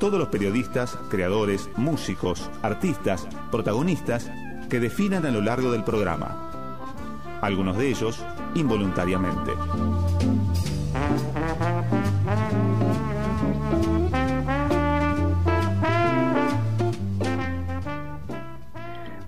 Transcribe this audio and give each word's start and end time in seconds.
todos 0.00 0.18
los 0.18 0.28
periodistas, 0.28 0.98
creadores, 1.10 1.68
músicos, 1.76 2.50
artistas, 2.62 3.28
protagonistas 3.50 4.30
que 4.70 4.80
definan 4.80 5.26
a 5.26 5.30
lo 5.30 5.42
largo 5.42 5.70
del 5.70 5.84
programa. 5.84 7.38
Algunos 7.42 7.76
de 7.76 7.90
ellos 7.90 8.24
involuntariamente. 8.54 9.52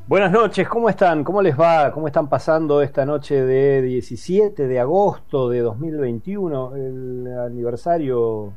Buenas 0.08 0.32
noches, 0.32 0.66
¿cómo 0.68 0.88
están? 0.88 1.22
¿Cómo 1.22 1.42
les 1.42 1.58
va? 1.58 1.92
¿Cómo 1.92 2.06
están 2.06 2.30
pasando 2.30 2.80
esta 2.80 3.04
noche 3.04 3.42
de 3.42 3.82
17 3.82 4.66
de 4.66 4.80
agosto 4.80 5.50
de 5.50 5.60
2021, 5.60 6.76
el 6.76 7.38
aniversario 7.38 8.54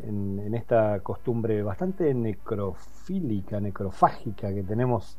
en, 0.00 0.54
esta 0.54 1.00
costumbre 1.00 1.62
bastante 1.62 2.12
necrofílica, 2.14 3.60
necrofágica 3.60 4.52
que 4.52 4.62
tenemos 4.62 5.18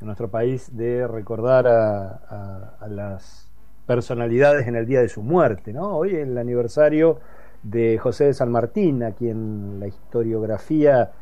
en 0.00 0.06
nuestro 0.06 0.28
país 0.28 0.76
de 0.76 1.06
recordar 1.06 1.66
a, 1.66 2.86
las 2.88 3.50
personalidades 3.86 4.66
en 4.66 4.76
el 4.76 4.86
día 4.86 5.00
de 5.00 5.08
su 5.08 5.22
muerte, 5.22 5.72
¿no? 5.72 5.96
Hoy 5.96 6.14
es 6.14 6.26
el 6.26 6.38
aniversario 6.38 7.18
de 7.62 7.98
José 7.98 8.24
de 8.24 8.34
San 8.34 8.50
Martín, 8.50 9.02
a 9.02 9.12
quien 9.12 9.78
la 9.78 9.86
historiografía 9.86 11.12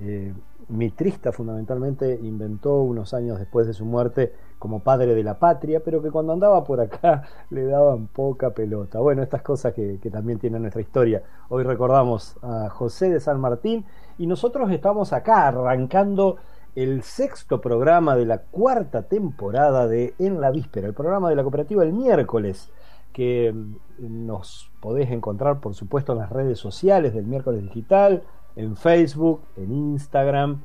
eh, 0.00 0.32
mitrista 0.68 1.32
fundamentalmente 1.32 2.18
inventó 2.22 2.82
unos 2.82 3.14
años 3.14 3.38
después 3.38 3.66
de 3.66 3.72
su 3.72 3.84
muerte 3.84 4.32
como 4.62 4.78
padre 4.78 5.16
de 5.16 5.24
la 5.24 5.40
patria, 5.40 5.80
pero 5.84 6.00
que 6.00 6.12
cuando 6.12 6.32
andaba 6.32 6.62
por 6.62 6.80
acá 6.80 7.24
le 7.50 7.64
daban 7.64 8.06
poca 8.06 8.50
pelota. 8.50 9.00
Bueno, 9.00 9.20
estas 9.20 9.42
cosas 9.42 9.74
que, 9.74 9.98
también 10.12 10.38
tiene 10.38 10.60
nuestra 10.60 10.80
historia. 10.80 11.20
Hoy 11.48 11.64
recordamos 11.64 12.36
a 12.42 12.68
José 12.68 13.10
de 13.10 13.18
San 13.18 13.40
Martín 13.40 13.84
y 14.18 14.28
nosotros 14.28 14.70
estamos 14.70 15.12
acá 15.12 15.48
arrancando 15.48 16.36
el 16.76 17.02
sexto 17.02 17.60
programa 17.60 18.14
de 18.14 18.24
la 18.24 18.38
cuarta 18.38 19.02
temporada 19.02 19.88
de 19.88 20.14
En 20.20 20.40
la 20.40 20.52
Víspera, 20.52 20.86
el 20.86 20.94
programa 20.94 21.28
de 21.28 21.34
la 21.34 21.42
cooperativa 21.42 21.82
el 21.82 21.92
miércoles, 21.92 22.70
que 23.12 23.52
mm, 23.52 24.26
nos 24.26 24.70
podés 24.78 25.10
encontrar 25.10 25.58
por 25.58 25.74
supuesto 25.74 26.12
en 26.12 26.20
las 26.20 26.30
redes 26.30 26.60
sociales 26.60 27.14
del 27.14 27.26
miércoles 27.26 27.62
digital, 27.62 28.22
en 28.54 28.76
Facebook, 28.76 29.40
en 29.56 29.72
Instagram, 29.72 30.62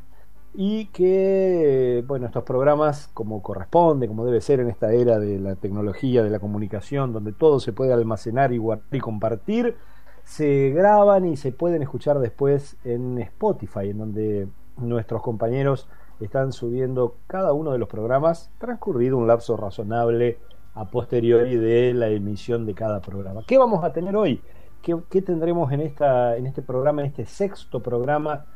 y 0.59 0.87
que, 0.87 2.03
bueno, 2.07 2.25
estos 2.25 2.43
programas, 2.43 3.11
como 3.13 3.43
corresponde, 3.43 4.07
como 4.07 4.25
debe 4.25 4.41
ser 4.41 4.59
en 4.59 4.69
esta 4.69 4.91
era 4.91 5.19
de 5.19 5.37
la 5.37 5.55
tecnología, 5.55 6.23
de 6.23 6.31
la 6.31 6.39
comunicación, 6.39 7.13
donde 7.13 7.31
todo 7.31 7.59
se 7.59 7.73
puede 7.73 7.93
almacenar 7.93 8.51
y 8.51 8.57
guardar 8.57 8.87
y 8.91 8.99
compartir, 8.99 9.75
se 10.23 10.71
graban 10.71 11.27
y 11.27 11.37
se 11.37 11.51
pueden 11.51 11.83
escuchar 11.83 12.17
después 12.17 12.75
en 12.83 13.19
Spotify, 13.19 13.91
en 13.91 13.99
donde 13.99 14.47
nuestros 14.77 15.21
compañeros 15.21 15.87
están 16.19 16.51
subiendo 16.51 17.17
cada 17.27 17.53
uno 17.53 17.71
de 17.71 17.77
los 17.77 17.87
programas, 17.87 18.49
transcurrido 18.57 19.15
un 19.15 19.27
lapso 19.27 19.57
razonable 19.57 20.39
a 20.73 20.85
posteriori 20.85 21.55
de 21.55 21.93
la 21.93 22.07
emisión 22.07 22.65
de 22.65 22.73
cada 22.73 22.99
programa. 22.99 23.43
¿Qué 23.45 23.59
vamos 23.59 23.83
a 23.83 23.93
tener 23.93 24.15
hoy? 24.15 24.41
¿Qué, 24.81 25.21
tendremos 25.21 25.71
en, 25.71 25.81
esta, 25.81 26.35
en 26.35 26.47
este 26.47 26.63
programa, 26.63 27.01
en 27.01 27.09
este 27.09 27.27
sexto 27.27 27.83
programa 27.83 28.47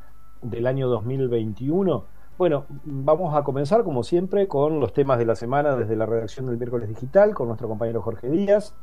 del 0.42 0.68
año 0.68 0.88
2021? 0.88 2.06
Bueno, 2.38 2.66
vamos 2.86 3.36
a 3.36 3.44
comenzar 3.44 3.84
como 3.84 4.04
siempre 4.04 4.48
con 4.48 4.80
los 4.80 4.94
temas 4.94 5.20
de 5.20 5.26
la 5.26 5.36
semana 5.36 5.76
desde 5.76 5.96
la 5.96 6.06
redacción 6.06 6.48
del 6.48 6.58
miércoles 6.58 6.90
digital 6.90 7.34
con 7.36 7.48
nuestro 7.48 7.68
compañero 7.68 8.02
Jorge 8.02 8.30
Díaz. 8.30 8.74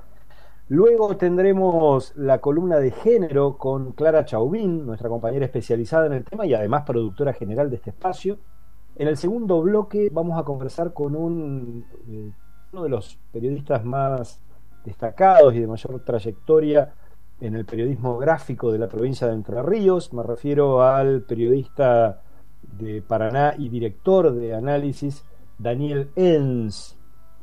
Luego 0.69 1.17
tendremos 1.17 2.15
la 2.17 2.41
columna 2.41 2.79
de 2.79 2.91
género 2.91 3.57
con 3.57 3.93
Clara 3.93 4.25
Chauvin, 4.25 4.87
nuestra 4.87 5.09
compañera 5.09 5.47
especializada 5.47 6.07
en 6.07 6.13
el 6.13 6.25
tema 6.25 6.47
y 6.47 6.55
además 6.55 6.85
productora 6.85 7.33
general 7.33 7.71
de 7.71 7.77
este 7.77 7.91
espacio. 7.91 8.39
En 8.95 9.09
el 9.09 9.17
segundo 9.17 9.63
bloque 9.63 10.11
vamos 10.13 10.39
a 10.39 10.45
conversar 10.45 10.93
con 10.93 11.17
un, 11.17 11.87
eh, 12.07 12.33
uno 12.73 12.83
de 12.83 12.89
los 12.91 13.19
periodistas 13.33 13.85
más 13.85 14.41
destacados 14.85 15.55
y 15.55 15.61
de 15.61 15.67
mayor 15.67 16.01
trayectoria 16.05 16.93
en 17.41 17.55
el 17.55 17.65
periodismo 17.65 18.19
gráfico 18.19 18.73
de 18.73 18.79
la 18.79 18.89
provincia 18.89 19.27
de 19.27 19.35
Entre 19.35 19.63
Ríos. 19.63 20.13
Me 20.13 20.23
refiero 20.23 20.83
al 20.83 21.23
periodista 21.23 22.23
de 22.63 23.03
Paraná 23.03 23.55
y 23.57 23.69
director 23.69 24.33
de 24.33 24.55
análisis 24.55 25.25
Daniel 25.59 26.11
Enz, 26.17 26.97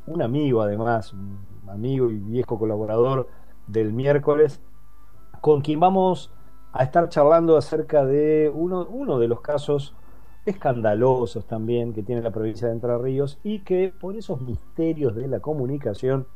un 0.06 0.22
amigo 0.22 0.62
además, 0.62 1.12
un 1.12 1.38
amigo 1.68 2.10
y 2.10 2.18
viejo 2.18 2.58
colaborador 2.58 3.28
del 3.66 3.92
miércoles, 3.92 4.60
con 5.40 5.60
quien 5.60 5.80
vamos 5.80 6.32
a 6.72 6.84
estar 6.84 7.08
charlando 7.08 7.56
acerca 7.56 8.04
de 8.04 8.50
uno, 8.54 8.86
uno 8.88 9.18
de 9.18 9.28
los 9.28 9.40
casos 9.40 9.94
escandalosos 10.44 11.46
también 11.46 11.92
que 11.92 12.02
tiene 12.02 12.22
la 12.22 12.30
provincia 12.30 12.68
de 12.68 12.74
Entre 12.74 12.96
Ríos 12.98 13.38
y 13.42 13.60
que 13.60 13.92
por 13.98 14.16
esos 14.16 14.40
misterios 14.40 15.14
de 15.16 15.26
la 15.26 15.40
comunicación 15.40 16.26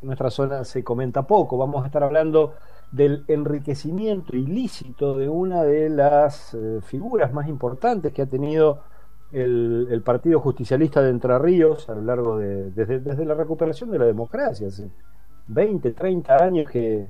en 0.00 0.06
nuestra 0.06 0.30
zona 0.30 0.64
se 0.64 0.82
comenta 0.82 1.26
poco. 1.26 1.56
Vamos 1.56 1.82
a 1.82 1.86
estar 1.86 2.02
hablando 2.02 2.54
del 2.90 3.24
enriquecimiento 3.28 4.36
ilícito 4.36 5.16
de 5.16 5.28
una 5.28 5.62
de 5.62 5.88
las 5.88 6.54
eh, 6.54 6.80
figuras 6.82 7.32
más 7.32 7.48
importantes 7.48 8.12
que 8.12 8.22
ha 8.22 8.26
tenido 8.26 8.82
el, 9.32 10.02
Partido 10.04 10.40
Justicialista 10.40 11.00
de 11.00 11.10
Entre 11.10 11.38
Ríos 11.38 11.88
a 11.88 11.94
lo 11.94 12.02
largo 12.02 12.36
de, 12.36 12.70
desde, 12.70 13.24
la 13.24 13.34
recuperación 13.34 13.90
de 13.90 13.98
la 13.98 14.04
democracia, 14.04 14.68
hace 14.68 14.90
20, 15.48 15.92
30 15.92 16.36
años 16.36 16.70
que, 16.70 17.08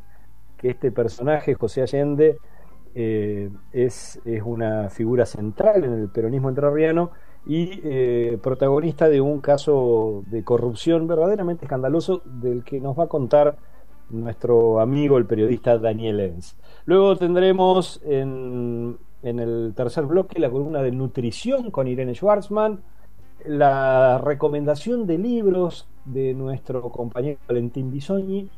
este 0.62 0.92
personaje, 0.92 1.54
José 1.54 1.82
Allende, 1.82 2.38
eh, 2.94 3.50
es, 3.72 4.20
una 4.44 4.88
figura 4.90 5.26
central 5.26 5.82
en 5.82 5.94
el 5.94 6.08
peronismo 6.08 6.48
entrerriano 6.48 7.10
y 7.46 7.80
eh, 7.82 8.38
protagonista 8.42 9.08
de 9.08 9.20
un 9.20 9.40
caso 9.40 10.22
de 10.26 10.44
corrupción 10.44 11.06
verdaderamente 11.06 11.64
escandaloso 11.64 12.22
del 12.24 12.62
que 12.64 12.80
nos 12.80 12.98
va 12.98 13.04
a 13.04 13.08
contar 13.08 13.56
nuestro 14.10 14.80
amigo 14.80 15.18
el 15.18 15.26
periodista 15.26 15.78
Daniel 15.78 16.20
Enz. 16.20 16.54
Luego 16.84 17.16
tendremos 17.16 18.00
en, 18.04 18.98
en 19.22 19.40
el 19.40 19.72
tercer 19.74 20.04
bloque 20.04 20.38
la 20.38 20.50
columna 20.50 20.82
de 20.82 20.92
nutrición 20.92 21.70
con 21.70 21.88
Irene 21.88 22.14
Schwarzman, 22.14 22.80
la 23.44 24.18
recomendación 24.18 25.06
de 25.06 25.18
libros 25.18 25.88
de 26.04 26.34
nuestro 26.34 26.82
compañero 26.90 27.38
Valentín 27.48 27.90
Bisogni 27.90 28.48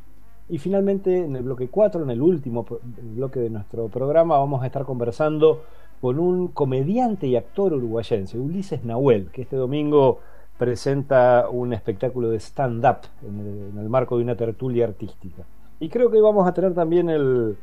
y 0.49 0.59
finalmente 0.59 1.25
en 1.25 1.37
el 1.37 1.43
bloque 1.43 1.69
4, 1.69 2.03
en 2.03 2.11
el 2.11 2.21
último 2.21 2.67
bloque 3.03 3.41
de 3.41 3.51
nuestro 3.51 3.89
programa, 3.89 4.39
vamos 4.39 4.63
a 4.63 4.67
estar 4.67 4.85
conversando 4.85 5.63
con 6.05 6.19
un 6.19 6.49
comediante 6.49 7.27
y 7.27 7.35
actor 7.35 7.73
uruguayense, 7.73 8.39
Ulises 8.39 8.85
Nahuel, 8.85 9.31
que 9.31 9.41
este 9.41 9.57
domingo 9.57 10.21
presenta 10.59 11.49
un 11.49 11.73
espectáculo 11.73 12.29
de 12.29 12.37
stand-up 12.41 12.99
en, 13.23 13.79
el 13.79 13.89
marco 13.89 14.19
de 14.19 14.25
una 14.25 14.37
tertulia 14.37 14.85
artística. 14.85 15.45
Y 15.81 15.89
creo 15.89 16.11
que 16.11 16.21
vamos 16.21 16.47
a 16.47 16.53
tener 16.53 16.75
también 16.75 17.09
el, 17.09 17.57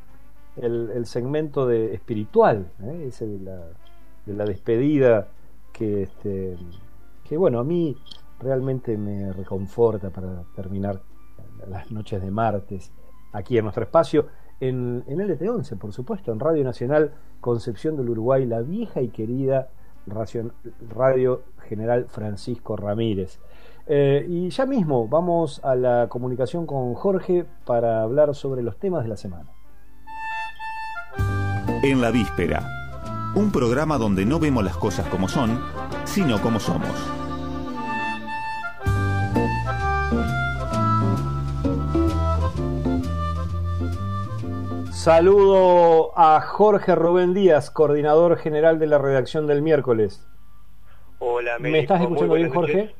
el, 0.55 1.05
segmento 1.05 1.67
de 1.67 1.93
espiritual, 1.93 2.65
¿eh? 2.81 3.05
ese 3.09 3.27
de 3.27 3.39
la, 3.41 3.61
de 4.25 4.33
la 4.33 4.45
despedida 4.45 5.27
que, 5.71 6.01
este, 6.01 6.57
que, 7.23 7.37
bueno, 7.37 7.59
a 7.59 7.63
mí 7.63 7.95
realmente 8.39 8.97
me 8.97 9.33
reconforta 9.33 10.09
para 10.09 10.45
terminar 10.55 10.99
las 11.69 11.91
noches 11.91 12.19
de 12.19 12.31
martes 12.31 12.91
aquí 13.33 13.59
en 13.59 13.65
nuestro 13.65 13.83
espacio, 13.83 14.25
en, 14.61 15.03
en 15.07 15.19
LT11, 15.19 15.77
por 15.77 15.91
supuesto, 15.91 16.31
en 16.31 16.39
Radio 16.39 16.63
Nacional 16.63 17.11
Concepción 17.41 17.97
del 17.97 18.09
Uruguay, 18.09 18.45
la 18.45 18.61
vieja 18.61 19.01
y 19.01 19.09
querida 19.09 19.69
Radio 20.89 21.43
General 21.67 22.05
Francisco 22.07 22.75
Ramírez. 22.75 23.39
Eh, 23.87 24.25
y 24.27 24.49
ya 24.49 24.65
mismo 24.65 25.07
vamos 25.07 25.59
a 25.63 25.75
la 25.75 26.07
comunicación 26.07 26.65
con 26.65 26.93
Jorge 26.93 27.45
para 27.65 28.03
hablar 28.03 28.35
sobre 28.35 28.61
los 28.61 28.77
temas 28.77 29.03
de 29.03 29.09
la 29.09 29.17
semana. 29.17 29.49
En 31.83 31.99
la 31.99 32.11
víspera, 32.11 32.63
un 33.35 33.51
programa 33.51 33.97
donde 33.97 34.25
no 34.25 34.39
vemos 34.39 34.63
las 34.63 34.77
cosas 34.77 35.07
como 35.07 35.27
son, 35.27 35.59
sino 36.05 36.39
como 36.41 36.59
somos. 36.59 37.20
Saludo 45.03 46.11
a 46.15 46.41
Jorge 46.41 46.93
Rubén 46.93 47.33
Díaz, 47.33 47.71
coordinador 47.71 48.37
general 48.37 48.77
de 48.77 48.85
la 48.85 48.99
redacción 48.99 49.47
del 49.47 49.63
miércoles. 49.63 50.23
Hola, 51.17 51.57
¿Me 51.57 51.79
estás 51.79 52.01
escuchando 52.01 52.35
bien, 52.35 52.51
Jorge? 52.51 52.93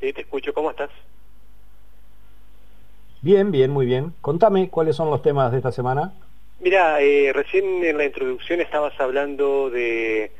Sí, 0.00 0.12
te 0.12 0.22
escucho. 0.22 0.52
¿Cómo 0.52 0.72
estás? 0.72 0.90
Bien, 3.20 3.52
bien, 3.52 3.70
muy 3.70 3.86
bien. 3.86 4.14
Contame 4.20 4.68
cuáles 4.68 4.96
son 4.96 5.12
los 5.12 5.22
temas 5.22 5.52
de 5.52 5.58
esta 5.58 5.70
semana. 5.70 6.12
Mira, 6.58 7.00
eh, 7.00 7.30
recién 7.32 7.84
en 7.84 7.98
la 7.98 8.06
introducción 8.06 8.60
estabas 8.60 8.98
hablando 8.98 9.70
de 9.70 10.32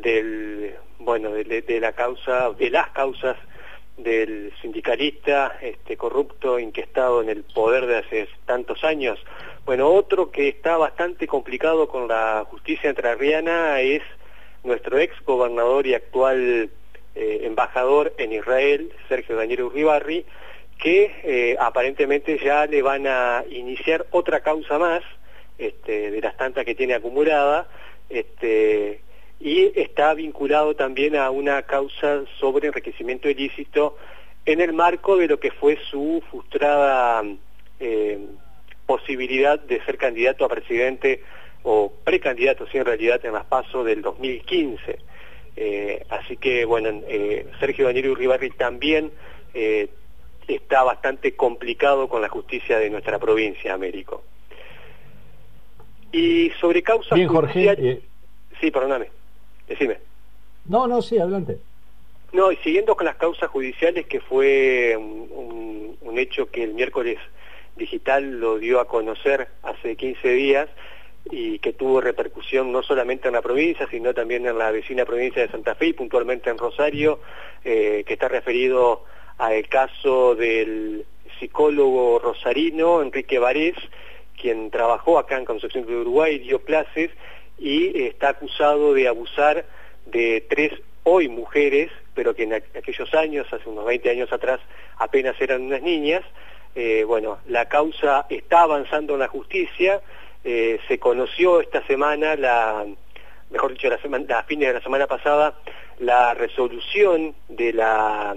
del 0.00 0.72
bueno 1.00 1.30
de, 1.30 1.80
la 1.80 1.94
causa 1.94 2.52
de 2.52 2.70
las 2.70 2.90
causas 2.90 3.36
del 3.96 4.52
sindicalista 4.62 5.58
este 5.60 5.96
corrupto 5.96 6.60
inquestado 6.60 7.22
en 7.22 7.28
el 7.28 7.42
poder 7.42 7.86
de 7.86 7.96
hace 7.96 8.28
tantos 8.46 8.84
años. 8.84 9.18
Bueno, 9.68 9.90
otro 9.90 10.30
que 10.30 10.48
está 10.48 10.78
bastante 10.78 11.26
complicado 11.26 11.88
con 11.88 12.08
la 12.08 12.46
justicia 12.48 12.88
entrerriana 12.88 13.82
es 13.82 14.00
nuestro 14.64 14.96
ex 14.98 15.14
gobernador 15.26 15.86
y 15.86 15.92
actual 15.92 16.70
eh, 17.14 17.40
embajador 17.42 18.14
en 18.16 18.32
Israel, 18.32 18.90
Sergio 19.10 19.36
Daniel 19.36 19.64
Uribarri, 19.64 20.24
que 20.78 21.12
eh, 21.22 21.56
aparentemente 21.60 22.40
ya 22.42 22.64
le 22.64 22.80
van 22.80 23.06
a 23.06 23.44
iniciar 23.50 24.06
otra 24.10 24.40
causa 24.40 24.78
más 24.78 25.02
este, 25.58 26.12
de 26.12 26.20
las 26.22 26.34
tantas 26.38 26.64
que 26.64 26.74
tiene 26.74 26.94
acumulada 26.94 27.68
este, 28.08 29.02
y 29.38 29.78
está 29.78 30.14
vinculado 30.14 30.76
también 30.76 31.14
a 31.14 31.28
una 31.28 31.60
causa 31.64 32.22
sobre 32.40 32.68
enriquecimiento 32.68 33.28
ilícito 33.28 33.98
en 34.46 34.62
el 34.62 34.72
marco 34.72 35.18
de 35.18 35.28
lo 35.28 35.38
que 35.38 35.50
fue 35.50 35.78
su 35.90 36.22
frustrada 36.30 37.22
eh, 37.80 38.18
posibilidad 38.88 39.60
de 39.60 39.84
ser 39.84 39.98
candidato 39.98 40.44
a 40.44 40.48
presidente 40.48 41.22
o 41.62 41.92
precandidato, 42.02 42.66
sí, 42.66 42.78
en 42.78 42.86
realidad, 42.86 43.24
en 43.24 43.34
las 43.34 43.44
PASO 43.44 43.84
del 43.84 44.02
2015. 44.02 44.98
Eh, 45.54 46.04
así 46.08 46.36
que, 46.36 46.64
bueno, 46.64 47.02
Sergio 47.60 47.86
Daniel 47.86 48.10
Uribarri 48.10 48.50
también 48.50 49.12
está 50.48 50.82
bastante 50.82 51.36
complicado 51.36 52.08
con 52.08 52.22
la 52.22 52.28
justicia 52.28 52.78
de 52.78 52.90
nuestra 52.90 53.18
provincia, 53.18 53.74
Américo. 53.74 54.22
Y 56.12 56.50
sobre 56.60 56.82
causas 56.82 57.16
Bien, 57.16 57.28
Jorge. 57.28 57.70
Eh, 57.70 58.00
sí, 58.60 58.70
perdóname, 58.70 59.08
decime. 59.68 59.98
No, 60.66 60.86
no, 60.86 61.02
sí, 61.02 61.18
adelante. 61.18 61.58
No, 62.32 62.50
y 62.52 62.56
siguiendo 62.56 62.96
con 62.96 63.06
las 63.06 63.16
causas 63.16 63.48
judiciales, 63.50 64.06
que 64.06 64.20
fue 64.20 64.96
un, 64.96 65.96
un, 66.00 66.18
hecho 66.18 66.50
que 66.50 66.64
el 66.64 66.74
miércoles 66.74 67.16
digital 67.78 68.40
lo 68.40 68.58
dio 68.58 68.80
a 68.80 68.86
conocer 68.86 69.48
hace 69.62 69.96
15 69.96 70.28
días 70.28 70.68
y 71.30 71.58
que 71.58 71.72
tuvo 71.72 72.00
repercusión 72.00 72.72
no 72.72 72.82
solamente 72.82 73.28
en 73.28 73.34
la 73.34 73.42
provincia, 73.42 73.86
sino 73.90 74.14
también 74.14 74.46
en 74.46 74.58
la 74.58 74.70
vecina 74.70 75.04
provincia 75.04 75.42
de 75.42 75.48
Santa 75.50 75.74
Fe 75.74 75.86
y 75.86 75.92
puntualmente 75.92 76.50
en 76.50 76.58
Rosario, 76.58 77.20
eh, 77.64 78.04
que 78.06 78.14
está 78.14 78.28
referido 78.28 79.04
al 79.38 79.68
caso 79.68 80.34
del 80.34 81.06
psicólogo 81.38 82.18
rosarino 82.18 83.02
Enrique 83.02 83.38
Varés, 83.38 83.76
quien 84.40 84.70
trabajó 84.70 85.18
acá 85.18 85.36
en 85.36 85.44
Concepción 85.44 85.86
de 85.86 85.96
Uruguay, 85.96 86.38
dio 86.38 86.62
clases 86.62 87.10
y 87.58 88.02
está 88.04 88.30
acusado 88.30 88.94
de 88.94 89.08
abusar 89.08 89.64
de 90.06 90.44
tres 90.48 90.72
hoy 91.02 91.28
mujeres, 91.28 91.90
pero 92.14 92.34
que 92.34 92.44
en 92.44 92.54
aquellos 92.54 93.14
años, 93.14 93.46
hace 93.52 93.68
unos 93.68 93.84
20 93.86 94.10
años 94.10 94.32
atrás, 94.32 94.60
apenas 94.98 95.40
eran 95.40 95.62
unas 95.62 95.82
niñas. 95.82 96.22
Eh, 96.80 97.02
bueno, 97.02 97.40
la 97.48 97.64
causa 97.64 98.26
está 98.30 98.60
avanzando 98.60 99.14
en 99.14 99.18
la 99.18 99.26
justicia, 99.26 100.00
eh, 100.44 100.78
se 100.86 101.00
conoció 101.00 101.60
esta 101.60 101.84
semana, 101.88 102.36
la, 102.36 102.86
mejor 103.50 103.72
dicho, 103.72 103.88
la, 103.88 104.38
a 104.38 104.42
fines 104.44 104.68
de 104.68 104.74
la 104.74 104.80
semana 104.80 105.08
pasada, 105.08 105.58
la 105.98 106.34
resolución 106.34 107.34
de 107.48 107.72
la 107.72 108.36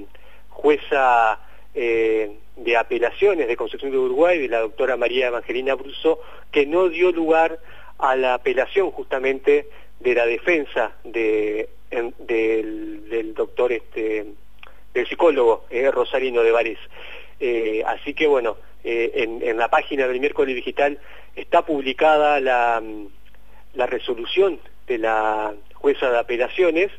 jueza 0.50 1.40
eh, 1.76 2.36
de 2.56 2.78
apelaciones 2.78 3.48
de 3.48 3.56
Concepción 3.56 3.92
de 3.92 4.00
Uruguay, 4.00 4.40
de 4.40 4.48
la 4.48 4.62
doctora 4.62 4.98
María 4.98 5.28
Evangelina 5.28 5.76
Bruso, 5.76 6.20
que 6.52 6.66
no 6.66 6.90
dio 6.90 7.12
lugar 7.12 7.60
a 8.00 8.16
la 8.16 8.34
apelación 8.34 8.90
justamente 8.90 9.70
de 10.00 10.16
la 10.16 10.26
defensa 10.26 10.94
de, 11.04 11.70
del, 11.92 13.36
doctor, 13.36 13.72
este, 13.72 14.26
del 14.96 15.08
psicólogo 15.08 15.66
eh, 15.70 15.92
Rosarino 15.92 16.42
de 16.42 16.52
Varés. 16.52 16.80
Eh, 17.42 17.84
así 17.86 18.14
que 18.14 18.28
bueno, 18.28 18.56
en, 18.84 19.42
en, 19.44 19.58
la 19.58 19.70
página 19.70 20.08
del 20.08 20.20
miércoles 20.20 20.56
digital 20.56 21.00
está 21.36 21.66
publicada 21.66 22.40
la, 22.40 22.82
la 23.74 23.86
resolución 23.88 24.60
de 24.88 24.98
la 24.98 25.54
jueza 25.74 26.10
de 26.10 26.20
apelaciones, 26.20 26.92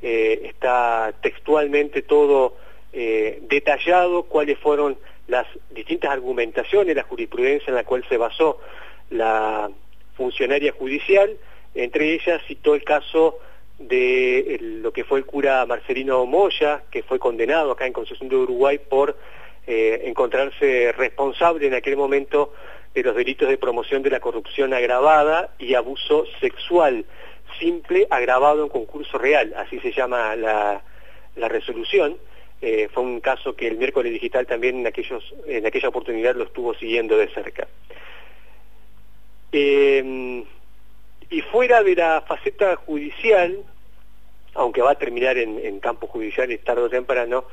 está 0.00 1.12
textualmente 1.20 2.02
todo 2.02 2.54
eh, 2.92 3.40
detallado 3.42 4.22
cuáles 4.22 4.58
fueron 4.58 4.96
las 5.26 5.46
distintas 5.70 6.10
argumentaciones, 6.10 6.96
la 6.96 7.02
jurisprudencia 7.02 7.68
en 7.68 7.74
la 7.74 7.84
cual 7.84 8.02
se 8.08 8.16
basó 8.16 8.60
la 9.10 9.70
funcionaria 10.16 10.72
judicial, 10.72 11.36
entre 11.74 12.14
ellas 12.14 12.40
citó 12.48 12.74
el 12.74 12.82
caso 12.84 13.38
de 13.78 14.58
lo 14.60 14.90
que 14.92 15.04
fue 15.04 15.18
el 15.18 15.26
cura 15.26 15.66
Marcelino 15.66 16.24
Moya, 16.24 16.82
que 16.90 17.02
fue 17.02 17.18
condenado 17.18 17.72
acá 17.72 17.86
en 17.86 17.92
Concepción 17.92 18.30
de 18.30 18.36
Uruguay 18.36 18.78
por 18.78 19.16
eh, 19.68 20.00
encontrarse 20.04 20.92
responsable 20.92 21.66
en 21.66 21.74
aquel 21.74 21.96
momento 21.96 22.54
de 22.94 23.02
los 23.02 23.14
delitos 23.14 23.48
de 23.48 23.58
promoción 23.58 24.02
de 24.02 24.10
la 24.10 24.18
corrupción 24.18 24.72
agravada 24.72 25.54
y 25.58 25.74
abuso 25.74 26.24
sexual 26.40 27.04
simple 27.60 28.06
agravado 28.10 28.64
en 28.64 28.70
concurso 28.70 29.18
real, 29.18 29.54
así 29.56 29.78
se 29.80 29.92
llama 29.92 30.34
la 30.36 30.82
resolución. 31.36 32.16
Eh, 32.60 32.88
fue 32.92 33.04
un 33.04 33.20
caso 33.20 33.54
que 33.54 33.68
el 33.68 33.76
miércoles 33.76 34.12
digital 34.12 34.46
también 34.46 34.84
en, 34.84 35.66
aquella 35.66 35.88
oportunidad 35.88 36.34
lo 36.34 36.44
estuvo 36.44 36.74
siguiendo 36.74 37.16
de 37.16 37.28
cerca. 37.28 37.68
Eh, 39.52 40.44
y 41.30 41.40
fuera 41.42 41.82
de 41.82 41.94
la 41.94 42.24
faceta 42.26 42.74
judicial, 42.76 43.58
aunque 44.54 44.82
va 44.82 44.92
a 44.92 44.98
terminar 44.98 45.38
en, 45.38 45.58
en 45.64 45.78
campos 45.78 46.10
judiciales 46.10 46.64
tarde 46.64 46.82
o 46.82 46.88
temprano, 46.88 47.44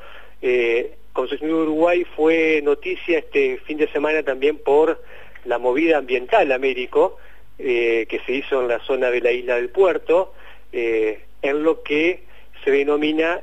eh, 0.42 0.96
Concepción 1.14 1.52
Uruguay 1.52 2.06
fue 2.16 2.62
noticia 2.64 3.20
este 3.20 3.58
fin 3.66 3.78
de 3.78 3.88
semana 3.90 4.24
también 4.24 4.58
por 4.58 5.02
la 5.46 5.58
movida 5.58 5.98
ambiental 5.98 6.52
Américo, 6.52 7.18
eh, 7.58 8.06
que 8.10 8.20
se 8.26 8.34
hizo 8.34 8.62
en 8.62 8.68
la 8.68 8.80
zona 8.80 9.10
de 9.10 9.22
la 9.22 9.32
isla 9.32 9.56
del 9.56 9.70
puerto, 9.70 10.34
en 10.74 11.63
lo 11.63 11.84
que 11.84 12.24
se 12.65 12.72
denomina 12.72 13.39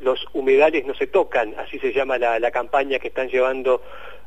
los 0.00 0.24
humedales 0.32 0.86
no 0.86 0.94
se 0.94 1.06
tocan, 1.06 1.54
así 1.58 1.78
se 1.78 1.92
llama 1.92 2.18
la, 2.18 2.50
campaña 2.50 2.98
que 2.98 3.08
están 3.08 3.28
llevando 3.28 3.82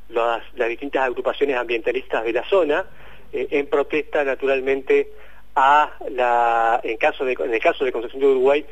las, 0.09 0.43
distintas 0.67 1.03
agrupaciones 1.03 1.55
ambientalistas 1.55 2.23
de 2.23 2.33
la 2.33 2.43
zona, 2.47 2.85
eh, 3.31 3.47
en 3.51 3.67
protesta 3.67 4.23
naturalmente 4.23 5.11
a 5.55 5.91
la, 6.09 6.81
en, 6.83 6.97
caso 6.97 7.25
de, 7.25 7.33
en 7.33 7.53
el 7.53 7.61
caso 7.61 7.85
de 7.85 7.91
Concepción 7.91 8.21
de 8.21 8.27
Uruguay, 8.27 8.65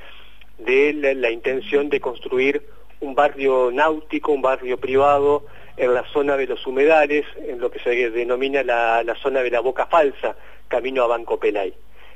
de 0.59 1.13
la, 1.15 1.31
intención 1.31 1.89
de 1.89 1.99
construir 1.99 2.63
un 2.99 3.15
barrio 3.15 3.71
náutico, 3.71 4.31
un 4.31 4.41
barrio 4.41 4.77
privado 4.77 5.45
en 5.77 5.93
la 5.93 6.03
zona 6.11 6.35
de 6.37 6.47
los 6.47 6.65
humedales, 6.67 7.25
en 7.47 7.59
lo 7.59 7.71
que 7.71 7.79
se 7.79 8.09
denomina 8.09 8.63
la, 8.63 9.15
zona 9.21 9.41
de 9.41 9.51
la 9.51 9.61
Boca 9.61 9.85
Falsa, 9.87 10.35
camino 10.67 11.03
a 11.03 11.07
Banco 11.07 11.39
Pelay. 11.39 11.73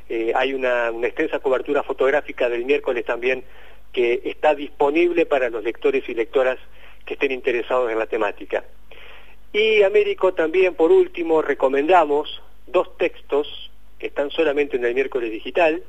Eh, 0.09 0.33
hay 0.35 0.53
una, 0.53 0.91
una 0.91 1.07
extensa 1.07 1.39
cobertura 1.39 1.81
fotográfica 1.83 2.50
del 2.50 2.65
miércoles 2.65 3.05
también 3.05 3.43
que 3.93 4.21
está 4.25 4.55
disponible 4.55 5.25
para 5.25 5.50
los 5.50 5.63
lectores 5.63 6.07
y 6.09 6.13
lectoras 6.13 6.57
que 7.05 7.13
estén 7.13 7.31
interesados 7.31 7.91
en 7.91 8.00
la 8.00 8.07
temática. 8.07 8.63
Y 9.53 9.83
Américo 9.83 10.33
también, 10.33 10.73
por 10.73 10.91
último, 10.91 11.41
recomendamos 11.41 12.41
dos 12.67 12.97
textos 12.97 13.71
que 14.00 14.07
están 14.07 14.31
solamente 14.31 14.77
en 14.77 14.85
el 14.85 14.95
miércoles 14.95 15.31
digital, 15.31 15.83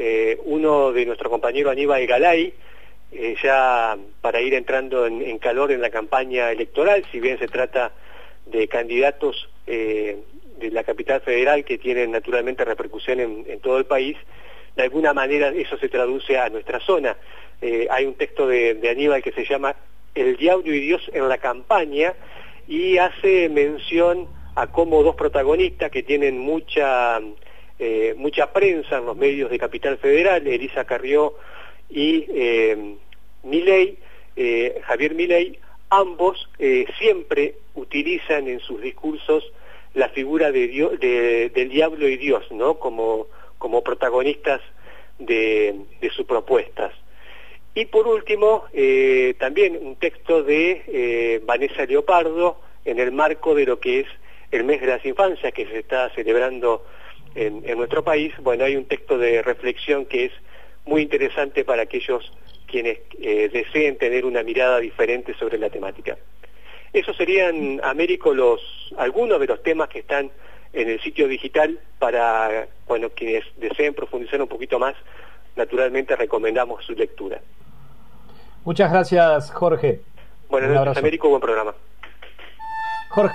eh, 0.00 0.38
uno 0.44 0.92
de 0.92 1.04
nuestro 1.04 1.28
compañero 1.28 1.70
Aníbal 1.70 2.06
Galay, 2.06 2.54
eh, 3.10 3.34
ya 3.42 3.98
para 4.20 4.40
ir 4.40 4.54
entrando 4.54 5.06
en, 5.06 5.38
calor 5.38 5.72
en 5.72 5.80
la 5.80 5.90
campaña 5.90 6.52
electoral, 6.52 7.04
si 7.10 7.18
bien 7.18 7.36
se 7.40 7.48
trata 7.48 7.90
de 8.46 8.68
candidatos 8.68 9.48
eh, 9.66 10.18
de 10.58 10.70
la 10.70 10.84
capital 10.84 11.20
federal 11.22 11.64
que 11.64 11.78
tienen 11.78 12.12
naturalmente 12.12 12.64
repercusión 12.64 13.18
en 13.18 13.60
todo 13.60 13.78
el 13.78 13.86
país, 13.86 14.16
de 14.76 14.84
alguna 14.84 15.12
manera 15.12 15.48
eso 15.48 15.76
se 15.78 15.88
traduce 15.88 16.38
a 16.38 16.48
nuestra 16.48 16.78
zona. 16.78 17.16
Hay 17.90 18.06
un 18.06 18.14
texto 18.14 18.46
de, 18.46 18.78
Aníbal 18.88 19.22
que 19.22 19.32
se 19.32 19.44
llama 19.44 19.74
El 20.14 20.36
diablo 20.36 20.72
y 20.72 20.80
Dios 20.80 21.02
en 21.12 21.28
la 21.28 21.38
campaña 21.38 22.14
y 22.68 22.98
hace 22.98 23.48
mención 23.48 24.28
a 24.54 24.68
cómo 24.68 25.02
dos 25.02 25.16
protagonistas 25.16 25.90
que 25.90 26.02
tienen 26.02 26.38
mucha, 26.38 27.20
eh, 27.78 28.14
mucha 28.16 28.52
prensa 28.52 28.98
en 28.98 29.06
los 29.06 29.16
medios 29.16 29.50
de 29.50 29.58
Capital 29.58 29.98
Federal, 29.98 30.46
Elisa 30.46 30.84
Carrió 30.84 31.34
y 31.88 32.26
eh, 32.28 32.96
Miley, 33.44 33.98
eh, 34.34 34.80
Javier 34.84 35.14
Milei, 35.14 35.58
ambos 35.90 36.50
siempre 36.98 37.54
utilizan 37.74 38.48
en 38.48 38.60
sus 38.60 38.82
discursos 38.82 39.44
la 39.94 40.08
figura 40.10 40.52
de 40.52 40.68
Dios, 40.68 41.00
del 41.00 41.68
diablo 41.70 42.06
y 42.08 42.16
Dios, 42.18 42.44
¿no? 42.50 42.78
Como 42.78 43.26
como 43.56 43.82
protagonistas 43.82 44.60
de, 45.18 45.74
sus 46.14 46.26
propuestas. 46.26 46.92
Y 47.74 47.86
por 47.86 48.06
último, 48.06 48.66
también 49.38 49.78
un 49.80 49.96
texto 49.96 50.42
de 50.42 51.40
Vanessa 51.44 51.86
Leopardo 51.86 52.60
en 52.84 53.00
el 53.00 53.12
marco 53.12 53.54
de 53.54 53.64
lo 53.64 53.80
que 53.80 54.00
es 54.00 54.06
el 54.50 54.64
mes 54.64 54.80
de 54.80 54.88
las 54.88 55.04
infancias 55.04 55.52
que 55.52 55.66
se 55.66 55.78
está 55.78 56.10
celebrando 56.14 56.84
en, 57.38 57.78
nuestro 57.78 58.02
país. 58.02 58.34
Bueno, 58.40 58.64
hay 58.64 58.76
un 58.76 58.86
texto 58.86 59.18
de 59.18 59.42
reflexión 59.42 60.06
que 60.06 60.26
es 60.26 60.32
muy 60.84 61.02
interesante 61.02 61.64
para 61.64 61.82
aquellos 61.82 62.32
quienes 62.66 62.98
eh, 63.20 63.48
deseen 63.52 63.96
tener 63.96 64.24
una 64.24 64.42
mirada 64.42 64.78
diferente 64.78 65.34
sobre 65.38 65.58
la 65.58 65.70
temática. 65.70 66.16
Esos 66.92 67.16
serían, 67.16 67.80
Américo, 67.84 68.34
los, 68.34 68.60
algunos 68.96 69.40
de 69.40 69.46
los 69.46 69.62
temas 69.62 69.88
que 69.88 70.00
están 70.00 70.30
en 70.72 70.88
el 70.88 71.00
sitio 71.00 71.28
digital 71.28 71.78
para, 71.98 72.66
bueno, 72.86 73.10
quienes 73.10 73.44
deseen 73.56 73.94
profundizar 73.94 74.40
un 74.40 74.48
poquito 74.48 74.78
más, 74.78 74.94
naturalmente 75.56 76.16
recomendamos 76.16 76.84
su 76.84 76.92
lectura. 76.92 77.40
Muchas 78.64 78.90
gracias, 78.90 79.50
Jorge. 79.50 80.00
Buenas 80.48 80.70
noches, 80.70 80.98
Américo, 80.98 81.28
buen 81.28 81.40
programa. 81.40 81.74
Jorge. 83.10 83.34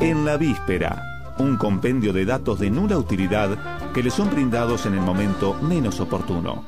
En 0.00 0.24
la 0.24 0.36
víspera, 0.36 1.02
un 1.38 1.56
compendio 1.56 2.12
de 2.12 2.24
datos 2.24 2.58
de 2.58 2.70
nula 2.70 2.98
utilidad 2.98 3.90
que 3.92 4.02
le 4.02 4.10
son 4.10 4.30
brindados 4.30 4.86
en 4.86 4.94
el 4.94 5.00
momento 5.00 5.54
menos 5.62 6.00
oportuno. 6.00 6.64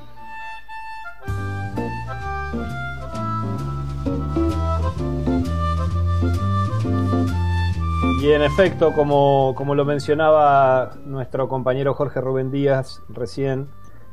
Y 8.23 8.33
en 8.33 8.43
efecto, 8.43 8.93
como, 8.93 9.55
como, 9.57 9.75
lo 9.75 9.87
mencionaba 9.87 10.99
nuestro 11.07 11.49
compañero 11.49 11.95
Jorge 11.95 12.21
Rubén 12.21 12.51
Díaz 12.51 13.03
recién, 13.09 13.69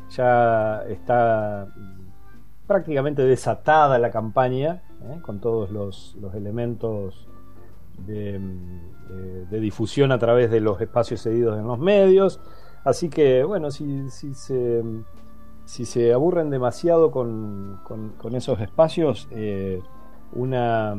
ya 0.09 0.81
está 0.87 1.67
prácticamente 2.65 3.23
desatada 3.23 3.99
la 3.99 4.09
campaña, 4.09 4.81
¿eh? 5.03 5.19
con 5.21 5.41
todos 5.41 5.71
los, 5.71 6.15
los 6.21 6.33
elementos 6.35 7.27
de, 7.97 8.39
difusión 9.49 10.11
a 10.11 10.19
través 10.19 10.51
de 10.51 10.59
los 10.59 10.79
espacios 10.81 11.21
cedidos 11.21 11.57
en 11.57 11.67
los 11.67 11.79
medios. 11.79 12.39
Así 12.83 13.09
que, 13.09 13.43
bueno, 13.43 13.71
si, 13.71 14.09
si, 14.09 14.33
se, 14.33 14.83
si 15.65 15.85
se 15.85 16.13
aburren 16.13 16.49
demasiado 16.49 17.11
con, 17.11 17.79
con, 17.85 18.35
esos 18.35 18.59
espacios, 18.61 19.27
eh, 19.31 19.81
una 20.33 20.95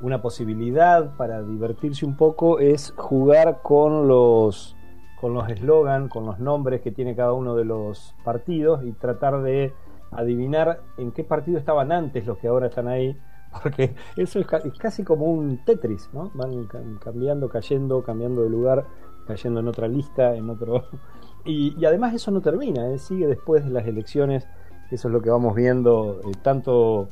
una 0.00 0.22
posibilidad 0.22 1.16
para 1.16 1.42
divertirse 1.42 2.06
un 2.06 2.16
poco 2.16 2.58
es 2.58 2.92
jugar 2.96 3.60
con 3.62 4.08
los 4.08 4.76
con 5.20 5.34
los 5.34 5.48
eslogan, 5.48 6.08
con 6.08 6.24
los 6.24 6.38
nombres 6.38 6.80
que 6.80 6.92
tiene 6.92 7.16
cada 7.16 7.32
uno 7.32 7.56
de 7.56 7.64
los 7.64 8.14
partidos 8.22 8.84
y 8.84 8.92
tratar 8.92 9.42
de 9.42 9.74
adivinar 10.12 10.80
en 10.96 11.10
qué 11.10 11.24
partido 11.24 11.58
estaban 11.58 11.90
antes 11.90 12.24
los 12.24 12.38
que 12.38 12.46
ahora 12.46 12.68
están 12.68 12.86
ahí, 12.86 13.18
porque 13.62 13.94
eso 14.16 14.38
es, 14.40 14.46
casi 14.78 15.04
como 15.04 15.26
un 15.26 15.64
Tetris, 15.64 16.10
¿no? 16.12 16.30
Van 16.34 16.68
cambiando, 16.98 17.48
cayendo, 17.48 18.02
cambiando 18.02 18.42
de 18.42 18.50
lugar, 18.50 18.86
cayendo 19.26 19.60
en 19.60 19.68
otra 19.68 19.88
lista, 19.88 20.34
en 20.34 20.50
otro... 20.50 20.84
Y, 21.44 21.82
además 21.86 22.12
eso 22.12 22.30
no 22.30 22.42
termina, 22.42 22.90
¿eh? 22.90 22.98
sigue 22.98 23.26
después 23.26 23.64
de 23.64 23.70
las 23.70 23.86
elecciones, 23.86 24.46
eso 24.90 25.08
es 25.08 25.14
lo 25.14 25.22
que 25.22 25.30
vamos 25.30 25.54
viendo, 25.54 26.20
eh, 26.24 26.32
tanto 26.42 27.08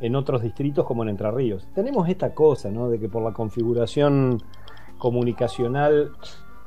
en 0.00 0.14
otros 0.14 0.42
distritos 0.42 0.84
como 0.84 1.04
en 1.04 1.10
Entre 1.10 1.30
Ríos. 1.30 1.66
Tenemos 1.74 2.06
esta 2.08 2.34
cosa, 2.34 2.70
¿no? 2.70 2.90
De 2.90 2.98
que 2.98 3.08
por 3.08 3.22
la 3.22 3.32
configuración 3.32 4.42
comunicacional 4.98 6.12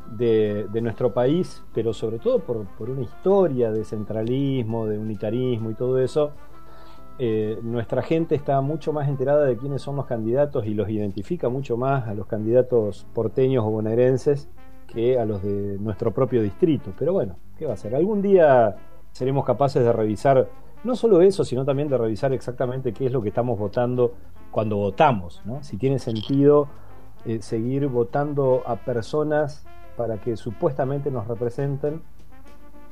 de, 0.09 0.67
nuestro 0.81 1.13
país, 1.13 1.63
pero 1.73 1.93
sobre 1.93 2.19
todo 2.19 2.39
por, 2.39 2.89
una 2.89 3.01
historia 3.01 3.71
de 3.71 3.83
centralismo, 3.83 4.87
de 4.87 4.97
unitarismo 4.97 5.71
y 5.71 5.75
todo 5.75 5.99
eso, 5.99 6.31
eh, 7.23 7.59
nuestra 7.61 8.01
gente 8.01 8.33
está 8.33 8.61
mucho 8.61 8.93
más 8.93 9.07
enterada 9.07 9.45
de 9.45 9.55
quiénes 9.55 9.83
son 9.83 9.95
los 9.95 10.07
candidatos 10.07 10.65
y 10.65 10.73
los 10.73 10.89
identifica 10.89 11.49
mucho 11.49 11.77
más 11.77 12.07
a 12.07 12.15
los 12.15 12.25
candidatos 12.25 13.05
porteños 13.13 13.63
o 13.63 13.69
bonaerenses 13.69 14.49
que 14.87 15.19
a 15.19 15.25
los 15.25 15.43
de 15.43 15.77
nuestro 15.79 16.11
propio 16.15 16.41
distrito. 16.41 16.93
Pero 16.97 17.13
bueno, 17.13 17.35
¿qué 17.59 17.67
va 17.67 17.75
a 17.75 17.77
ser? 17.77 17.93
Algún 17.93 18.23
día 18.23 18.75
seremos 19.11 19.45
capaces 19.45 19.83
de 19.83 19.93
revisar 19.93 20.49
no 20.83 20.95
solo 20.95 21.21
eso, 21.21 21.45
sino 21.45 21.63
también 21.63 21.89
de 21.89 21.97
revisar 21.99 22.33
exactamente 22.33 22.91
qué 22.91 23.05
es 23.05 23.11
lo 23.11 23.21
que 23.21 23.29
estamos 23.29 23.59
votando 23.59 24.15
cuando 24.49 24.77
votamos, 24.77 25.43
si 25.61 25.77
tiene 25.77 25.99
sentido 25.99 26.69
eh, 27.27 27.43
seguir 27.43 27.85
votando 27.85 28.63
a 28.65 28.77
personas 28.77 29.63
para 29.95 30.17
que 30.17 30.37
supuestamente 30.37 31.11
nos 31.11 31.27
representen, 31.27 32.01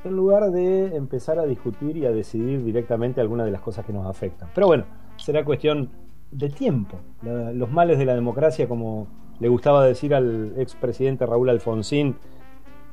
en 0.04 0.16
lugar 0.16 0.52
de 0.52 0.96
empezar 0.96 1.40
a 1.40 1.46
discutir 1.46 1.98
y 1.98 2.06
a 2.06 2.12
decidir 2.12 2.64
directamente 2.64 3.22
algunas 3.22 3.46
de 3.46 3.52
las 3.52 3.62
cosas 3.62 3.86
que 3.86 3.94
nos 3.94 4.06
afectan. 4.06 4.50
Pero 4.56 4.68
bueno, 4.68 4.86
será 5.18 5.44
cuestión 5.44 5.90
de 6.32 6.50
tiempo. 6.50 6.98
los 7.22 7.72
males 7.72 7.98
de 7.98 8.06
la 8.06 8.16
democracia, 8.16 8.68
como 8.68 9.08
le 9.40 9.48
gustaba 9.48 9.86
decir 9.86 10.14
al 10.14 10.54
expresidente 10.58 11.26
Raúl 11.26 11.50
Alfonsín, 11.50 12.16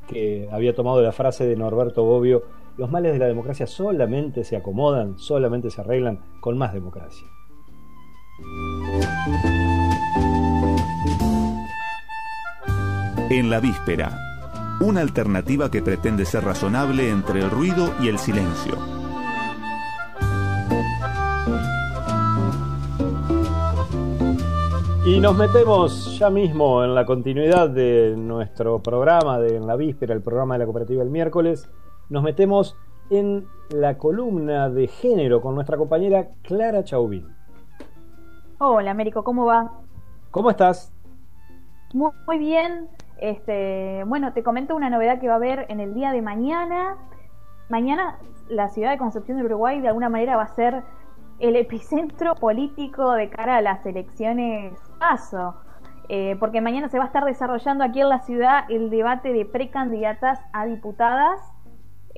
que 0.06 0.48
había 0.50 0.74
tomado 0.74 1.02
la 1.02 1.12
frase 1.12 1.46
de 1.46 1.56
Norberto 1.56 2.04
Bobbio, 2.04 2.44
los 2.76 2.90
males 2.90 3.12
de 3.12 3.18
la 3.18 3.26
democracia 3.26 3.66
solamente 3.66 4.44
se 4.44 4.56
acomodan, 4.56 5.18
solamente 5.18 5.70
se 5.70 5.80
arreglan 5.80 6.20
con 6.40 6.56
más 6.58 6.72
democracia. 6.72 7.26
En 13.28 13.50
la 13.50 13.58
víspera, 13.60 14.35
una 14.80 15.00
alternativa 15.00 15.70
que 15.70 15.82
pretende 15.82 16.24
ser 16.24 16.44
razonable 16.44 17.10
entre 17.10 17.40
el 17.40 17.50
ruido 17.50 17.92
y 18.00 18.08
el 18.08 18.18
silencio. 18.18 18.74
Y 25.06 25.20
nos 25.20 25.36
metemos 25.36 26.18
ya 26.18 26.30
mismo 26.30 26.82
en 26.82 26.94
la 26.94 27.06
continuidad 27.06 27.70
de 27.70 28.16
nuestro 28.18 28.82
programa 28.82 29.38
de 29.38 29.56
En 29.56 29.66
la 29.66 29.76
Víspera, 29.76 30.12
el 30.12 30.20
programa 30.20 30.54
de 30.54 30.58
la 30.58 30.64
cooperativa 30.64 31.02
el 31.02 31.10
miércoles, 31.10 31.70
nos 32.08 32.22
metemos 32.24 32.76
en 33.10 33.46
la 33.70 33.98
columna 33.98 34.68
de 34.68 34.88
género 34.88 35.40
con 35.40 35.54
nuestra 35.54 35.76
compañera 35.76 36.28
Clara 36.42 36.82
Chauvin. 36.82 37.24
Hola, 38.58 38.90
Américo, 38.90 39.22
¿cómo 39.22 39.46
va? 39.46 39.80
¿Cómo 40.32 40.50
estás? 40.50 40.92
Muy, 41.94 42.38
bien. 42.38 42.88
Este, 43.18 44.04
bueno, 44.06 44.32
te 44.32 44.42
comento 44.42 44.76
una 44.76 44.90
novedad 44.90 45.20
que 45.20 45.28
va 45.28 45.34
a 45.34 45.36
haber 45.36 45.66
en 45.68 45.80
el 45.80 45.94
día 45.94 46.12
de 46.12 46.22
mañana. 46.22 46.96
Mañana 47.68 48.18
la 48.48 48.68
ciudad 48.68 48.90
de 48.90 48.98
Concepción 48.98 49.38
de 49.38 49.44
Uruguay 49.44 49.80
de 49.80 49.88
alguna 49.88 50.08
manera 50.08 50.36
va 50.36 50.44
a 50.44 50.48
ser 50.48 50.82
el 51.38 51.56
epicentro 51.56 52.34
político 52.34 53.12
de 53.12 53.28
cara 53.28 53.56
a 53.56 53.60
las 53.62 53.84
elecciones 53.86 54.72
paso. 54.98 55.54
Eh, 56.08 56.36
porque 56.38 56.60
mañana 56.60 56.88
se 56.88 56.98
va 56.98 57.04
a 57.04 57.06
estar 57.08 57.24
desarrollando 57.24 57.82
aquí 57.82 58.00
en 58.00 58.08
la 58.08 58.20
ciudad 58.20 58.64
el 58.70 58.90
debate 58.90 59.32
de 59.32 59.44
precandidatas 59.44 60.38
a 60.52 60.64
diputadas 60.64 61.40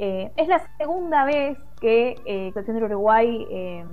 eh, 0.00 0.30
es 0.36 0.46
la 0.46 0.60
segunda 0.78 1.24
vez 1.24 1.58
que 1.80 2.14
eh, 2.24 2.52
de 2.54 2.84
Uruguay 2.84 3.44
eh, 3.50 3.84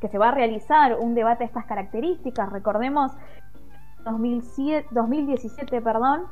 que 0.00 0.08
se 0.08 0.16
va 0.16 0.28
a 0.28 0.30
realizar 0.30 0.96
un 1.00 1.16
debate 1.16 1.40
de 1.40 1.46
estas 1.46 1.66
características. 1.66 2.52
Recordemos 2.52 3.10
2017, 4.04 5.80
perdón, 5.80 6.26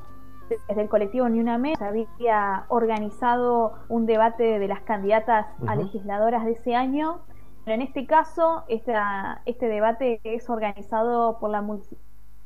desde 0.68 0.82
el 0.82 0.88
colectivo 0.88 1.28
Ni 1.28 1.40
Una 1.40 1.58
Mesa 1.58 1.88
había 1.88 2.64
organizado 2.68 3.74
un 3.88 4.06
debate 4.06 4.58
de 4.58 4.68
las 4.68 4.80
candidatas 4.80 5.46
a 5.66 5.76
legisladoras 5.76 6.44
de 6.44 6.52
ese 6.52 6.74
año. 6.74 7.20
Pero 7.64 7.74
en 7.74 7.82
este 7.82 8.06
caso, 8.06 8.64
este 8.68 9.68
debate 9.68 10.20
es 10.24 10.48
organizado 10.48 11.38
por 11.38 11.50
la, 11.50 11.62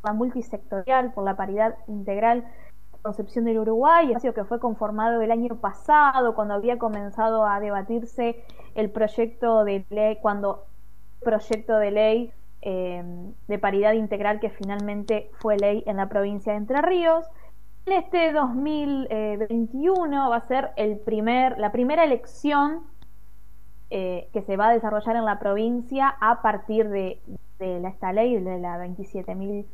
la 0.02 0.12
multisectorial, 0.12 1.12
por 1.12 1.24
la 1.24 1.36
paridad 1.36 1.76
integral 1.86 2.44
Concepción 3.02 3.44
del 3.44 3.58
Uruguay, 3.58 4.06
espacio 4.06 4.32
que 4.32 4.44
fue 4.44 4.60
conformado 4.60 5.20
el 5.20 5.32
año 5.32 5.56
pasado, 5.56 6.36
cuando 6.36 6.54
había 6.54 6.78
comenzado 6.78 7.44
a 7.44 7.58
debatirse 7.58 8.44
el 8.76 8.90
proyecto 8.90 9.64
de 9.64 9.84
ley, 9.90 10.18
cuando 10.22 10.66
proyecto 11.20 11.78
de 11.78 11.90
ley 11.90 12.32
eh, 12.62 13.04
de 13.48 13.58
paridad 13.58 13.92
integral 13.92 14.40
que 14.40 14.50
finalmente 14.50 15.30
fue 15.40 15.56
ley 15.56 15.82
en 15.86 15.96
la 15.96 16.08
provincia 16.08 16.52
de 16.52 16.58
Entre 16.58 16.80
Ríos. 16.80 17.26
En 17.86 17.94
este 17.94 18.32
2021 18.32 20.30
va 20.30 20.36
a 20.36 20.40
ser 20.42 20.70
el 20.76 20.98
primer, 20.98 21.58
la 21.58 21.72
primera 21.72 22.04
elección 22.04 22.84
eh, 23.90 24.30
que 24.32 24.42
se 24.42 24.56
va 24.56 24.68
a 24.68 24.72
desarrollar 24.72 25.16
en 25.16 25.24
la 25.24 25.38
provincia 25.38 26.16
a 26.20 26.40
partir 26.40 26.88
de, 26.88 27.20
de 27.58 27.86
esta 27.88 28.12
ley, 28.12 28.38
de 28.38 28.58
la 28.58 28.78
27.000 28.78 29.66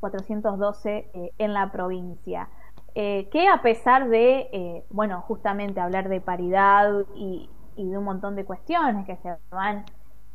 412 0.00 1.10
eh, 1.14 1.32
en 1.38 1.54
la 1.54 1.72
provincia. 1.72 2.48
Eh, 2.94 3.28
que 3.32 3.48
a 3.48 3.62
pesar 3.62 4.08
de, 4.08 4.84
bueno, 4.90 5.22
justamente 5.22 5.80
hablar 5.80 6.08
de 6.08 6.20
paridad 6.20 6.92
y, 7.16 7.48
de 7.76 7.98
un 7.98 8.04
montón 8.04 8.36
de 8.36 8.44
cuestiones 8.44 9.04
que 9.06 9.16
se 9.16 9.30
van 9.50 9.84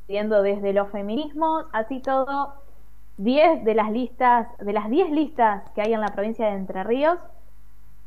viendo 0.10 0.42
desde 0.42 0.74
los 0.74 0.90
feminismos, 0.90 1.68
así 1.72 2.00
todo, 2.00 2.56
10 3.18 3.64
de 3.64 3.76
las 3.76 3.92
listas, 3.92 4.48
de 4.58 4.74
las 4.74 4.90
10 4.90 5.12
listas 5.12 5.70
que 5.76 5.84
hay 5.84 5.94
en 5.94 6.02
la 6.02 6.08
provincia 6.08 6.48
de 6.48 6.54
Entre 6.54 6.84
Ríos, 6.84 7.20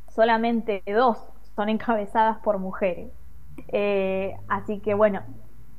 solamente 0.09 0.82
dos 0.92 1.16
son 1.54 1.68
encabezadas 1.68 2.38
por 2.38 2.59
mujeres. 2.59 3.12
Eh, 3.68 4.37
así 4.49 4.80
que 4.80 4.94
bueno, 4.94 5.21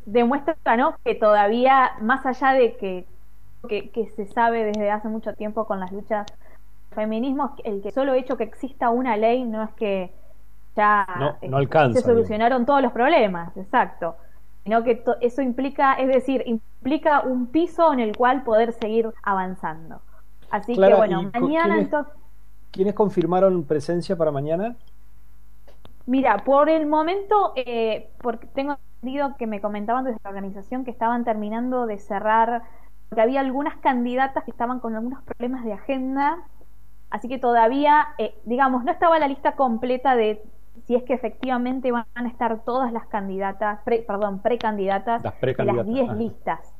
demuestra 0.05 0.55
¿no? 0.77 0.95
que 1.03 1.13
todavía, 1.13 1.91
más 1.99 2.25
allá 2.25 2.53
de 2.53 2.77
que, 2.77 3.05
que, 3.67 4.09
se 4.15 4.25
sabe 4.27 4.63
desde 4.63 4.91
hace 4.91 5.09
mucho 5.09 5.33
tiempo 5.33 5.65
con 5.65 5.81
las 5.81 5.91
luchas 5.91 6.25
feminismo, 6.91 7.55
el 7.65 7.81
que 7.81 7.91
solo 7.91 8.13
hecho 8.13 8.37
que 8.37 8.43
exista 8.43 8.91
una 8.91 9.17
ley 9.17 9.43
no 9.43 9.63
es 9.63 9.71
que 9.73 10.13
ya 10.75 11.05
no, 11.41 11.57
alcanza, 11.57 11.99
se 11.99 12.05
solucionaron 12.05 12.65
todos 12.65 12.81
los 12.81 12.91
problemas, 12.93 13.55
exacto 13.57 14.15
sino 14.63 14.83
que 14.83 15.03
eso 15.21 15.41
implica, 15.41 15.93
es 15.93 16.07
decir, 16.07 16.43
implica 16.45 17.21
un 17.21 17.47
piso 17.47 17.91
en 17.91 17.99
el 17.99 18.15
cual 18.15 18.43
poder 18.43 18.73
seguir 18.73 19.09
avanzando. 19.21 20.01
Así 20.49 20.75
que 20.75 20.93
bueno, 20.95 21.29
mañana 21.33 21.79
entonces... 21.79 22.13
¿Quiénes 22.71 22.93
confirmaron 22.93 23.63
presencia 23.65 24.15
para 24.15 24.31
mañana? 24.31 24.75
Mira, 26.05 26.43
por 26.43 26.69
el 26.69 26.85
momento, 26.85 27.53
eh, 27.55 28.09
porque 28.19 28.47
tengo 28.47 28.77
entendido 29.01 29.35
que 29.37 29.47
me 29.47 29.61
comentaban 29.61 30.03
desde 30.03 30.19
la 30.23 30.29
organización 30.29 30.83
que 30.83 30.91
estaban 30.91 31.23
terminando 31.23 31.85
de 31.85 31.97
cerrar, 31.97 32.63
porque 33.09 33.21
había 33.21 33.41
algunas 33.41 33.77
candidatas 33.77 34.43
que 34.43 34.51
estaban 34.51 34.79
con 34.79 34.95
algunos 34.95 35.21
problemas 35.23 35.63
de 35.63 35.73
agenda, 35.73 36.37
así 37.09 37.27
que 37.27 37.37
todavía, 37.37 38.07
eh, 38.17 38.35
digamos, 38.45 38.83
no 38.83 38.91
estaba 38.91 39.19
la 39.19 39.27
lista 39.27 39.55
completa 39.55 40.15
de 40.15 40.43
si 40.85 40.95
es 40.95 41.03
que 41.03 41.13
efectivamente 41.13 41.91
van 41.91 42.05
a 42.13 42.27
estar 42.27 42.63
todas 42.63 42.91
las 42.91 43.07
candidatas, 43.07 43.79
perdón, 43.83 44.41
precandidatas 44.41 45.23
de 45.23 45.65
las 45.65 45.85
10 45.85 46.13
listas. 46.13 46.75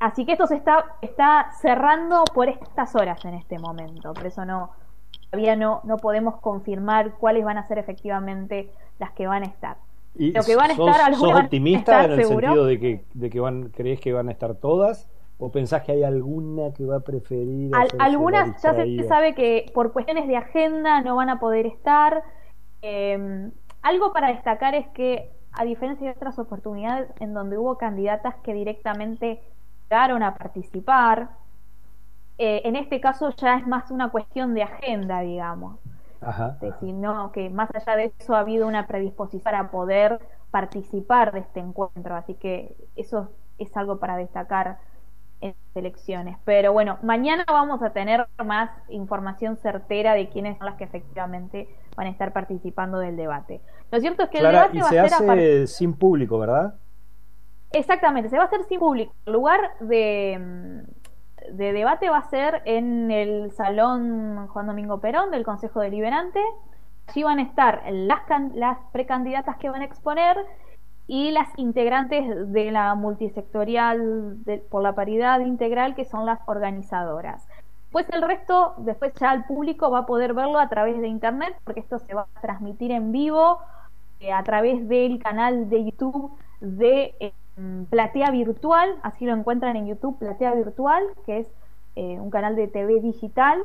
Así 0.00 0.26
que 0.26 0.32
esto 0.32 0.46
se 0.46 0.56
está, 0.56 0.84
está 1.02 1.50
cerrando 1.60 2.24
por 2.34 2.48
estas 2.48 2.94
horas 2.94 3.24
en 3.24 3.34
este 3.34 3.58
momento, 3.58 4.12
por 4.12 4.26
eso 4.26 4.44
no 4.44 4.70
todavía 5.30 5.56
no, 5.56 5.80
no 5.84 5.96
podemos 5.96 6.36
confirmar 6.40 7.14
cuáles 7.14 7.44
van 7.44 7.58
a 7.58 7.66
ser 7.66 7.78
efectivamente 7.78 8.70
las 8.98 9.12
que 9.12 9.26
van 9.26 9.42
a 9.42 9.46
estar. 9.46 9.76
¿Y 10.16 10.30
Lo 10.32 10.44
que 10.44 10.54
van 10.54 10.70
a 10.70 10.74
estar, 10.74 11.14
¿sos 11.14 11.34
optimista 11.34 12.04
en 12.04 12.12
el 12.12 12.24
sentido 12.24 12.64
de 12.66 12.78
que, 12.78 13.04
de 13.14 13.30
que 13.30 13.40
van, 13.40 13.70
crees 13.70 14.00
que 14.00 14.12
van 14.12 14.28
a 14.28 14.32
estar 14.32 14.54
todas? 14.54 15.08
¿O 15.38 15.50
pensás 15.50 15.82
que 15.82 15.90
hay 15.90 16.04
alguna 16.04 16.72
que 16.72 16.84
va 16.84 16.96
a 16.96 17.00
preferir? 17.00 17.72
algunas 17.98 18.62
ya 18.62 18.74
se 18.74 19.08
sabe 19.08 19.34
que 19.34 19.70
por 19.74 19.92
cuestiones 19.92 20.28
de 20.28 20.36
agenda 20.36 21.00
no 21.00 21.16
van 21.16 21.30
a 21.30 21.40
poder 21.40 21.66
estar. 21.66 22.22
Eh, 22.86 23.50
algo 23.80 24.12
para 24.12 24.28
destacar 24.28 24.74
es 24.74 24.86
que, 24.88 25.30
a 25.52 25.64
diferencia 25.64 26.08
de 26.08 26.16
otras 26.16 26.38
oportunidades 26.38 27.08
en 27.18 27.32
donde 27.32 27.56
hubo 27.56 27.78
candidatas 27.78 28.34
que 28.42 28.52
directamente 28.52 29.40
llegaron 29.88 30.22
a 30.22 30.34
participar, 30.34 31.30
eh, 32.36 32.60
en 32.64 32.76
este 32.76 33.00
caso 33.00 33.30
ya 33.30 33.56
es 33.56 33.66
más 33.66 33.90
una 33.90 34.10
cuestión 34.10 34.52
de 34.52 34.64
agenda, 34.64 35.20
digamos. 35.20 35.78
Ajá, 36.20 36.58
Sino 36.80 37.32
que 37.32 37.48
más 37.48 37.70
allá 37.74 37.96
de 37.96 38.12
eso 38.18 38.34
ha 38.34 38.40
habido 38.40 38.66
una 38.66 38.86
predisposición 38.86 39.42
para 39.42 39.70
poder 39.70 40.20
participar 40.50 41.32
de 41.32 41.40
este 41.40 41.60
encuentro, 41.60 42.16
así 42.16 42.34
que 42.34 42.76
eso 42.96 43.30
es 43.58 43.74
algo 43.76 43.98
para 43.98 44.16
destacar 44.16 44.78
en 45.44 45.54
elecciones. 45.74 46.38
Pero 46.44 46.72
bueno, 46.72 46.98
mañana 47.02 47.44
vamos 47.46 47.82
a 47.82 47.90
tener 47.90 48.26
más 48.44 48.70
información 48.88 49.56
certera 49.56 50.14
de 50.14 50.28
quiénes 50.30 50.56
son 50.56 50.66
las 50.66 50.76
que 50.76 50.84
efectivamente 50.84 51.68
van 51.96 52.06
a 52.06 52.10
estar 52.10 52.32
participando 52.32 52.98
del 52.98 53.16
debate. 53.16 53.60
Lo 53.90 54.00
cierto 54.00 54.24
es 54.24 54.30
que 54.30 54.38
el 54.38 54.44
debate 54.44 54.80
va 54.80 54.88
a 54.88 55.36
ser 55.36 55.68
sin 55.68 55.94
público, 55.94 56.38
¿verdad? 56.38 56.74
Exactamente, 57.72 58.30
se 58.30 58.36
va 58.36 58.44
a 58.44 58.46
hacer 58.46 58.62
sin 58.64 58.78
público. 58.78 59.12
El 59.26 59.32
lugar 59.32 59.60
de, 59.80 60.84
de 61.50 61.72
debate 61.72 62.08
va 62.08 62.18
a 62.18 62.30
ser 62.30 62.62
en 62.64 63.10
el 63.10 63.50
Salón 63.52 64.46
Juan 64.48 64.66
Domingo 64.66 65.00
Perón 65.00 65.30
del 65.30 65.44
Consejo 65.44 65.80
Deliberante. 65.80 66.40
Allí 67.06 67.22
van 67.22 67.38
a 67.38 67.42
estar 67.42 67.82
las, 67.90 68.20
las 68.54 68.78
precandidatas 68.92 69.58
que 69.58 69.68
van 69.68 69.82
a 69.82 69.84
exponer 69.84 70.38
y 71.06 71.30
las 71.30 71.48
integrantes 71.58 72.52
de 72.52 72.70
la 72.70 72.94
multisectorial 72.94 74.38
por 74.70 74.82
la 74.82 74.94
paridad 74.94 75.40
integral 75.40 75.94
que 75.94 76.04
son 76.04 76.26
las 76.26 76.40
organizadoras. 76.46 77.46
Pues 77.90 78.08
el 78.10 78.22
resto, 78.22 78.74
después 78.78 79.12
ya 79.14 79.32
el 79.32 79.44
público 79.44 79.90
va 79.90 80.00
a 80.00 80.06
poder 80.06 80.34
verlo 80.34 80.58
a 80.58 80.68
través 80.68 81.00
de 81.00 81.06
internet, 81.06 81.54
porque 81.62 81.80
esto 81.80 81.98
se 81.98 82.14
va 82.14 82.26
a 82.34 82.40
transmitir 82.40 82.90
en 82.90 83.12
vivo 83.12 83.60
eh, 84.20 84.32
a 84.32 84.42
través 84.42 84.88
del 84.88 85.22
canal 85.22 85.68
de 85.68 85.84
YouTube 85.84 86.32
de 86.60 87.14
eh, 87.20 87.32
Platea 87.90 88.30
Virtual, 88.30 88.96
así 89.02 89.26
lo 89.26 89.34
encuentran 89.34 89.76
en 89.76 89.86
YouTube, 89.86 90.18
Platea 90.18 90.54
Virtual, 90.54 91.04
que 91.24 91.38
es 91.38 91.48
eh, 91.94 92.18
un 92.18 92.30
canal 92.30 92.56
de 92.56 92.66
TV 92.66 93.00
digital. 93.00 93.62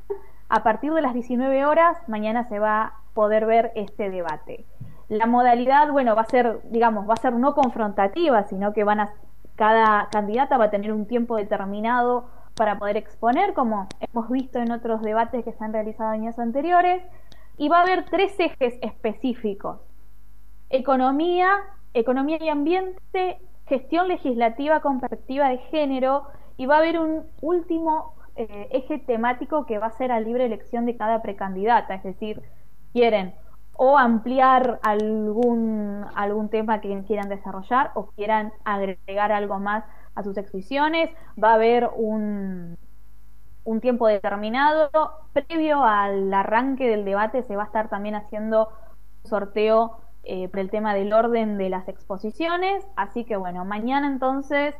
A 0.47 0.61
partir 0.61 0.93
de 0.93 1.01
las 1.01 1.13
19 1.13 1.65
horas, 1.65 1.97
mañana 2.07 2.43
se 2.43 2.59
va 2.59 2.81
a 2.83 2.93
poder 3.15 3.45
ver 3.47 3.71
este 3.75 4.09
debate. 4.11 4.65
La 5.09 5.25
modalidad, 5.25 5.91
bueno, 5.91 6.15
va 6.15 6.21
a 6.21 6.25
ser, 6.25 6.61
digamos, 6.65 7.09
va 7.09 7.15
a 7.15 7.17
ser 7.17 7.33
no 7.33 7.55
confrontativa, 7.55 8.43
sino 8.43 8.73
que 8.73 8.83
van 8.83 8.99
a, 8.99 9.13
cada 9.55 10.07
candidata 10.11 10.57
va 10.57 10.65
a 10.65 10.69
tener 10.69 10.93
un 10.93 11.07
tiempo 11.07 11.35
determinado 11.35 12.29
para 12.55 12.77
poder 12.77 12.97
exponer, 12.97 13.53
como 13.53 13.87
hemos 13.99 14.29
visto 14.29 14.59
en 14.59 14.71
otros 14.71 15.01
debates 15.01 15.43
que 15.43 15.51
se 15.51 15.63
han 15.63 15.73
realizado 15.73 16.11
años 16.11 16.37
anteriores, 16.37 17.01
y 17.57 17.69
va 17.69 17.79
a 17.79 17.81
haber 17.81 18.05
tres 18.05 18.39
ejes 18.39 18.77
específicos. 18.81 19.79
Economía, 20.69 21.49
economía 21.93 22.37
y 22.39 22.49
ambiente, 22.49 23.39
gestión 23.65 24.07
legislativa 24.07 24.81
con 24.81 24.99
perspectiva 24.99 25.49
de 25.49 25.57
género, 25.57 26.27
y 26.55 26.67
va 26.67 26.75
a 26.75 26.79
haber 26.79 26.99
un 26.99 27.23
último 27.41 28.13
eh, 28.35 28.67
eje 28.71 28.99
temático 28.99 29.65
que 29.65 29.79
va 29.79 29.87
a 29.87 29.97
ser 29.97 30.11
a 30.11 30.19
libre 30.19 30.45
elección 30.45 30.85
de 30.85 30.95
cada 30.95 31.23
precandidata, 31.23 31.95
es 31.95 32.03
decir, 32.03 32.43
quieren 32.93 33.33
o 33.81 33.97
ampliar 33.97 34.77
algún, 34.83 36.05
algún 36.13 36.49
tema 36.49 36.81
que 36.81 37.01
quieran 37.07 37.29
desarrollar 37.29 37.91
o 37.95 38.07
quieran 38.07 38.51
agregar 38.65 39.31
algo 39.31 39.57
más 39.57 39.85
a 40.15 40.23
sus 40.23 40.35
exposiciones. 40.35 41.09
Va 41.41 41.51
a 41.51 41.53
haber 41.53 41.89
un, 41.95 42.77
un 43.63 43.79
tiempo 43.79 44.07
determinado. 44.07 44.89
Previo 45.31 45.81
al 45.85 46.33
arranque 46.33 46.89
del 46.89 47.05
debate 47.05 47.41
se 47.43 47.55
va 47.55 47.63
a 47.63 47.65
estar 47.67 47.87
también 47.87 48.15
haciendo 48.15 48.67
un 49.23 49.29
sorteo 49.29 50.01
eh, 50.25 50.49
por 50.49 50.59
el 50.59 50.69
tema 50.71 50.93
del 50.93 51.13
orden 51.13 51.57
de 51.57 51.69
las 51.69 51.87
exposiciones. 51.87 52.85
Así 52.97 53.23
que 53.23 53.37
bueno, 53.37 53.63
mañana 53.63 54.07
entonces, 54.07 54.75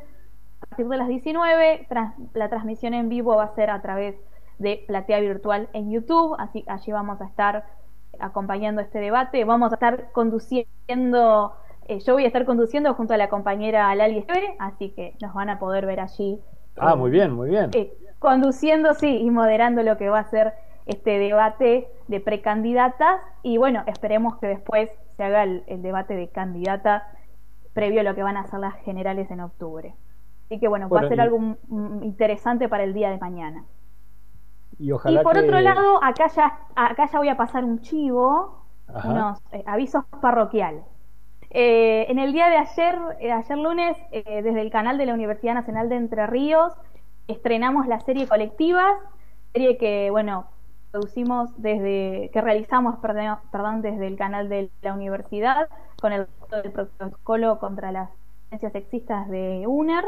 a 0.60 0.66
partir 0.66 0.88
de 0.88 0.98
las 0.98 1.08
19, 1.08 1.88
la 2.34 2.48
transmisión 2.50 2.92
en 2.92 3.08
vivo 3.08 3.34
va 3.36 3.44
a 3.44 3.54
ser 3.54 3.70
a 3.70 3.80
través 3.80 4.14
de 4.58 4.84
Platea 4.86 5.20
Virtual 5.20 5.70
en 5.72 5.90
YouTube. 5.90 6.36
Así 6.38 6.64
allí 6.68 6.92
vamos 6.92 7.18
a 7.22 7.24
estar 7.24 7.79
acompañando 8.20 8.80
este 8.80 8.98
debate. 8.98 9.44
Vamos 9.44 9.72
a 9.72 9.74
estar 9.74 10.12
conduciendo, 10.12 11.54
eh, 11.86 12.00
yo 12.00 12.14
voy 12.14 12.24
a 12.24 12.26
estar 12.26 12.44
conduciendo 12.44 12.94
junto 12.94 13.14
a 13.14 13.16
la 13.16 13.28
compañera 13.28 13.94
Lali 13.94 14.18
Esteve, 14.18 14.56
así 14.58 14.90
que 14.90 15.14
nos 15.20 15.34
van 15.34 15.50
a 15.50 15.58
poder 15.58 15.86
ver 15.86 16.00
allí. 16.00 16.40
Ah, 16.76 16.96
muy 16.96 17.10
bien, 17.10 17.32
muy 17.32 17.50
bien. 17.50 17.70
Eh, 17.74 17.92
conduciendo, 18.18 18.94
sí, 18.94 19.18
y 19.20 19.30
moderando 19.30 19.82
lo 19.82 19.96
que 19.96 20.08
va 20.08 20.20
a 20.20 20.24
ser 20.24 20.54
este 20.86 21.18
debate 21.18 21.88
de 22.08 22.20
precandidatas. 22.20 23.20
Y 23.42 23.58
bueno, 23.58 23.82
esperemos 23.86 24.38
que 24.38 24.48
después 24.48 24.90
se 25.16 25.24
haga 25.24 25.44
el, 25.44 25.82
debate 25.82 26.14
de 26.14 26.28
candidatas 26.28 27.02
previo 27.72 28.00
a 28.00 28.04
lo 28.04 28.14
que 28.14 28.22
van 28.22 28.36
a 28.36 28.46
ser 28.46 28.60
las 28.60 28.74
generales 28.76 29.30
en 29.30 29.40
octubre. 29.40 29.94
Así 30.46 30.58
que 30.58 30.68
bueno, 30.68 30.88
va 30.88 31.00
a 31.00 31.08
ser 31.08 31.20
algo 31.20 31.56
interesante 32.02 32.68
para 32.68 32.82
el 32.82 32.92
día 32.92 33.10
de 33.10 33.18
mañana. 33.18 33.64
Y, 34.80 35.18
por 35.22 35.36
otro 35.36 35.60
lado, 35.60 36.02
acá 36.02 36.28
ya, 36.28 36.58
acá 36.74 37.06
ya 37.12 37.18
voy 37.18 37.28
a 37.28 37.36
pasar 37.36 37.64
un 37.64 37.80
chivo, 37.80 38.64
unos 39.04 39.38
eh, 39.52 39.62
avisos 39.66 40.04
parroquiales. 40.22 40.82
Eh, 41.50 42.06
en 42.08 42.18
el 42.18 42.32
día 42.32 42.48
de 42.48 42.56
ayer, 42.56 42.98
eh, 43.20 43.30
ayer 43.30 43.58
lunes, 43.58 43.96
desde 44.10 44.60
el 44.60 44.70
canal 44.70 44.96
de 44.96 45.04
la 45.04 45.12
Universidad 45.12 45.52
Nacional 45.52 45.90
de 45.90 45.96
Entre 45.96 46.26
Ríos, 46.26 46.72
estrenamos 47.28 47.86
la 47.88 48.00
serie 48.00 48.26
Colectivas, 48.26 48.94
serie 49.52 49.76
que, 49.76 50.10
bueno, 50.10 50.46
producimos 50.92 51.50
desde, 51.60 52.30
que 52.32 52.40
realizamos, 52.40 52.96
perdón, 53.00 53.36
perdón 53.52 53.82
desde 53.82 54.06
el 54.06 54.16
canal 54.16 54.48
de 54.48 54.70
la 54.80 54.94
universidad, 54.94 55.68
con 56.00 56.14
el, 56.14 56.26
el 56.64 56.72
protocolo 56.72 57.58
contra 57.58 57.92
las 57.92 58.08
violencias 58.48 58.72
sexistas 58.72 59.28
de 59.28 59.64
UNER. 59.66 60.04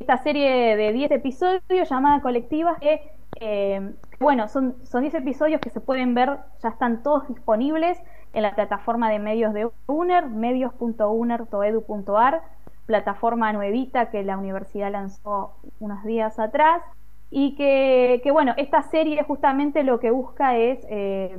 Esta 0.00 0.18
serie 0.18 0.76
de 0.76 0.92
10 0.92 1.10
episodios 1.10 1.88
llamada 1.88 2.20
Colectivas 2.20 2.78
que 2.80 3.16
eh, 3.40 3.94
bueno, 4.18 4.48
son, 4.48 4.76
son 4.84 5.02
10 5.02 5.14
episodios 5.14 5.60
que 5.60 5.70
se 5.70 5.80
pueden 5.80 6.14
ver, 6.14 6.38
ya 6.62 6.70
están 6.70 7.02
todos 7.02 7.28
disponibles 7.28 7.98
en 8.32 8.42
la 8.42 8.54
plataforma 8.54 9.10
de 9.10 9.18
medios 9.18 9.52
de 9.52 9.68
UNER, 9.86 10.28
medios.uner.edu.ar, 10.28 12.42
plataforma 12.86 13.52
nuevita 13.52 14.10
que 14.10 14.22
la 14.22 14.38
universidad 14.38 14.90
lanzó 14.90 15.56
unos 15.80 16.02
días 16.04 16.38
atrás 16.38 16.82
y 17.30 17.56
que, 17.56 18.22
bueno, 18.32 18.54
esta 18.56 18.80
serie 18.82 19.22
justamente 19.24 19.82
lo 19.82 20.00
que 20.00 20.10
busca 20.10 20.56
es 20.56 20.78
eh, 20.88 21.36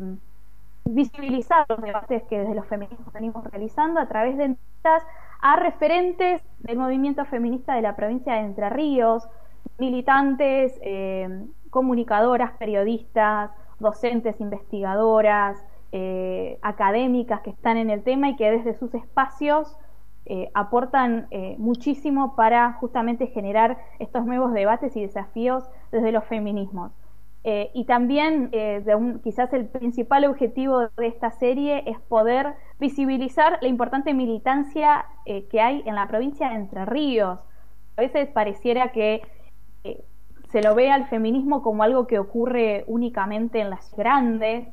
visibilizar 0.86 1.66
los 1.70 1.82
debates 1.82 2.22
que 2.24 2.40
desde 2.40 2.54
los 2.54 2.68
feminismos 2.68 3.12
venimos 3.14 3.44
realizando 3.46 4.00
a 4.00 4.08
través 4.08 4.38
de 4.38 4.44
entrevistas 4.46 5.04
a 5.48 5.56
referentes 5.56 6.42
del 6.60 6.78
movimiento 6.78 7.24
feminista 7.24 7.76
de 7.76 7.82
la 7.82 7.96
provincia 7.96 8.34
de 8.34 8.40
Entre 8.42 8.70
Ríos, 8.70 9.30
militantes, 9.78 10.78
eh, 10.82 11.46
comunicadoras, 11.70 12.52
periodistas, 12.60 13.52
docentes, 13.80 14.42
investigadoras, 14.42 15.58
eh, 15.94 16.60
académicas 16.62 17.40
que 17.44 17.52
están 17.52 17.78
en 17.78 17.90
el 17.90 18.04
tema 18.04 18.28
y 18.28 18.36
que 18.36 18.52
desde 18.52 18.74
sus 18.74 18.94
espacios 18.94 19.78
eh, 20.26 20.50
aportan 20.54 21.30
muchísimo 21.58 22.36
para 22.36 22.74
justamente 22.74 23.28
generar 23.28 23.78
estos 24.00 24.26
nuevos 24.26 24.52
debates 24.52 24.98
y 24.98 25.02
desafíos 25.02 25.64
desde 25.94 26.12
los 26.12 26.26
feminismos. 26.26 26.92
Y 27.74 27.86
también 27.86 28.52
quizás 29.24 29.54
el 29.54 29.68
principal 29.68 30.26
objetivo 30.26 30.90
de 30.98 31.08
esta 31.08 31.32
serie 31.32 31.84
es 31.86 31.98
poder 31.98 32.56
visibilizar 32.78 33.58
la 33.62 33.70
importante 33.70 34.14
militancia 34.14 35.06
que 35.26 35.62
hay 35.62 35.82
en 35.86 35.96
la 35.96 36.08
provincia 36.10 36.50
de 36.50 36.56
Entre 36.56 36.86
Ríos. 36.86 37.40
A 37.96 38.02
veces 38.02 38.28
pareciera 38.28 38.92
que 38.92 39.22
se 40.50 40.62
lo 40.62 40.76
ve 40.76 40.92
al 40.92 41.08
feminismo 41.08 41.62
como 41.62 41.84
algo 41.84 42.08
que 42.08 42.20
ocurre 42.20 42.84
únicamente 42.88 43.60
en 43.60 43.70
las 43.70 43.94
grandes 43.96 44.68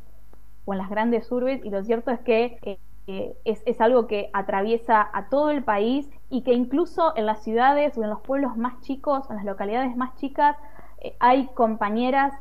o 0.64 0.72
en 0.72 0.78
las 0.78 0.90
grandes 0.90 1.30
urbes 1.30 1.64
y 1.64 1.70
lo 1.70 1.82
cierto 1.84 2.10
es 2.10 2.20
que 2.20 2.78
eh, 3.06 3.36
es, 3.44 3.80
algo 3.80 4.06
que 4.06 4.30
atraviesa 4.32 5.06
a 5.12 5.28
todo 5.28 5.50
el 5.50 5.62
país 5.62 6.08
y 6.30 6.42
que 6.42 6.54
incluso 6.54 7.14
en 7.16 7.26
las 7.26 7.42
ciudades 7.42 7.98
o 7.98 8.02
en 8.02 8.10
los 8.10 8.20
pueblos 8.20 8.56
más 8.56 8.80
chicos, 8.80 9.28
en 9.28 9.36
las 9.36 9.44
localidades 9.44 9.94
más 9.96 10.14
chicas, 10.16 10.56
eh, 11.02 11.14
hay 11.20 11.48
compañeras 11.48 12.32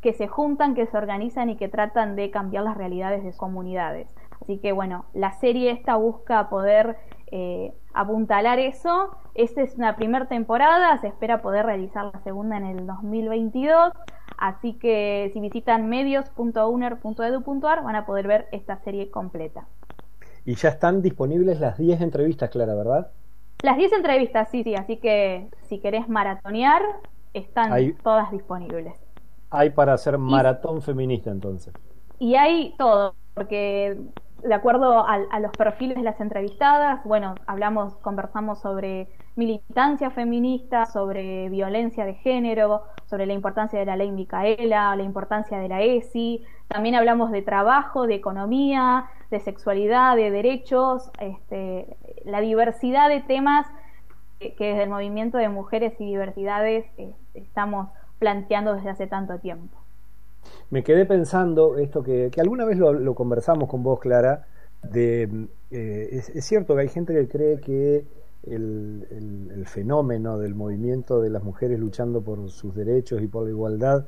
que 0.00 0.12
se 0.12 0.28
juntan, 0.28 0.74
que 0.74 0.86
se 0.86 0.96
organizan 0.96 1.50
y 1.50 1.56
que 1.56 1.68
tratan 1.68 2.16
de 2.16 2.30
cambiar 2.30 2.64
las 2.64 2.76
realidades 2.76 3.24
de 3.24 3.32
sus 3.32 3.38
comunidades. 3.38 4.08
Así 4.40 4.58
que 4.58 4.72
bueno, 4.72 5.06
la 5.14 5.32
serie 5.32 5.70
esta 5.70 5.96
busca 5.96 6.48
poder 6.48 6.96
eh, 7.30 7.72
apuntalar 7.94 8.58
eso. 8.58 9.16
Esta 9.34 9.62
es 9.62 9.76
una 9.76 9.96
primera 9.96 10.26
temporada, 10.26 10.98
se 10.98 11.08
espera 11.08 11.42
poder 11.42 11.66
realizar 11.66 12.10
la 12.12 12.20
segunda 12.20 12.56
en 12.56 12.66
el 12.66 12.86
2022. 12.86 13.92
Así 14.36 14.74
que 14.74 15.30
si 15.32 15.40
visitan 15.40 15.88
medios.uner.edu.ar 15.88 17.82
van 17.82 17.96
a 17.96 18.04
poder 18.06 18.26
ver 18.26 18.48
esta 18.52 18.76
serie 18.78 19.10
completa. 19.10 19.66
Y 20.44 20.56
ya 20.56 20.68
están 20.68 21.00
disponibles 21.00 21.58
las 21.58 21.78
10 21.78 22.02
entrevistas, 22.02 22.50
Clara, 22.50 22.74
¿verdad? 22.74 23.10
Las 23.62 23.78
10 23.78 23.94
entrevistas, 23.94 24.50
sí, 24.50 24.62
sí. 24.62 24.74
Así 24.74 24.98
que 24.98 25.48
si 25.68 25.78
querés 25.80 26.08
maratonear, 26.08 26.82
están 27.32 27.94
todas 28.02 28.30
disponibles. 28.30 29.03
Hay 29.54 29.70
para 29.70 29.94
hacer 29.94 30.18
maratón 30.18 30.82
feminista 30.82 31.30
entonces. 31.30 31.72
Y 32.18 32.34
hay 32.34 32.74
todo, 32.76 33.14
porque 33.34 33.98
de 34.44 34.54
acuerdo 34.54 35.06
a, 35.06 35.40
los 35.40 35.52
perfiles 35.52 35.96
de 35.96 36.02
las 36.02 36.20
entrevistadas, 36.20 37.02
bueno, 37.04 37.34
hablamos, 37.46 37.96
conversamos 37.96 38.60
sobre 38.60 39.08
militancia 39.36 40.10
feminista, 40.10 40.84
sobre 40.84 41.48
violencia 41.48 42.04
de 42.04 42.14
género, 42.14 42.82
sobre 43.06 43.26
la 43.26 43.32
importancia 43.32 43.78
de 43.78 43.86
la 43.86 43.96
ley 43.96 44.10
Micaela, 44.10 44.94
la 44.96 45.02
importancia 45.02 45.58
de 45.58 45.68
la 45.68 45.80
ESI, 45.80 46.44
también 46.68 46.94
hablamos 46.94 47.30
de 47.30 47.40
trabajo, 47.40 48.06
de 48.06 48.14
economía, 48.16 49.06
de 49.30 49.40
sexualidad, 49.40 50.14
de 50.14 50.30
derechos, 50.30 51.10
este, 51.20 51.96
la 52.24 52.40
diversidad 52.40 53.08
de 53.08 53.20
temas 53.20 53.66
que, 54.38 54.54
desde 54.58 54.82
el 54.82 54.90
movimiento 54.90 55.38
de 55.38 55.48
mujeres 55.48 55.94
y 55.98 56.04
diversidades 56.04 56.84
eh, 56.98 57.14
estamos 57.32 57.88
planteando 58.18 58.74
desde 58.74 58.90
hace 58.90 59.06
tanto 59.06 59.38
tiempo 59.38 59.84
me 60.70 60.82
quedé 60.82 61.06
pensando 61.06 61.78
esto 61.78 62.02
que, 62.02 62.30
alguna 62.38 62.64
vez 62.64 62.78
lo, 62.78 63.14
conversamos 63.14 63.68
con 63.68 63.82
vos, 63.82 64.00
Clara, 64.00 64.46
de, 64.82 65.48
eh, 65.70 66.22
es, 66.34 66.44
cierto 66.44 66.74
que 66.74 66.82
hay 66.82 66.88
gente 66.88 67.14
que 67.14 67.28
cree 67.28 67.60
que 67.60 68.04
el, 68.42 69.64
fenómeno 69.66 70.38
del 70.38 70.54
movimiento 70.54 71.20
de 71.20 71.30
las 71.30 71.42
mujeres 71.42 71.78
luchando 71.80 72.22
por 72.22 72.50
sus 72.50 72.74
derechos 72.74 73.22
y 73.22 73.26
por 73.26 73.44
la 73.44 73.50
igualdad, 73.50 74.06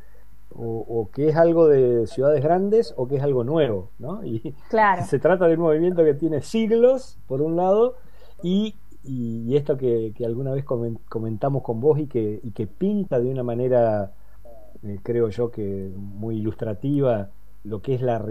o, 0.58 1.10
que 1.12 1.28
es 1.28 1.36
algo 1.36 1.68
de 1.68 2.06
ciudades 2.06 2.42
grandes 2.42 2.94
o 2.96 3.08
que 3.08 3.16
es 3.16 3.22
algo 3.22 3.44
nuevo, 3.44 3.90
¿no? 3.98 4.24
Y 4.24 4.54
claro. 4.70 5.04
se 5.08 5.18
trata 5.18 5.46
de 5.48 5.54
un 5.54 5.60
movimiento 5.60 6.04
que 6.04 6.14
tiene 6.14 6.40
siglos, 6.40 7.18
por 7.26 7.42
un 7.42 7.56
lado, 7.56 7.96
y, 8.42 8.74
esto 9.56 9.76
que, 9.76 10.12
alguna 10.24 10.52
vez 10.52 10.64
comentamos 10.64 11.62
con 11.62 11.80
vos 11.80 11.98
y 11.98 12.06
que, 12.06 12.40
y 12.42 12.50
que 12.52 12.66
pinta 12.66 13.20
de 13.20 13.30
una 13.30 13.42
manera 13.42 14.12
eh, 14.82 14.98
creo 15.02 15.28
yo 15.30 15.50
que 15.50 15.90
muy 15.96 16.36
ilustrativa, 16.36 17.30
lo 17.64 17.82
que 17.82 17.94
es 17.94 18.02
la. 18.02 18.24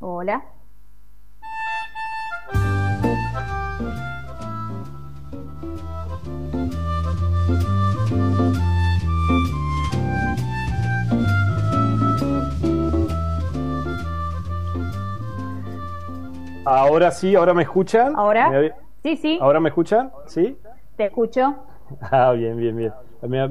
Hola. 0.00 0.44
Ahora 16.64 17.10
sí, 17.10 17.34
ahora 17.34 17.54
me 17.54 17.62
escuchan. 17.62 18.14
Ahora. 18.16 18.72
Sí, 19.02 19.16
sí. 19.16 19.38
¿Ahora 19.40 19.58
me 19.58 19.70
escuchan? 19.70 20.12
¿Sí? 20.26 20.56
Te 20.96 21.06
escucho. 21.06 21.56
Ah, 22.00 22.32
bien, 22.32 22.56
bien, 22.56 22.74
bien. 22.74 22.92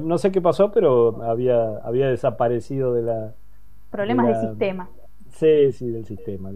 No 0.08 0.18
sé 0.18 0.32
qué 0.32 0.40
pasó, 0.40 0.72
pero 0.72 1.22
había, 1.22 1.76
había 1.84 2.08
desaparecido 2.08 2.92
de 2.92 3.02
la... 3.02 3.34
Problemas 3.88 4.26
del 4.26 4.48
sistema. 4.48 4.88
Sí, 5.30 5.70
sí, 5.70 5.88
del 5.90 6.04
sistema. 6.04 6.50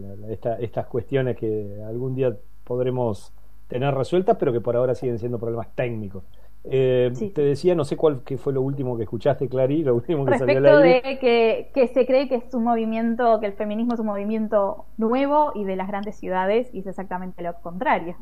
estas 0.58 0.86
cuestiones 0.86 1.36
que 1.36 1.80
algún 1.86 2.16
día 2.16 2.36
podremos 2.64 3.32
tener 3.68 3.94
resueltas, 3.94 4.36
pero 4.36 4.52
que 4.52 4.60
por 4.60 4.74
ahora 4.74 4.96
siguen 4.96 5.20
siendo 5.20 5.38
problemas 5.38 5.68
técnicos. 5.76 6.24
Eh, 6.68 7.12
te 7.32 7.42
decía, 7.42 7.74
no 7.74 7.84
sé 7.84 7.96
cuál 7.96 8.22
que 8.24 8.38
fue 8.38 8.52
lo 8.52 8.60
último 8.60 8.96
que 8.96 9.04
escuchaste, 9.04 9.48
Clary, 9.48 9.84
lo 9.84 9.94
último 9.94 10.24
que 10.24 10.32
Respecto 10.32 10.54
salió 10.54 10.78
de 10.78 11.18
que, 11.20 11.70
que 11.72 11.86
se 11.88 12.06
cree 12.06 12.28
que 12.28 12.36
es 12.36 12.54
un 12.54 12.64
movimiento, 12.64 13.38
que 13.38 13.46
el 13.46 13.52
feminismo 13.52 13.94
es 13.94 14.00
un 14.00 14.06
movimiento 14.06 14.86
nuevo 14.96 15.52
y 15.54 15.64
de 15.64 15.76
las 15.76 15.86
grandes 15.86 16.16
ciudades, 16.16 16.68
y 16.72 16.80
es 16.80 16.86
exactamente 16.86 17.42
lo 17.42 17.54
contrario. 17.60 18.16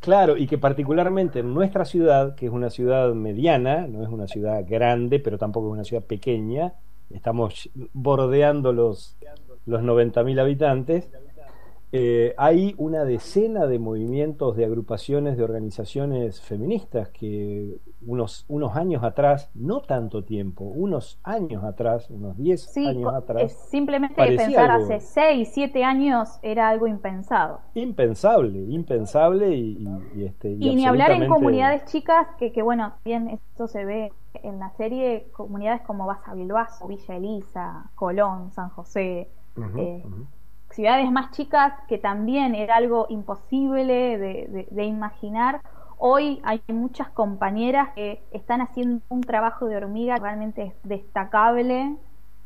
Claro, 0.00 0.36
y 0.36 0.46
que 0.46 0.58
particularmente 0.58 1.40
en 1.40 1.52
nuestra 1.52 1.84
ciudad, 1.84 2.34
que 2.34 2.46
es 2.46 2.52
una 2.52 2.70
ciudad 2.70 3.14
mediana, 3.14 3.86
no 3.86 4.02
es 4.02 4.08
una 4.08 4.28
ciudad 4.28 4.64
grande, 4.66 5.18
pero 5.18 5.38
tampoco 5.38 5.68
es 5.68 5.72
una 5.72 5.84
ciudad 5.84 6.04
pequeña, 6.04 6.74
estamos 7.10 7.70
bordeando 7.92 8.72
los, 8.72 9.16
los 9.66 9.82
90.000 9.82 10.40
habitantes, 10.40 11.10
eh, 11.96 12.34
hay 12.38 12.74
una 12.76 13.04
decena 13.04 13.68
de 13.68 13.78
movimientos, 13.78 14.56
de 14.56 14.64
agrupaciones, 14.64 15.36
de 15.36 15.44
organizaciones 15.44 16.40
feministas 16.40 17.08
que 17.10 17.78
unos, 18.04 18.44
unos 18.48 18.74
años 18.74 19.04
atrás, 19.04 19.48
no 19.54 19.80
tanto 19.80 20.24
tiempo, 20.24 20.64
unos 20.64 21.20
años 21.22 21.62
atrás, 21.62 22.10
unos 22.10 22.36
10 22.36 22.76
años 22.78 23.14
atrás. 23.14 23.52
Simplemente 23.70 24.16
pensar 24.16 24.72
hace 24.72 24.98
6, 24.98 25.48
7 25.52 25.84
años 25.84 26.40
era 26.42 26.68
algo 26.68 26.88
impensado. 26.88 27.60
Impensable, 27.74 28.58
impensable 28.58 29.54
y, 29.56 29.86
este. 30.18 30.50
Y, 30.50 30.74
ni 30.74 30.86
hablar 30.86 31.12
en 31.12 31.28
comunidades 31.28 31.84
chicas, 31.84 32.26
que, 32.40 32.50
que 32.50 32.62
bueno, 32.62 32.94
bien 33.04 33.28
esto 33.28 33.68
se 33.68 33.84
ve 33.84 34.12
en 34.42 34.58
la 34.58 34.70
serie, 34.70 35.28
comunidades 35.30 35.82
como 35.82 36.06
Baza 36.06 36.34
Bilbaso, 36.34 36.88
Villa 36.88 37.14
Elisa, 37.14 37.92
Colón, 37.94 38.50
San 38.50 38.70
José. 38.70 39.28
Eh, 39.78 40.02
ciudades 40.74 41.10
más 41.10 41.30
chicas 41.30 41.72
que 41.88 41.98
también 41.98 42.54
era 42.54 42.76
algo 42.76 43.06
imposible 43.08 44.18
de, 44.18 44.84
imaginar. 44.84 45.60
Hoy 45.98 46.40
hay 46.44 46.62
muchas 46.68 47.08
compañeras 47.10 47.90
que 47.94 48.22
están 48.32 48.60
haciendo 48.60 49.02
un 49.08 49.20
trabajo 49.20 49.66
de 49.66 49.76
hormiga 49.76 50.16
realmente 50.16 50.74
destacable 50.82 51.96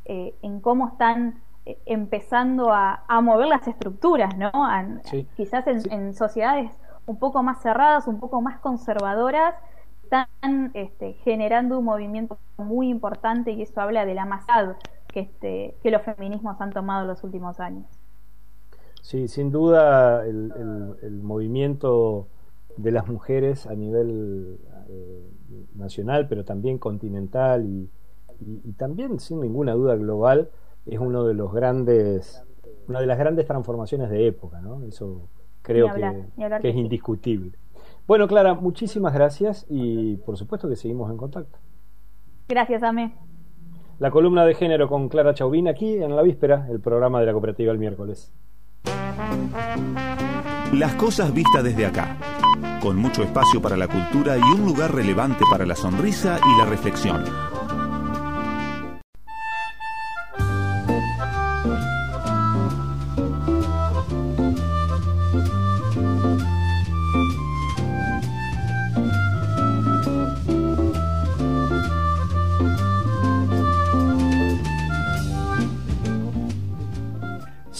eh, 0.04 0.34
en 0.42 0.60
cómo 0.60 0.88
están 0.88 1.40
eh, 1.64 1.78
empezando 1.86 2.72
a, 2.72 3.02
mover 3.22 3.48
las 3.48 3.66
estructuras, 3.66 4.36
¿no? 4.36 4.52
quizás 5.36 5.66
en, 5.66 6.14
sociedades 6.14 6.70
un 7.06 7.18
poco 7.18 7.42
más 7.42 7.62
cerradas, 7.62 8.06
un 8.06 8.20
poco 8.20 8.42
más 8.42 8.58
conservadoras, 8.60 9.54
están 10.02 10.70
este, 10.74 11.14
generando 11.24 11.78
un 11.78 11.84
movimiento 11.86 12.38
muy 12.58 12.88
importante 12.88 13.52
y 13.52 13.62
eso 13.62 13.80
habla 13.80 14.04
de 14.04 14.14
la 14.14 14.26
masad 14.26 14.76
que, 15.08 15.20
este, 15.20 15.74
que 15.82 15.90
los 15.90 16.02
feminismos 16.02 16.60
han 16.60 16.72
tomado 16.72 17.02
en 17.02 17.08
los 17.08 17.24
últimos 17.24 17.60
años. 17.60 17.86
Sí, 19.02 19.28
sin 19.28 19.50
duda 19.50 20.26
el, 20.26 21.20
movimiento 21.22 22.28
de 22.76 22.92
las 22.92 23.08
mujeres 23.08 23.66
a 23.66 23.74
nivel 23.74 24.58
eh, 24.88 25.30
nacional, 25.74 26.28
pero 26.28 26.44
también 26.44 26.78
continental 26.78 27.64
y, 27.64 27.90
también 28.76 29.18
sin 29.18 29.40
ninguna 29.40 29.72
duda 29.72 29.96
global 29.96 30.50
es 30.86 31.00
uno 31.00 31.24
de 31.24 31.34
los 31.34 31.52
grandes, 31.52 32.44
una 32.86 33.00
de 33.00 33.06
las 33.06 33.18
grandes 33.18 33.46
transformaciones 33.46 34.10
de 34.10 34.28
época, 34.28 34.60
¿no? 34.60 34.84
Eso 34.84 35.28
creo 35.62 35.92
que, 35.92 36.68
es 36.68 36.76
indiscutible. 36.76 37.52
Bueno, 38.06 38.28
Clara, 38.28 38.54
muchísimas 38.54 39.12
gracias 39.12 39.66
y 39.68 40.16
por 40.18 40.36
supuesto 40.36 40.68
que 40.68 40.76
seguimos 40.76 41.10
en 41.10 41.16
contacto. 41.16 41.58
Gracias, 42.48 42.82
Ame. 42.84 43.12
La 43.98 44.12
columna 44.12 44.46
de 44.46 44.54
género 44.54 44.88
con 44.88 45.08
Clara 45.08 45.34
Chauvin 45.34 45.66
aquí 45.66 45.94
en 46.00 46.14
la 46.14 46.22
víspera, 46.22 46.68
el 46.70 46.80
programa 46.80 47.18
de 47.18 47.26
la 47.26 47.32
cooperativa 47.32 47.72
el 47.72 47.78
miércoles. 47.78 48.32
Las 50.72 50.94
cosas 50.94 51.32
vistas 51.32 51.64
desde 51.64 51.86
acá, 51.86 52.16
con 52.80 52.96
mucho 52.96 53.22
espacio 53.22 53.60
para 53.60 53.76
la 53.76 53.88
cultura 53.88 54.36
y 54.36 54.42
un 54.42 54.64
lugar 54.64 54.94
relevante 54.94 55.44
para 55.50 55.66
la 55.66 55.74
sonrisa 55.74 56.38
y 56.44 56.58
la 56.58 56.66
reflexión. 56.66 57.24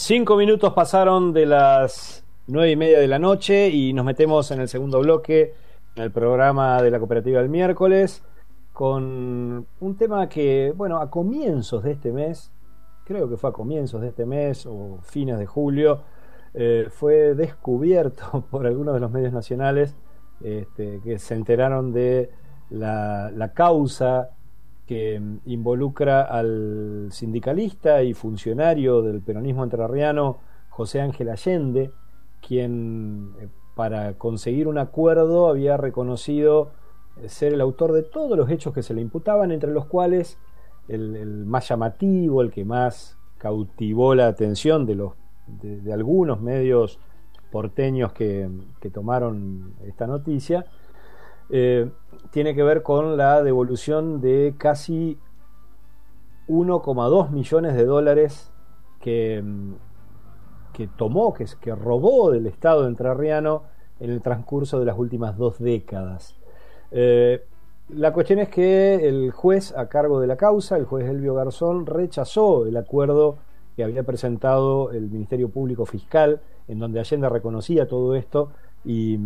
Cinco 0.08 0.36
minutos 0.36 0.72
pasaron 0.72 1.34
de 1.34 1.44
las 1.44 2.24
nueve 2.46 2.70
y 2.70 2.76
media 2.76 2.98
de 2.98 3.06
la 3.06 3.18
noche 3.18 3.68
y 3.68 3.92
nos 3.92 4.06
metemos 4.06 4.50
en 4.50 4.58
el 4.58 4.66
segundo 4.66 5.00
bloque, 5.00 5.52
en 5.96 6.02
el 6.02 6.10
programa 6.10 6.80
de 6.80 6.90
la 6.90 6.98
cooperativa 6.98 7.42
del 7.42 7.50
miércoles, 7.50 8.24
con 8.72 9.66
un 9.80 9.96
tema 9.98 10.26
que, 10.30 10.72
bueno, 10.74 10.96
a 10.96 11.10
comienzos 11.10 11.82
de 11.82 11.92
este 11.92 12.10
mes, 12.10 12.50
creo 13.04 13.28
que 13.28 13.36
fue 13.36 13.50
a 13.50 13.52
comienzos 13.52 14.00
de 14.00 14.08
este 14.08 14.24
mes 14.24 14.64
o 14.64 14.98
fines 15.02 15.38
de 15.38 15.44
julio, 15.44 16.00
eh, 16.54 16.86
fue 16.88 17.34
descubierto 17.34 18.46
por 18.50 18.66
algunos 18.66 18.94
de 18.94 19.00
los 19.00 19.10
medios 19.10 19.34
nacionales 19.34 19.94
este, 20.40 21.02
que 21.04 21.18
se 21.18 21.34
enteraron 21.34 21.92
de 21.92 22.30
la, 22.70 23.30
la 23.30 23.52
causa 23.52 24.30
que 24.88 25.20
involucra 25.44 26.22
al 26.22 27.08
sindicalista 27.10 28.02
y 28.02 28.14
funcionario 28.14 29.02
del 29.02 29.20
peronismo 29.20 29.62
entrerriano 29.62 30.38
José 30.70 31.02
Ángel 31.02 31.28
Allende, 31.28 31.90
quien 32.40 33.34
eh, 33.38 33.48
para 33.76 34.14
conseguir 34.14 34.66
un 34.66 34.78
acuerdo 34.78 35.48
había 35.48 35.76
reconocido 35.76 36.70
eh, 37.18 37.28
ser 37.28 37.52
el 37.52 37.60
autor 37.60 37.92
de 37.92 38.02
todos 38.02 38.34
los 38.38 38.48
hechos 38.48 38.72
que 38.72 38.82
se 38.82 38.94
le 38.94 39.02
imputaban, 39.02 39.52
entre 39.52 39.72
los 39.72 39.84
cuales 39.84 40.38
el, 40.88 41.44
más 41.44 41.68
llamativo, 41.68 42.40
el 42.40 42.50
que 42.50 42.64
más 42.64 43.18
cautivó 43.36 44.14
la 44.14 44.26
atención 44.26 44.86
de, 44.86 44.94
los, 44.94 45.12
de, 45.46 45.92
algunos 45.92 46.40
medios 46.40 46.98
porteños 47.52 48.12
que, 48.12 48.48
tomaron 48.90 49.74
esta 49.86 50.06
noticia, 50.06 50.64
eh, 51.50 51.90
tiene 52.30 52.54
que 52.54 52.62
ver 52.62 52.82
con 52.82 53.16
la 53.16 53.42
devolución 53.42 54.20
de 54.20 54.54
casi 54.58 55.18
1,2 56.48 57.30
millones 57.30 57.74
de 57.74 57.84
dólares 57.84 58.50
que, 59.00 59.42
que 60.72 60.88
tomó, 60.88 61.34
que, 61.34 61.46
que 61.60 61.74
robó 61.74 62.30
del 62.30 62.46
Estado 62.46 62.86
entrerriano 62.86 63.62
en 64.00 64.10
el 64.10 64.22
transcurso 64.22 64.78
de 64.78 64.86
las 64.86 64.98
últimas 64.98 65.36
dos 65.36 65.58
décadas. 65.58 66.36
Eh, 66.90 67.44
la 67.90 68.12
cuestión 68.12 68.38
es 68.38 68.48
que 68.48 69.08
el 69.08 69.30
juez 69.30 69.74
a 69.76 69.88
cargo 69.88 70.20
de 70.20 70.26
la 70.26 70.36
causa, 70.36 70.76
el 70.76 70.84
juez 70.84 71.08
Elvio 71.08 71.34
Garzón, 71.34 71.86
rechazó 71.86 72.66
el 72.66 72.76
acuerdo 72.76 73.38
que 73.76 73.84
había 73.84 74.02
presentado 74.02 74.90
el 74.90 75.08
Ministerio 75.10 75.48
Público 75.48 75.86
Fiscal, 75.86 76.40
en 76.66 76.78
donde 76.78 77.00
Allende 77.00 77.28
reconocía 77.28 77.88
todo 77.88 78.14
esto 78.14 78.50
y, 78.84 79.18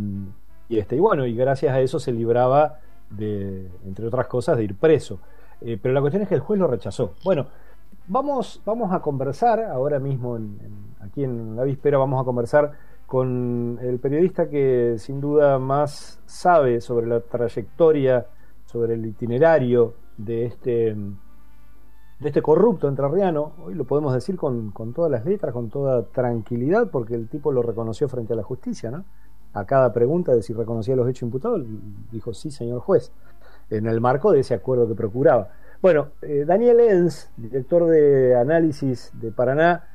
y, 0.72 0.78
este, 0.78 0.96
y 0.96 1.00
bueno, 1.00 1.26
y 1.26 1.35
gracias 1.35 1.74
a 1.74 1.80
eso 1.80 1.98
se 1.98 2.12
libraba 2.12 2.78
de, 3.11 3.70
entre 3.85 4.06
otras 4.06 4.26
cosas, 4.26 4.56
de 4.56 4.64
ir 4.64 4.74
preso. 4.74 5.20
Eh, 5.61 5.78
pero 5.80 5.92
la 5.92 6.00
cuestión 6.00 6.22
es 6.22 6.30
que 6.30 6.35
el 6.35 6.40
juez 6.40 6.58
lo 6.58 6.66
rechazó. 6.66 7.12
Bueno, 7.22 7.46
vamos, 8.08 8.62
vamos 8.64 8.90
a 8.90 9.00
conversar 9.00 9.61
ahora 9.64 9.98
mismo, 9.98 10.38
aquí 11.00 11.24
en 11.24 11.56
la 11.56 11.64
víspera, 11.64 11.98
vamos 11.98 12.22
a 12.22 12.24
conversar 12.24 12.72
con 13.06 13.78
el 13.82 13.98
periodista 13.98 14.48
que 14.48 14.94
sin 14.96 15.20
duda 15.20 15.58
más 15.58 16.22
sabe 16.24 16.80
sobre 16.80 17.06
la 17.06 17.20
trayectoria, 17.20 18.26
sobre 18.64 18.94
el 18.94 19.04
itinerario 19.04 19.92
de 20.16 20.46
este, 20.46 20.94
de 20.94 22.28
este 22.28 22.40
corrupto 22.40 22.88
entrerriano, 22.88 23.52
hoy 23.62 23.74
lo 23.74 23.85
podemos 23.85 24.14
decir 24.14 24.37
con, 24.37 24.70
con 24.70 24.94
todas 24.94 25.11
las 25.11 25.26
letras, 25.26 25.52
con 25.52 25.68
toda 25.68 26.04
tranquilidad, 26.06 26.90
porque 26.90 27.14
el 27.14 27.28
tipo 27.28 27.52
lo 27.52 27.61
reconoció 27.61 28.08
frente 28.08 28.32
a 28.32 28.37
la 28.37 28.42
justicia, 28.42 28.90
¿no? 28.90 29.04
A 29.52 29.64
cada 29.64 29.92
pregunta 29.92 30.34
de 30.34 30.42
si 30.42 30.52
reconocía 30.52 30.96
los 30.96 31.08
hechos 31.08 31.22
imputados, 31.22 31.62
dijo 32.10 32.32
sí, 32.32 32.50
señor 32.50 32.80
juez, 32.80 33.12
en 33.70 33.86
el 33.86 34.00
marco 34.00 34.32
de 34.32 34.40
ese 34.40 34.54
acuerdo 34.54 34.88
que 34.88 34.94
procuraba. 34.94 35.50
Bueno, 35.80 36.10
eh, 36.22 36.44
Daniel 36.46 36.80
Enz, 36.80 37.30
director 37.36 37.86
de 37.86 38.36
análisis 38.36 39.10
de 39.14 39.32
Paraná, 39.32 39.88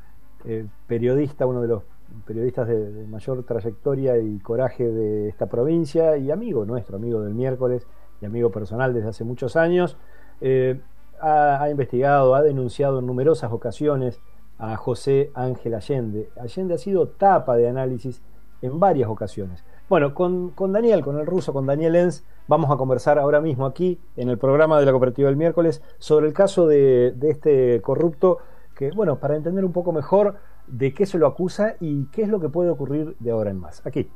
eh, 0.46 0.66
periodista, 0.86 1.46
uno 1.46 1.62
de 1.62 1.68
los 1.70 1.84
periodistas 2.26 2.68
de, 2.68 3.08
mayor 3.08 3.44
trayectoria 3.44 4.18
y 4.18 4.40
coraje 4.40 4.90
de 4.92 5.30
esta 5.30 5.48
provincia 5.48 6.18
y 6.18 6.32
amigo 6.32 6.66
nuestro, 6.66 6.98
amigo 6.98 7.22
del 7.22 7.34
miércoles 7.34 7.88
y 8.22 8.26
amigo 8.26 8.52
personal 8.52 8.94
desde 8.94 9.10
hace 9.10 9.24
muchos 9.24 9.56
años, 9.56 9.98
eh, 10.42 10.82
ha, 11.20 11.62
ha, 11.62 11.70
investigado, 11.70 12.36
ha 12.36 12.42
denunciado 12.42 13.00
en 13.00 13.06
numerosas 13.06 13.52
ocasiones 13.52 14.20
a 14.58 14.76
José 14.76 15.32
Ángel 15.36 15.74
Allende. 15.74 16.30
Allende 16.38 16.74
ha 16.74 16.78
sido 16.78 17.08
tapa 17.08 17.56
de 17.56 17.70
análisis 17.70 18.22
en 18.62 18.80
varias 18.80 19.10
ocasiones. 19.10 19.64
Bueno, 19.90 20.14
con, 20.14 20.54
Daniel, 20.74 21.02
con 21.02 21.18
el 21.18 21.26
ruso, 21.26 21.54
con 21.54 21.66
Daniel 21.66 21.96
Enz, 21.96 22.24
vamos 22.48 22.70
a 22.72 22.76
conversar 22.76 23.18
ahora 23.18 23.40
mismo 23.40 23.66
aquí 23.66 24.00
en 24.18 24.30
el 24.30 24.38
programa 24.38 24.80
de 24.80 24.86
la 24.86 24.92
cooperativa 24.92 25.30
del 25.30 25.38
miércoles 25.38 25.82
sobre 25.98 26.28
el 26.28 26.34
caso 26.34 26.68
de, 26.68 27.14
de 27.16 27.30
este 27.30 27.82
corrupto 27.82 28.40
que, 28.76 28.92
bueno, 28.92 29.20
para 29.20 29.36
entender 29.36 29.64
un 29.64 29.72
poco 29.72 29.92
mejor 29.92 30.36
de 30.68 30.94
qué 30.94 31.06
se 31.06 31.18
lo 31.18 31.26
acusa 31.26 31.76
y 31.80 32.06
qué 32.08 32.24
es 32.24 32.30
lo 32.30 32.40
que 32.40 32.50
puede 32.50 32.70
ocurrir 32.70 33.16
de 33.20 33.32
ahora 33.32 33.50
en 33.50 33.60
más. 33.60 33.82
Aquí. 33.86 34.10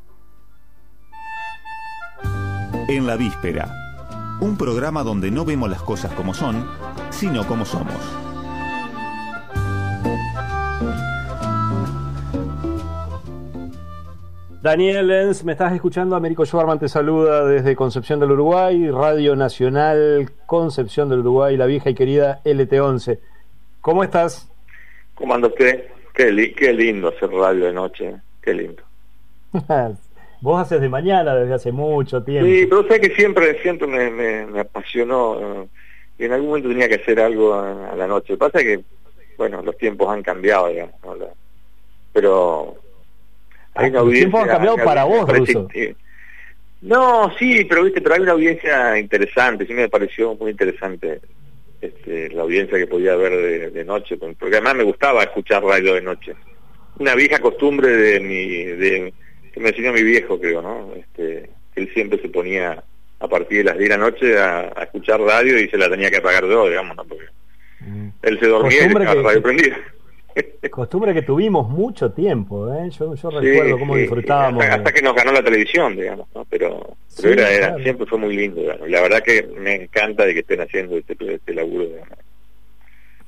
En 2.88 3.08
la 3.08 3.16
víspera, 3.16 3.74
un 4.42 4.58
programa 4.58 5.04
donde 5.04 5.32
no 5.32 5.46
vemos 5.46 5.70
las 5.70 5.82
cosas 5.82 6.12
como 6.14 6.34
son, 6.34 6.68
sino 7.10 7.48
como 7.48 7.64
somos. 7.64 7.96
Daniel 14.62 15.08
Lenz, 15.08 15.44
me 15.44 15.54
estás 15.54 15.74
escuchando. 15.74 16.16
Américo 16.16 16.46
Schwarman 16.46 16.78
te 16.78 16.88
saluda 16.88 17.48
desde 17.48 17.76
Concepción 17.76 18.20
del 18.20 18.34
Uruguay, 18.34 18.92
Radio 18.92 19.36
Nacional 19.36 20.30
Concepción 20.46 21.10
del 21.10 21.22
Uruguay, 21.22 21.58
la 21.58 21.66
vieja 21.66 21.90
y 21.90 21.96
querida 21.96 22.42
LT11. 22.46 23.18
¿Cómo 23.82 24.04
estás? 24.04 24.52
¿Cómo 25.16 25.34
anda 25.34 25.48
usted? 25.48 25.86
Qué, 26.14 26.54
qué 26.56 26.74
lindo 26.74 27.08
hacer 27.08 27.32
radio 27.32 27.66
de 27.66 27.74
noche, 27.74 28.16
qué 28.40 28.54
lindo. 28.54 28.84
Vos 30.42 30.62
haces 30.62 30.80
de 30.80 30.90
mañana 30.90 31.34
desde 31.34 31.56
hace 31.56 31.72
mucho 31.72 32.22
tiempo. 32.22 32.46
Sí, 32.46 32.68
pero 32.68 32.88
sé 32.88 33.02
que 33.02 33.16
siempre, 33.16 33.60
siempre 33.64 33.88
me, 33.88 34.46
me, 34.46 34.60
apasionó. 34.60 35.68
y 36.20 36.26
en 36.26 36.34
algún 36.34 36.50
momento 36.50 36.70
tenía 36.70 36.88
que 36.88 37.02
hacer 37.02 37.20
algo 37.20 37.56
a, 37.56 37.96
la 37.96 38.06
noche. 38.06 38.34
Lo 38.34 38.38
que 38.38 38.52
pasa 38.52 38.60
es 38.60 38.64
que, 38.66 38.84
bueno, 39.40 39.64
los 39.64 39.76
tiempos 39.76 40.08
han 40.10 40.22
cambiado, 40.22 40.68
digamos. 40.68 40.94
pero 42.14 42.76
hay 43.76 43.90
una 43.90 44.00
audiencia, 44.00 44.30
tiempos 44.30 44.42
han 44.42 44.48
cambiado 44.48 44.78
para 44.78 45.04
vos, 45.04 45.28
Ruso. 45.28 45.68
No, 46.82 47.32
sí, 47.38 47.64
pero 47.66 47.84
viste, 47.84 48.02
pero 48.02 48.16
hay 48.16 48.22
una 48.22 48.32
audiencia 48.32 48.98
interesante, 48.98 49.68
sí 49.68 49.74
me 49.74 49.88
pareció 49.88 50.34
muy 50.36 50.52
interesante 50.52 51.22
este, 51.80 52.30
la 52.30 52.42
audiencia 52.42 52.78
que 52.78 52.88
podía 52.88 53.14
haber 53.14 53.72
de, 53.72 53.86
noche, 53.86 54.18
porque 54.18 54.56
además 54.56 54.76
me 54.76 54.84
gustaba 54.84 55.24
escuchar 55.24 55.64
radio 55.64 55.94
de 55.94 56.02
noche. 56.02 56.36
Una 56.98 57.16
vieja 57.16 57.40
costumbre 57.40 57.90
de 57.90 58.20
mi, 58.20 58.64
de, 58.64 59.14
que 59.54 59.60
me 59.60 59.70
enseñó 59.70 59.94
mi 59.94 60.04
viejo, 60.04 60.40
creo, 60.40 60.62
¿no? 60.62 60.94
Este, 60.96 61.50
él 61.76 61.92
siempre 61.94 62.20
se 62.22 62.30
ponía 62.30 62.84
a 63.20 63.28
partir 63.28 63.60
de 63.60 63.64
las 63.66 63.78
10 63.78 63.90
de 63.90 63.98
la 63.98 64.04
noche 64.04 64.40
a, 64.40 64.84
escuchar 64.84 65.22
radio 65.22 65.60
y 65.60 65.70
se 65.70 65.78
la 65.78 65.90
tenía 65.90 66.10
que 66.10 66.18
apagar 66.18 66.46
yo, 66.46 66.68
digamos, 66.68 66.98
¿no? 66.98 67.06
Porque 67.06 67.26
mm. 67.82 68.10
él 68.24 68.40
se 68.40 68.48
dormía 68.48 68.86
y 68.86 68.90
dejaba 68.90 69.22
radio 69.22 69.42
prendida. 69.42 69.78
Costumbre 70.70 71.14
que 71.14 71.22
tuvimos 71.24 71.68
mucho 71.70 72.12
tiempo, 72.12 72.72
¿eh? 72.74 72.90
yo, 72.92 73.16
yo 73.16 73.30
recuerdo 73.30 73.80
cómo 73.80 73.96
disfrutábamos. 73.96 74.64
Hasta, 74.64 74.92
que 74.92 75.02
nos 75.02 75.16
ganó 75.16 75.32
la 75.32 75.44
televisión, 75.44 75.96
digamos, 75.96 76.28
¿no? 76.34 76.46
pero, 76.50 76.96
pero 77.22 77.42
era, 77.42 77.78
siempre 77.78 78.06
fue 78.06 78.18
muy 78.18 78.36
lindo. 78.36 78.62
La 78.88 79.02
verdad 79.02 79.22
que 79.22 79.44
me 79.44 79.76
encanta 79.76 80.26
de 80.26 80.34
que 80.34 80.40
estén 80.42 80.62
haciendo 80.62 80.98
este, 80.98 81.16
este 81.34 81.54
laburo. 81.54 81.88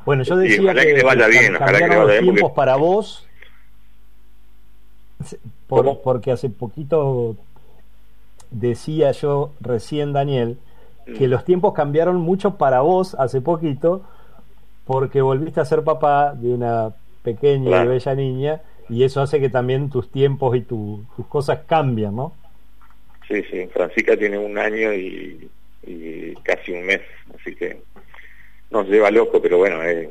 Bueno, 0.05 0.23
yo 0.23 0.37
decía 0.37 0.73
que, 0.73 0.95
que, 0.95 1.03
vaya 1.03 1.27
bien, 1.27 1.55
ojalá 1.55 1.77
que 1.79 1.87
vaya 1.87 2.05
bien. 2.05 2.23
tiempos 2.23 2.51
para 2.51 2.75
vos, 2.75 3.27
por, 5.67 6.01
porque 6.01 6.31
hace 6.31 6.49
poquito 6.49 7.35
decía 8.51 9.11
yo 9.11 9.51
recién, 9.59 10.13
Daniel, 10.13 10.57
que 11.05 11.27
mm. 11.27 11.29
los 11.31 11.45
tiempos 11.45 11.73
cambiaron 11.73 12.17
mucho 12.17 12.57
para 12.57 12.81
vos 12.81 13.15
hace 13.15 13.41
poquito 13.41 14.03
porque 14.85 15.21
volviste 15.21 15.59
a 15.59 15.65
ser 15.65 15.83
papá 15.83 16.33
de 16.33 16.53
una 16.53 16.93
pequeña 17.23 17.83
y 17.83 17.87
bella 17.87 18.15
niña 18.15 18.61
y 18.89 19.03
eso 19.03 19.21
hace 19.21 19.39
que 19.39 19.49
también 19.49 19.89
tus 19.89 20.11
tiempos 20.11 20.55
y 20.55 20.61
tus 20.61 21.05
cosas 21.29 21.61
cambian, 21.67 22.15
¿no? 22.15 22.33
Sí, 23.27 23.41
sí, 23.49 23.65
Francisca 23.73 24.17
tiene 24.17 24.37
un 24.37 24.57
año 24.57 24.93
y, 24.93 25.49
casi 26.43 26.71
un 26.71 26.85
mes, 26.85 27.01
así 27.37 27.55
que 27.55 27.77
nos 28.69 28.87
lleva 28.87 29.11
loco, 29.11 29.41
pero 29.41 29.57
bueno, 29.57 29.81
es 29.83 30.09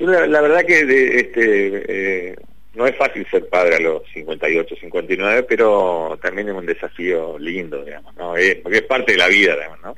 la, 0.00 0.40
verdad 0.40 0.64
que 0.64 0.84
de, 0.84 1.20
este 1.20 2.30
eh, 2.30 2.36
no 2.74 2.86
es 2.86 2.96
fácil 2.96 3.26
ser 3.30 3.48
padre 3.48 3.76
a 3.76 3.80
los 3.80 4.02
58, 4.12 4.74
59, 4.80 5.44
pero 5.44 6.18
también 6.20 6.48
es 6.48 6.54
un 6.54 6.66
desafío 6.66 7.38
lindo, 7.38 7.84
digamos, 7.84 8.14
¿no? 8.16 8.36
Es, 8.36 8.56
porque 8.56 8.78
es 8.78 8.82
parte 8.84 9.12
de 9.12 9.18
la 9.18 9.28
vida, 9.28 9.54
digamos, 9.54 9.80
¿no? 9.82 9.94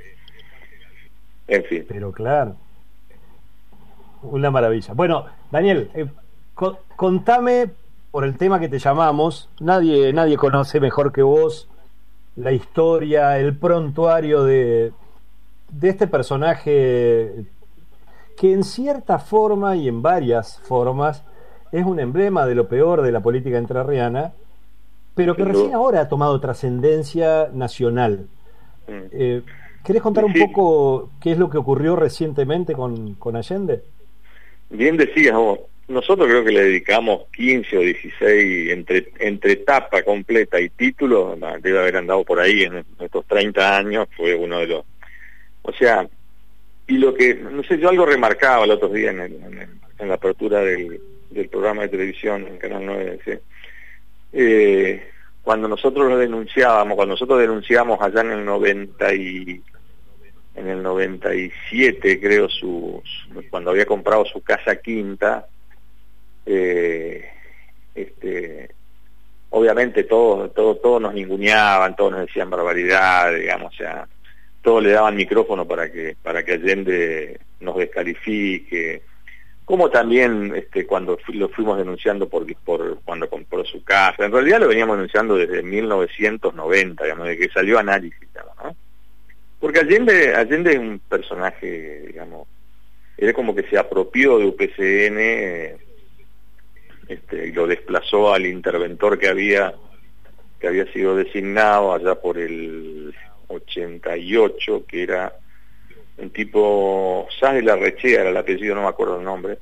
En 1.49 1.65
fin. 1.65 1.87
Pero 1.89 2.13
claro. 2.13 2.57
Una 4.23 4.51
maravilla. 4.51 4.95
Bueno, 4.95 5.27
Daniel, 5.51 5.91
eh, 5.95 6.07
contame 6.97 7.71
por 8.11 8.25
el 8.25 8.37
tema 8.37 8.59
que 8.59 8.69
te 8.69 8.79
llamamos. 8.79 9.49
Nadie, 9.61 10.13
nadie 10.13 10.37
conoce 10.37 10.81
mejor 10.81 11.13
que 11.13 11.23
vos 11.23 11.69
la 12.37 12.53
historia, 12.53 13.39
el 13.39 13.57
prontuario 13.57 14.45
de, 14.45 14.93
de 15.71 15.89
este 15.89 16.07
personaje 16.07 17.47
que 18.37 18.53
en 18.53 18.63
cierta 18.63 19.19
forma 19.19 19.77
y 19.77 19.89
en 19.89 20.03
varias 20.03 20.61
formas 20.61 21.25
es 21.73 21.85
un 21.85 21.99
emblema 21.99 22.47
de 22.47 22.55
lo 22.55 22.69
peor 22.69 23.03
de 23.03 23.11
la 23.11 23.21
política 23.21 23.59
entrerriana, 23.59 24.33
pero 25.15 25.35
que 25.35 25.45
recién 25.45 25.75
ahora 25.75 26.03
ha 26.03 26.09
tomado 26.09 26.39
trascendencia 26.41 27.49
nacional. 27.53 28.27
Mm. 28.87 28.93
Eh, 29.13 29.43
¿Querés 29.83 30.03
contar 30.03 30.25
un 30.25 30.35
poco 30.35 31.11
qué 31.21 31.33
es 31.33 31.39
lo 31.39 31.49
que 31.49 31.59
ocurrió 31.59 31.97
recientemente 31.97 32.75
con, 32.75 33.15
con 33.15 33.37
Allende? 33.37 33.85
Bien 34.71 34.97
decías 34.97 35.35
vos, 35.35 35.61
nosotros 35.89 36.29
creo 36.29 36.45
que 36.45 36.53
le 36.53 36.65
dedicamos 36.65 37.27
15 37.37 37.79
o 37.79 37.81
16 37.81 38.73
entre, 38.73 39.09
entre 39.21 39.53
etapa 39.53 40.03
completa 40.03 40.61
y 40.61 40.69
título, 40.71 41.39
debe 41.61 41.79
haber 41.79 41.97
andado 41.97 42.25
por 42.25 42.41
ahí 42.41 42.65
en 42.65 42.85
estos 42.99 43.25
30 43.27 43.77
años, 43.77 44.09
fue 44.17 44.35
uno 44.35 44.59
de 44.59 44.67
los... 44.67 44.85
O 45.63 45.73
sea, 45.73 46.09
y 46.89 46.99
lo 46.99 47.15
que, 47.15 47.35
no 47.35 47.63
sé, 47.65 47.79
yo 47.79 47.89
algo 47.89 48.07
remarcaba 48.07 48.65
el 48.65 48.71
otro 48.71 48.89
día 48.89 49.11
en, 49.11 49.81
la 49.99 50.15
apertura 50.15 50.61
del, 50.61 51.01
programa 51.51 51.83
de 51.83 51.89
televisión 51.89 52.47
en 52.47 52.59
Canal 52.59 52.87
9, 52.87 53.41
eh, 54.33 55.09
cuando 55.43 55.69
nosotros 55.69 56.09
lo 56.09 56.19
denunciábamos, 56.19 56.97
cuando 56.97 57.15
nosotros 57.15 57.41
denunciamos 57.41 58.01
allá 58.01 58.23
en 58.23 58.33
el 58.33 58.45
90 58.45 59.15
y 59.15 59.63
en 60.57 60.69
el 60.69 60.83
97 60.83 62.19
creo 62.21 62.49
su, 62.49 63.03
cuando 63.51 63.71
había 63.71 63.87
comprado 63.87 64.25
su 64.25 64.43
casa 64.43 64.77
quinta 64.77 65.47
eh, 66.45 67.25
este 67.95 68.71
obviamente 69.51 70.05
todos 70.05 70.53
todo, 70.55 70.77
todos 70.77 71.01
nos 71.03 71.15
ninguneaban 71.15 71.95
todos 71.95 72.13
nos 72.13 72.21
decían 72.27 72.51
barbaridad 72.51 73.35
digamos 73.35 73.75
o 73.75 73.77
sea 73.77 74.09
todos 74.63 74.83
le 74.83 74.93
daban 74.93 75.15
micrófono 75.15 75.67
para 75.67 75.93
que 75.93 76.17
para 76.23 76.43
que 76.45 76.55
Allende 76.55 77.39
nos 77.61 77.77
descalifique 77.77 79.03
como 79.65 79.91
también 79.91 80.55
este, 80.55 80.87
cuando 80.87 81.19
lo 81.29 81.49
fuimos 81.49 81.77
denunciando 81.77 82.29
por, 82.29 82.47
cuando 83.05 83.29
compró 83.29 83.65
su 83.65 83.85
casa 83.85 84.25
en 84.25 84.33
realidad 84.33 84.61
lo 84.61 84.69
veníamos 84.69 84.97
denunciando 84.97 85.37
desde 85.37 85.63
1990 85.63 87.05
digamos 87.05 87.27
de 87.27 87.37
que 87.37 87.49
salió 87.51 87.79
análisis 87.79 88.29
¿no? 88.63 88.75
Porque 89.77 89.95
Allende, 89.95 90.35
Allende 90.35 90.73
es 90.73 90.79
un 90.79 90.99
personaje, 91.01 92.05
digamos, 92.07 92.49
era 93.19 93.35
como 93.35 93.55
que 93.55 93.65
se 93.65 93.77
apropió 93.77 94.39
de 94.39 94.47
UPCN 94.47 95.19
este, 97.09 97.49
y 97.49 97.53
lo 97.53 97.67
desplazó 97.67 98.33
al 98.33 98.47
interventor 98.47 99.19
que 99.19 99.29
había 99.29 99.75
que 100.59 100.69
había 100.69 100.91
sido 100.95 101.15
designado 101.15 101.93
allá 101.93 102.15
por 102.15 102.39
el 102.39 103.15
88, 103.49 104.87
que 104.89 105.03
era 105.03 105.35
un 106.17 106.31
tipo, 106.31 107.29
Sá 107.39 107.53
de 107.53 107.61
la 107.61 107.77
Rechea 107.77 108.23
era 108.23 108.31
el 108.31 108.37
apellido, 108.39 108.75
no 108.75 108.83
me 108.83 108.89
acuerdo 108.89 109.19
el 109.19 109.25
nombre, 109.25 109.59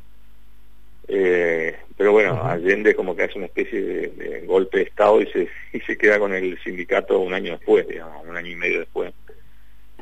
eh, 1.08 1.76
pero 1.96 2.12
bueno, 2.12 2.40
Allende 2.44 2.94
como 2.94 3.16
que 3.16 3.24
hace 3.24 3.38
una 3.38 3.46
especie 3.46 3.82
de, 3.82 4.42
golpe 4.46 4.78
de 4.78 4.84
Estado 4.84 5.20
y 5.20 5.26
se, 5.32 5.48
y 5.72 5.80
se 5.80 5.98
queda 5.98 6.20
con 6.20 6.32
el 6.32 6.56
sindicato 6.62 7.18
un 7.18 7.34
año 7.34 7.56
después, 7.56 7.88
digamos, 7.88 8.24
un 8.24 8.36
año 8.36 8.52
y 8.52 8.56
medio 8.56 8.78
después. 8.78 9.12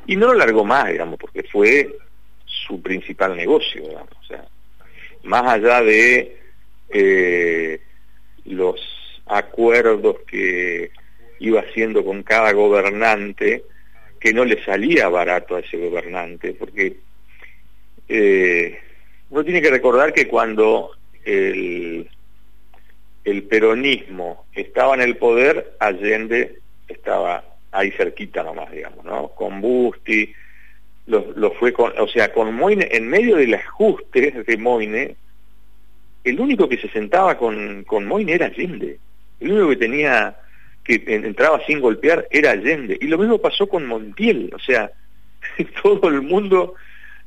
Y 0.06 0.16
no 0.16 0.28
lo 0.28 0.34
largó 0.34 0.64
más, 0.64 0.88
digamos, 0.90 1.18
porque 1.18 1.42
fue 1.44 1.96
su 2.44 2.80
principal 2.82 3.36
negocio, 3.36 3.82
digamos. 3.82 4.16
Más 5.24 5.44
allá 5.44 5.82
de 5.82 6.36
eh, 6.88 7.80
los 8.44 8.80
acuerdos 9.26 10.16
que 10.26 10.90
iba 11.38 11.60
haciendo 11.60 12.04
con 12.04 12.22
cada 12.22 12.52
gobernante, 12.52 13.64
que 14.18 14.32
no 14.32 14.44
le 14.44 14.62
salía 14.64 15.08
barato 15.08 15.56
a 15.56 15.60
ese 15.60 15.76
gobernante, 15.76 16.54
porque 16.54 16.96
eh, 18.08 18.78
uno 19.30 19.44
tiene 19.44 19.62
que 19.62 19.70
recordar 19.70 20.12
que 20.12 20.26
cuando 20.28 20.90
el 21.24 22.08
peronismo 23.48 24.46
estaba 24.54 24.94
en 24.94 25.02
el 25.02 25.16
poder, 25.16 25.76
Allende 25.78 26.58
estaba 26.88 27.51
ahí 27.72 27.90
cerquita 27.92 28.42
nomás, 28.42 28.70
digamos, 28.70 29.04
¿no? 29.04 29.28
Con 29.28 29.60
Busti, 29.60 30.32
lo, 31.06 31.50
fue 31.52 31.72
con, 31.72 31.92
o 31.98 32.06
sea, 32.06 32.32
con 32.32 32.54
Moine, 32.54 32.88
en 32.92 33.08
medio 33.08 33.36
del 33.36 33.54
ajuste 33.54 34.44
de 34.46 34.56
Moine, 34.56 35.16
el 36.24 36.38
único 36.38 36.68
que 36.68 36.78
se 36.78 36.88
sentaba 36.90 37.36
con, 37.36 37.84
con 37.84 38.06
Moine 38.06 38.34
era 38.34 38.46
Allende. 38.46 38.98
El 39.40 39.52
único 39.52 39.70
que 39.70 39.76
tenía, 39.76 40.36
que 40.84 41.02
entraba 41.06 41.60
sin 41.66 41.80
golpear 41.80 42.28
era 42.30 42.52
Allende. 42.52 42.96
Y 43.00 43.06
lo 43.06 43.18
mismo 43.18 43.38
pasó 43.38 43.68
con 43.68 43.86
Montiel, 43.86 44.52
o 44.54 44.58
sea, 44.60 44.92
todo 45.82 46.08
el 46.08 46.22
mundo 46.22 46.74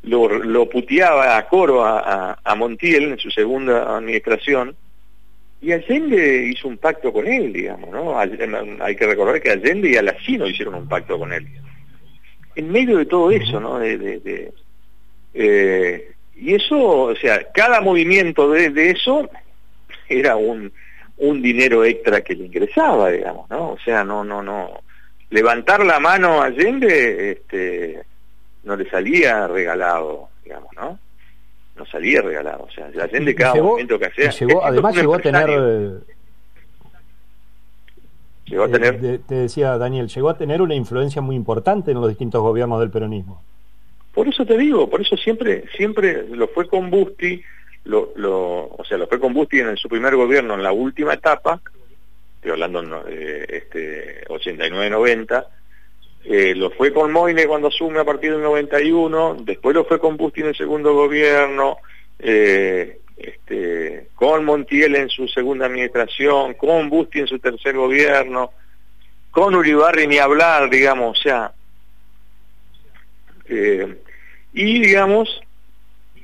lo, 0.03 0.29
lo 0.29 0.69
puteaba 0.69 1.38
a 1.38 1.47
coro 1.47 1.84
a, 1.84 2.39
a 2.41 2.55
Montiel 2.55 3.12
en 3.12 3.19
su 3.19 3.29
segunda 3.31 3.97
administración, 3.97 4.75
y 5.65 5.71
Allende 5.71 6.45
hizo 6.45 6.67
un 6.67 6.78
pacto 6.78 7.12
con 7.12 7.25
él, 7.25 7.51
digamos, 7.51 7.89
¿no? 7.89 8.19
Hay 8.19 8.95
que 8.95 9.08
recordar 9.08 9.41
que 9.41 9.49
Allende 9.49 9.89
y 9.89 9.95
Alacino 9.95 10.45
hicieron 10.45 10.75
un 10.75 10.88
pacto 10.88 11.17
con 11.17 11.34
él. 11.34 11.47
En 12.56 12.71
medio 12.71 12.99
de 12.99 13.08
todo 13.08 13.32
eso, 13.32 13.60
¿no? 13.60 13.80
De, 13.80 14.51
eh, 15.34 16.12
y 16.36 16.54
eso, 16.54 16.78
o 16.78 17.15
sea, 17.15 17.51
cada 17.51 17.82
movimiento 17.82 18.51
de, 18.51 18.91
eso 18.91 19.28
era 20.08 20.36
un, 20.36 20.71
un 21.17 21.41
dinero 21.41 21.84
extra 21.84 22.21
que 22.21 22.36
le 22.36 22.45
ingresaba, 22.45 23.10
digamos, 23.10 23.49
¿no? 23.49 23.71
O 23.71 23.80
sea, 23.80 24.04
no, 24.04 24.23
no, 24.23 24.43
no. 24.43 24.84
Levantar 25.32 25.84
la 25.84 25.99
mano 25.99 26.43
a 26.43 26.45
Allende, 26.45 27.32
este, 27.32 28.04
no 28.65 28.75
le 28.75 28.88
salía 28.88 29.47
regalado, 29.47 30.30
digamos, 30.43 30.69
¿no? 30.75 30.99
No 31.75 31.85
salía 31.85 32.21
regalado. 32.21 32.63
O 32.63 32.71
sea, 32.71 32.89
la 32.93 33.07
gente 33.07 33.35
cada 33.35 33.55
momento 33.55 33.99
que 33.99 34.05
hacía. 34.05 34.31
además 34.63 34.95
llegó 34.95 35.15
a 35.15 35.19
tener. 35.19 36.01
Llegó 38.45 38.63
a 38.63 38.69
tener. 38.69 38.99
Eh, 39.03 39.19
te 39.27 39.35
decía 39.35 39.77
Daniel, 39.77 40.07
llegó 40.07 40.29
a 40.29 40.38
tener 40.38 40.61
una 40.61 40.75
influencia 40.75 41.21
muy 41.21 41.35
importante 41.35 41.91
en 41.91 41.99
los 41.99 42.09
distintos 42.09 42.41
gobiernos 42.41 42.79
del 42.79 42.91
peronismo. 42.91 43.41
Por 44.13 44.27
eso 44.29 44.45
te 44.45 44.57
digo, 44.57 44.89
por 44.89 45.01
eso 45.01 45.17
siempre, 45.17 45.65
siempre 45.75 46.25
lo 46.29 46.47
fue 46.47 46.67
con 46.67 46.89
Busti, 46.89 47.41
lo, 47.83 48.13
lo, 48.15 48.67
o 48.67 48.83
sea, 48.88 48.97
lo 48.97 49.07
fue 49.07 49.19
con 49.19 49.33
Busti 49.33 49.59
en 49.59 49.75
su 49.75 49.89
primer 49.89 50.15
gobierno, 50.15 50.53
en 50.53 50.63
la 50.63 50.71
última 50.71 51.15
etapa, 51.15 51.59
estoy 52.35 52.51
hablando 52.51 53.03
eh, 53.09 53.45
este 53.49 54.25
89-90, 54.27 55.45
eh, 56.27 56.55
lo 56.55 56.71
fue 56.71 56.91
con 56.91 57.11
Moine 57.11 57.45
cuando 57.45 57.67
asume 57.67 57.99
a 57.99 58.03
partir 58.03 58.31
del 58.31 58.41
91, 58.41 59.38
después 59.41 59.75
lo 59.75 59.85
fue 59.85 59.99
con 59.99 60.17
Busti 60.17 60.41
en 60.41 60.47
el 60.47 60.55
segundo 60.55 60.95
gobierno, 60.95 61.77
eh, 62.17 62.97
este, 63.15 64.07
con 64.15 64.43
Montiel 64.43 64.95
en 64.95 65.09
su 65.09 65.27
segunda 65.27 65.67
administración, 65.67 66.55
con 66.55 66.89
Busti 66.89 67.19
en 67.19 67.27
su 67.27 67.38
tercer 67.38 67.75
gobierno, 67.75 68.53
con 69.29 69.53
Uribarri 69.53 70.07
ni 70.07 70.17
hablar, 70.17 70.67
digamos, 70.71 71.19
o 71.19 71.21
sea, 71.21 71.51
eh, 73.47 73.95
y 74.51 74.79
digamos, 74.79 75.41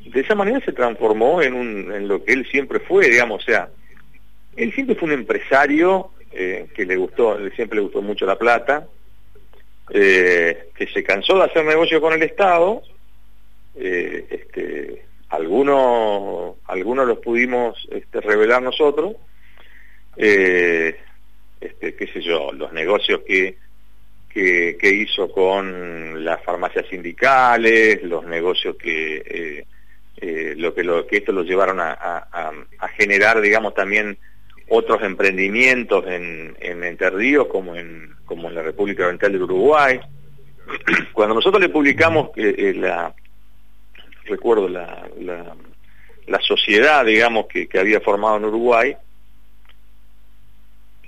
de 0.04 0.20
esa 0.20 0.34
manera 0.34 0.62
se 0.66 0.72
transformó 0.72 1.44
en, 1.44 1.54
en 1.92 2.08
lo 2.08 2.24
que 2.24 2.34
él 2.34 2.48
siempre 2.50 2.80
fue, 2.80 3.08
digamos, 3.08 3.44
o 3.44 3.46
sea, 3.46 3.70
él 4.56 4.74
siempre 4.74 4.96
fue 4.96 5.10
un 5.10 5.14
empresario 5.14 6.10
que 6.32 6.86
le 6.86 6.96
gustó, 6.96 7.38
siempre 7.56 7.76
le 7.76 7.84
gustó 7.84 8.02
mucho 8.02 8.26
la 8.26 8.38
plata, 8.38 8.88
eh, 9.94 10.70
que 10.74 10.88
se 10.88 11.04
cansó 11.04 11.38
de 11.38 11.44
hacer 11.44 11.66
negocio 11.66 12.00
con 12.00 12.14
el 12.14 12.24
Estado, 12.24 12.82
eh, 13.76 14.26
este, 14.30 15.02
algunos, 15.30 16.56
algunos 16.66 17.06
los 17.06 17.20
pudimos 17.20 17.76
este, 17.92 18.22
revelar 18.22 18.62
nosotros, 18.62 19.18
eh, 20.16 20.98
este, 21.60 21.96
qué 21.96 22.08
sé 22.08 22.22
yo, 22.22 22.54
los 22.54 22.72
negocios 22.72 23.20
que, 23.28 23.58
que, 24.30 24.78
hizo 24.90 25.30
con 25.30 26.24
las 26.24 26.42
farmacias 26.42 26.86
sindicales, 26.90 28.02
los 28.04 28.26
negocios 28.26 28.78
que, 28.78 29.66
lo 30.56 30.74
que, 30.74 30.84
lo, 30.86 31.06
que 31.06 31.18
esto 31.18 31.34
los 31.34 31.46
llevaron 31.46 31.82
a, 31.82 32.56
generar, 32.98 33.42
digamos, 33.42 33.74
también 33.74 34.18
otros 34.74 35.04
emprendimientos 35.04 36.06
en, 36.08 36.56
en 36.62 36.84
Entre 36.86 37.38
como 37.50 37.76
en, 37.76 38.16
como 38.26 38.48
en 38.48 38.56
la 38.56 38.62
República 38.62 39.04
Oriental 39.04 39.34
del 39.34 39.44
Uruguay. 39.44 40.00
Cuando 41.14 41.36
nosotros 41.36 41.62
le 41.62 41.68
publicamos 41.68 42.30
eh, 42.38 42.56
eh, 42.58 42.74
la, 42.78 43.14
recuerdo 44.24 44.70
la, 44.70 45.06
la, 45.20 46.40
sociedad, 46.40 47.04
digamos, 47.04 47.48
que, 47.48 47.68
que, 47.68 47.80
había 47.80 48.00
formado 48.00 48.38
en 48.38 48.46
Uruguay, 48.46 48.96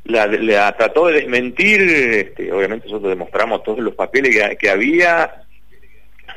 la, 0.03 0.76
trató 0.76 1.07
de 1.07 1.22
desmentir, 1.22 1.82
este, 1.82 2.51
obviamente 2.51 2.88
nosotros 2.88 3.11
demostramos 3.11 3.64
todos 3.64 3.80
los 3.80 3.95
papeles 3.95 4.36
que, 4.36 4.57
que 4.57 4.70
había 4.70 5.45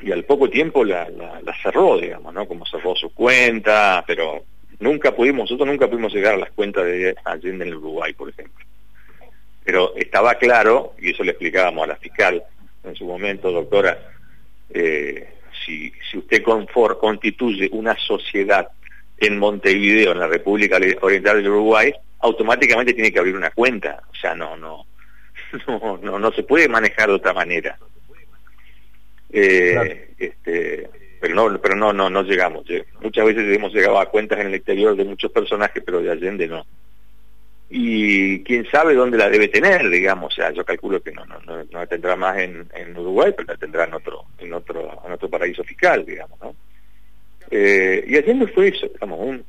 y 0.01 0.13
al 0.13 0.25
poco 0.25 0.49
tiempo 0.49 0.85
la, 0.85 1.09
la, 1.11 1.55
cerró, 1.61 1.99
digamos, 1.99 2.33
¿no? 2.33 2.47
Como 2.47 2.65
cerró 2.67 2.95
su 2.95 3.13
cuenta, 3.13 4.05
pero 4.07 4.45
nunca 4.81 5.15
pudimos, 5.15 5.51
nosotros 5.51 5.69
nunca 5.69 5.89
pudimos 5.89 6.13
llegar 6.13 6.35
a 6.35 6.39
las 6.39 6.51
cuentas 6.53 6.85
de 6.85 7.15
Allende 7.25 7.65
en 7.65 7.73
el 7.73 7.77
Uruguay, 7.77 8.13
por 8.13 8.29
ejemplo 8.29 8.67
pero 9.67 9.97
estaba 9.97 10.37
claro, 10.37 10.95
y 10.97 11.11
eso 11.11 11.25
le 11.25 11.33
explicábamos 11.33 11.83
a 11.83 11.89
la 11.89 11.97
fiscal 11.97 12.41
en 12.85 12.95
su 12.95 13.05
momento, 13.05 13.51
doctora, 13.51 13.99
eh, 14.71 15.29
si, 15.65 15.93
si 16.09 16.19
usted 16.19 16.41
constituye 16.45 17.69
una 17.73 17.97
sociedad 17.99 18.69
en 19.19 19.41
Montevideo, 19.41 20.13
en 20.13 20.21
la 20.21 20.29
República 20.29 20.79
Oriental 21.01 21.39
del 21.39 21.51
Uruguay, 21.51 21.93
automáticamente 22.21 22.95
tiene 22.95 23.11
que 23.11 23.19
abrir 23.19 23.35
una 23.35 23.51
cuenta. 23.51 24.05
O 24.09 24.15
sea, 24.15 24.37
no, 24.37 24.57
no, 24.57 24.87
no, 25.67 25.99
no, 26.01 26.19
no 26.21 26.31
se 26.31 26.45
puede 26.45 26.69
manejar 26.69 27.09
de 27.09 27.15
otra 27.15 27.33
manera. 27.33 27.77
Eh, 29.33 30.15
este, 30.17 30.89
pero 31.61 31.77
no, 31.77 31.93
no, 31.93 32.11
no, 32.11 32.23
llegamos. 32.23 32.65
Muchas 33.01 33.25
veces 33.27 33.57
hemos 33.57 33.73
llegado 33.73 33.99
a 33.99 34.11
cuentas 34.11 34.39
en 34.41 34.49
el 34.49 34.55
exterior 34.55 34.97
de 34.97 35.05
muchos 35.05 35.31
personajes, 35.31 35.83
pero 35.85 36.01
de 36.01 36.11
Allende 36.11 36.47
no. 36.47 36.67
Y 37.69 38.45
quién 38.45 38.65
sabe 38.71 38.95
dónde 38.95 39.19
la 39.19 39.29
debe 39.29 39.49
tener, 39.49 39.89
digamos. 39.89 40.33
O 40.33 40.37
sea, 40.37 40.51
yo 40.53 40.65
calculo 40.65 41.03
que 41.03 41.13
no, 41.13 41.25
no, 41.25 41.41
no, 41.47 41.65
la 41.71 41.87
tendrá 41.87 42.17
más 42.17 42.39
en, 42.39 42.69
Uruguay, 42.97 43.33
pero 43.37 43.53
la 43.53 43.59
tendrá 43.59 43.85
en 43.85 43.95
otro, 43.95 44.25
en 44.39 44.53
otro, 44.53 45.03
en 45.05 45.13
otro 45.13 45.29
paraíso 45.29 45.65
fiscal, 45.65 46.05
digamos, 46.05 46.41
¿no? 46.41 46.55
Eh, 47.51 48.05
y 48.09 48.17
Allende 48.17 48.49
fue 48.49 48.69
eso, 48.69 48.89
digamos, 48.89 49.21
un, 49.21 49.45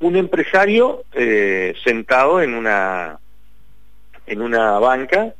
un 0.00 0.16
empresario 0.16 1.04
eh, 1.12 1.74
sentado 1.84 2.40
en 2.40 2.54
una 2.54 3.18
en 4.26 4.40
una 4.40 4.78
banca 4.78 5.34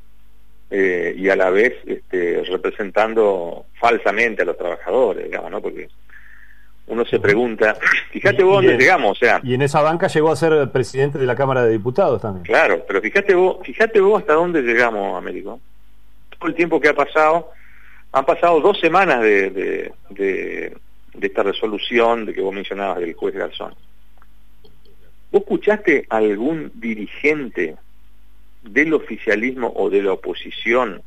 eh, 0.74 1.14
y 1.18 1.28
a 1.28 1.36
la 1.36 1.50
vez 1.50 1.74
este, 1.84 2.42
representando 2.44 3.66
falsamente 3.78 4.40
a 4.40 4.46
los 4.46 4.56
trabajadores, 4.56 5.24
digamos, 5.24 5.50
¿no? 5.50 5.60
Porque 5.60 5.90
uno 6.86 7.04
se 7.04 7.20
pregunta, 7.20 7.76
fíjate 8.10 8.42
vos 8.42 8.54
dónde 8.54 8.78
llegamos, 8.78 9.10
o 9.10 9.14
sea... 9.14 9.38
Y 9.42 9.52
en 9.52 9.60
esa 9.60 9.82
banca 9.82 10.06
llegó 10.06 10.32
a 10.32 10.36
ser 10.36 10.70
presidente 10.70 11.18
de 11.18 11.26
la 11.26 11.36
Cámara 11.36 11.62
de 11.62 11.72
Diputados 11.72 12.22
también. 12.22 12.44
Claro, 12.46 12.82
pero 12.88 13.02
fíjate 13.02 13.34
vos, 13.34 13.58
fíjate 13.62 14.00
vos 14.00 14.22
hasta 14.22 14.32
dónde 14.32 14.62
llegamos, 14.62 15.14
Américo. 15.14 15.60
Todo 16.38 16.48
el 16.48 16.54
tiempo 16.54 16.80
que 16.80 16.88
ha 16.88 16.94
pasado, 16.94 17.50
han 18.10 18.24
pasado 18.24 18.58
dos 18.62 18.80
semanas 18.80 19.20
de, 19.20 19.50
de, 19.50 19.92
de, 20.08 20.76
de 21.12 21.26
esta 21.26 21.42
resolución 21.42 22.24
de 22.24 22.32
que 22.32 22.40
vos 22.40 22.54
mencionabas 22.54 23.00
del 23.00 23.12
juez 23.12 23.34
Garzón. 23.34 23.74
¿Vos 25.30 25.42
escuchaste 25.42 26.06
algún 26.08 26.72
dirigente 26.76 27.76
del 28.62 28.94
oficialismo 28.94 29.72
o 29.74 29.90
de 29.90 30.02
la 30.02 30.12
oposición 30.12 31.02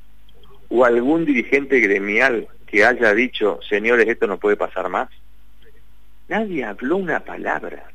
o 0.69 0.85
algún 0.85 1.25
dirigente 1.25 1.79
gremial 1.79 2.47
que 2.65 2.85
haya 2.85 3.13
dicho, 3.13 3.59
señores, 3.67 4.07
esto 4.07 4.27
no 4.27 4.37
puede 4.37 4.57
pasar 4.57 4.89
más? 4.89 5.09
Nadie 6.27 6.63
habló 6.63 6.97
una 6.97 7.19
palabra. 7.19 7.91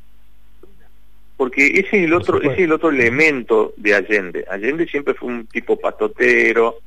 Porque 1.37 1.67
ese 1.67 1.81
es 1.81 2.05
el 2.05 2.13
otro, 2.13 2.41
ese 2.41 2.53
es 2.53 2.59
el 2.61 2.73
otro 2.73 2.91
elemento 2.91 3.73
de 3.77 3.95
Allende. 3.95 4.45
Allende 4.49 4.87
siempre 4.87 5.15
fue 5.15 5.29
un 5.29 5.47
tipo 5.47 5.79
patotero, 5.79 6.81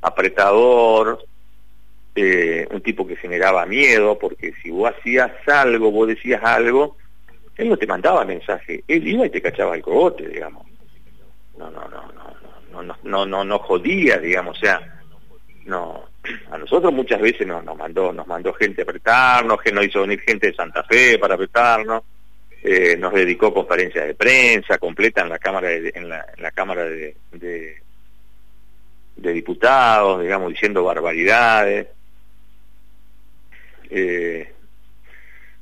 apretador, 0.00 1.22
eh, 2.14 2.66
un 2.70 2.80
tipo 2.80 3.06
que 3.06 3.16
generaba 3.16 3.66
miedo, 3.66 4.18
porque 4.18 4.54
si 4.62 4.70
vos 4.70 4.90
hacías 4.90 5.30
algo, 5.46 5.90
vos 5.90 6.08
decías 6.08 6.42
algo, 6.42 6.96
él 7.56 7.68
no 7.68 7.76
te 7.76 7.86
mandaba 7.86 8.24
mensaje, 8.24 8.82
él 8.88 9.06
iba 9.06 9.26
y 9.26 9.30
te 9.30 9.42
cachaba 9.42 9.76
el 9.76 9.82
cogote, 9.82 10.26
digamos 10.26 10.69
no, 11.58 11.70
no, 11.70 11.88
no, 11.88 12.12
no, 12.72 12.82
no, 12.82 12.96
no, 13.02 13.26
no, 13.26 13.44
no 13.44 13.58
jodía, 13.58 14.18
digamos, 14.18 14.56
o 14.56 14.60
sea, 14.60 15.02
no, 15.64 16.08
a 16.50 16.58
nosotros 16.58 16.92
muchas 16.92 17.20
veces 17.20 17.46
nos, 17.46 17.64
nos 17.64 17.76
mandó, 17.76 18.12
nos 18.12 18.26
mandó 18.26 18.52
gente 18.54 18.82
a 18.82 18.84
apretarnos, 18.84 19.60
que 19.60 19.72
nos 19.72 19.86
hizo 19.86 20.02
venir 20.02 20.20
gente 20.20 20.48
de 20.48 20.54
Santa 20.54 20.82
Fe 20.84 21.18
para 21.18 21.34
apretarnos, 21.34 22.02
eh, 22.62 22.96
nos 22.96 23.12
dedicó 23.12 23.54
conferencias 23.54 24.06
de 24.06 24.14
prensa 24.14 24.78
completa 24.78 25.22
en 25.22 25.30
la 25.30 25.38
cámara 25.38 25.68
de, 25.68 25.92
en 25.94 26.08
la, 26.08 26.26
en 26.36 26.42
la 26.42 26.50
cámara 26.50 26.84
de, 26.84 27.16
de, 27.32 27.82
de 29.16 29.32
diputados, 29.32 30.22
digamos, 30.22 30.50
diciendo 30.50 30.84
barbaridades. 30.84 31.88
Eh, 33.88 34.52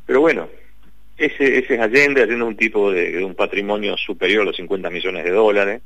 pero 0.04 0.20
bueno, 0.20 0.48
ese, 1.18 1.58
ese 1.58 1.74
es 1.74 1.80
Allende, 1.80 2.22
Allende 2.22 2.44
es 2.44 2.48
un 2.48 2.56
tipo 2.56 2.92
de, 2.92 3.22
un 3.24 3.34
patrimonio 3.34 3.96
superior 3.96 4.42
a 4.42 4.46
los 4.46 4.56
50 4.56 4.88
millones 4.88 5.24
de 5.24 5.30
dólares, 5.30 5.82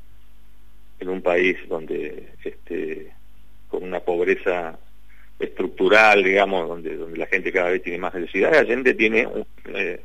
en 0.99 1.09
un 1.09 1.21
país 1.21 1.57
donde, 1.67 2.33
este, 2.43 3.11
con 3.67 3.83
una 3.83 3.99
pobreza 3.99 4.77
estructural, 5.39 6.23
digamos, 6.23 6.67
donde, 6.67 6.95
donde 6.95 7.17
la 7.17 7.25
gente 7.25 7.51
cada 7.51 7.71
vez 7.71 7.81
tiene 7.81 7.97
más 7.97 8.13
necesidades, 8.13 8.59
Allende 8.59 8.93
tiene, 8.93 9.27
eh, 9.73 10.01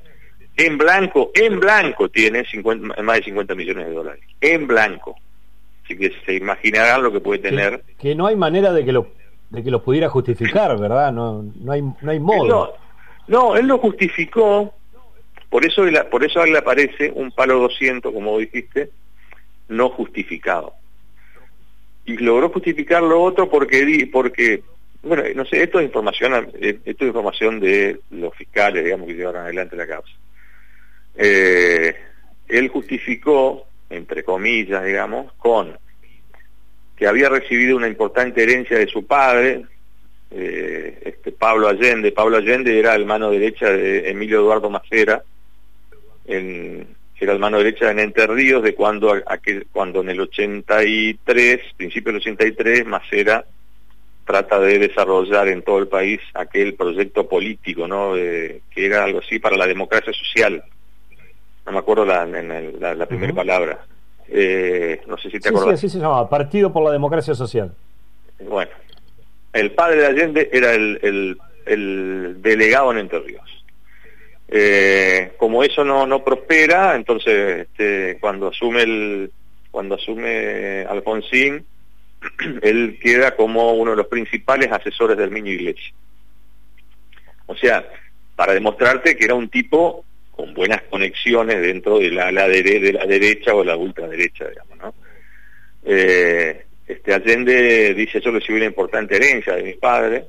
en 0.56 0.78
blanco, 0.78 1.30
en 1.34 1.60
blanco 1.60 2.08
tiene 2.08 2.44
50, 2.46 3.02
más 3.02 3.18
de 3.18 3.24
50 3.24 3.54
millones 3.54 3.86
de 3.86 3.92
dólares, 3.92 4.24
en 4.40 4.66
blanco. 4.66 5.14
Así 5.84 5.96
que 5.96 6.12
se 6.24 6.34
imaginarán 6.34 7.02
lo 7.02 7.12
que 7.12 7.20
puede 7.20 7.40
tener. 7.40 7.82
Que, 7.98 8.14
no 8.14 8.26
hay 8.26 8.36
manera 8.36 8.72
de 8.72 8.84
que 8.84 8.92
lo 8.92 9.08
de 9.50 9.62
que 9.62 9.70
lo 9.70 9.82
pudiera 9.82 10.10
justificar, 10.10 10.78
¿verdad? 10.78 11.12
No, 11.12 11.42
no 11.42 11.72
hay 11.72 11.80
no 11.80 12.10
hay 12.10 12.20
modo. 12.20 12.46
No, 12.46 12.70
no, 13.28 13.56
él 13.56 13.66
lo 13.66 13.78
justificó 13.78 14.74
por 15.50 15.64
eso, 15.64 15.82
por 16.10 16.24
eso 16.24 16.44
le 16.44 16.58
aparece 16.58 17.10
un 17.14 17.32
palo 17.32 17.58
200, 17.60 18.12
como 18.12 18.38
dijiste, 18.38 18.90
no 19.68 19.90
justificado. 19.90 20.74
Y 22.04 22.16
logró 22.16 22.50
justificar 22.50 23.02
lo 23.02 23.22
otro 23.22 23.48
porque, 23.48 24.62
bueno, 25.02 25.22
no 25.34 25.44
sé, 25.44 25.62
esto 25.62 25.78
es 25.80 25.86
información, 25.86 26.50
esto 26.60 27.04
es 27.04 27.08
información 27.08 27.60
de 27.60 28.00
los 28.10 28.34
fiscales, 28.34 28.84
digamos, 28.84 29.06
que 29.06 29.14
llevaron 29.14 29.42
adelante 29.42 29.76
la 29.76 29.86
causa. 29.86 30.12
Eh, 31.16 31.96
él 32.48 32.68
justificó, 32.68 33.66
entre 33.90 34.22
comillas, 34.24 34.84
digamos, 34.84 35.32
con 35.34 35.78
que 36.96 37.06
había 37.06 37.28
recibido 37.28 37.76
una 37.76 37.86
importante 37.86 38.42
herencia 38.42 38.76
de 38.76 38.88
su 38.88 39.06
padre, 39.06 39.64
eh, 40.30 40.98
este 41.04 41.32
Pablo 41.32 41.68
Allende. 41.68 42.12
Pablo 42.12 42.36
Allende 42.36 42.78
era 42.78 42.94
el 42.94 43.06
mano 43.06 43.30
derecha 43.30 43.70
de 43.70 44.10
Emilio 44.10 44.40
Eduardo 44.40 44.68
Macera, 44.68 45.22
en, 46.28 46.86
era 47.20 47.32
la 47.32 47.38
mano 47.38 47.58
derecha 47.58 47.90
en 47.90 47.98
Entre 47.98 48.26
Ríos, 48.26 48.62
de 48.62 48.74
cuando, 48.74 49.12
aquel, 49.26 49.66
cuando 49.72 50.02
en 50.02 50.10
el 50.10 50.20
83, 50.20 51.60
principio 51.76 52.12
del 52.12 52.20
83, 52.20 52.86
Macera 52.86 53.44
trata 54.24 54.60
de 54.60 54.78
desarrollar 54.78 55.48
en 55.48 55.62
todo 55.62 55.78
el 55.78 55.88
país 55.88 56.20
aquel 56.34 56.74
proyecto 56.74 57.26
político, 57.26 57.88
¿no? 57.88 58.12
que 58.14 58.60
era 58.76 59.04
algo 59.04 59.20
así 59.20 59.38
para 59.38 59.56
la 59.56 59.66
democracia 59.66 60.12
social. 60.12 60.62
No 61.64 61.72
me 61.72 61.78
acuerdo 61.78 62.04
la, 62.04 62.24
la, 62.26 63.06
primera 63.06 63.32
palabra. 63.32 63.78
Eh, 64.28 65.00
no 65.06 65.16
sé 65.16 65.30
si 65.30 65.40
te 65.40 65.48
acuerdas. 65.48 65.80
Sí, 65.80 65.86
así 65.86 65.96
se 65.96 66.02
llamaba, 66.02 66.28
Partido 66.28 66.72
por 66.72 66.84
la 66.84 66.92
Democracia 66.92 67.34
Social. 67.34 67.74
Bueno, 68.38 68.70
el 69.52 69.72
padre 69.72 70.00
de 70.00 70.06
Allende 70.06 70.50
era 70.52 70.74
el, 70.74 70.98
el, 71.02 71.38
el 71.66 72.42
delegado 72.42 72.92
en 72.92 72.98
Entre 72.98 73.18
Ríos. 73.20 73.57
Eh, 74.50 75.32
como 75.36 75.62
eso 75.62 75.84
no, 75.84 76.06
no 76.06 76.24
prospera, 76.24 76.94
entonces 76.94 77.66
este, 77.68 78.18
cuando 78.18 78.48
asume 78.48 78.82
el 78.82 79.30
cuando 79.70 79.96
asume 79.96 80.86
Alfonsín, 80.88 81.64
él 82.62 82.98
queda 83.00 83.36
como 83.36 83.74
uno 83.74 83.90
de 83.92 83.98
los 83.98 84.06
principales 84.06 84.72
asesores 84.72 85.16
del 85.16 85.32
niño 85.32 85.52
Iglesia. 85.52 85.92
O 87.46 87.54
sea, 87.54 87.86
para 88.34 88.54
demostrarte 88.54 89.16
que 89.16 89.24
era 89.24 89.34
un 89.34 89.48
tipo 89.48 90.04
con 90.30 90.54
buenas 90.54 90.82
conexiones 90.84 91.60
dentro 91.60 91.98
de 91.98 92.10
la, 92.10 92.32
la 92.32 92.48
de 92.48 92.92
la 92.92 93.04
derecha 93.04 93.54
o 93.54 93.62
la 93.62 93.76
ultraderecha, 93.76 94.48
digamos, 94.48 94.78
¿no? 94.78 94.94
Eh, 95.84 96.64
este 96.86 97.12
Allende 97.12 97.92
dice, 97.94 98.20
yo 98.20 98.30
recibí 98.30 98.56
una 98.56 98.66
importante 98.66 99.16
herencia 99.16 99.54
de 99.54 99.62
mi 99.62 99.74
padre, 99.74 100.24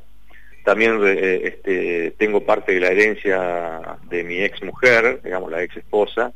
también 0.64 1.00
eh, 1.04 1.42
este, 1.44 2.12
tengo 2.18 2.46
parte 2.46 2.74
de 2.74 2.80
la 2.80 2.90
herencia 2.90 3.98
de 4.10 4.24
mi 4.24 4.42
ex 4.42 4.62
mujer, 4.64 5.22
digamos 5.24 5.52
la 5.52 5.64
ex 5.64 5.78
esposa, 5.78 6.34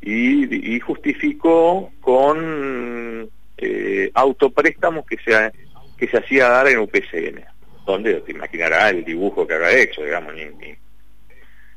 y, 0.00 0.80
justificó 0.80 1.90
con 2.00 3.30
eh, 3.56 4.10
autopréstamos 4.12 5.06
que 5.06 5.16
se, 5.16 5.52
que 5.96 6.08
se 6.08 6.18
hacía 6.18 6.48
dar 6.48 6.68
en 6.68 6.78
UPCN, 6.78 7.42
donde 7.86 8.20
te 8.20 8.32
imaginarás 8.32 8.92
el 8.92 9.04
dibujo 9.04 9.46
que 9.46 9.54
habrá 9.54 9.72
hecho, 9.72 10.02
digamos, 10.02 10.34
ni, 10.34 10.76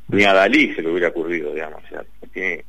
ni, 0.10 0.24
a 0.26 0.34
Dalí 0.34 0.74
se 0.74 0.82
le 0.82 0.90
hubiera 0.90 1.10
ocurrido, 1.10 1.54
digamos, 1.54 1.82
o 1.86 1.88
sea, 1.88 2.04
tiene, 2.34 2.66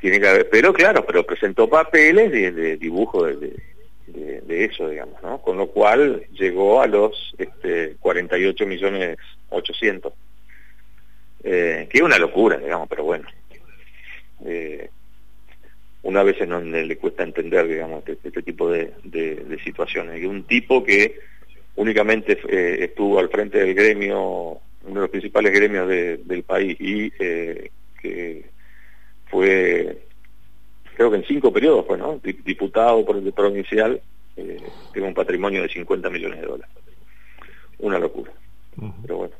tiene 0.00 0.20
que 0.20 0.28
haber, 0.28 0.48
pero 0.48 0.72
claro, 0.72 1.04
pero 1.04 1.24
presentó 1.24 1.68
papeles 1.68 2.30
de, 2.30 2.52
de 2.52 2.76
dibujo 2.76 3.24
de, 3.24 3.56
eso, 4.48 4.88
digamos, 4.88 5.22
¿no? 5.22 5.40
Con 5.40 5.56
lo 5.56 5.68
cual 5.68 6.26
llegó 6.32 6.80
a 6.80 6.86
los 6.86 7.34
este, 7.38 7.96
48 8.00 8.66
millones 8.66 9.18
800. 9.50 10.12
Eh, 11.44 11.86
que 11.88 11.98
es 11.98 12.02
una 12.02 12.18
locura, 12.18 12.58
digamos, 12.58 12.88
pero 12.88 13.04
bueno. 13.04 13.28
Eh, 14.44 14.90
una 16.02 16.22
vez 16.22 16.40
en 16.40 16.50
donde 16.50 16.84
le 16.84 16.96
cuesta 16.96 17.22
entender, 17.22 17.68
digamos, 17.68 18.06
este, 18.06 18.28
este 18.28 18.42
tipo 18.42 18.70
de, 18.70 18.92
de, 19.04 19.58
situaciones. 19.64 20.22
Y 20.22 20.26
un 20.26 20.44
tipo 20.44 20.84
que 20.84 21.18
únicamente 21.76 22.38
eh, 22.48 22.84
estuvo 22.84 23.18
al 23.18 23.28
frente 23.28 23.58
del 23.58 23.74
gremio, 23.74 24.60
uno 24.84 24.94
de 24.94 25.00
los 25.00 25.10
principales 25.10 25.52
gremios 25.52 25.88
del 25.88 26.42
país, 26.44 26.76
y 26.80 27.10
que 27.10 27.70
fue 29.26 30.07
creo 30.98 31.12
que 31.12 31.18
en 31.18 31.24
cinco 31.24 31.52
periodos 31.52 31.86
fue, 31.86 31.96
¿no? 31.96 32.18
Diputado 32.44 33.04
por 33.04 33.16
el 33.16 33.32
provincial, 33.32 34.00
eh, 34.36 34.60
tiene 34.92 35.06
un 35.06 35.14
patrimonio 35.14 35.62
de 35.62 35.68
50 35.68 36.10
millones 36.10 36.40
de 36.40 36.46
dólares. 36.46 36.74
Una 37.78 38.00
locura. 38.00 38.32
Pero 39.02 39.18
bueno, 39.18 39.34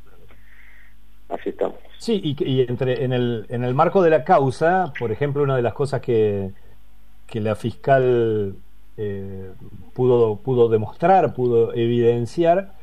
así 1.28 1.48
estamos. 1.48 1.78
Sí, 1.98 2.36
y, 2.38 2.60
entre, 2.60 3.04
en, 3.04 3.12
el, 3.12 3.44
en 3.48 3.64
el 3.64 3.74
marco 3.74 4.02
de 4.02 4.10
la 4.10 4.22
causa, 4.22 4.92
por 5.00 5.10
ejemplo, 5.10 5.42
una 5.42 5.56
de 5.56 5.62
las 5.62 5.74
cosas 5.74 6.00
que, 6.00 6.52
que 7.26 7.40
la 7.40 7.56
fiscal 7.56 8.54
eh, 8.96 9.50
pudo, 9.94 10.36
pudo 10.36 10.68
demostrar, 10.68 11.34
pudo 11.34 11.74
evidenciar, 11.74 12.74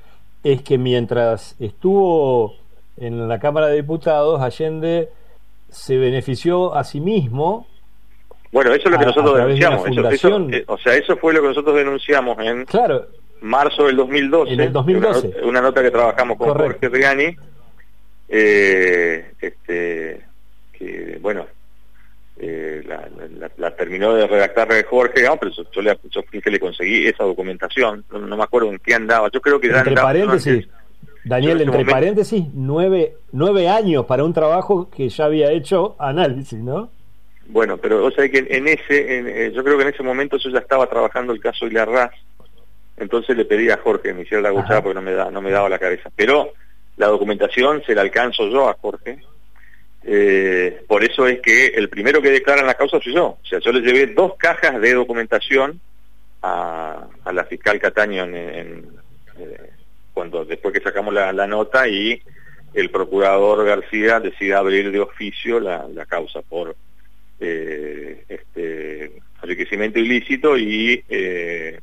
es 0.44 0.64
que 0.64 0.78
mientras 0.78 1.56
estuvo 1.62 2.56
en 2.98 3.30
la 3.30 3.40
Cámara 3.40 3.68
de 3.68 3.78
Diputados, 3.78 4.42
Allende 4.42 5.12
se 5.70 5.96
benefició 5.98 6.76
a 6.76 6.84
sí 6.84 7.00
mismo. 7.00 7.68
Bueno, 8.52 8.74
eso 8.74 8.88
es 8.88 8.92
lo 8.92 9.00
que 9.00 9.06
nosotros 9.06 9.38
denunciamos. 9.38 10.54
Eh, 10.54 10.64
o 10.68 10.78
sea, 10.78 10.96
eso 10.96 11.18
fue 11.18 11.34
lo 11.34 11.42
que 11.42 11.48
nosotros 11.50 11.76
denunciamos 11.76 12.38
en 12.40 12.66
claro, 12.66 13.08
marzo 13.42 13.86
del 13.86 13.98
2012. 13.98 14.54
En 14.54 14.60
el 14.60 14.74
2012. 14.74 15.34
Una, 15.44 15.62
nota 15.62 15.82
que 15.82 15.92
trabajamos 15.92 16.38
con 16.38 16.54
Jorge 16.54 16.90
Riani. 16.90 17.36
Eh, 18.28 19.34
este, 19.40 20.22
que, 20.74 21.20
bueno, 21.22 21.46
eh, 22.38 22.84
la, 23.58 23.72
terminó 23.76 24.14
de 24.14 24.28
redactar 24.28 24.68
Jorge, 24.86 25.26
pero 25.40 25.52
yo, 25.72 25.82
le, 25.82 25.96
fui 26.30 26.42
que 26.42 26.52
le 26.52 26.60
conseguí 26.60 27.08
esa 27.08 27.24
documentación, 27.24 28.04
no, 28.12 28.36
me 28.36 28.44
acuerdo 28.44 28.70
en 28.72 28.80
qué 28.80 28.94
andaba, 28.94 29.30
yo 29.32 29.40
creo 29.40 29.60
que 29.60 29.70
ya 29.70 29.80
Entre 29.80 29.96
paréntesis, 29.96 30.68
Daniel, 31.24 31.62
entre 31.62 31.86
paréntesis, 31.86 32.44
nueve, 32.54 33.16
nueve 33.32 33.70
años 33.70 34.06
para 34.06 34.26
un 34.26 34.34
trabajo 34.34 34.90
que 34.90 35.08
ya 35.08 35.26
había 35.26 35.52
hecho 35.52 35.96
análisis, 35.98 36.60
¿no? 36.60 36.90
Bueno, 37.48 37.78
pero 37.78 38.04
o 38.06 38.12
sea 38.12 38.28
que 38.30 38.46
en, 38.50 38.68
ese, 38.68 39.46
eh, 39.46 39.52
yo 39.54 39.64
creo 39.64 39.78
que 39.78 39.84
en 39.84 39.94
ese 39.94 40.04
momento 40.04 40.38
yo 40.38 40.50
ya 40.50 40.60
estaba 40.60 40.90
trabajando 40.90 41.32
el 41.32 41.40
caso 41.40 41.68
Ilarraz, 41.68 42.12
entonces 42.98 43.38
le 43.38 43.46
pedí 43.46 43.70
a 43.70 43.78
Jorge 43.78 44.10
que 44.10 44.14
me 44.14 44.22
hiciera 44.24 44.42
la 44.42 44.50
guchada 44.50 44.82
porque 44.82 44.96
no 44.96 45.02
me, 45.02 45.12
da, 45.12 45.30
no 45.30 45.42
me 45.42 45.52
daba 45.52 45.70
la 45.70 45.80
cabeza. 45.80 46.10
Pero 46.16 46.54
la 46.98 47.08
documentación 47.08 47.84
se 47.86 47.94
la 47.94 48.02
alcanzo 48.02 48.50
yo 48.50 48.70
a 48.70 48.74
Jorge, 48.74 49.20
eh, 50.08 50.84
por 50.88 51.04
eso 51.04 51.28
es 51.28 51.42
que 51.42 51.68
el 51.68 51.90
primero 51.90 52.22
que 52.22 52.30
declara 52.30 52.62
en 52.62 52.68
la 52.68 52.76
causa 52.76 53.00
soy 53.00 53.14
yo. 53.14 53.26
O 53.42 53.46
sea, 53.46 53.60
yo 53.60 53.72
le 53.72 53.82
llevé 53.82 54.14
dos 54.14 54.36
cajas 54.38 54.80
de 54.80 54.94
documentación 54.94 55.82
a, 56.44 57.08
la 57.32 57.44
fiscal 57.46 57.80
Cataño 57.80 58.24
en, 58.24 58.86
eh, 59.40 59.70
cuando 60.14 60.46
después 60.46 60.74
que 60.74 60.82
sacamos 60.82 61.14
la, 61.14 61.48
nota 61.48 61.88
y 61.88 62.22
el 62.74 62.92
procurador 62.92 63.66
García 63.66 64.20
decide 64.20 64.54
abrir 64.54 64.92
de 64.92 65.00
oficio 65.00 65.60
la, 65.60 66.06
causa 66.08 66.42
por 66.44 66.76
eh, 67.40 68.24
este, 68.28 69.12
enriquecimiento 69.42 70.00
ilícito 70.00 70.58
y 70.58 71.04
eh, 71.10 71.80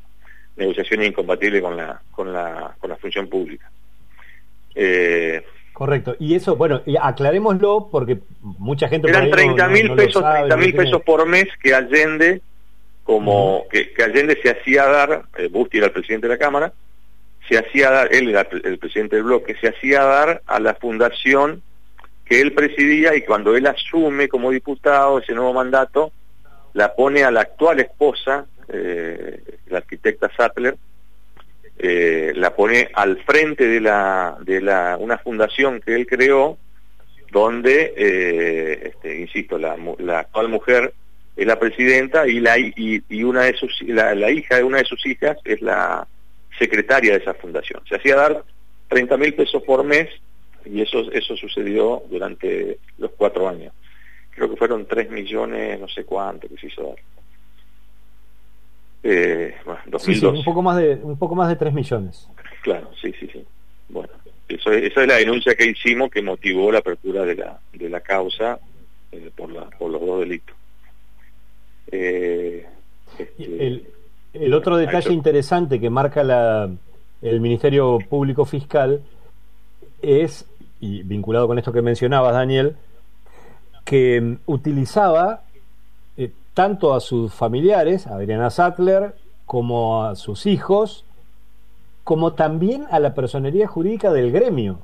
negociación 0.56 1.02
incompatible 1.02 1.60
con 1.60 1.76
la, 1.76 2.00
con 2.10 2.32
la, 2.32 2.74
con 2.78 2.90
la 2.90 2.96
función 2.96 3.28
pública. 3.28 3.70
Eh, 4.74 5.42
Correcto. 5.72 6.16
Y 6.18 6.34
eso, 6.34 6.54
bueno, 6.56 6.82
aclarémoslo 7.00 7.88
porque 7.90 8.18
mucha 8.40 8.88
gente... 8.88 9.08
Eran 9.08 9.30
30 9.30 9.68
mil 9.68 9.94
pesos, 9.94 10.22
30 10.22 10.56
mil 10.56 10.74
pesos 10.74 11.02
por 11.02 11.26
mes 11.26 11.48
que 11.62 11.74
Allende, 11.74 12.42
como 13.04 13.64
que, 13.70 13.92
Allende 14.02 14.38
se 14.42 14.50
hacía 14.50 14.84
dar, 14.84 15.24
eh, 15.38 15.48
Busti 15.48 15.78
era 15.78 15.86
el 15.86 15.92
presidente 15.92 16.28
de 16.28 16.34
la 16.34 16.38
Cámara, 16.38 16.72
se 17.48 17.58
hacía 17.58 17.90
dar, 17.90 18.14
él 18.14 18.28
era 18.28 18.46
el 18.64 18.78
presidente 18.78 19.16
del 19.16 19.24
bloque, 19.24 19.56
se 19.60 19.68
hacía 19.68 20.02
dar 20.02 20.42
a 20.46 20.60
la 20.60 20.74
fundación 20.74 21.62
que 22.24 22.40
él 22.40 22.52
presidía 22.52 23.14
y 23.14 23.22
cuando 23.22 23.56
él 23.56 23.66
asume 23.66 24.28
como 24.28 24.50
diputado 24.50 25.18
ese 25.18 25.34
nuevo 25.34 25.52
mandato, 25.52 26.12
la 26.74 26.94
pone 26.94 27.24
a 27.24 27.30
la 27.30 27.42
actual 27.42 27.80
esposa, 27.80 28.46
eh, 28.68 29.42
la 29.66 29.78
arquitecta 29.78 30.30
Sattler, 30.36 30.76
eh, 31.78 32.32
la 32.36 32.54
pone 32.54 32.90
al 32.94 33.22
frente 33.24 33.66
de 33.66 33.80
la 33.80 34.36
de 34.40 34.60
la 34.60 34.96
una 35.00 35.18
fundación 35.18 35.80
que 35.80 35.94
él 35.94 36.06
creó 36.06 36.58
donde 37.30 37.94
eh, 37.96 38.92
este, 38.92 39.20
insisto 39.20 39.58
la, 39.58 39.76
la, 39.98 40.20
actual 40.20 40.48
mujer 40.48 40.92
es 41.34 41.46
la 41.46 41.58
presidenta 41.58 42.28
y 42.28 42.40
la 42.40 42.58
y, 42.58 43.02
y 43.08 43.22
una 43.24 43.42
de 43.42 43.54
sus 43.54 43.82
la, 43.82 44.14
la, 44.14 44.30
hija 44.30 44.56
de 44.56 44.64
una 44.64 44.78
de 44.78 44.84
sus 44.84 45.04
hijas 45.06 45.38
es 45.44 45.62
la 45.62 46.06
secretaria 46.58 47.12
de 47.12 47.18
esa 47.18 47.34
fundación. 47.34 47.82
Se 47.88 47.96
hacía 47.96 48.16
dar 48.16 48.44
30 48.88 49.16
mil 49.16 49.34
pesos 49.34 49.62
por 49.62 49.82
mes 49.82 50.08
y 50.64 50.80
eso 50.80 51.10
eso 51.12 51.36
sucedió 51.36 52.02
durante 52.10 52.78
los 52.98 53.10
cuatro 53.12 53.48
años 53.48 53.72
creo 54.30 54.50
que 54.50 54.56
fueron 54.56 54.86
3 54.86 55.10
millones 55.10 55.80
no 55.80 55.88
sé 55.88 56.04
cuánto 56.04 56.48
que 56.48 56.56
se 56.56 56.66
hizo 56.68 56.82
dar 56.82 56.96
eh, 59.02 59.56
un 59.66 60.44
poco 60.44 60.62
más 60.62 60.76
de 60.76 60.94
un 61.02 61.18
poco 61.18 61.34
más 61.34 61.48
de 61.48 61.56
3 61.56 61.74
millones. 61.74 62.28
Claro, 62.62 62.90
sí, 63.00 63.12
sí, 63.18 63.28
sí. 63.32 63.44
Bueno, 63.88 64.12
eso 64.48 64.70
esa 64.70 65.02
es 65.02 65.08
la 65.08 65.16
denuncia 65.16 65.54
que 65.54 65.66
hicimos 65.66 66.10
que 66.10 66.22
motivó 66.22 66.70
la 66.70 66.78
apertura 66.78 67.24
de 67.24 67.34
la 67.34 67.58
de 67.72 67.88
la 67.88 68.00
causa 68.00 68.60
eh, 69.10 69.30
por 69.34 69.50
la, 69.50 69.68
por 69.70 69.90
los 69.90 70.00
dos 70.00 70.20
delitos. 70.20 70.54
Eh, 71.90 72.64
este, 73.18 73.82
el, 74.32 74.54
otro 74.54 74.76
detalle 74.76 75.12
interesante 75.12 75.80
que 75.80 75.90
marca 75.90 76.22
la, 76.22 76.70
el 77.20 77.40
Ministerio 77.40 77.98
Público 78.08 78.44
Fiscal 78.44 79.02
es, 80.00 80.46
y 80.82 81.02
vinculado 81.04 81.46
con 81.46 81.58
esto 81.58 81.72
que 81.72 81.80
mencionabas, 81.80 82.34
Daniel, 82.34 82.76
que 83.86 84.36
utilizaba 84.44 85.44
tanto 86.54 86.94
a 86.94 87.00
sus 87.00 87.32
familiares, 87.32 88.06
a 88.06 88.16
Adriana 88.16 88.50
Sattler, 88.50 89.14
como 89.46 90.04
a 90.04 90.16
sus 90.16 90.46
hijos, 90.46 91.04
como 92.04 92.34
también 92.34 92.84
a 92.90 92.98
la 93.00 93.14
personería 93.14 93.66
jurídica 93.66 94.12
del 94.12 94.32
gremio. 94.32 94.80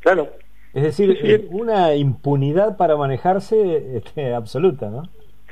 Claro. 0.00 0.28
Es 0.72 0.82
decir, 0.82 1.18
eh, 1.22 1.48
una 1.50 1.94
impunidad 1.94 2.76
para 2.76 2.96
manejarse 2.96 3.96
este, 3.96 4.32
absoluta, 4.32 4.88
¿no? 4.88 5.02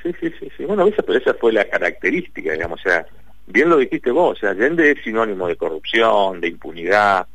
Sí, 0.02 0.12
sí, 0.20 0.30
sí, 0.38 0.48
sí. 0.56 0.64
Bueno, 0.64 0.86
esa, 0.86 1.02
pero 1.02 1.18
esa 1.18 1.34
fue 1.34 1.52
la 1.52 1.64
característica, 1.64 2.52
digamos, 2.52 2.80
o 2.80 2.82
sea, 2.88 3.04
bien 3.46 3.68
lo 3.68 3.78
dijiste 3.78 4.12
vos, 4.12 4.38
o 4.38 4.40
sea, 4.40 4.50
Allende 4.50 4.92
es 4.92 5.02
sinónimo 5.02 5.48
de 5.48 5.56
corrupción, 5.56 6.40
de 6.40 6.48
impunidad, 6.48 7.26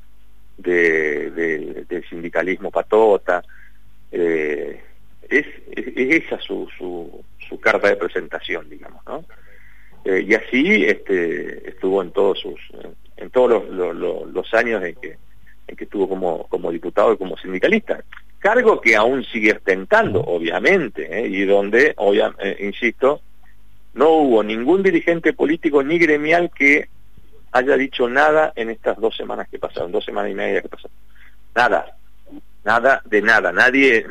de, 0.57 1.31
del 1.87 2.09
sindicalismo 2.09 2.71
patota, 2.71 3.43
eh, 4.11 4.81
es, 5.29 5.45
es, 5.71 6.23
esa 6.23 6.39
su, 6.39 6.67
su, 6.77 7.23
su 7.47 7.59
carta 7.59 7.87
de 7.87 7.95
presentación, 7.95 8.69
digamos, 8.69 9.01
¿no? 9.05 9.25
Eh, 10.05 10.25
y 10.27 10.33
así 10.33 10.85
este, 10.85 11.69
estuvo 11.69 12.01
en 12.01 12.11
todos 12.11 12.39
sus, 12.39 12.59
en 13.15 13.29
todos 13.29 13.69
los, 13.69 13.95
los, 13.95 14.53
años 14.53 14.83
en 14.83 14.95
que, 14.95 15.17
en 15.67 15.75
que 15.75 15.85
estuvo 15.85 16.09
como, 16.09 16.45
como 16.47 16.71
diputado 16.71 17.13
y 17.13 17.17
como 17.17 17.37
sindicalista. 17.37 18.03
Cargo 18.39 18.81
que 18.81 18.97
aún 18.97 19.23
sigue 19.23 19.53
ostentando, 19.53 20.19
obviamente, 20.19 21.07
¿eh? 21.19 21.27
y 21.27 21.45
donde, 21.45 21.95
eh, 21.97 22.57
insisto, 22.59 23.21
no 23.93 24.09
hubo 24.09 24.43
ningún 24.43 24.83
dirigente 24.83 25.31
político 25.31 25.81
ni 25.81 25.97
gremial 25.97 26.51
que 26.53 26.89
haya 27.53 27.77
dicho 27.77 28.09
nada 28.09 28.51
en 28.55 28.69
estas 28.69 28.97
dos 28.99 29.15
semanas 29.15 29.47
que 29.47 29.59
pasaron, 29.59 29.91
dos 29.91 30.03
semanas 30.03 30.31
y 30.31 30.35
media 30.35 30.61
que 30.61 30.69
pasaron. 30.69 30.97
Nada, 31.55 31.95
nada 32.65 33.01
de 33.05 33.21
nada, 33.21 33.51
nadie, 33.51 34.05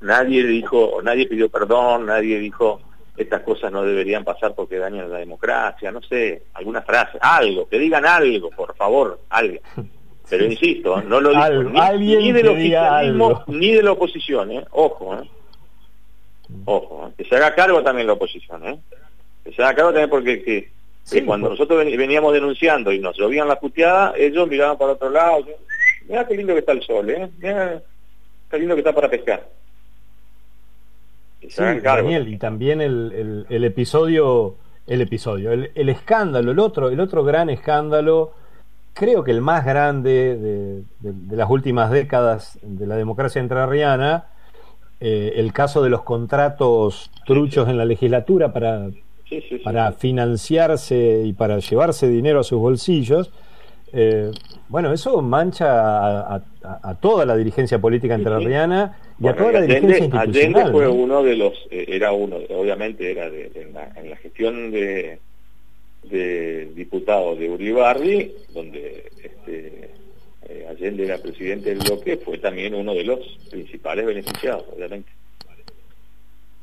nadie 0.00 0.44
dijo, 0.44 1.00
nadie 1.02 1.26
pidió 1.26 1.48
perdón, 1.48 2.06
nadie 2.06 2.38
dijo 2.38 2.80
estas 3.16 3.42
cosas 3.42 3.70
no 3.70 3.82
deberían 3.82 4.24
pasar 4.24 4.54
porque 4.54 4.78
dañan 4.78 5.10
la 5.10 5.18
democracia, 5.18 5.90
no 5.90 6.00
sé, 6.02 6.44
alguna 6.54 6.82
frase, 6.82 7.18
algo, 7.20 7.68
que 7.68 7.78
digan 7.78 8.06
algo, 8.06 8.50
por 8.50 8.74
favor, 8.76 9.20
algo. 9.28 9.58
Pero 10.30 10.46
insisto, 10.46 11.02
no 11.02 11.20
lo 11.20 11.30
dijo 11.30 11.64
ni, 11.98 12.16
ni, 12.16 12.32
del 12.32 12.48
oficialismo 12.48 13.44
ni 13.48 13.72
de 13.72 13.82
la 13.82 13.92
oposición, 13.92 14.52
¿eh? 14.52 14.64
ojo, 14.70 15.14
¿eh? 15.16 15.28
ojo, 16.64 17.08
¿eh? 17.08 17.12
que 17.18 17.28
se 17.28 17.36
haga 17.36 17.54
cargo 17.54 17.82
también 17.82 18.06
la 18.06 18.14
oposición, 18.14 18.66
¿eh? 18.66 18.78
que 19.44 19.52
se 19.52 19.62
haga 19.62 19.74
cargo 19.74 19.90
también 19.90 20.08
porque 20.08 20.42
que, 20.42 20.70
cuando 21.26 21.48
pues. 21.48 21.58
nosotros 21.58 21.84
veníamos 21.84 22.32
denunciando 22.32 22.92
y 22.92 22.98
nos 22.98 23.16
llovían 23.16 23.48
la 23.48 23.58
puteada, 23.58 24.14
ellos 24.16 24.48
miraban 24.48 24.78
para 24.78 24.92
otro 24.92 25.10
lado, 25.10 25.44
mira 26.08 26.26
qué 26.26 26.36
lindo 26.36 26.54
que 26.54 26.60
está 26.60 26.72
el 26.72 26.82
sol, 26.82 27.10
¿eh? 27.10 27.28
mira 27.38 27.82
qué 28.50 28.58
lindo 28.58 28.74
que 28.74 28.80
está 28.80 28.94
para 28.94 29.10
pescar. 29.10 29.46
Sí, 31.48 31.62
Daniel, 31.82 32.28
y 32.28 32.38
también 32.38 32.80
el, 32.80 33.46
el, 33.48 33.64
episodio, 33.64 34.54
el 34.86 35.00
episodio, 35.00 35.50
el, 35.50 35.88
escándalo, 35.88 36.52
el 36.52 36.58
otro, 36.60 36.88
el 36.88 37.00
otro 37.00 37.24
gran 37.24 37.50
escándalo, 37.50 38.32
creo 38.94 39.24
que 39.24 39.32
el 39.32 39.40
más 39.40 39.64
grande 39.64 40.84
de, 41.00 41.36
las 41.36 41.50
últimas 41.50 41.90
décadas 41.90 42.60
de 42.62 42.86
la 42.86 42.94
democracia 42.94 43.40
entrerriana, 43.40 44.26
eh, 45.00 45.32
el 45.36 45.52
caso 45.52 45.82
de 45.82 45.90
los 45.90 46.02
contratos 46.02 47.10
truchos 47.26 47.68
en 47.68 47.76
la 47.76 47.84
legislatura 47.84 48.52
para, 48.52 48.88
para 49.64 49.92
financiarse 49.92 51.22
y 51.24 51.32
para 51.32 51.58
llevarse 51.58 52.08
dinero 52.08 52.40
a 52.40 52.44
sus 52.44 52.58
bolsillos. 52.58 53.30
Eh, 53.92 54.30
bueno, 54.68 54.92
eso 54.92 55.20
mancha 55.20 56.34
a, 56.34 56.94
toda 57.00 57.26
la 57.26 57.36
dirigencia 57.36 57.78
política 57.78 58.14
entrerriana 58.14 58.96
y 59.20 59.26
a 59.26 59.36
toda 59.36 59.52
la 59.52 59.60
dirigencia 59.60 60.04
institucional. 60.04 60.28
Allende 60.28 60.72
fue 60.72 60.88
uno 60.88 61.22
de 61.22 61.36
los, 61.36 61.52
eh, 61.70 61.84
era 61.88 62.12
uno, 62.12 62.36
obviamente 62.50 63.10
era 63.10 63.28
de, 63.28 63.50
en, 63.54 64.08
la, 64.08 64.16
gestión 64.16 64.70
de, 64.70 65.18
de 66.04 66.70
diputado 66.74 67.36
de 67.36 67.50
Uribarri, 67.50 68.32
donde 68.54 69.10
este, 69.22 69.90
eh, 70.48 70.66
Allende 70.70 71.04
era 71.04 71.18
presidente 71.18 71.68
del 71.68 71.80
bloque, 71.80 72.16
fue 72.16 72.38
también 72.38 72.74
uno 72.74 72.94
de 72.94 73.04
los 73.04 73.18
principales 73.50 74.06
beneficiados, 74.06 74.64
obviamente. 74.74 75.10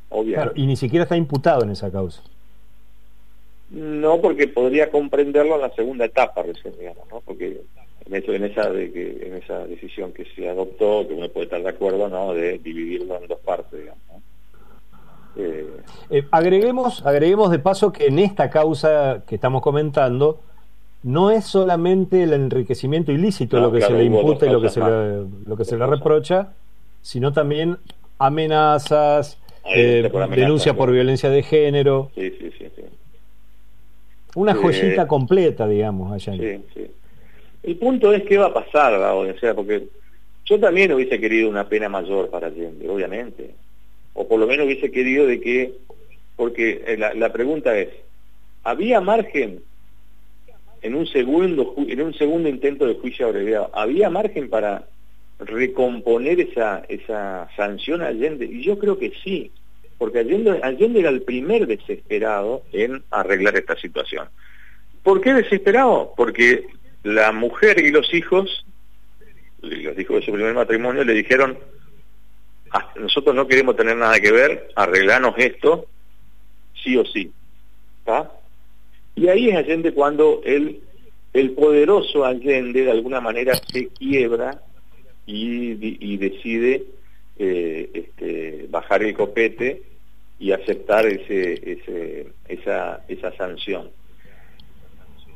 Claro, 0.10 0.54
y 0.56 0.66
ni 0.66 0.76
siquiera 0.76 1.04
está 1.04 1.16
imputado 1.16 1.64
en 1.64 1.70
esa 1.70 1.92
causa. 1.92 2.24
No, 3.72 4.20
porque 4.20 4.48
podría 4.48 4.90
comprenderlo 4.90 5.56
en 5.56 5.62
la 5.62 5.76
segunda 5.76 6.06
etapa 6.06 6.42
recién, 6.42 6.74
digamos, 6.80 7.08
¿no? 7.12 7.22
Porque 7.22 7.62
en, 8.06 8.16
eso, 8.16 8.34
en, 8.34 8.44
esa 8.46 8.70
de 8.70 8.92
que, 8.92 9.28
en 9.28 9.36
esa 9.36 9.68
decisión 9.68 10.12
que 10.12 10.26
se 10.36 10.50
adoptó, 10.50 11.08
que 11.08 11.14
uno 11.14 11.30
puede 11.30 11.46
estar 11.46 11.62
de 11.62 11.70
acuerdo, 11.70 12.10
¿no? 12.10 12.34
De 12.34 12.58
dividirlo 12.58 13.18
en 13.18 13.28
dos 13.28 13.40
partes, 13.40 13.80
digamos. 13.80 14.02
Eh, 15.36 15.68
eh, 16.10 16.24
agreguemos, 16.32 17.06
agreguemos 17.06 17.52
de 17.52 17.60
paso 17.60 17.94
que 17.94 18.08
en 18.08 18.18
esta 18.18 18.50
causa 18.50 19.24
que 19.28 19.36
estamos 19.36 19.62
comentando, 19.62 20.42
no 21.04 21.30
es 21.32 21.46
solamente 21.46 22.24
el 22.24 22.34
enriquecimiento 22.34 23.12
ilícito 23.12 23.60
lo 23.60 23.72
que 23.72 23.82
se 23.82 23.94
le 23.94 24.04
imputa 24.04 24.48
y 24.48 24.50
lo 24.50 24.62
que 24.62 24.70
se 24.70 24.80
le, 24.82 25.26
lo 25.46 25.56
que 25.56 25.64
se 25.64 25.78
le 25.78 25.86
reprocha, 25.86 26.54
sino 27.02 27.32
también 27.32 27.78
amenazas, 28.18 29.38
eh, 29.66 30.10
denuncia 30.32 30.74
por 30.74 30.92
violencia 30.92 31.30
de 31.30 31.44
género. 31.44 32.12
Sí, 32.16 32.32
sí, 32.32 32.52
sí. 32.58 32.66
Una 34.36 34.54
joyita 34.54 35.08
completa, 35.08 35.68
digamos, 35.68 36.12
allá. 36.12 36.34
Sí, 36.34 36.64
sí. 36.74 36.92
El 37.64 37.76
punto 37.78 38.14
es 38.14 38.24
qué 38.24 38.38
va 38.38 38.48
a 38.48 38.54
pasar, 38.54 38.94
o 38.94 39.40
sea, 39.40 39.54
porque 39.54 39.88
yo 40.46 40.60
también 40.60 40.94
hubiese 40.94 41.20
querido 41.20 41.50
una 41.50 41.68
pena 41.68 41.90
mayor 41.90 42.30
para 42.30 42.48
Allende, 42.48 42.88
obviamente. 42.90 43.54
O 44.14 44.28
por 44.28 44.40
lo 44.40 44.48
menos 44.48 44.66
hubiese 44.66 44.92
querido 44.92 45.28
de 45.28 45.40
que, 45.40 45.74
porque 46.36 46.84
eh, 46.88 46.98
la, 46.98 47.14
la 47.14 47.32
pregunta 47.32 47.78
es, 47.78 47.90
¿había 48.64 49.02
margen 49.02 49.62
en 50.82 50.96
un 50.96 51.08
segundo 51.08 51.76
en 51.78 52.02
un 52.02 52.14
segundo 52.14 52.50
intento 52.50 52.88
de 52.88 52.96
juicio 52.96 53.28
abreviado, 53.28 53.70
¿había 53.74 54.10
margen 54.10 54.50
para 54.50 54.88
recomponer 55.40 56.40
esa, 56.40 56.84
esa 56.88 57.50
sanción 57.56 58.02
a 58.02 58.08
Allende? 58.08 58.46
Y 58.46 58.64
yo 58.64 58.78
creo 58.80 58.98
que 58.98 59.12
sí 59.24 59.52
porque 60.00 60.20
Allende, 60.20 61.00
era 61.00 61.10
el 61.10 61.22
primer 61.22 61.68
desesperado 61.68 62.64
en 62.72 63.04
arreglar 63.12 63.58
esta 63.58 63.76
situación. 63.76 64.30
¿Por 65.04 65.20
qué 65.20 65.34
desesperado? 65.34 66.14
Porque 66.16 66.66
la 67.04 67.34
mujer 67.34 67.84
y 67.84 67.92
los 67.92 68.12
hijos, 68.14 68.66
los 69.62 70.00
hijos 70.00 70.20
de 70.22 70.26
su 70.26 70.32
primer 70.32 70.54
matrimonio, 70.54 71.04
le 71.04 71.14
dijeron, 71.14 71.60
ah, 72.72 72.94
nosotros 72.96 73.36
no 73.36 73.46
queremos 73.46 73.76
tener 73.76 73.98
nada 73.98 74.20
que 74.22 74.32
ver, 74.32 74.72
arreglanos 74.76 75.36
esto, 75.38 75.86
sí 76.82 76.96
o 76.96 77.06
sí. 77.06 77.32
Y 79.16 79.28
ahí 79.28 79.50
es 79.50 79.58
Allende 79.58 79.94
cuando 79.94 80.42
el, 80.46 80.80
el 81.34 81.52
poderoso 81.52 82.24
Allende 82.24 82.86
de 82.86 82.92
alguna 82.92 83.20
manera 83.20 83.54
se 83.72 83.90
quiebra 83.90 84.62
y, 85.26 86.14
y 86.14 86.18
decide 86.18 86.86
eh, 87.38 87.90
este, 87.94 88.66
bajar 88.70 89.04
el 89.04 89.14
copete 89.14 89.89
y 90.40 90.52
aceptar 90.54 91.06
ese, 91.06 92.32
esa, 92.48 93.04
esa 93.08 93.36
sanción. 93.36 93.90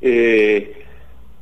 Eh, 0.02 0.74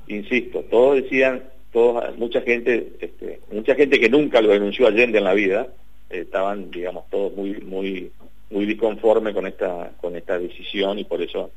insisto, 0.08 0.64
todos 0.70 1.04
decían, 1.04 1.44
todos, 1.72 2.18
mucha 2.18 2.42
gente, 2.42 2.94
este, 3.00 3.40
mucha 3.52 3.76
gente 3.76 4.00
que 4.00 4.10
nunca 4.10 4.42
lo 4.42 4.50
denunció 4.50 4.88
Allende 4.88 5.20
en 5.20 5.24
la 5.24 5.34
vida, 5.34 5.68
estaban, 6.10 6.72
digamos, 6.72 7.10
todos 7.10 7.34
muy, 7.36 7.62
muy, 7.62 8.12
muy 8.50 8.66
disconformes 8.66 9.34
con 9.34 9.48
esta, 9.48 9.92
con 10.02 10.16
esta 10.16 10.38
decisión 10.38 11.00
y 11.00 11.06
por 11.06 11.22
eso 11.22 11.52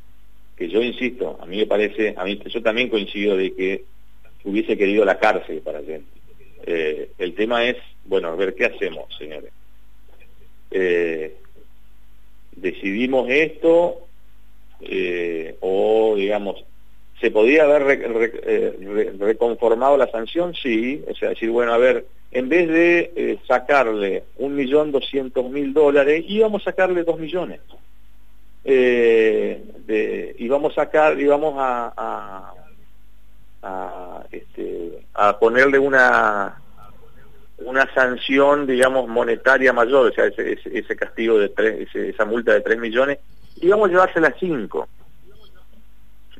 que 0.56 0.68
yo 0.68 0.82
insisto, 0.82 1.36
a 1.40 1.46
mí 1.46 1.56
me 1.56 1.66
parece, 1.66 2.14
a 2.16 2.24
mí 2.24 2.40
yo 2.46 2.62
también 2.62 2.88
coincido 2.88 3.36
de 3.36 3.52
que 3.54 3.84
hubiese 4.44 4.76
querido 4.76 5.04
la 5.04 5.18
cárcel 5.18 5.60
para 5.62 5.78
Allende. 5.78 6.06
Eh, 6.66 7.10
el 7.18 7.34
tema 7.34 7.64
es, 7.64 7.76
bueno, 8.04 8.28
a 8.28 8.36
ver 8.36 8.54
qué 8.54 8.66
hacemos, 8.66 9.14
señores. 9.18 9.50
Eh, 10.70 11.34
decidimos 12.56 13.28
esto 13.28 14.06
eh, 14.80 15.56
o 15.60 16.14
digamos 16.16 16.64
se 17.20 17.30
podía 17.30 17.64
haber 17.64 18.00
eh, 18.44 19.12
reconformado 19.18 19.96
la 19.96 20.10
sanción 20.10 20.54
sí 20.54 21.02
o 21.08 21.14
sea 21.14 21.30
decir 21.30 21.50
bueno 21.50 21.72
a 21.72 21.78
ver 21.78 22.06
en 22.32 22.48
vez 22.48 22.68
de 22.68 23.12
eh, 23.14 23.38
sacarle 23.46 24.24
un 24.38 24.56
millón 24.56 24.90
doscientos 24.90 25.48
mil 25.50 25.72
dólares 25.72 26.24
íbamos 26.26 26.62
a 26.62 26.64
sacarle 26.66 27.04
dos 27.04 27.18
millones. 27.18 27.60
De, 28.64 30.34
íbamos 30.38 30.72
a 30.72 30.74
sacar 30.76 31.20
íbamos 31.20 31.54
a, 31.58 32.54
este, 34.32 35.04
a 35.12 35.38
ponerle 35.38 35.78
una 35.78 36.63
una 37.64 37.92
sanción, 37.94 38.66
digamos, 38.66 39.08
monetaria 39.08 39.72
mayor, 39.72 40.10
o 40.10 40.14
sea, 40.14 40.26
ese, 40.26 40.96
castigo 40.96 41.38
de 41.38 41.48
tres, 41.48 41.88
esa 41.94 42.24
multa 42.24 42.52
de 42.52 42.60
3 42.60 42.78
millones, 42.78 43.18
a 43.62 43.86
llevársela 43.86 44.28
a 44.28 44.38
5. 44.38 44.88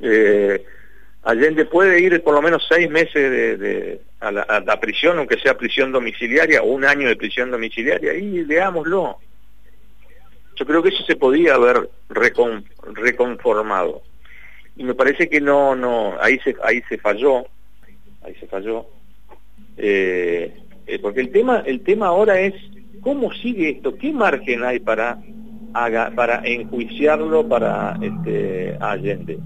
Eh, 0.00 0.64
Allende 1.24 1.64
puede 1.64 2.00
ir 2.00 2.22
por 2.22 2.34
lo 2.34 2.42
menos 2.42 2.66
seis 2.68 2.90
meses 2.90 3.58
de, 3.58 4.00
a, 4.20 4.30
la, 4.30 4.80
prisión, 4.80 5.18
aunque 5.18 5.40
sea 5.40 5.56
prisión 5.56 5.90
domiciliaria, 5.90 6.62
o 6.62 6.66
un 6.66 6.84
año 6.84 7.08
de 7.08 7.16
prisión 7.16 7.50
domiciliaria, 7.50 8.14
y 8.14 8.42
veámoslo. 8.42 9.16
Yo 10.56 10.66
creo 10.66 10.82
que 10.82 10.90
eso 10.90 11.02
se 11.04 11.16
podía 11.16 11.54
haber 11.54 11.88
reconformado. 12.10 14.02
Y 14.76 14.84
me 14.84 14.94
parece 14.94 15.28
que 15.30 15.40
no, 15.40 15.74
no, 15.74 16.14
ahí 16.20 16.38
se, 16.40 16.54
ahí 16.62 16.82
se 16.88 16.98
falló, 16.98 17.46
ahí 18.22 18.34
se 18.34 18.46
falló. 18.46 18.86
Eh, 19.78 20.54
eh, 20.86 20.98
porque 20.98 21.20
el 21.20 21.30
tema, 21.30 21.62
el 21.66 21.80
tema 21.80 22.08
ahora 22.08 22.40
es 22.40 22.54
cómo 23.00 23.32
sigue 23.32 23.70
esto, 23.70 23.96
qué 23.96 24.12
margen 24.12 24.64
hay 24.64 24.80
para, 24.80 25.18
para 25.72 26.42
enjuiciarlo 26.44 27.46
para 27.48 27.98
este, 28.00 28.76
Allende. 28.80 29.38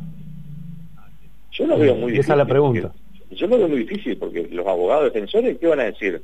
Yo 1.53 1.66
lo 1.66 1.78
veo 1.78 1.95
muy 1.95 2.12
difícil. 2.12 2.20
Esa 2.20 2.32
es 2.34 2.39
la 2.39 2.47
pregunta. 2.47 2.93
Yo 3.30 3.47
lo 3.47 3.59
veo 3.59 3.68
muy 3.68 3.78
difícil 3.78 4.16
porque 4.16 4.49
los 4.51 4.66
abogados 4.66 5.12
defensores, 5.12 5.59
¿qué 5.59 5.66
van 5.66 5.80
a 5.80 5.84
decir? 5.84 6.22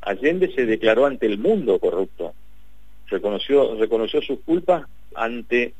Allende 0.00 0.52
se 0.54 0.66
declaró 0.66 1.06
ante 1.06 1.26
el 1.26 1.38
mundo 1.38 1.78
corrupto, 1.78 2.32
reconoció, 3.08 3.74
reconoció 3.76 4.22
sus 4.22 4.40
culpas 4.40 4.84
ante 5.14 5.74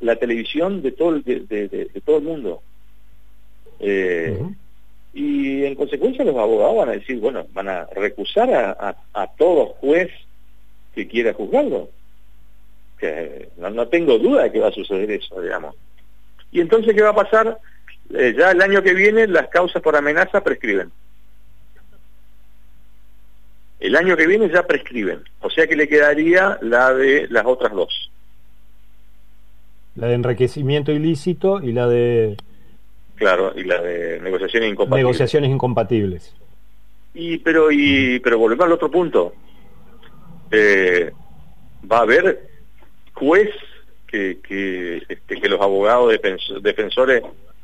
la 0.00 0.16
televisión 0.16 0.82
de 0.82 0.92
todo 0.92 1.16
el, 1.16 1.22
de, 1.24 1.90
todo 2.04 2.18
el 2.18 2.24
mundo. 2.24 2.62
Eh, 3.80 4.38
y 5.14 5.64
en 5.64 5.74
consecuencia 5.74 6.24
los 6.24 6.36
abogados 6.36 6.76
van 6.76 6.88
a 6.88 6.92
decir, 6.92 7.20
bueno, 7.20 7.46
van 7.52 7.68
a 7.68 7.84
recusar 7.94 8.52
a, 8.52 8.96
a, 9.12 9.26
todo 9.36 9.66
juez 9.80 10.10
que 10.94 11.06
quiera 11.06 11.34
juzgarlo. 11.34 11.90
Que 12.98 13.50
no, 13.58 13.88
tengo 13.88 14.18
duda 14.18 14.44
de 14.44 14.52
que 14.52 14.60
va 14.60 14.68
a 14.68 14.72
suceder 14.72 15.10
eso, 15.10 15.40
digamos. 15.40 15.74
Y 16.50 16.60
entonces, 16.60 16.94
¿qué 16.94 17.02
va 17.02 17.10
a 17.10 17.14
pasar? 17.14 17.58
Eh, 18.14 18.34
ya 18.38 18.52
el 18.52 18.62
año 18.62 18.82
que 18.82 18.94
viene 18.94 19.26
las 19.26 19.48
causas 19.48 19.82
por 19.82 19.96
amenaza 19.96 20.42
prescriben. 20.42 20.90
El 23.80 23.96
año 23.96 24.16
que 24.16 24.26
viene 24.26 24.48
ya 24.48 24.66
prescriben. 24.66 25.24
O 25.40 25.50
sea 25.50 25.66
que 25.66 25.76
le 25.76 25.88
quedaría 25.88 26.58
la 26.62 26.94
de 26.94 27.26
las 27.28 27.44
otras 27.44 27.72
dos. 27.72 28.10
La 29.94 30.06
de 30.06 30.14
enriquecimiento 30.14 30.92
ilícito 30.92 31.60
y 31.62 31.72
la 31.72 31.86
de 31.86 32.36
Claro, 33.22 33.52
y 33.54 33.62
la 33.62 33.80
de 33.80 34.18
negociaciones 34.18 34.72
incompatibles. 34.72 35.04
Negociaciones 35.04 35.50
incompatibles. 35.50 36.34
Y 37.14 37.38
pero 37.38 37.70
y 37.70 38.18
pero 38.18 38.36
volvemos 38.36 38.66
al 38.66 38.72
otro 38.72 38.90
punto. 38.90 39.32
Eh, 40.50 41.12
va 41.90 41.98
a 41.98 42.02
haber 42.02 42.48
juez 43.12 43.50
que 44.08 44.40
que, 44.42 45.04
este, 45.08 45.40
que 45.40 45.48
los 45.48 45.60
abogados 45.60 46.12
defensores 46.62 47.22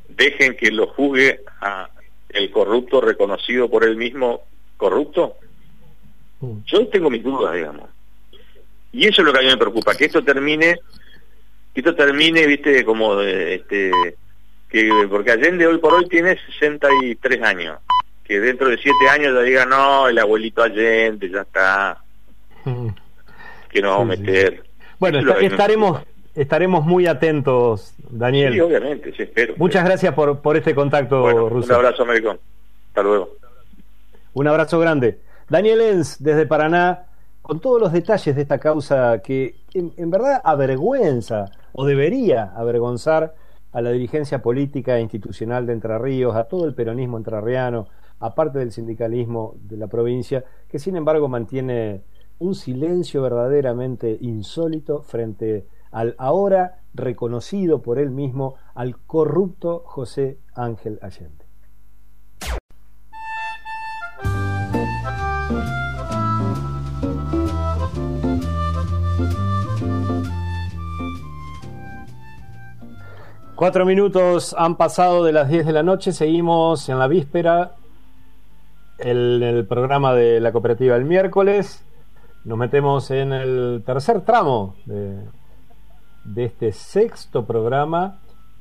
dejen 0.08 0.56
que 0.56 0.70
lo 0.70 0.86
juzgue 0.86 1.40
a 1.60 1.90
el 2.28 2.52
corrupto 2.52 3.00
reconocido 3.00 3.68
por 3.68 3.82
él 3.82 3.96
mismo 3.96 4.42
corrupto. 4.76 5.38
Mm. 6.38 6.58
Yo 6.66 6.86
tengo 6.86 7.10
mis 7.10 7.24
dudas, 7.24 7.52
digamos. 7.52 7.90
Y 8.92 9.08
eso 9.08 9.22
es 9.22 9.26
lo 9.26 9.32
que 9.32 9.40
a 9.40 9.42
mí 9.42 9.48
me 9.48 9.56
preocupa, 9.56 9.96
que 9.96 10.04
esto 10.04 10.22
termine, 10.22 10.78
que 11.74 11.80
esto 11.80 11.96
termine, 11.96 12.46
viste, 12.46 12.84
como 12.84 13.20
este 13.20 13.90
que 14.68 14.90
porque 15.08 15.32
Allende 15.32 15.66
hoy 15.66 15.78
por 15.78 15.94
hoy 15.94 16.08
tiene 16.08 16.36
63 16.36 17.42
años, 17.42 17.78
que 18.24 18.38
dentro 18.40 18.68
de 18.68 18.76
7 18.76 18.94
años 19.10 19.34
ya 19.34 19.40
diga, 19.40 19.66
no, 19.66 20.08
el 20.08 20.18
abuelito 20.18 20.62
Allende 20.62 21.30
ya 21.30 21.42
está, 21.42 21.98
que 23.70 23.82
nos 23.82 23.98
vamos 23.98 24.16
a 24.16 24.20
meter. 24.20 24.62
Bueno, 24.98 25.36
estaremos 25.38 26.02
estaremos 26.34 26.84
muy 26.84 27.06
atentos, 27.06 27.94
Daniel. 28.10 28.52
Sí, 28.52 28.60
obviamente, 28.60 29.12
sí, 29.16 29.22
espero. 29.24 29.54
Muchas 29.56 29.84
gracias 29.84 30.14
por, 30.14 30.40
por 30.40 30.56
este 30.56 30.74
contacto, 30.74 31.24
Un 31.24 31.72
abrazo, 31.72 32.02
Américo. 32.04 32.36
Hasta 32.88 33.02
luego. 33.02 33.30
Un 34.34 34.46
abrazo 34.46 34.78
grande. 34.78 35.18
Daniel 35.48 35.80
Enz, 35.80 36.18
desde 36.20 36.46
Paraná, 36.46 37.06
con 37.42 37.60
todos 37.60 37.80
los 37.80 37.92
detalles 37.92 38.36
de 38.36 38.42
esta 38.42 38.58
causa 38.58 39.20
que 39.22 39.56
en 39.74 40.10
verdad 40.10 40.40
avergüenza 40.44 41.46
o 41.72 41.86
debería 41.86 42.52
avergonzar 42.54 43.34
a 43.72 43.80
la 43.80 43.90
dirigencia 43.90 44.42
política 44.42 44.96
e 44.96 45.02
institucional 45.02 45.66
de 45.66 45.74
Entre 45.74 45.98
Ríos, 45.98 46.36
a 46.36 46.44
todo 46.44 46.66
el 46.66 46.74
peronismo 46.74 47.16
entrerriano, 47.16 47.88
aparte 48.20 48.58
del 48.58 48.72
sindicalismo 48.72 49.54
de 49.62 49.76
la 49.76 49.86
provincia, 49.86 50.44
que 50.68 50.78
sin 50.78 50.96
embargo 50.96 51.28
mantiene 51.28 52.02
un 52.38 52.54
silencio 52.54 53.22
verdaderamente 53.22 54.16
insólito 54.20 55.02
frente 55.02 55.66
al 55.90 56.14
ahora 56.18 56.80
reconocido 56.94 57.82
por 57.82 57.98
él 57.98 58.10
mismo 58.10 58.54
al 58.74 58.98
corrupto 58.98 59.82
José 59.84 60.38
Ángel 60.54 60.98
Allende. 61.02 61.47
Cuatro 73.58 73.84
minutos 73.84 74.54
han 74.56 74.76
pasado 74.76 75.24
de 75.24 75.32
las 75.32 75.48
diez 75.48 75.66
de 75.66 75.72
la 75.72 75.82
noche, 75.82 76.12
seguimos 76.12 76.88
en 76.88 76.96
la 76.96 77.08
víspera, 77.08 77.72
en 78.98 79.42
el 79.42 79.66
programa 79.66 80.14
de 80.14 80.38
la 80.38 80.52
cooperativa 80.52 80.94
el 80.94 81.04
miércoles, 81.04 81.84
nos 82.44 82.56
metemos 82.56 83.10
en 83.10 83.32
el 83.32 83.82
tercer 83.84 84.20
tramo 84.20 84.76
de, 84.86 85.24
de 86.22 86.44
este 86.44 86.70
sexto 86.70 87.46
programa 87.46 88.20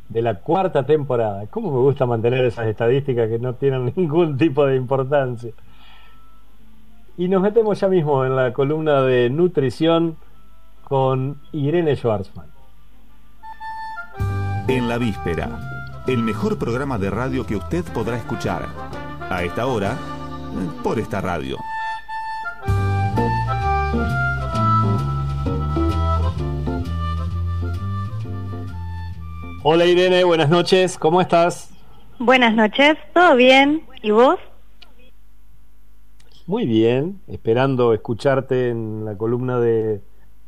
de 0.10 0.24
la 0.24 0.40
cuarta 0.40 0.84
temporada. 0.84 1.46
¿Cómo 1.46 1.70
me 1.70 1.78
gusta 1.78 2.08
mantener 2.08 2.44
esas 2.46 2.66
estadísticas 2.66 3.30
que 3.30 3.38
no 3.38 3.54
tienen 3.54 3.94
ningún 3.96 4.36
tipo 4.36 4.66
de 4.66 4.78
importancia? 4.78 5.52
Y 7.20 7.28
nos 7.28 7.44
metemos 7.44 7.80
ya 7.80 7.88
mismo 7.88 8.26
en 8.26 8.36
la 8.36 8.52
columna 8.52 9.04
de 9.04 9.30
nutrición 9.30 10.18
con 10.86 11.40
Irene 11.52 11.96
Schwarzman. 11.96 12.57
En 14.70 14.90
la 14.90 14.98
víspera, 14.98 16.04
el 16.08 16.18
mejor 16.18 16.60
programa 16.60 16.98
de 16.98 17.10
radio 17.10 17.46
que 17.46 17.56
usted 17.56 17.86
podrá 17.94 18.18
escuchar. 18.18 18.68
A 19.30 19.42
esta 19.46 19.66
hora, 19.66 19.98
por 20.84 21.00
esta 21.00 21.22
radio. 21.22 21.56
Hola 29.64 29.86
Irene, 29.86 30.26
buenas 30.26 30.50
noches, 30.50 30.98
¿cómo 30.98 31.22
estás? 31.22 31.72
Buenas 32.20 32.54
noches, 32.54 32.98
¿todo 33.14 33.38
bien? 33.38 33.84
¿Y 34.02 34.12
vos? 34.12 34.38
Muy 36.46 36.66
bien, 36.66 37.22
esperando 37.28 37.94
escucharte 37.94 38.68
en 38.68 39.06
la 39.06 39.16
columna 39.18 39.62
de, 39.62 40.02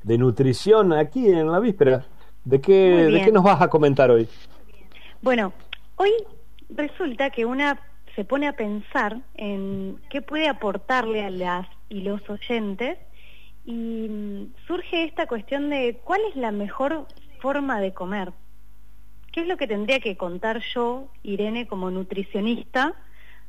de 0.04 0.18
nutrición 0.18 0.92
aquí 0.92 1.26
en 1.30 1.50
la 1.50 1.62
víspera. 1.62 2.06
¿De 2.46 2.62
qué, 2.62 2.74
¿De 3.12 3.22
qué 3.24 3.32
nos 3.32 3.44
vas 3.44 3.62
a 3.62 3.70
comentar 3.70 4.10
hoy? 4.12 4.28
Bueno, 5.22 5.54
hoy 5.98 6.12
resulta 6.70 7.30
que 7.30 7.46
una 7.46 7.80
se 8.16 8.26
pone 8.26 8.48
a 8.48 8.54
pensar 8.54 9.22
en 9.36 10.00
qué 10.10 10.22
puede 10.22 10.48
aportarle 10.48 11.24
a 11.24 11.30
las 11.30 11.68
y 11.90 12.02
los 12.02 12.28
oyentes 12.30 12.98
y 13.66 14.08
mm, 14.10 14.54
surge 14.68 15.04
esta 15.04 15.28
cuestión 15.28 15.70
de 15.70 16.00
cuál 16.04 16.22
es 16.30 16.36
la 16.36 16.52
mejor 16.52 17.08
forma 17.40 17.80
de 17.80 17.94
comer. 17.94 18.32
¿Qué 19.32 19.42
es 19.42 19.48
lo 19.48 19.58
que 19.58 19.68
tendría 19.68 20.00
que 20.00 20.18
contar 20.18 20.62
yo, 20.74 21.08
Irene, 21.24 21.68
como 21.68 21.92
nutricionista, 21.92 22.96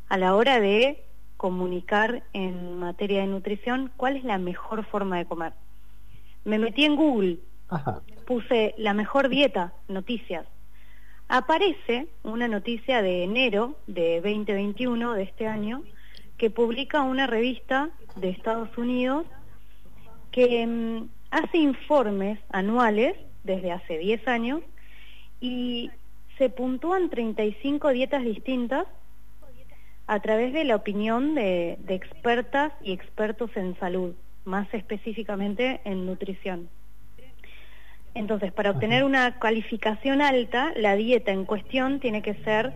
a 0.09 0.19
la 0.19 0.35
hora 0.35 0.61
de 0.61 1.05
comunicar 1.37 2.23
en 2.33 2.79
materia 2.79 3.21
de 3.21 3.29
nutrición 3.29 3.91
cuál 3.97 4.17
es 4.17 4.25
la 4.25 4.39
mejor 4.39 4.85
forma 4.85 5.19
de 5.19 5.25
comer? 5.25 5.53
Me 6.45 6.59
metí 6.59 6.85
en 6.85 6.97
Google 6.97 7.39
puse 8.27 8.75
la 8.79 8.95
mejor 8.95 9.29
dieta, 9.29 9.73
noticias. 9.89 10.47
Aparece 11.29 12.09
una 12.23 12.49
noticia 12.49 13.03
de 13.03 13.23
enero 13.25 13.77
de 13.87 14.21
2021, 14.21 15.15
de 15.15 15.23
este 15.23 15.47
año, 15.47 15.83
que 16.37 16.51
publica 16.51 17.03
una 17.03 17.27
revista 17.27 17.91
de 18.17 18.31
Estados 18.31 18.77
Unidos 18.77 19.27
que 20.33 20.67
mm, 20.67 21.09
hace 21.31 21.59
informes 21.59 22.39
anuales 22.51 23.17
desde 23.45 23.73
hace 23.73 23.99
10 23.99 24.27
años 24.29 24.63
y 25.41 25.91
se 26.39 26.49
puntúan 26.49 27.11
35 27.11 27.91
dietas 27.91 28.23
distintas 28.23 28.87
a 30.07 30.21
través 30.21 30.53
de 30.53 30.65
la 30.65 30.77
opinión 30.77 31.35
de 31.37 31.79
expertas 31.89 32.73
y 32.83 32.93
expertos 32.93 33.51
en 33.57 33.79
salud, 33.79 34.15
más 34.45 34.73
específicamente 34.75 35.81
en 35.85 36.07
nutrición. 36.07 36.69
Entonces, 38.21 38.53
para 38.53 38.73
obtener 38.73 39.03
una 39.03 39.39
calificación 39.39 40.21
alta, 40.21 40.75
la 40.77 40.95
dieta 40.95 41.33
en 41.33 41.47
cuestión 41.47 42.01
tiene 42.01 42.21
que 42.21 42.35
ser 42.45 42.75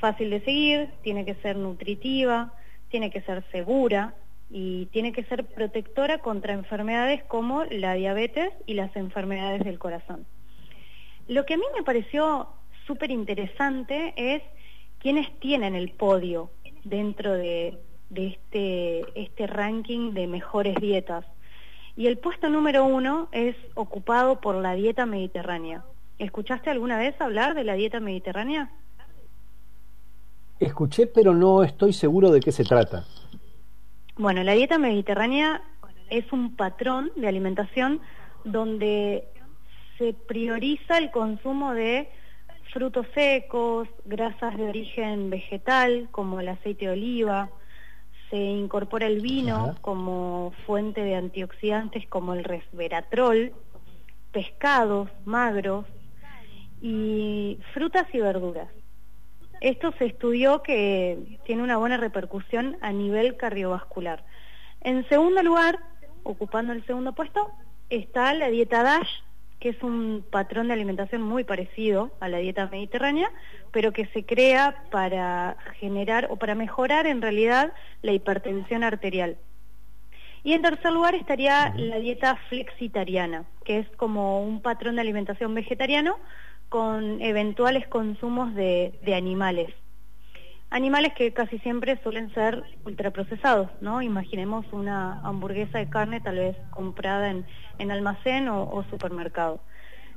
fácil 0.00 0.30
de 0.30 0.40
seguir, 0.40 0.88
tiene 1.04 1.24
que 1.24 1.36
ser 1.36 1.54
nutritiva, 1.54 2.52
tiene 2.88 3.12
que 3.12 3.20
ser 3.20 3.44
segura 3.52 4.14
y 4.50 4.86
tiene 4.86 5.12
que 5.12 5.22
ser 5.26 5.44
protectora 5.44 6.18
contra 6.18 6.54
enfermedades 6.54 7.22
como 7.22 7.62
la 7.66 7.94
diabetes 7.94 8.52
y 8.66 8.74
las 8.74 8.94
enfermedades 8.96 9.62
del 9.62 9.78
corazón. 9.78 10.26
Lo 11.28 11.46
que 11.46 11.54
a 11.54 11.56
mí 11.56 11.64
me 11.76 11.84
pareció 11.84 12.48
súper 12.84 13.12
interesante 13.12 14.12
es 14.16 14.42
quiénes 14.98 15.30
tienen 15.38 15.76
el 15.76 15.92
podio 15.92 16.50
dentro 16.82 17.34
de, 17.34 17.78
este, 18.12 19.04
este 19.14 19.46
ranking 19.46 20.14
de 20.14 20.26
mejores 20.26 20.74
dietas. 20.80 21.24
Y 22.00 22.06
el 22.06 22.16
puesto 22.16 22.48
número 22.48 22.86
uno 22.86 23.28
es 23.30 23.54
ocupado 23.74 24.40
por 24.40 24.54
la 24.54 24.72
dieta 24.72 25.04
mediterránea. 25.04 25.84
¿Escuchaste 26.18 26.70
alguna 26.70 26.96
vez 26.96 27.20
hablar 27.20 27.54
de 27.54 27.62
la 27.62 27.74
dieta 27.74 28.00
mediterránea? 28.00 28.70
Escuché, 30.58 31.06
pero 31.06 31.34
no 31.34 31.62
estoy 31.62 31.92
seguro 31.92 32.30
de 32.30 32.40
qué 32.40 32.52
se 32.52 32.64
trata. 32.64 33.04
Bueno, 34.16 34.42
la 34.44 34.52
dieta 34.52 34.78
mediterránea 34.78 35.60
es 36.08 36.24
un 36.32 36.56
patrón 36.56 37.12
de 37.16 37.28
alimentación 37.28 38.00
donde 38.44 39.28
se 39.98 40.14
prioriza 40.14 40.96
el 40.96 41.10
consumo 41.10 41.74
de 41.74 42.08
frutos 42.72 43.06
secos, 43.12 43.88
grasas 44.06 44.56
de 44.56 44.70
origen 44.70 45.28
vegetal 45.28 46.08
como 46.12 46.40
el 46.40 46.48
aceite 46.48 46.86
de 46.86 46.92
oliva, 46.92 47.50
se 48.30 48.36
incorpora 48.36 49.06
el 49.06 49.20
vino 49.20 49.76
como 49.80 50.52
fuente 50.64 51.02
de 51.02 51.16
antioxidantes 51.16 52.06
como 52.06 52.32
el 52.32 52.44
resveratrol, 52.44 53.52
pescados 54.32 55.10
magros 55.24 55.84
y 56.80 57.58
frutas 57.74 58.06
y 58.12 58.20
verduras. 58.20 58.68
Esto 59.60 59.92
se 59.98 60.06
estudió 60.06 60.62
que 60.62 61.38
tiene 61.44 61.62
una 61.62 61.76
buena 61.76 61.98
repercusión 61.98 62.78
a 62.80 62.92
nivel 62.92 63.36
cardiovascular. 63.36 64.24
En 64.80 65.06
segundo 65.08 65.42
lugar, 65.42 65.78
ocupando 66.22 66.72
el 66.72 66.86
segundo 66.86 67.12
puesto, 67.14 67.50
está 67.90 68.32
la 68.32 68.48
dieta 68.48 68.82
DASH, 68.82 69.10
que 69.60 69.68
es 69.68 69.82
un 69.82 70.24
patrón 70.28 70.68
de 70.68 70.74
alimentación 70.74 71.22
muy 71.22 71.44
parecido 71.44 72.10
a 72.18 72.28
la 72.28 72.38
dieta 72.38 72.68
mediterránea, 72.72 73.30
pero 73.70 73.92
que 73.92 74.06
se 74.06 74.24
crea 74.24 74.84
para 74.90 75.56
generar 75.78 76.28
o 76.30 76.36
para 76.36 76.54
mejorar 76.54 77.06
en 77.06 77.20
realidad 77.20 77.72
la 78.02 78.12
hipertensión 78.12 78.82
arterial. 78.82 79.36
Y 80.42 80.54
en 80.54 80.62
tercer 80.62 80.92
lugar 80.92 81.14
estaría 81.14 81.74
la 81.76 81.98
dieta 81.98 82.36
flexitariana, 82.48 83.44
que 83.64 83.78
es 83.78 83.88
como 83.96 84.42
un 84.42 84.62
patrón 84.62 84.94
de 84.94 85.02
alimentación 85.02 85.54
vegetariano 85.54 86.16
con 86.70 87.20
eventuales 87.20 87.86
consumos 87.88 88.54
de, 88.54 88.98
de 89.02 89.14
animales 89.14 89.70
animales 90.70 91.12
que 91.14 91.32
casi 91.32 91.58
siempre 91.58 92.00
suelen 92.02 92.32
ser 92.32 92.62
ultraprocesados, 92.84 93.68
¿no? 93.80 94.02
Imaginemos 94.02 94.64
una 94.72 95.20
hamburguesa 95.20 95.78
de 95.78 95.90
carne 95.90 96.20
tal 96.20 96.36
vez 96.36 96.56
comprada 96.70 97.30
en, 97.30 97.44
en 97.78 97.90
almacén 97.90 98.48
o, 98.48 98.84
supermercado. 98.88 99.60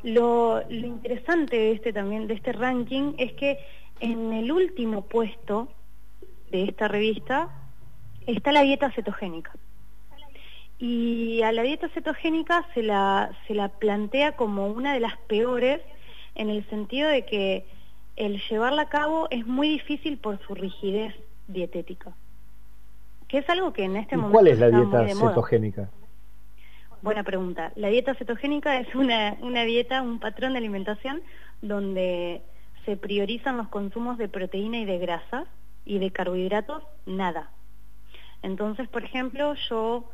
Lo, 0.04 0.62
lo, 0.70 0.88
interesante 0.88 1.58
de 1.58 1.72
este 1.72 1.91
también, 1.91 2.28
de 2.28 2.36
este 2.36 2.51
ranking, 2.51 3.14
es 3.18 3.34
que 3.34 3.58
en 3.99 4.34
el 4.34 4.51
último 4.51 5.04
puesto 5.04 5.70
de 6.51 6.64
esta 6.66 6.88
revista 6.88 7.49
está 8.28 8.51
la 8.51 8.62
dieta 8.62 8.91
cetogénica. 8.91 9.51
Y 10.78 11.41
a 11.43 11.51
la 11.51 11.64
dieta 11.64 11.89
cetogénica 11.89 12.68
se 12.74 12.84
la, 12.84 13.32
se 13.47 13.56
la 13.56 13.70
plantea 13.70 14.34
como 14.34 14.68
una 14.68 14.93
de 14.93 14.99
las 14.99 15.18
peores 15.18 15.80
en 16.36 16.49
el 16.49 16.68
sentido 16.70 17.10
de 17.10 17.26
que 17.26 17.66
el 18.16 18.41
llevarla 18.49 18.84
a 18.84 18.89
cabo 18.89 19.28
es 19.32 19.45
muy 19.45 19.70
difícil 19.70 20.18
por 20.18 20.39
su 20.45 20.55
rigidez 20.55 21.16
dietética. 21.47 22.14
Que 23.28 23.39
es 23.39 23.49
algo 23.49 23.74
que 23.74 23.86
en 23.86 23.97
este 23.97 24.16
momento. 24.16 24.34
¿Cuál 24.34 24.47
es 24.47 24.59
la 24.59 24.70
dieta 24.70 25.07
cetogénica? 25.07 25.89
Buena 27.01 27.24
pregunta. 27.24 27.72
La 27.76 27.89
dieta 27.89 28.14
cetogénica 28.16 28.80
es 28.80 28.93
una, 28.95 29.36
una 29.41 29.64
dieta, 29.64 30.01
un 30.01 30.20
patrón 30.20 30.53
de 30.53 30.59
alimentación 30.59 31.22
donde 31.61 32.41
se 32.86 32.95
priorizan 32.95 33.57
los 33.57 33.68
consumos 33.70 34.18
de 34.18 34.30
proteína 34.30 34.78
y 34.78 34.86
de 34.86 34.99
grasa 34.99 35.45
y 35.86 35.99
de 35.99 36.11
carbohidratos 36.11 36.84
nada. 37.05 37.49
Entonces, 38.41 38.88
por 38.88 39.03
ejemplo, 39.03 39.53
yo 39.70 40.09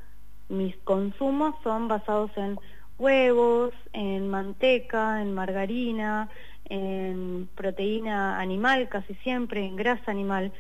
mis 0.50 0.76
consumos 0.78 1.56
son 1.64 1.88
basados 1.88 2.32
en 2.38 2.60
huevos, 2.97 3.74
en 3.93 4.30
manteca, 4.30 5.22
en 5.22 5.34
margarina, 5.34 6.30
en 6.70 7.50
proteína 7.56 8.40
animal 8.40 8.88
casi 8.90 9.16
siempre, 9.16 9.66
en 9.66 9.76
grasa 9.76 10.12
animal. 10.12 10.52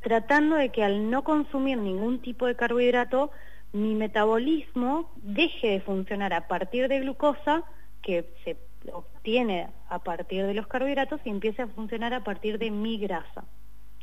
tratando 0.00 0.56
de 0.56 0.70
que 0.70 0.84
al 0.84 1.10
no 1.10 1.24
consumir 1.24 1.76
ningún 1.76 2.20
tipo 2.20 2.46
de 2.46 2.54
carbohidrato, 2.54 3.30
mi 3.72 3.94
metabolismo 3.94 5.10
deje 5.16 5.70
de 5.70 5.80
funcionar 5.80 6.32
a 6.32 6.46
partir 6.46 6.88
de 6.88 7.00
glucosa, 7.00 7.64
que 8.00 8.32
se 8.44 8.56
obtiene 8.92 9.68
a 9.88 9.98
partir 9.98 10.46
de 10.46 10.54
los 10.54 10.66
carbohidratos, 10.68 11.20
y 11.24 11.30
empiece 11.30 11.62
a 11.62 11.66
funcionar 11.66 12.14
a 12.14 12.22
partir 12.22 12.58
de 12.58 12.70
mi 12.70 12.96
grasa. 12.98 13.44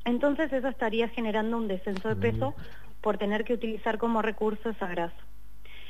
Entonces 0.04 0.52
eso 0.52 0.68
estaría 0.68 1.08
generando 1.10 1.58
un 1.58 1.68
descenso 1.68 2.10
de 2.10 2.16
peso 2.18 2.54
por 3.02 3.18
tener 3.18 3.44
que 3.44 3.54
utilizar 3.54 3.98
como 3.98 4.22
recurso 4.22 4.70
esa 4.70 4.88
grasa. 4.88 5.16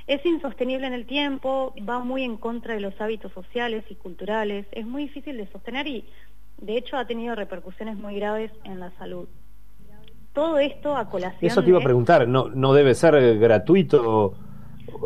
Es 0.07 0.23
insostenible 0.25 0.85
en 0.85 0.93
el 0.93 1.05
tiempo, 1.07 1.73
va 1.87 1.99
muy 1.99 2.23
en 2.23 2.37
contra 2.37 2.75
de 2.75 2.79
los 2.79 2.99
hábitos 3.01 3.31
sociales 3.33 3.83
y 3.89 3.95
culturales, 3.95 4.67
es 4.71 4.85
muy 4.85 5.03
difícil 5.03 5.37
de 5.37 5.47
sostener 5.47 5.87
y 5.87 6.05
de 6.61 6.77
hecho 6.77 6.97
ha 6.97 7.07
tenido 7.07 7.33
repercusiones 7.33 7.97
muy 7.97 8.15
graves 8.15 8.51
en 8.65 8.79
la 8.79 8.91
salud. 8.97 9.27
Todo 10.33 10.59
esto 10.59 10.95
a 10.95 11.09
colación. 11.09 11.49
Eso 11.49 11.63
te 11.63 11.69
iba 11.69 11.79
a 11.79 11.83
preguntar, 11.83 12.27
¿no, 12.27 12.49
no 12.49 12.73
debe 12.73 12.93
ser 12.93 13.39
gratuito? 13.39 14.35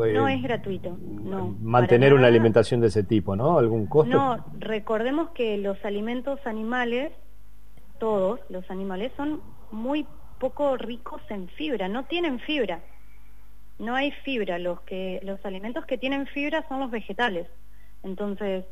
Eh, 0.05 0.13
no 0.13 0.27
es 0.27 0.41
gratuito. 0.41 0.97
No, 0.99 1.55
mantener 1.61 2.13
una 2.13 2.27
alimentación 2.27 2.81
de 2.81 2.87
ese 2.87 3.03
tipo, 3.03 3.35
¿no? 3.35 3.57
¿Algún 3.57 3.85
costo? 3.85 4.13
No, 4.13 4.45
recordemos 4.57 5.29
que 5.29 5.57
los 5.57 5.77
alimentos 5.85 6.39
animales, 6.45 7.13
todos 7.99 8.41
los 8.49 8.69
animales, 8.69 9.13
son 9.15 9.39
muy 9.71 10.05
poco 10.39 10.75
ricos 10.75 11.21
en 11.29 11.47
fibra, 11.49 11.87
no 11.87 12.03
tienen 12.05 12.39
fibra 12.39 12.81
no 13.79 13.95
hay 13.95 14.11
fibra. 14.23 14.59
Los, 14.59 14.81
que, 14.81 15.19
los 15.23 15.43
alimentos 15.45 15.85
que 15.85 15.97
tienen 15.97 16.27
fibra 16.27 16.65
son 16.67 16.79
los 16.81 16.91
vegetales. 16.91 17.47
Entonces, 18.03 18.65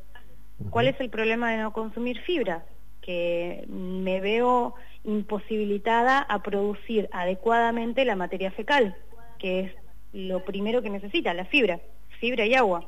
¿cuál 0.70 0.88
es 0.88 1.00
el 1.00 1.10
problema 1.10 1.52
de 1.52 1.58
no 1.58 1.74
consumir 1.74 2.22
fibra? 2.22 2.66
Que 3.02 3.66
me 3.68 4.20
veo 4.22 4.76
imposibilitada 5.04 6.20
a 6.20 6.44
producir 6.44 7.10
adecuadamente 7.12 8.06
la 8.06 8.16
materia 8.16 8.52
fecal, 8.52 8.96
que 9.40 9.62
es 9.62 9.72
lo 10.14 10.44
primero 10.44 10.82
que 10.82 10.90
necesita, 10.90 11.34
la 11.34 11.46
fibra, 11.46 11.80
fibra 12.20 12.46
y 12.46 12.56
agua. 12.56 12.86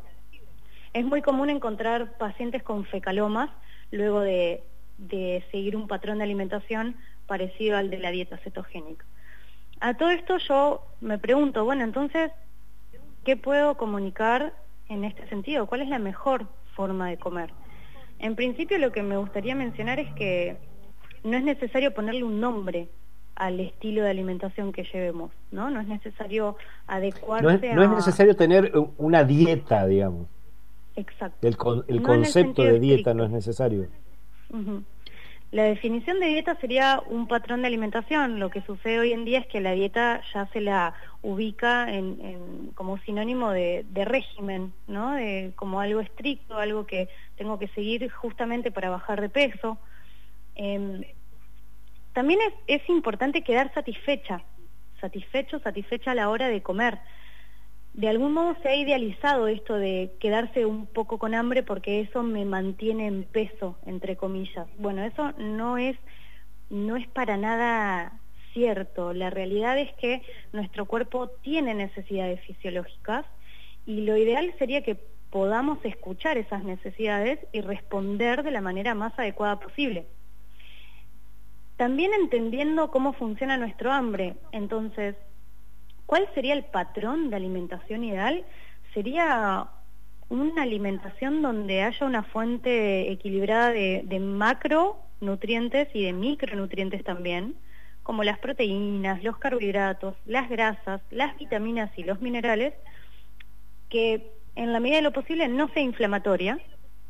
Es 0.93 1.05
muy 1.05 1.21
común 1.21 1.49
encontrar 1.49 2.17
pacientes 2.17 2.63
con 2.63 2.85
fecalomas 2.85 3.49
luego 3.91 4.21
de, 4.21 4.63
de 4.97 5.43
seguir 5.51 5.75
un 5.75 5.87
patrón 5.87 6.17
de 6.17 6.25
alimentación 6.25 6.95
parecido 7.27 7.77
al 7.77 7.89
de 7.89 7.99
la 7.99 8.11
dieta 8.11 8.37
cetogénica. 8.37 9.05
A 9.79 9.93
todo 9.95 10.09
esto 10.09 10.37
yo 10.37 10.81
me 11.01 11.17
pregunto, 11.17 11.63
bueno, 11.63 11.83
entonces, 11.83 12.31
¿qué 13.23 13.37
puedo 13.37 13.75
comunicar 13.77 14.53
en 14.89 15.05
este 15.05 15.27
sentido? 15.29 15.67
¿Cuál 15.67 15.81
es 15.81 15.89
la 15.89 15.99
mejor 15.99 16.47
forma 16.75 17.09
de 17.09 17.17
comer? 17.17 17.51
En 18.19 18.35
principio 18.35 18.77
lo 18.77 18.91
que 18.91 19.03
me 19.03 19.17
gustaría 19.17 19.55
mencionar 19.55 19.99
es 19.99 20.13
que 20.13 20.57
no 21.23 21.37
es 21.37 21.43
necesario 21.43 21.93
ponerle 21.93 22.23
un 22.23 22.39
nombre 22.41 22.89
al 23.35 23.59
estilo 23.61 24.03
de 24.03 24.09
alimentación 24.09 24.73
que 24.73 24.83
llevemos, 24.83 25.31
¿no? 25.51 25.69
No 25.69 25.79
es 25.79 25.87
necesario 25.87 26.57
adecuarse 26.87 27.73
no 27.73 27.83
es, 27.83 27.89
necesario 27.89 28.35
tener 28.35 28.73
una 28.97 29.23
dieta, 29.23 29.87
digamos. 29.87 30.27
Exacto. 30.97 31.47
El, 31.47 31.55
el 31.87 32.01
concepto 32.01 32.63
de 32.63 32.79
dieta 32.81 33.13
no 33.13 33.23
es 33.23 33.31
necesario. 33.31 33.87
La 35.51 35.63
definición 35.63 36.19
de 36.19 36.27
dieta 36.27 36.55
sería 36.61 37.01
un 37.07 37.27
patrón 37.27 37.61
de 37.61 37.67
alimentación. 37.67 38.39
Lo 38.39 38.51
que 38.51 38.61
sucede 38.61 38.99
hoy 38.99 39.13
en 39.13 39.25
día 39.25 39.39
es 39.39 39.47
que 39.47 39.61
la 39.61 39.71
dieta 39.71 40.21
ya 40.31 40.45
se 40.47 40.61
la 40.61 40.93
ubica 41.23 41.91
en, 41.91 42.71
como 42.75 42.99
sinónimo 42.99 43.49
de, 43.49 43.83
régimen, 44.05 44.73
¿no? 44.87 45.13
De, 45.13 45.51
como 45.55 45.81
algo 45.81 46.01
estricto, 46.01 46.57
algo 46.57 46.85
que 46.85 47.09
tengo 47.35 47.57
que 47.57 47.67
seguir 47.69 48.07
justamente 48.11 48.69
para 48.69 48.91
bajar 48.91 49.21
de 49.21 49.29
peso. 49.29 49.79
Em, 50.53 51.03
también 52.13 52.39
es, 52.41 52.81
es 52.81 52.89
importante 52.89 53.43
quedar 53.43 53.73
satisfecha, 53.73 54.43
satisfecho, 55.01 55.59
satisfecha 55.59 56.11
a 56.11 56.15
la 56.15 56.29
hora 56.29 56.47
de 56.47 56.61
comer 56.61 56.99
de 57.99 58.07
algún 58.07 58.31
modo 58.31 58.55
se 58.63 58.69
ha 58.69 58.75
idealizado 58.77 59.49
esto 59.49 59.75
de 59.75 60.13
quedarse 60.21 60.65
un 60.65 60.87
poco 60.87 61.17
con 61.17 61.35
hambre 61.35 61.63
porque 61.63 61.99
eso 61.99 62.23
me 62.23 62.45
mantiene 62.45 63.07
en 63.07 63.25
peso, 63.25 63.77
entre 63.85 64.15
comillas. 64.15 64.67
Bueno, 64.77 65.03
eso 65.03 65.33
no 65.33 65.77
es, 65.77 65.97
no 66.69 66.95
es 66.95 67.05
para 67.09 67.35
nada 67.35 68.13
cierto. 68.53 69.11
La 69.11 69.29
realidad 69.29 69.77
es 69.77 69.91
que 69.95 70.21
nuestro 70.53 70.85
cuerpo 70.85 71.27
tiene 71.41 71.73
necesidades 71.73 72.39
fisiológicas 72.45 73.25
y 73.85 73.99
lo 74.05 74.15
ideal 74.15 74.53
sería 74.57 74.81
que 74.81 74.95
podamos 75.29 75.83
escuchar 75.83 76.37
esas 76.37 76.63
necesidades 76.63 77.37
y 77.51 77.59
responder 77.59 78.43
de 78.43 78.51
la 78.51 78.61
manera 78.61 78.95
más 78.95 79.11
adecuada 79.19 79.59
posible. 79.59 80.05
También 81.75 82.13
entendiendo 82.13 82.91
cómo 82.91 83.11
funciona 83.11 83.57
nuestro 83.57 83.91
hambre. 83.91 84.35
Entonces, 84.53 85.17
¿Cuál 86.09 86.27
sería 86.33 86.55
el 86.55 86.63
patrón 86.63 87.29
de 87.29 87.35
alimentación 87.35 88.03
ideal? 88.03 88.43
Sería 88.95 89.67
una 90.27 90.63
alimentación 90.63 91.43
donde 91.43 91.83
haya 91.83 92.03
una 92.03 92.23
fuente 92.23 93.11
equilibrada 93.11 93.69
de, 93.69 94.19
macronutrientes 94.19 95.87
y 95.93 96.05
de 96.05 96.13
micronutrientes 96.13 97.03
también, 97.03 97.57
como 98.01 98.23
las 98.23 98.39
proteínas, 98.39 99.23
los 99.23 99.37
carbohidratos, 99.37 100.15
las 100.25 100.49
grasas, 100.49 100.99
las 101.11 101.37
vitaminas 101.37 101.91
y 101.95 102.01
los 102.01 102.19
minerales, 102.21 102.73
que 103.89 104.31
en 104.55 104.73
la 104.73 104.79
medida 104.79 104.95
de 104.95 105.03
lo 105.03 105.13
posible 105.13 105.47
no 105.47 105.67
sea 105.69 105.83
inflamatoria. 105.83 106.57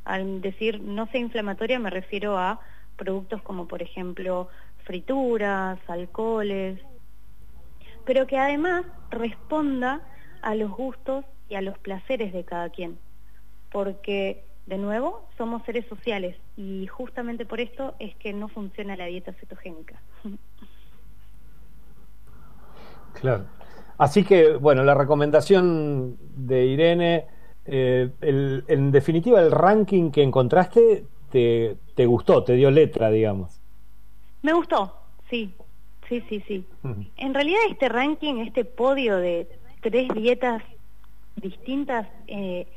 Al 0.03 0.41
decir 0.41 0.81
no 0.81 1.07
sea 1.07 1.21
inflamatoria 1.21 1.79
me 1.79 1.89
refiero 1.89 2.37
a 2.37 2.59
productos 2.97 3.41
como 3.43 3.65
por 3.65 3.81
ejemplo 3.81 4.49
frituras, 4.83 5.79
alcoholes, 5.87 6.81
pero 8.09 8.25
que 8.25 8.39
además 8.39 8.87
responda 9.11 10.01
a 10.41 10.55
los 10.55 10.71
gustos 10.71 11.25
y 11.47 11.53
a 11.53 11.61
los 11.61 11.77
placeres 11.77 12.33
de 12.33 12.43
cada 12.43 12.71
quien. 12.71 12.97
Porque, 13.71 14.45
de 14.65 14.79
nuevo, 14.79 15.27
somos 15.37 15.61
seres 15.63 15.85
sociales 15.85 16.35
y 16.57 16.87
justamente 16.87 17.45
por 17.45 17.59
esto 17.59 17.93
es 17.99 18.15
que 18.15 18.33
no 18.33 18.47
funciona 18.47 18.95
la 18.95 19.05
dieta 19.05 19.31
cetogénica. 19.33 20.01
Claro. 23.13 23.45
Así 23.99 24.23
que, 24.23 24.55
bueno, 24.55 24.83
la 24.83 24.95
recomendación 24.95 26.17
de 26.35 26.65
Irene, 26.65 27.27
eh, 27.65 28.09
en 28.21 28.91
definitiva, 28.91 29.39
el 29.39 29.51
ranking 29.51 30.09
que 30.09 30.23
encontraste 30.23 31.05
te, 31.31 31.77
te 31.93 32.05
gustó, 32.07 32.43
te 32.43 32.53
dio 32.53 32.71
letra, 32.71 33.11
digamos. 33.11 33.61
Me 34.41 34.53
gustó, 34.53 34.95
sí, 35.29 35.53
Sí, 36.09 36.23
sí, 36.27 36.43
sí. 36.47 36.65
En 37.17 37.33
realidad 37.35 37.59
este 37.69 37.87
ranking, 37.87 38.39
este 38.39 38.65
podio 38.65 39.17
de 39.17 39.47
tres 39.81 40.09
dietas 40.15 40.63
distintas, 41.35 42.07
eh, 42.27 42.67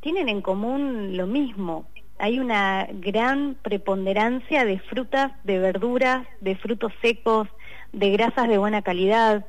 tienen 0.00 0.28
en 0.28 0.40
común 0.40 1.16
lo 1.16 1.26
mismo. 1.26 1.86
Hay 2.18 2.38
una 2.38 2.88
gran 2.92 3.56
preponderancia 3.60 4.64
de 4.64 4.78
frutas, 4.78 5.32
de 5.42 5.58
verduras, 5.58 6.26
de 6.40 6.54
frutos 6.54 6.92
secos, 7.02 7.48
de 7.92 8.10
grasas 8.10 8.48
de 8.48 8.58
buena 8.58 8.82
calidad. 8.82 9.44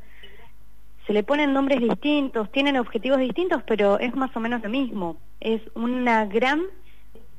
Se 1.05 1.13
le 1.13 1.24
ponen 1.24 1.53
nombres 1.53 1.80
distintos, 1.80 2.51
tienen 2.51 2.78
objetivos 2.78 3.19
distintos, 3.19 3.61
pero 3.67 3.99
es 3.99 4.15
más 4.15 4.36
o 4.36 4.39
menos 4.39 4.63
lo 4.63 4.69
mismo. 4.69 5.17
Es 5.39 5.61
una 5.76 6.26
gran 6.26 6.61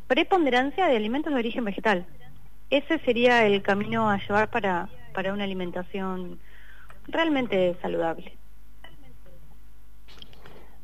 preponderancia 0.06 0.86
de 0.86 0.96
alimentos 0.96 1.32
de 1.32 1.38
origen 1.40 1.64
vegetal. 1.64 2.06
Ese 2.70 2.98
sería 3.00 3.46
el 3.46 3.62
camino 3.62 4.08
a 4.08 4.18
llevar 4.18 4.50
para, 4.50 4.88
para 5.12 5.32
una 5.32 5.44
alimentación 5.44 6.38
realmente 7.08 7.76
saludable. 7.80 8.36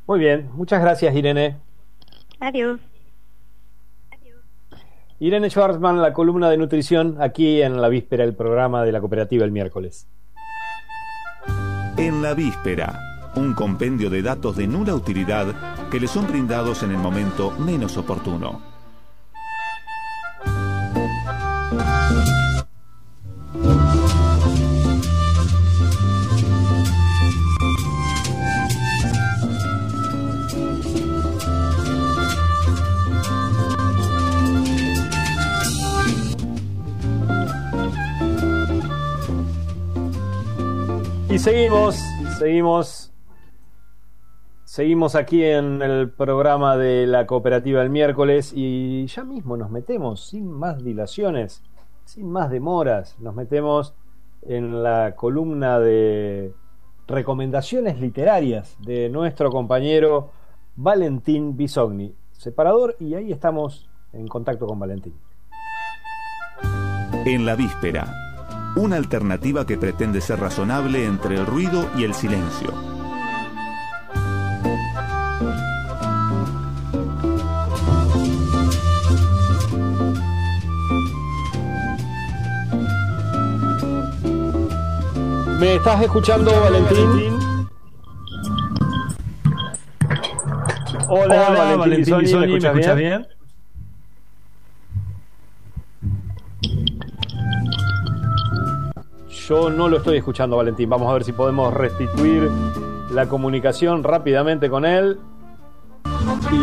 Muy 0.06 0.20
bien, 0.20 0.48
muchas 0.54 0.80
gracias 0.80 1.14
Irene. 1.14 1.56
Adiós. 2.40 2.80
Irene 5.20 5.50
Schwarzman, 5.50 6.00
la 6.00 6.12
columna 6.12 6.48
de 6.48 6.56
nutrición, 6.56 7.16
aquí 7.20 7.60
en 7.60 7.80
la 7.80 7.88
víspera 7.88 8.24
del 8.24 8.36
programa 8.36 8.84
de 8.84 8.92
la 8.92 9.00
cooperativa 9.00 9.44
el 9.44 9.50
miércoles. 9.50 10.06
En 11.96 12.22
la 12.22 12.34
víspera, 12.34 13.32
un 13.34 13.52
compendio 13.54 14.08
de 14.08 14.22
datos 14.22 14.56
de 14.56 14.68
nula 14.68 14.94
utilidad 14.94 15.88
que 15.90 15.98
le 15.98 16.06
son 16.06 16.28
brindados 16.28 16.84
en 16.84 16.92
el 16.92 16.98
momento 16.98 17.50
menos 17.58 17.96
oportuno. 17.96 18.77
Seguimos, 41.38 41.94
seguimos, 42.38 43.12
seguimos 44.64 45.14
aquí 45.14 45.44
en 45.44 45.80
el 45.82 46.10
programa 46.10 46.76
de 46.76 47.06
la 47.06 47.26
cooperativa 47.26 47.80
el 47.80 47.90
miércoles 47.90 48.52
y 48.54 49.06
ya 49.06 49.22
mismo 49.22 49.56
nos 49.56 49.70
metemos, 49.70 50.26
sin 50.28 50.50
más 50.50 50.82
dilaciones, 50.82 51.62
sin 52.04 52.28
más 52.28 52.50
demoras, 52.50 53.16
nos 53.20 53.36
metemos 53.36 53.94
en 54.42 54.82
la 54.82 55.14
columna 55.14 55.78
de 55.78 56.52
recomendaciones 57.06 58.00
literarias 58.00 58.76
de 58.80 59.08
nuestro 59.08 59.50
compañero 59.50 60.32
Valentín 60.74 61.56
Bisogni, 61.56 62.14
separador, 62.32 62.96
y 62.98 63.14
ahí 63.14 63.30
estamos 63.30 63.88
en 64.12 64.26
contacto 64.26 64.66
con 64.66 64.78
Valentín. 64.78 65.14
En 67.24 67.46
la 67.46 67.54
víspera, 67.54 68.27
una 68.76 68.96
alternativa 68.96 69.66
que 69.66 69.78
pretende 69.78 70.20
ser 70.20 70.40
razonable 70.40 71.04
entre 71.04 71.36
el 71.36 71.46
ruido 71.46 71.90
y 71.96 72.04
el 72.04 72.14
silencio. 72.14 72.72
¿Me 85.58 85.74
estás 85.76 86.02
escuchando, 86.02 86.50
Valentín? 86.60 87.58
Hola, 91.08 91.48
Hola, 91.48 91.76
Valentín, 91.76 91.78
Valentín 91.78 92.18
Bisogni, 92.18 92.46
¿me 92.46 92.46
¿me 92.58 92.58
escuchas 92.58 92.72
escuchas 92.72 92.96
bien? 92.96 92.96
bien? 92.96 93.26
Yo 99.48 99.70
no 99.70 99.88
lo 99.88 99.96
estoy 99.96 100.18
escuchando, 100.18 100.58
Valentín. 100.58 100.90
Vamos 100.90 101.08
a 101.08 101.14
ver 101.14 101.24
si 101.24 101.32
podemos 101.32 101.72
restituir 101.72 102.50
la 103.10 103.26
comunicación 103.30 104.04
rápidamente 104.04 104.68
con 104.68 104.84
él. 104.84 105.18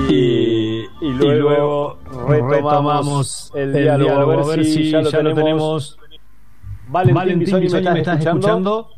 Y, 0.07 0.81
y 1.01 1.09
luego, 1.13 1.97
retomamos, 2.27 3.51
el 3.55 3.73
diálogo, 3.73 4.31
a 4.33 4.47
ver, 4.47 4.65
si, 4.65 4.91
ya 4.91 5.01
lo 5.01 5.09
tenemos. 5.09 5.97
Valentín, 6.87 7.15
Valentín 7.15 7.59
Bisogni, 7.59 7.89
¿me 7.91 7.99
estás 8.01 8.23
escuchando? 8.23 8.89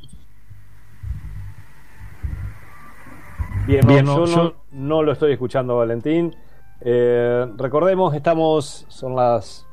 Bien, 3.67 3.81
no, 3.85 3.87
Bien, 3.87 4.05
yo, 4.05 4.15
no, 4.17 4.25
no, 4.25 4.27
yo- 4.27 4.55
no 4.71 5.03
lo 5.03 5.13
estoy 5.13 5.31
escuchando, 5.31 5.77
Valentín. 5.77 6.35
Eh, 6.81 7.45
recordemos, 7.55 8.13
estamos, 8.13 8.85
son 8.89 9.15
las 9.15 9.65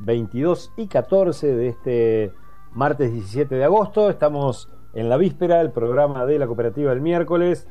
22 0.00 0.72
y 0.76 0.88
14 0.88 1.54
de 1.54 1.68
este 1.68 2.32
martes 2.74 3.12
17 3.12 3.54
de 3.54 3.64
agosto. 3.64 4.10
Estamos 4.10 4.68
en 4.94 5.08
la 5.08 5.16
víspera 5.16 5.58
del 5.58 5.70
programa 5.70 6.26
de 6.26 6.38
la 6.38 6.46
cooperativa 6.46 6.90
del 6.90 7.00
miércoles. 7.00 7.68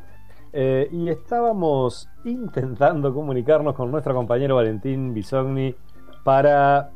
eh, 0.56 0.88
y 0.92 1.10
estábamos 1.10 2.10
intentando 2.26 3.14
comunicarnos 3.14 3.76
con 3.76 3.90
nuestro 3.90 4.14
compañero 4.14 4.56
Valentín 4.56 5.14
Bisogni 5.14 5.76
para 6.24 6.92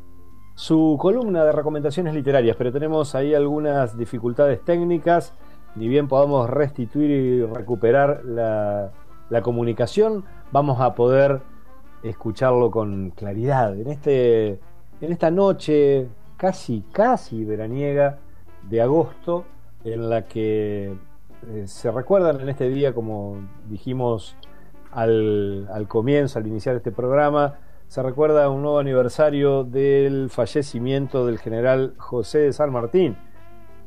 su 0.54 0.96
columna 1.00 1.44
de 1.44 1.52
recomendaciones 1.52 2.14
literarias, 2.14 2.56
pero 2.56 2.72
tenemos 2.72 3.14
ahí 3.14 3.34
algunas 3.34 3.96
dificultades 3.96 4.64
técnicas. 4.64 5.34
Ni 5.74 5.88
bien 5.88 6.08
podamos 6.08 6.48
restituir 6.48 7.10
y 7.10 7.44
recuperar 7.44 8.24
la, 8.24 8.92
la 9.28 9.42
comunicación, 9.42 10.24
vamos 10.52 10.80
a 10.80 10.94
poder 10.94 11.40
escucharlo 12.02 12.70
con 12.70 13.10
claridad. 13.10 13.78
En, 13.78 13.88
este, 13.88 14.60
en 15.00 15.12
esta 15.12 15.30
noche 15.30 16.08
casi, 16.38 16.82
casi 16.92 17.44
veraniega 17.44 18.18
de 18.70 18.80
agosto, 18.80 19.44
en 19.84 20.08
la 20.08 20.24
que 20.24 20.94
eh, 21.48 21.62
se 21.66 21.90
recuerdan 21.90 22.40
en 22.40 22.48
este 22.48 22.68
día, 22.70 22.94
como 22.94 23.36
dijimos 23.68 24.34
al, 24.90 25.68
comienzo, 25.88 26.38
al 26.38 26.46
iniciar 26.46 26.74
este 26.76 26.90
programa, 26.92 27.58
se 27.88 28.02
recuerda 28.02 28.48
un 28.50 28.62
nuevo 28.62 28.78
aniversario 28.78 29.64
del 29.64 30.30
fallecimiento 30.30 31.26
del 31.26 31.38
general 31.38 31.94
José 31.98 32.38
de 32.38 32.52
San 32.52 32.72
Martín. 32.72 33.16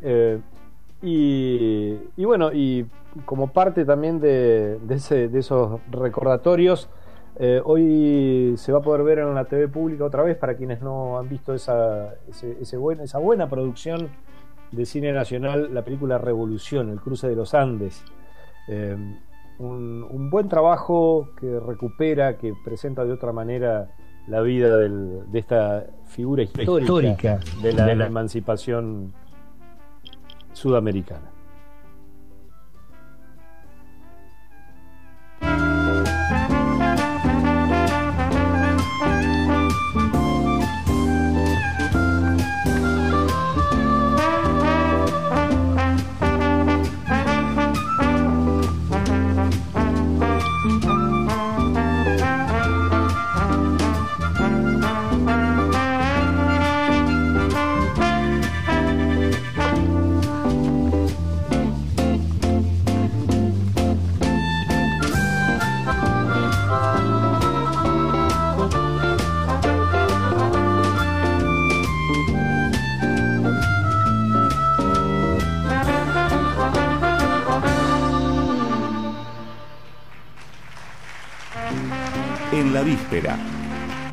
Eh, 0.02 0.40
y, 1.02 1.98
y 2.16 2.26
bueno, 2.26 2.52
y 2.54 2.86
como 3.26 3.48
parte 3.52 3.86
también 3.86 4.20
de, 4.20 4.80
de 4.80 4.96
ese- 4.96 5.28
de 5.28 5.40
esos 5.40 5.80
recordatorios, 5.92 6.90
eh, 7.38 7.62
hoy 7.64 8.54
se 8.58 8.72
va 8.72 8.80
a 8.80 8.82
poder 8.82 9.04
ver 9.04 9.20
en 9.20 9.34
la 9.34 9.46
TV 9.46 9.68
pública 9.68 10.04
otra 10.06 10.24
vez 10.24 10.38
para 10.38 10.56
quienes 10.56 10.82
no 10.82 11.18
han 11.18 11.30
visto 11.30 11.54
esa, 11.54 12.14
ese- 12.30 12.58
ese 12.62 12.78
buen- 12.78 13.00
esa 13.00 13.18
buena 13.20 13.50
producción 13.50 14.10
de 14.72 14.86
cine 14.86 15.12
nacional, 15.14 15.74
la 15.74 15.84
película 15.84 16.18
Revolución, 16.18 16.90
El 16.90 17.00
cruce 17.02 17.28
de 17.28 17.36
los 17.36 17.54
Andes. 17.54 18.04
Eh, 18.68 18.96
un, 19.60 20.06
un 20.10 20.30
buen 20.30 20.48
trabajo 20.50 21.30
que 21.40 21.60
recupera, 21.60 22.38
que 22.38 22.54
presenta 22.64 23.04
de 23.06 23.12
otra 23.12 23.32
manera 23.32 23.92
la 24.28 24.42
vida 24.42 24.78
del- 24.78 25.30
de 25.32 25.40
esta 25.40 25.86
figura 26.06 26.44
histórica, 26.44 26.82
Histórica 26.82 27.40
de 27.62 27.74
la, 27.74 27.86
de 27.86 27.96
la- 27.96 28.06
emancipación 28.08 29.14
sudamericana. 30.54 31.31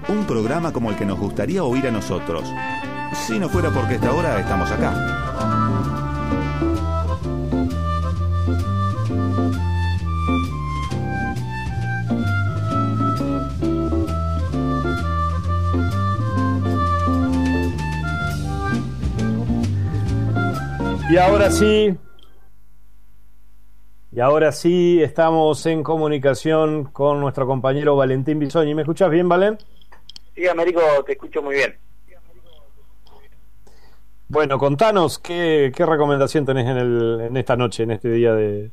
Un 0.08 0.24
programa 0.26 0.72
como 0.72 0.90
el 0.90 0.96
que 0.96 1.06
nos 1.06 1.20
gustaría 1.20 1.62
oír 1.62 1.86
a 1.86 1.92
nosotros, 1.92 2.52
si 3.26 3.38
no 3.38 3.48
fuera 3.48 3.70
porque 3.70 3.94
esta 3.94 4.12
hora 4.12 4.40
estamos 4.40 4.68
acá. 4.72 5.14
Y 21.08 21.16
ahora 21.16 21.52
sí, 21.52 21.96
y 24.18 24.20
ahora 24.20 24.50
sí 24.50 25.00
estamos 25.00 25.64
en 25.66 25.84
comunicación 25.84 26.86
con 26.86 27.20
nuestro 27.20 27.46
compañero 27.46 27.94
Valentín 27.94 28.40
Bisogni. 28.40 28.74
¿Me 28.74 28.82
escuchas 28.82 29.10
bien, 29.12 29.28
Valen? 29.28 29.56
Sí, 30.34 30.48
Américo, 30.48 30.80
te 31.06 31.12
escucho 31.12 31.40
muy 31.40 31.54
bien. 31.54 31.78
Bueno, 34.26 34.58
contanos 34.58 35.20
qué, 35.20 35.70
qué 35.72 35.86
recomendación 35.86 36.44
tenés 36.44 36.66
en, 36.66 36.78
el, 36.78 37.20
en 37.28 37.36
esta 37.36 37.54
noche, 37.54 37.84
en 37.84 37.92
este 37.92 38.10
día 38.10 38.34
de, 38.34 38.72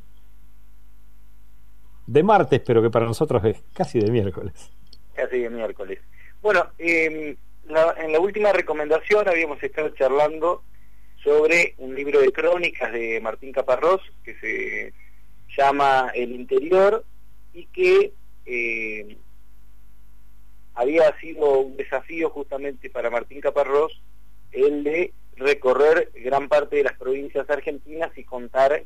de 2.08 2.22
martes, 2.24 2.60
pero 2.66 2.82
que 2.82 2.90
para 2.90 3.06
nosotros 3.06 3.44
es 3.44 3.62
casi 3.72 4.00
de 4.00 4.10
miércoles. 4.10 4.72
Casi 5.14 5.38
de 5.38 5.50
miércoles. 5.50 6.00
Bueno, 6.42 6.70
eh, 6.76 7.36
la- 7.68 7.94
en 7.98 8.10
la 8.10 8.18
última 8.18 8.50
recomendación 8.52 9.28
habíamos 9.28 9.62
estado 9.62 9.90
charlando 9.90 10.64
sobre 11.22 11.76
un 11.78 11.94
libro 11.94 12.18
de 12.20 12.32
crónicas 12.32 12.92
de 12.92 13.20
Martín 13.20 13.52
Caparrós 13.52 14.00
que 14.24 14.34
se 14.40 14.92
llama 15.56 16.10
El 16.14 16.32
Interior 16.32 17.04
y 17.52 17.66
que 17.66 18.12
eh, 18.44 19.16
había 20.74 21.18
sido 21.18 21.60
un 21.60 21.76
desafío 21.76 22.30
justamente 22.30 22.90
para 22.90 23.10
Martín 23.10 23.40
Caparrós 23.40 24.00
el 24.52 24.84
de 24.84 25.12
recorrer 25.36 26.10
gran 26.14 26.48
parte 26.48 26.76
de 26.76 26.84
las 26.84 26.96
provincias 26.96 27.48
argentinas 27.48 28.16
y 28.16 28.24
contar 28.24 28.84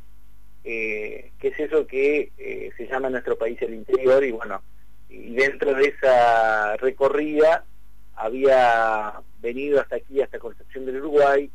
eh, 0.65 1.33
qué 1.39 1.49
es 1.49 1.61
eso 1.61 1.87
que 1.87 2.33
eh, 2.39 2.71
se 2.77 2.87
llama 2.87 3.09
en 3.09 3.13
nuestro 3.13 3.37
país 3.37 3.61
el 3.63 3.75
interior. 3.75 4.25
Y 4.25 4.33
bueno, 4.33 4.63
y 5.09 5.35
dentro 5.35 5.75
de 5.75 5.89
esa 5.89 6.77
recorrida 6.77 7.65
había 8.15 9.15
venido 9.41 9.81
hasta 9.81 9.97
aquí, 9.97 10.21
hasta 10.21 10.39
Concepción 10.39 10.87
del 10.87 10.99
Uruguay, 10.99 11.51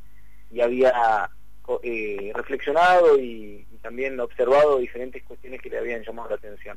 y 0.52 0.62
había 0.62 1.30
reflexionado 2.34 3.20
y 3.20 3.65
también 3.86 4.20
observado 4.20 4.80
diferentes 4.80 5.22
cuestiones 5.22 5.62
que 5.62 5.70
le 5.70 5.78
habían 5.78 6.02
llamado 6.04 6.30
la 6.30 6.38
atención. 6.38 6.76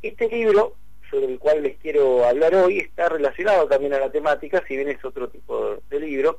Este 0.00 0.28
libro, 0.28 0.76
sobre 1.10 1.26
el 1.26 1.40
cual 1.40 1.64
les 1.64 1.76
quiero 1.78 2.24
hablar 2.24 2.54
hoy, 2.54 2.78
está 2.78 3.08
relacionado 3.08 3.66
también 3.66 3.92
a 3.92 3.98
la 3.98 4.12
temática, 4.12 4.62
si 4.68 4.76
bien 4.76 4.88
es 4.88 5.04
otro 5.04 5.28
tipo 5.28 5.78
de 5.90 5.98
libro, 5.98 6.38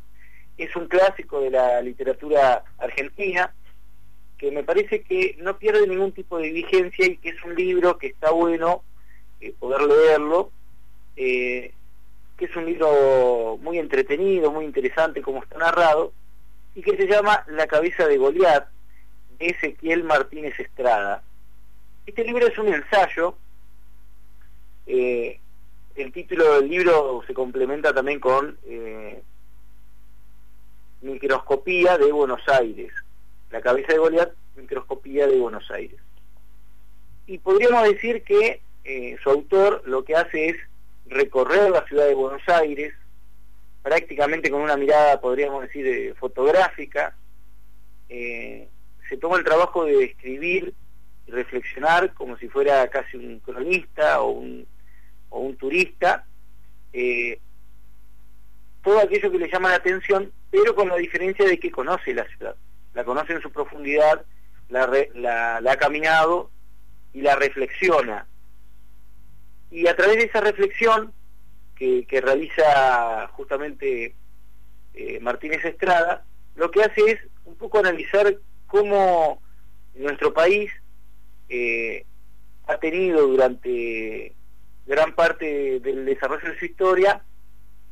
es 0.57 0.73
un 0.77 0.87
clásico 0.87 1.41
de 1.41 1.51
la 1.51 1.81
literatura 1.81 2.63
argentina 2.77 3.53
que 4.37 4.49
me 4.49 4.63
parece 4.63 5.01
que 5.01 5.35
no 5.39 5.57
pierde 5.57 5.85
ningún 5.85 6.13
tipo 6.13 6.37
de 6.37 6.49
vigencia 6.49 7.05
y 7.05 7.17
que 7.17 7.29
es 7.29 7.43
un 7.43 7.53
libro 7.53 7.97
que 7.97 8.07
está 8.07 8.31
bueno 8.31 8.81
eh, 9.41 9.53
poder 9.59 9.81
leerlo, 9.81 10.51
eh, 11.17 11.73
que 12.37 12.45
es 12.45 12.55
un 12.55 12.65
libro 12.65 13.59
muy 13.61 13.77
entretenido, 13.77 14.53
muy 14.53 14.63
interesante 14.63 15.21
como 15.21 15.43
está 15.43 15.57
narrado, 15.57 16.13
y 16.75 16.81
que 16.81 16.95
se 16.95 17.07
llama 17.07 17.43
La 17.47 17.67
cabeza 17.67 18.07
de 18.07 18.17
Goliat, 18.17 18.76
Ezequiel 19.39 20.03
Martínez 20.03 20.59
Estrada. 20.59 21.23
Este 22.05 22.23
libro 22.23 22.47
es 22.47 22.57
un 22.57 22.73
ensayo, 22.73 23.35
eh, 24.85 25.39
el 25.95 26.11
título 26.11 26.59
del 26.59 26.69
libro 26.69 27.23
se 27.27 27.33
complementa 27.33 27.93
también 27.93 28.19
con 28.19 28.57
Microscopía 31.01 31.97
de 31.97 32.11
Buenos 32.11 32.41
Aires, 32.47 32.91
la 33.51 33.61
cabeza 33.61 33.93
de 33.93 33.99
Goliat, 33.99 34.31
microscopía 34.55 35.27
de 35.27 35.37
Buenos 35.37 35.69
Aires. 35.71 35.99
Y 37.27 37.37
podríamos 37.37 37.83
decir 37.83 38.23
que 38.23 38.61
eh, 38.83 39.17
su 39.21 39.29
autor 39.29 39.83
lo 39.85 40.03
que 40.03 40.15
hace 40.15 40.49
es 40.49 40.57
recorrer 41.07 41.69
la 41.69 41.85
ciudad 41.85 42.07
de 42.07 42.15
Buenos 42.15 42.47
Aires, 42.47 42.93
prácticamente 43.83 44.49
con 44.49 44.61
una 44.61 44.77
mirada, 44.77 45.19
podríamos 45.21 45.61
decir, 45.61 45.85
eh, 45.87 46.13
fotográfica, 46.15 47.15
eh, 48.09 48.67
se 49.07 49.17
toma 49.17 49.37
el 49.37 49.43
trabajo 49.43 49.85
de 49.85 50.05
escribir 50.05 50.73
y 51.27 51.31
reflexionar 51.31 52.13
como 52.13 52.37
si 52.37 52.47
fuera 52.47 52.87
casi 52.89 53.17
un 53.17 53.39
cronista 53.39 54.21
o 54.21 54.31
un, 54.31 54.67
o 55.29 55.39
un 55.39 55.55
turista, 55.57 56.25
todo 58.83 58.99
aquello 58.99 59.31
que 59.31 59.37
le 59.37 59.49
llama 59.51 59.69
la 59.69 59.75
atención, 59.75 60.31
pero 60.49 60.73
con 60.73 60.87
la 60.87 60.95
diferencia 60.95 61.45
de 61.45 61.59
que 61.59 61.69
conoce 61.69 62.13
la 62.13 62.25
ciudad 62.27 62.55
la 62.97 63.03
conoce 63.03 63.33
en 63.33 63.41
su 63.43 63.51
profundidad, 63.51 64.25
la, 64.69 65.57
ha 65.57 65.75
caminado 65.75 66.49
y 67.13 67.21
la 67.21 67.35
reflexiona. 67.35 68.25
Y 69.69 69.87
a 69.87 69.95
través 69.95 70.17
de 70.17 70.23
esa 70.23 70.41
reflexión 70.41 71.13
que, 71.75 72.05
realiza 72.09 73.27
justamente 73.33 74.15
eh, 74.95 75.19
Martínez 75.19 75.63
Estrada, 75.63 76.25
lo 76.55 76.71
que 76.71 76.81
hace 76.81 77.11
es 77.11 77.19
un 77.45 77.55
poco 77.55 77.77
analizar 77.77 78.35
cómo 78.67 79.41
nuestro 79.95 80.33
país 80.33 80.71
eh, 81.49 82.05
ha 82.67 82.77
tenido 82.77 83.27
durante 83.27 84.33
gran 84.85 85.15
parte 85.15 85.79
del 85.79 86.05
desarrollo 86.05 86.51
de 86.51 86.59
su 86.59 86.65
historia 86.65 87.21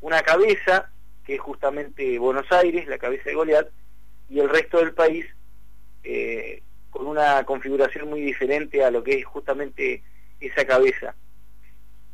una 0.01 0.21
cabeza, 0.21 0.91
que 1.26 1.36
es 1.36 1.41
justamente 1.41 2.19
Buenos 2.19 2.51
Aires, 2.51 2.88
la 2.88 2.97
cabeza 2.97 3.23
de 3.26 3.36
Goliat, 3.36 3.69
y 4.30 4.39
el 4.39 4.49
resto 4.49 4.78
del 4.78 4.93
país 4.93 5.26
eh, 6.03 6.61
con 6.89 7.07
una 7.07 7.43
configuración 7.45 8.09
muy 8.09 8.21
diferente 8.21 8.84
a 8.84 8.91
lo 8.91 9.03
que 9.03 9.19
es 9.19 9.26
justamente 9.26 10.03
esa 10.39 10.65
cabeza. 10.65 11.15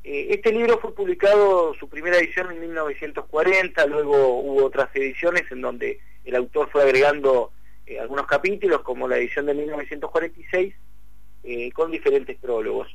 Eh, 0.03 0.27
este 0.29 0.51
libro 0.51 0.79
fue 0.79 0.95
publicado, 0.95 1.73
su 1.75 1.87
primera 1.87 2.17
edición 2.17 2.51
en 2.51 2.61
1940, 2.61 3.85
luego 3.87 4.39
hubo 4.39 4.65
otras 4.65 4.89
ediciones 4.95 5.43
en 5.51 5.61
donde 5.61 5.99
el 6.23 6.35
autor 6.35 6.69
fue 6.71 6.83
agregando 6.83 7.51
eh, 7.85 7.99
algunos 7.99 8.25
capítulos, 8.27 8.81
como 8.81 9.07
la 9.07 9.17
edición 9.17 9.45
de 9.45 9.53
1946, 9.53 10.75
con 11.73 11.89
diferentes 11.89 12.37
prólogos. 12.37 12.87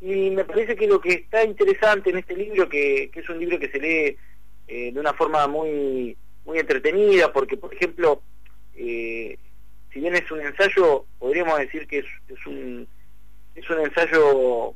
Y 0.00 0.30
me 0.30 0.44
parece 0.44 0.76
que 0.76 0.86
lo 0.86 1.00
que 1.00 1.12
está 1.12 1.42
interesante 1.42 2.10
en 2.10 2.18
este 2.18 2.36
libro, 2.36 2.68
que, 2.68 3.10
es 3.12 3.28
un 3.28 3.38
libro 3.38 3.58
que 3.58 3.70
se 3.70 3.80
lee 3.80 4.16
de 4.92 5.00
una 5.00 5.14
forma 5.14 5.46
muy, 5.46 6.14
muy 6.48 6.58
entretenida, 6.58 7.30
porque 7.30 7.58
por 7.58 7.74
ejemplo, 7.74 8.22
eh, 8.74 9.38
si 9.92 10.00
bien 10.00 10.14
es 10.14 10.30
un 10.30 10.40
ensayo, 10.40 11.04
podríamos 11.18 11.58
decir 11.58 11.86
que 11.86 11.98
es, 11.98 12.46
un, 12.46 12.88
es 13.54 13.68
un 13.68 13.80
ensayo 13.80 14.74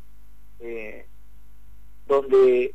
eh, 0.61 1.07
donde 2.07 2.75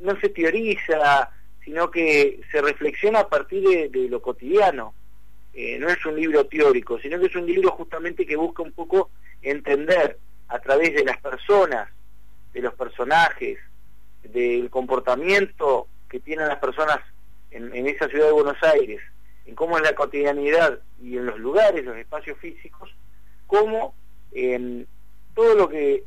no 0.00 0.18
se 0.20 0.28
teoriza, 0.28 1.30
sino 1.64 1.90
que 1.90 2.40
se 2.52 2.62
reflexiona 2.62 3.20
a 3.20 3.28
partir 3.28 3.90
de, 3.90 4.08
lo 4.08 4.22
cotidiano. 4.22 4.94
Eh, 5.54 5.78
no 5.78 5.88
es 5.88 6.04
un 6.06 6.16
libro 6.16 6.46
teórico, 6.46 6.98
sino 6.98 7.18
que 7.18 7.26
es 7.26 7.36
un 7.36 7.46
libro 7.46 7.70
justamente 7.72 8.26
que 8.26 8.36
busca 8.36 8.62
un 8.62 8.72
poco 8.72 9.10
entender 9.42 10.18
a 10.48 10.58
través 10.58 10.94
de 10.94 11.04
las 11.04 11.18
personas, 11.18 11.88
de 12.52 12.60
los 12.60 12.74
personajes, 12.74 13.58
del 14.22 14.70
comportamiento 14.70 15.88
que 16.08 16.20
tienen 16.20 16.48
las 16.48 16.58
personas 16.58 16.98
en 17.50 17.86
esa 17.86 18.08
ciudad 18.08 18.26
de 18.26 18.32
Buenos 18.32 18.62
Aires, 18.62 19.02
en 19.46 19.54
cómo 19.54 19.76
en 19.76 19.84
la 19.84 19.94
cotidianidad 19.94 20.78
y 21.02 21.16
en 21.16 21.26
los 21.26 21.38
lugares, 21.38 21.84
los 21.84 21.96
espacios 21.96 22.38
físicos, 22.38 22.94
cómo 23.46 23.94
en 24.32 24.86
todo 25.34 25.54
lo 25.54 25.68
que 25.68 26.04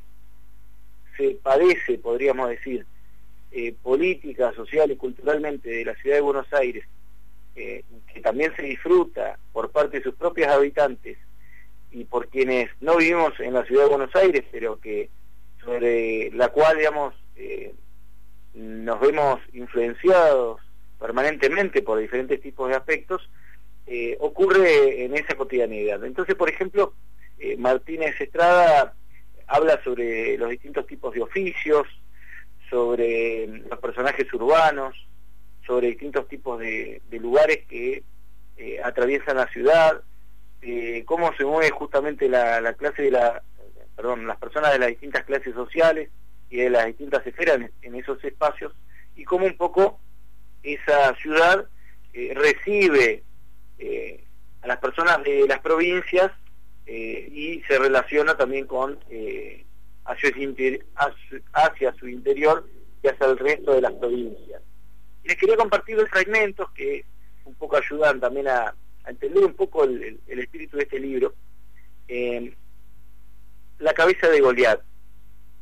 se 1.18 1.38
padece, 1.42 1.98
podríamos 1.98 2.50
decir, 2.50 2.86
eh, 3.52 3.74
política, 3.84 4.54
social 4.54 4.92
y 4.92 4.96
culturalmente 4.96 5.70
de 5.70 5.86
la 5.86 5.96
ciudad 5.96 6.18
de 6.18 6.22
Buenos 6.22 6.52
Aires, 6.54 6.86
que 7.56 8.22
también 8.22 8.54
se 8.56 8.64
disfruta 8.64 9.40
por 9.54 9.72
parte 9.72 9.98
de 9.98 10.04
sus 10.04 10.16
propios 10.16 10.50
habitantes 10.50 11.18
y 11.92 12.04
por 12.04 12.28
quienes 12.28 12.70
no 12.82 12.98
vivimos 12.98 13.40
en 13.40 13.54
la 13.54 13.64
ciudad 13.64 13.84
de 13.84 13.90
Buenos 13.90 14.16
Aires, 14.16 14.44
pero 14.52 14.80
que 14.80 15.10
sobre 15.64 16.30
la 16.32 16.50
cual, 16.50 16.78
digamos, 16.78 17.14
eh, 17.36 17.74
nos 18.54 19.00
vemos 19.00 19.40
influenciados 19.54 20.62
permanentemente 21.00 21.82
por 21.82 22.00
diferentes 22.00 22.42
tipos 22.42 22.70
de 22.70 22.76
aspectos, 22.76 23.30
eh, 23.88 24.18
ocurre 24.20 25.06
en 25.06 25.16
esa 25.16 25.36
cotidianidad. 25.36 26.04
Entonces, 26.04 26.36
por 26.36 26.50
ejemplo, 26.50 26.94
eh, 27.40 27.56
Martínez 27.58 28.20
Estrada 28.20 28.94
habla 29.48 29.82
sobre 29.84 30.38
los 30.38 30.50
distintos 30.50 30.88
tipos 30.88 31.14
de 31.14 31.22
oficios, 31.22 31.88
sobre 32.70 33.48
los 33.48 33.80
personajes 33.80 34.32
urbanos, 34.34 34.96
sobre 35.66 35.88
distintos 35.88 36.28
tipos 36.28 36.60
de, 36.60 37.02
lugares 37.12 37.66
que 37.68 38.04
eh, 38.58 38.80
atraviesan 38.84 39.38
la 39.38 39.48
ciudad, 39.48 40.02
cómo 41.06 41.32
se 41.38 41.46
mueve 41.46 41.70
justamente 41.70 42.28
la, 42.28 42.74
clase 42.74 43.04
de 43.04 43.12
las 43.12 43.42
personas 44.40 44.74
de 44.74 44.80
las 44.80 44.90
distintas 44.90 45.24
clases 45.24 45.54
sociales 45.54 46.10
y 46.50 46.58
de 46.58 46.70
las 46.70 46.88
distintas 46.88 47.26
esferas 47.28 47.60
en 47.82 47.96
esos 47.96 48.24
espacios 48.24 48.74
y 49.16 49.24
cómo 49.24 49.46
un 49.46 49.58
poco 49.58 50.00
esa 50.64 51.16
ciudad 51.16 51.68
eh, 52.14 52.34
recibe 52.36 53.24
eh, 53.78 54.24
a 54.62 54.68
las 54.68 54.78
personas 54.78 55.24
de 55.24 55.46
las 55.48 55.60
provincias 55.60 56.32
eh, 56.86 57.30
y 57.32 57.62
se 57.68 57.78
relaciona 57.78 58.36
también 58.36 58.66
con 58.68 59.00
hacia, 60.06 61.94
su 61.94 62.08
interior 62.08 62.68
y 63.04 63.08
hacia 63.08 63.26
el 63.28 63.38
resto 63.38 63.74
de 63.74 63.82
las 63.82 63.94
provincias. 63.94 64.62
Les 65.26 65.38
quería 65.38 65.58
compartir 65.58 65.98
dos 65.98 66.10
fragmentos 66.10 66.70
que 66.72 67.06
un 67.46 67.56
poco 67.56 67.78
ayudan 67.78 68.20
también 68.20 68.48
a, 68.48 68.74
entender 69.08 69.46
un 69.46 69.54
poco 69.54 69.84
el, 69.84 70.20
espíritu 70.28 70.78
de 70.78 70.84
este 70.84 71.00
libro. 71.00 71.36
la 73.80 73.94
cabeza 73.94 74.30
de 74.30 74.40
Goliat. 74.40 74.82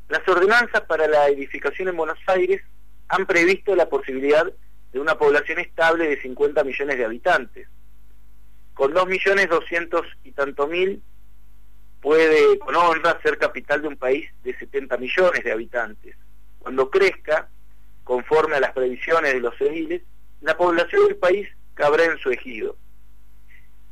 Las 0.09 0.27
ordenanzas 0.27 0.81
para 0.81 1.07
la 1.07 1.27
edificación 1.27 1.89
en 1.89 1.97
Buenos 1.97 2.19
Aires 2.27 2.61
han 3.09 3.25
previsto 3.25 3.75
la 3.75 3.89
posibilidad 3.89 4.45
de 4.91 4.99
una 4.99 5.17
población 5.17 5.59
estable 5.59 6.07
de 6.07 6.21
50 6.21 6.63
millones 6.63 6.97
de 6.97 7.05
habitantes. 7.05 7.67
Con 8.73 8.93
2 8.93 9.07
millones 9.07 9.49
200 9.49 10.01
y 10.23 10.31
tanto 10.31 10.67
mil 10.67 11.01
puede 12.01 12.59
con 12.59 12.75
honra 12.75 13.19
ser 13.21 13.37
capital 13.37 13.81
de 13.81 13.87
un 13.87 13.97
país 13.97 14.29
de 14.43 14.57
70 14.57 14.97
millones 14.97 15.43
de 15.43 15.51
habitantes. 15.51 16.15
Cuando 16.59 16.89
crezca, 16.89 17.49
conforme 18.03 18.55
a 18.55 18.59
las 18.59 18.71
previsiones 18.71 19.33
de 19.33 19.39
los 19.39 19.59
ediles, 19.61 20.01
la 20.41 20.57
población 20.57 21.07
del 21.07 21.15
país 21.17 21.47
cabrá 21.73 22.05
en 22.05 22.17
su 22.17 22.29
ejido. 22.31 22.75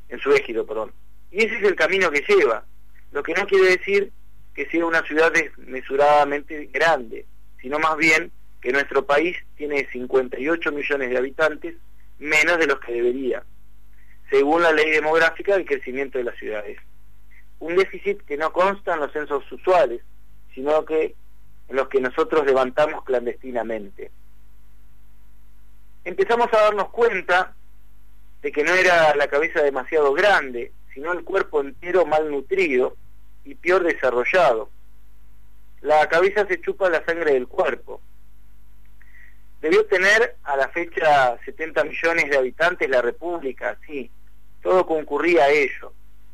En 0.09 0.19
su 0.19 0.31
ejido, 0.33 0.65
perdón. 0.65 0.91
Y 1.31 1.45
ese 1.45 1.57
es 1.57 1.63
el 1.63 1.75
camino 1.75 2.11
que 2.11 2.23
lleva, 2.27 2.65
lo 3.11 3.23
que 3.23 3.33
no 3.33 3.45
quiere 3.47 3.77
decir 3.77 4.11
que 4.53 4.65
sea 4.67 4.85
una 4.85 5.01
ciudad 5.03 5.31
desmesuradamente 5.31 6.69
grande, 6.73 7.25
sino 7.61 7.79
más 7.79 7.95
bien 7.97 8.31
que 8.61 8.71
nuestro 8.71 9.05
país 9.05 9.37
tiene 9.55 9.87
58 9.91 10.71
millones 10.71 11.09
de 11.09 11.17
habitantes, 11.17 11.75
menos 12.19 12.59
de 12.59 12.67
los 12.67 12.79
que 12.79 12.93
debería, 12.93 13.43
según 14.29 14.61
la 14.61 14.71
ley 14.71 14.91
demográfica 14.91 15.55
del 15.55 15.65
crecimiento 15.65 16.17
de 16.17 16.25
las 16.25 16.37
ciudades. 16.37 16.77
Un 17.59 17.75
déficit 17.75 18.21
que 18.23 18.37
no 18.37 18.51
consta 18.51 18.93
en 18.93 18.99
los 18.99 19.11
censos 19.13 19.49
usuales, 19.51 20.01
sino 20.53 20.85
que 20.85 21.15
los 21.73 21.87
que 21.87 22.01
nosotros 22.01 22.45
levantamos 22.45 23.03
clandestinamente. 23.03 24.11
Empezamos 26.03 26.47
a 26.53 26.61
darnos 26.61 26.89
cuenta 26.89 27.53
de 28.41 28.51
que 28.51 28.63
no 28.63 28.73
era 28.73 29.15
la 29.15 29.27
cabeza 29.27 29.61
demasiado 29.61 30.13
grande, 30.13 30.71
sino 30.93 31.13
el 31.13 31.23
cuerpo 31.23 31.61
entero 31.61 32.05
mal 32.05 32.29
nutrido 32.29 32.95
y 33.45 33.55
peor 33.55 33.83
desarrollado. 33.83 34.69
La 35.81 36.07
cabeza 36.09 36.45
se 36.47 36.59
chupa 36.61 36.89
la 36.89 37.05
sangre 37.05 37.33
del 37.33 37.47
cuerpo, 37.47 38.01
Debió 39.61 39.85
tener 39.85 40.37
a 40.43 40.57
la 40.57 40.69
fecha 40.69 41.37
70 41.45 41.83
millones 41.83 42.29
de 42.31 42.37
habitantes 42.37 42.89
la 42.89 43.01
República, 43.01 43.77
sí, 43.85 44.09
todo 44.63 44.87
concurría 44.87 45.43
a 45.43 45.49
ello, 45.49 45.93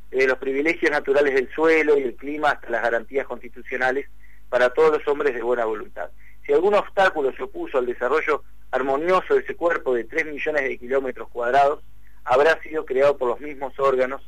desde 0.10 0.28
los 0.28 0.38
privilegios 0.38 0.90
naturales 0.90 1.36
del 1.36 1.52
suelo 1.54 1.98
y 1.98 2.04
el 2.04 2.16
clima 2.16 2.52
hasta 2.52 2.70
las 2.70 2.82
garantías 2.82 3.28
constitucionales 3.28 4.08
para 4.50 4.70
todos 4.70 4.92
los 4.92 5.08
hombres 5.08 5.34
de 5.34 5.42
buena 5.42 5.66
voluntad. 5.66 6.10
Si 6.46 6.54
algún 6.54 6.76
obstáculo 6.76 7.32
se 7.34 7.44
opuso 7.44 7.78
al 7.78 7.86
desarrollo 7.86 8.44
armonioso 8.72 9.34
de 9.34 9.42
ese 9.42 9.56
cuerpo 9.56 9.94
de 9.94 10.06
3 10.06 10.28
millones 10.28 10.64
de 10.64 10.78
kilómetros 10.78 11.30
cuadrados, 11.30 11.84
habrá 12.24 12.62
sido 12.62 12.86
creado 12.86 13.18
por 13.18 13.30
los 13.30 13.40
mismos 13.40 13.78
órganos 13.80 14.22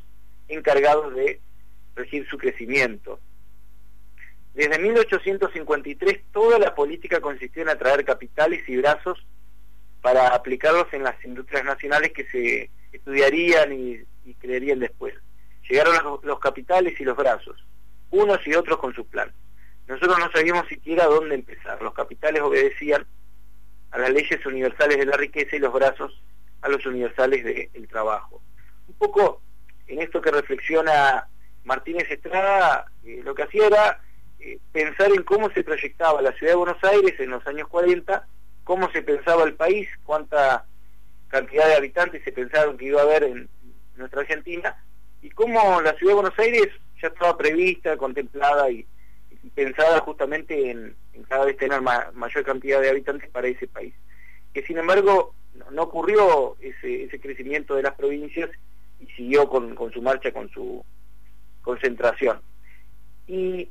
encargados 0.48 1.14
de 1.16 1.40
regir 1.96 2.28
su 2.30 2.38
crecimiento. 2.38 3.20
Desde 4.54 4.80
1853 4.80 6.24
toda 6.32 6.60
la 6.60 6.76
política 6.76 7.22
consistió 7.22 7.62
en 7.62 7.70
atraer 7.70 8.04
capitales 8.04 8.68
y 8.68 8.78
brazos 8.78 9.26
para 10.02 10.30
aplicarlos 10.30 10.88
en 10.94 11.04
las 11.04 11.24
industrias 11.24 11.64
nacionales 11.64 12.12
que 12.14 12.26
se 12.26 12.70
estudiarían 12.92 13.74
y, 13.74 14.00
creerían 14.40 14.80
después. 14.80 15.14
Llegaron 15.70 15.96
los, 16.04 16.24
los, 16.24 16.40
capitales 16.40 17.00
y 17.00 17.04
los 17.04 17.18
brazos, 17.18 17.64
unos 18.12 18.46
y 18.46 18.54
otros 18.54 18.80
con 18.80 18.94
su 18.94 19.06
plan. 19.06 19.32
Nosotros 19.90 20.20
no 20.20 20.32
sabíamos 20.32 20.68
siquiera 20.68 21.06
dónde 21.06 21.34
empezar. 21.34 21.82
Los 21.82 21.96
capitales 21.96 22.44
obedecían 22.44 23.08
a 23.90 23.98
las 23.98 24.12
leyes 24.12 24.46
universales 24.46 25.00
de 25.00 25.06
la 25.08 25.18
riqueza 25.18 25.56
y 25.56 25.60
los 25.60 25.74
brazos 25.74 26.22
a 26.62 26.70
los 26.70 26.86
universales 26.86 27.44
del 27.44 27.88
trabajo. 27.88 28.40
Un 28.88 28.94
poco 28.94 29.42
en 29.88 30.00
esto 30.00 30.22
que 30.22 30.30
reflexiona 30.30 31.28
Martínez 31.64 32.06
Estrada, 32.08 32.86
eh, 33.04 33.22
lo 33.24 33.34
que 33.34 33.44
hacía 33.44 33.66
era 33.66 34.02
eh, 34.40 34.60
pensar 34.72 35.10
en 35.10 35.24
cómo 35.24 35.50
se 35.50 35.64
proyectaba 35.64 36.22
la 36.22 36.34
ciudad 36.34 36.52
de 36.52 36.58
Buenos 36.58 36.84
Aires 36.84 37.20
en 37.20 37.32
los 37.32 37.46
años 37.48 37.68
40, 37.68 38.28
cómo 38.66 38.92
se 38.92 39.02
pensaba 39.02 39.44
el 39.44 39.56
país, 39.56 39.90
cuánta 40.04 40.66
cantidad 41.30 41.66
de 41.66 41.78
habitantes 41.78 42.24
se 42.24 42.32
pensaron 42.32 42.78
que 42.78 42.86
iba 42.86 43.02
a 43.02 43.06
haber 43.06 43.24
en 43.24 43.50
nuestra 43.96 44.22
Argentina, 44.22 44.84
y 45.24 45.32
cómo 45.32 45.82
la 45.82 45.94
ciudad 45.96 46.12
de 46.12 46.22
Buenos 46.22 46.40
Aires 46.40 46.68
ya 47.02 47.08
estaba 47.08 47.36
prevista, 47.36 47.98
contemplada 47.98 48.70
y, 48.70 48.86
pensada 49.56 50.00
justamente 50.00 50.72
en, 50.72 50.96
cada 51.28 51.46
vez 51.46 51.58
tener 51.58 51.82
mayor 51.82 52.44
cantidad 52.44 52.82
de 52.82 52.90
habitantes 52.90 53.30
para 53.30 53.48
ese 53.48 53.68
país. 53.68 53.94
Que 54.54 54.64
sin 54.64 54.78
embargo 54.78 55.34
no 55.72 55.84
ocurrió 55.84 56.58
ese, 56.60 57.20
crecimiento 57.20 57.76
de 57.76 57.84
las 57.84 57.96
provincias 57.96 58.50
y 59.00 59.08
siguió 59.08 59.50
con, 59.50 59.76
con 59.76 59.92
su 59.92 60.02
marcha, 60.02 60.32
con 60.32 60.50
su 60.50 60.84
concentración. 61.62 62.42
Y 63.28 63.70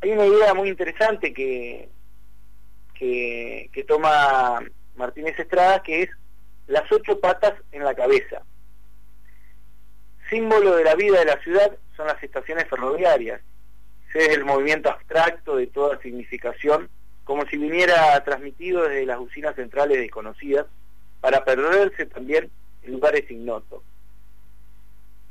hay 0.00 0.10
una 0.10 0.26
idea 0.26 0.54
muy 0.54 0.68
interesante 0.68 1.32
que, 1.32 1.88
que, 2.94 3.70
que 3.72 3.84
toma 3.84 4.62
Martínez 4.96 5.38
Estrada, 5.38 5.82
que 5.82 6.02
es 6.02 6.10
las 6.66 6.90
ocho 6.92 7.18
patas 7.20 7.54
en 7.72 7.84
la 7.84 7.94
cabeza. 7.94 8.42
Símbolo 10.28 10.76
de 10.76 10.84
la 10.84 10.94
vida 10.94 11.18
de 11.18 11.24
la 11.26 11.42
ciudad 11.42 11.76
son 11.96 12.06
las 12.06 12.22
estaciones 12.22 12.66
ferroviarias. 12.68 13.40
Es 14.12 14.28
el 14.28 14.44
movimiento 14.44 14.90
abstracto 14.90 15.56
de 15.56 15.66
toda 15.66 16.00
significación, 16.00 16.88
como 17.24 17.46
si 17.46 17.56
viniera 17.56 18.22
transmitido 18.24 18.82
desde 18.82 19.06
las 19.06 19.20
usinas 19.20 19.54
centrales 19.54 19.98
desconocidas, 19.98 20.66
para 21.20 21.44
perderse 21.44 22.06
también 22.06 22.50
en 22.82 22.92
lugares 22.92 23.30
ignotos 23.30 23.82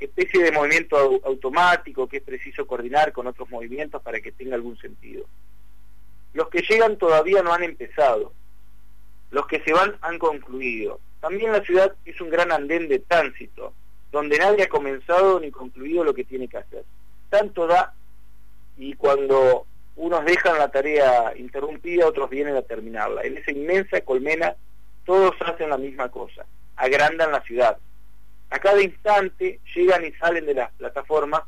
especie 0.04 0.42
de 0.42 0.52
movimiento 0.52 0.96
automático 1.24 2.08
que 2.08 2.18
es 2.18 2.22
preciso 2.22 2.66
coordinar 2.66 3.12
con 3.12 3.26
otros 3.26 3.48
movimientos 3.50 4.02
para 4.02 4.20
que 4.20 4.32
tenga 4.32 4.54
algún 4.54 4.78
sentido. 4.78 5.26
Los 6.32 6.48
que 6.48 6.62
llegan 6.62 6.96
todavía 6.96 7.42
no 7.42 7.52
han 7.52 7.62
empezado, 7.62 8.32
los 9.30 9.46
que 9.46 9.60
se 9.62 9.72
van 9.72 9.96
han 10.00 10.18
concluido. 10.18 11.00
También 11.20 11.52
la 11.52 11.62
ciudad 11.62 11.94
es 12.04 12.20
un 12.20 12.30
gran 12.30 12.50
andén 12.50 12.88
de 12.88 13.00
tránsito, 13.00 13.74
donde 14.10 14.38
nadie 14.38 14.64
ha 14.64 14.68
comenzado 14.68 15.38
ni 15.38 15.50
concluido 15.50 16.02
lo 16.02 16.14
que 16.14 16.24
tiene 16.24 16.48
que 16.48 16.58
hacer. 16.58 16.84
Tanto 17.28 17.66
da 17.66 17.94
y 18.80 18.94
cuando 18.94 19.66
unos 19.96 20.24
dejan 20.24 20.58
la 20.58 20.70
tarea 20.70 21.34
interrumpida, 21.36 22.06
otros 22.06 22.30
vienen 22.30 22.56
a 22.56 22.62
terminarla. 22.62 23.22
En 23.22 23.36
esa 23.36 23.50
inmensa 23.50 24.00
colmena 24.00 24.56
todos 25.04 25.34
hacen 25.40 25.68
la 25.68 25.76
misma 25.76 26.08
cosa, 26.08 26.46
agrandan 26.76 27.30
la 27.30 27.42
ciudad, 27.42 27.76
a 28.50 28.58
cada 28.58 28.82
instante 28.82 29.60
llegan 29.74 30.04
y 30.04 30.12
salen 30.12 30.46
de 30.46 30.54
las 30.54 30.72
plataformas 30.72 31.42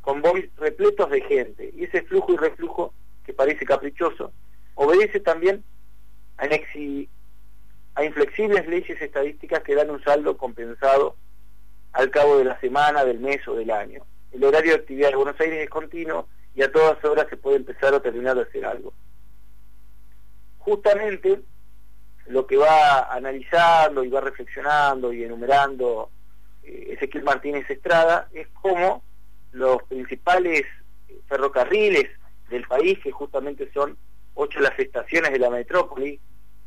convoys 0.00 0.48
repletos 0.56 1.10
de 1.10 1.20
gente 1.20 1.70
y 1.76 1.84
ese 1.84 2.02
flujo 2.02 2.32
y 2.32 2.36
reflujo 2.36 2.94
que 3.24 3.34
parece 3.34 3.64
caprichoso 3.64 4.32
obedece 4.74 5.20
también 5.20 5.62
a, 6.38 6.48
a 7.94 8.04
inflexibles 8.04 8.66
leyes 8.66 9.00
estadísticas 9.00 9.62
que 9.62 9.74
dan 9.74 9.90
un 9.90 10.02
saldo 10.02 10.36
compensado 10.38 11.16
al 11.92 12.10
cabo 12.10 12.38
de 12.38 12.44
la 12.44 12.58
semana, 12.60 13.04
del 13.04 13.18
mes 13.18 13.46
o 13.46 13.54
del 13.54 13.70
año. 13.70 14.02
El 14.32 14.44
horario 14.44 14.72
de 14.72 14.78
actividad 14.78 15.10
de 15.10 15.16
Buenos 15.16 15.40
Aires 15.40 15.64
es 15.64 15.70
continuo 15.70 16.28
y 16.54 16.62
a 16.62 16.70
todas 16.70 17.02
horas 17.04 17.26
se 17.28 17.36
puede 17.36 17.56
empezar 17.56 17.94
o 17.94 18.02
terminar 18.02 18.36
de 18.36 18.42
hacer 18.42 18.64
algo. 18.64 18.92
Justamente 20.58 21.40
lo 22.26 22.46
que 22.46 22.56
va 22.56 23.12
analizando 23.12 24.04
y 24.04 24.08
va 24.08 24.20
reflexionando 24.20 25.12
y 25.12 25.24
enumerando 25.24 26.10
eh, 26.62 26.94
Ezequiel 26.94 27.24
Martínez 27.24 27.68
Estrada 27.68 28.28
es 28.32 28.46
cómo 28.60 29.02
los 29.52 29.82
principales 29.84 30.64
ferrocarriles 31.28 32.06
del 32.50 32.66
país, 32.66 32.98
que 33.02 33.10
justamente 33.10 33.70
son 33.72 33.96
ocho 34.34 34.60
las 34.60 34.78
estaciones 34.78 35.32
de 35.32 35.38
la 35.38 35.50
metrópoli, 35.50 36.20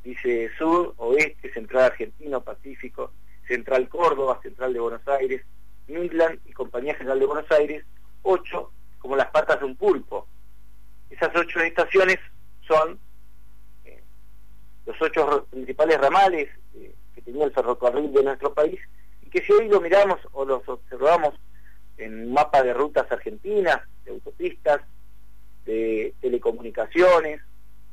dice 0.04 0.50
Sur, 0.58 0.94
Oeste, 0.98 1.52
Central 1.54 1.84
Argentino, 1.84 2.42
Pacífico, 2.42 3.12
Central 3.48 3.88
Córdoba, 3.90 4.40
Central 4.42 4.74
de 4.74 4.80
Buenos 4.80 5.08
Aires, 5.08 5.44
Midland 5.88 6.40
y 6.46 6.54
Compañía 6.54 6.96
General 6.96 7.20
de 7.20 7.26
Buenos 7.26 7.52
Aires, 7.52 7.86
ocho 8.24 8.72
como 9.00 9.16
las 9.16 9.28
patas 9.32 9.60
de 9.60 9.66
un 9.66 9.76
pulpo. 9.76 10.28
Esas 11.10 11.36
ocho 11.36 11.60
estaciones 11.60 12.20
son 12.68 13.00
los 14.86 15.02
ocho 15.02 15.48
principales 15.50 16.00
ramales 16.00 16.50
eh, 16.76 16.94
que 17.16 17.22
tenía 17.22 17.46
el 17.46 17.54
ferrocarril 17.54 18.12
de 18.12 18.24
nuestro 18.24 18.54
país 18.54 18.80
y 19.22 19.30
que 19.30 19.42
si 19.44 19.52
hoy 19.54 19.68
lo 19.70 19.80
miramos 19.80 20.20
o 20.34 20.46
los 20.46 20.68
observamos 20.68 21.36
en 21.98 22.28
un 22.28 22.34
mapa 22.34 22.64
de 22.64 22.74
rutas 22.74 23.10
argentinas, 23.12 23.82
de 24.04 24.12
autopistas, 24.12 24.82
de 25.66 26.14
telecomunicaciones, 26.20 27.42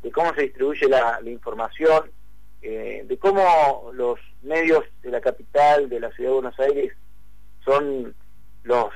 de 0.03 0.11
cómo 0.11 0.35
se 0.35 0.43
distribuye 0.43 0.89
la, 0.89 1.21
información, 1.27 2.11
eh, 2.62 3.05
de 3.07 3.19
cómo 3.19 3.91
los 3.93 4.19
medios 4.43 4.85
de 5.03 5.11
la 5.11 5.21
capital, 5.21 5.89
de 5.89 6.01
la 6.01 6.11
ciudad 6.12 6.31
de 6.31 6.35
Buenos 6.35 6.59
Aires, 6.59 6.93
son 7.65 8.15
los 8.62 8.89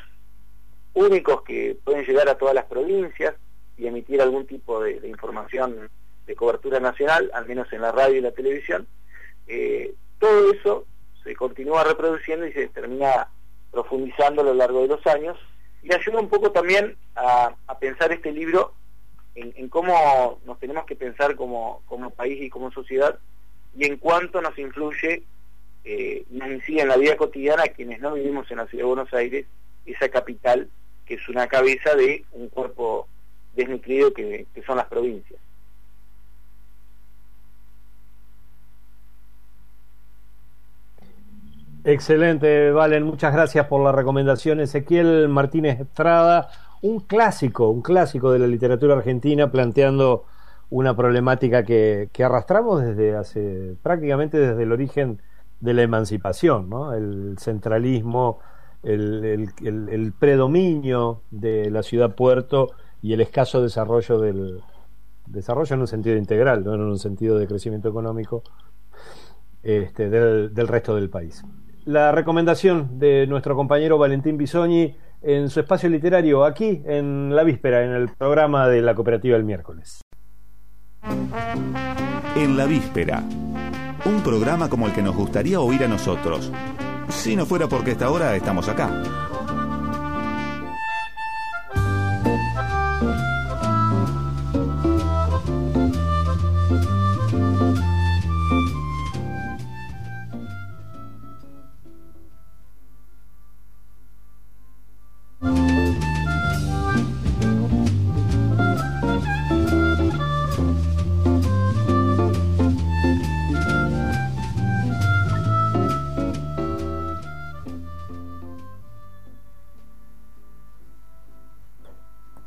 únicos 0.95 1.43
que 1.43 1.77
pueden 1.85 2.05
llegar 2.05 2.29
a 2.29 2.39
todas 2.39 2.55
las 2.55 2.65
provincias 2.65 3.35
y 3.77 3.87
emitir 3.87 4.21
algún 4.21 4.47
tipo 4.47 4.81
de 4.81 5.09
información 5.09 5.91
de 6.27 6.37
cobertura 6.37 6.81
nacional, 6.81 7.31
al 7.35 7.47
menos 7.47 7.73
en 7.73 7.83
la 7.83 7.93
radio 7.93 8.17
y 8.17 8.21
la 8.21 8.33
televisión, 8.33 8.87
eh, 9.47 9.95
todo 10.19 10.53
eso 10.53 10.87
se 11.23 11.35
continúa 11.37 11.85
reproduciendo 11.85 12.47
y 12.47 12.53
se 12.53 12.69
termina 12.69 13.29
profundizando 13.71 14.43
a 14.43 14.45
lo 14.45 14.55
largo 14.55 14.83
de 14.83 14.89
los 14.89 15.07
años. 15.07 15.39
Y 15.83 15.93
ayuda 15.93 16.21
un 16.21 16.29
poco 16.29 16.51
también 16.51 16.97
a, 17.15 17.55
pensar 17.79 18.13
este 18.13 18.33
libro 18.33 18.73
en, 19.35 19.69
cómo 19.69 20.39
nos 20.47 20.59
tenemos 20.59 20.87
que 20.87 20.97
pensar 20.97 21.37
como, 21.37 21.83
como 21.87 22.11
país 22.11 22.41
y 22.41 22.49
como 22.49 22.71
sociedad 22.71 23.19
y 23.77 23.85
en 23.85 23.99
cuánto 23.99 24.41
nos 24.41 24.57
influye 24.59 25.25
eh, 25.85 26.25
nos 26.31 26.49
incide 26.51 26.83
en 26.83 26.89
la 26.89 26.97
vida 26.97 27.17
cotidiana 27.17 27.65
quienes 27.65 28.01
no 28.01 28.15
vivimos 28.15 28.51
en 28.51 28.59
la 28.59 28.67
ciudad 28.67 28.85
de 28.85 28.89
Buenos 28.89 29.13
Aires, 29.15 29.47
esa 29.87 30.09
capital 30.09 30.69
que 31.07 31.15
es 31.15 31.29
una 31.29 31.47
cabeza 31.47 31.95
de 31.95 32.25
un 32.33 32.49
cuerpo 32.49 33.07
desnutrido 33.55 34.13
que 34.15 34.47
son 34.67 34.79
las 34.79 34.87
provincias. 34.87 35.39
Excelente, 41.87 42.71
Valen, 42.71 43.03
muchas 43.03 43.35
gracias 43.35 43.67
por 43.67 43.85
la 43.85 43.93
recomendación. 43.93 44.59
Ezequiel 44.59 45.29
Martínez 45.29 45.79
Estrada, 45.81 46.49
un 46.81 47.01
clásico, 47.01 47.69
un 47.69 47.83
clásico 47.83 48.33
de 48.33 48.39
la 48.39 48.47
literatura 48.47 48.95
argentina, 48.95 49.53
planteando 49.53 50.25
una 50.71 50.97
problemática 50.97 51.63
que, 51.63 52.09
arrastramos 52.25 52.83
desde 52.83 53.15
hace 53.15 53.75
prácticamente 53.83 54.39
desde 54.39 54.63
el 54.63 54.73
origen 54.73 55.21
de 55.65 55.75
la 55.75 55.83
emancipación, 55.83 56.69
¿no? 56.69 56.93
el 56.93 57.37
centralismo, 57.39 58.39
el, 58.83 60.13
predominio 60.19 61.23
de 61.31 61.71
la 61.71 61.83
ciudad 61.83 62.15
puerto 62.15 62.73
y 63.01 63.15
el 63.15 63.21
escaso 63.21 63.63
desarrollo 63.63 64.21
del 64.21 64.61
desarrollo 65.27 65.75
en 65.75 65.81
un 65.81 65.87
sentido 65.87 66.17
integral, 66.17 66.65
no 66.65 66.75
en 66.75 66.83
un 66.83 66.99
sentido 66.99 67.39
de 67.39 67.47
crecimiento 67.47 67.89
económico 67.89 68.43
este, 69.63 70.11
del 70.11 70.69
resto 70.69 70.95
del 70.95 71.09
país 71.09 71.43
la 71.85 72.13
recomendación 72.13 72.99
de 72.99 73.27
nuestro 73.27 73.55
compañero 73.55 73.99
Valentín 73.99 74.37
Bisogni 74.37 74.97
en 75.23 75.51
su 75.51 75.61
espacio 75.61 75.89
literario 75.89 76.45
aquí 76.45 76.83
en 76.87 77.35
la 77.35 77.45
víspera, 77.45 77.85
en 77.85 77.91
el 77.91 78.09
programa 78.09 78.69
de 78.69 78.83
la 78.83 78.95
cooperativa 78.95 79.37
el 79.37 79.45
miércoles. 79.45 80.01
En 82.37 82.57
la 82.57 82.67
víspera. 82.67 83.23
Un 84.05 84.23
programa 84.23 84.69
como 84.69 84.87
el 84.87 84.93
que 84.93 85.03
nos 85.03 85.17
gustaría 85.17 85.61
oír 85.61 85.83
a 85.85 85.89
nosotros. 85.89 86.53
Si 87.09 87.37
no 87.37 87.47
fuera 87.47 87.69
porque 87.69 87.93
esta 87.93 88.11
hora 88.11 88.37
estamos 88.37 88.69
acá. 88.69 89.24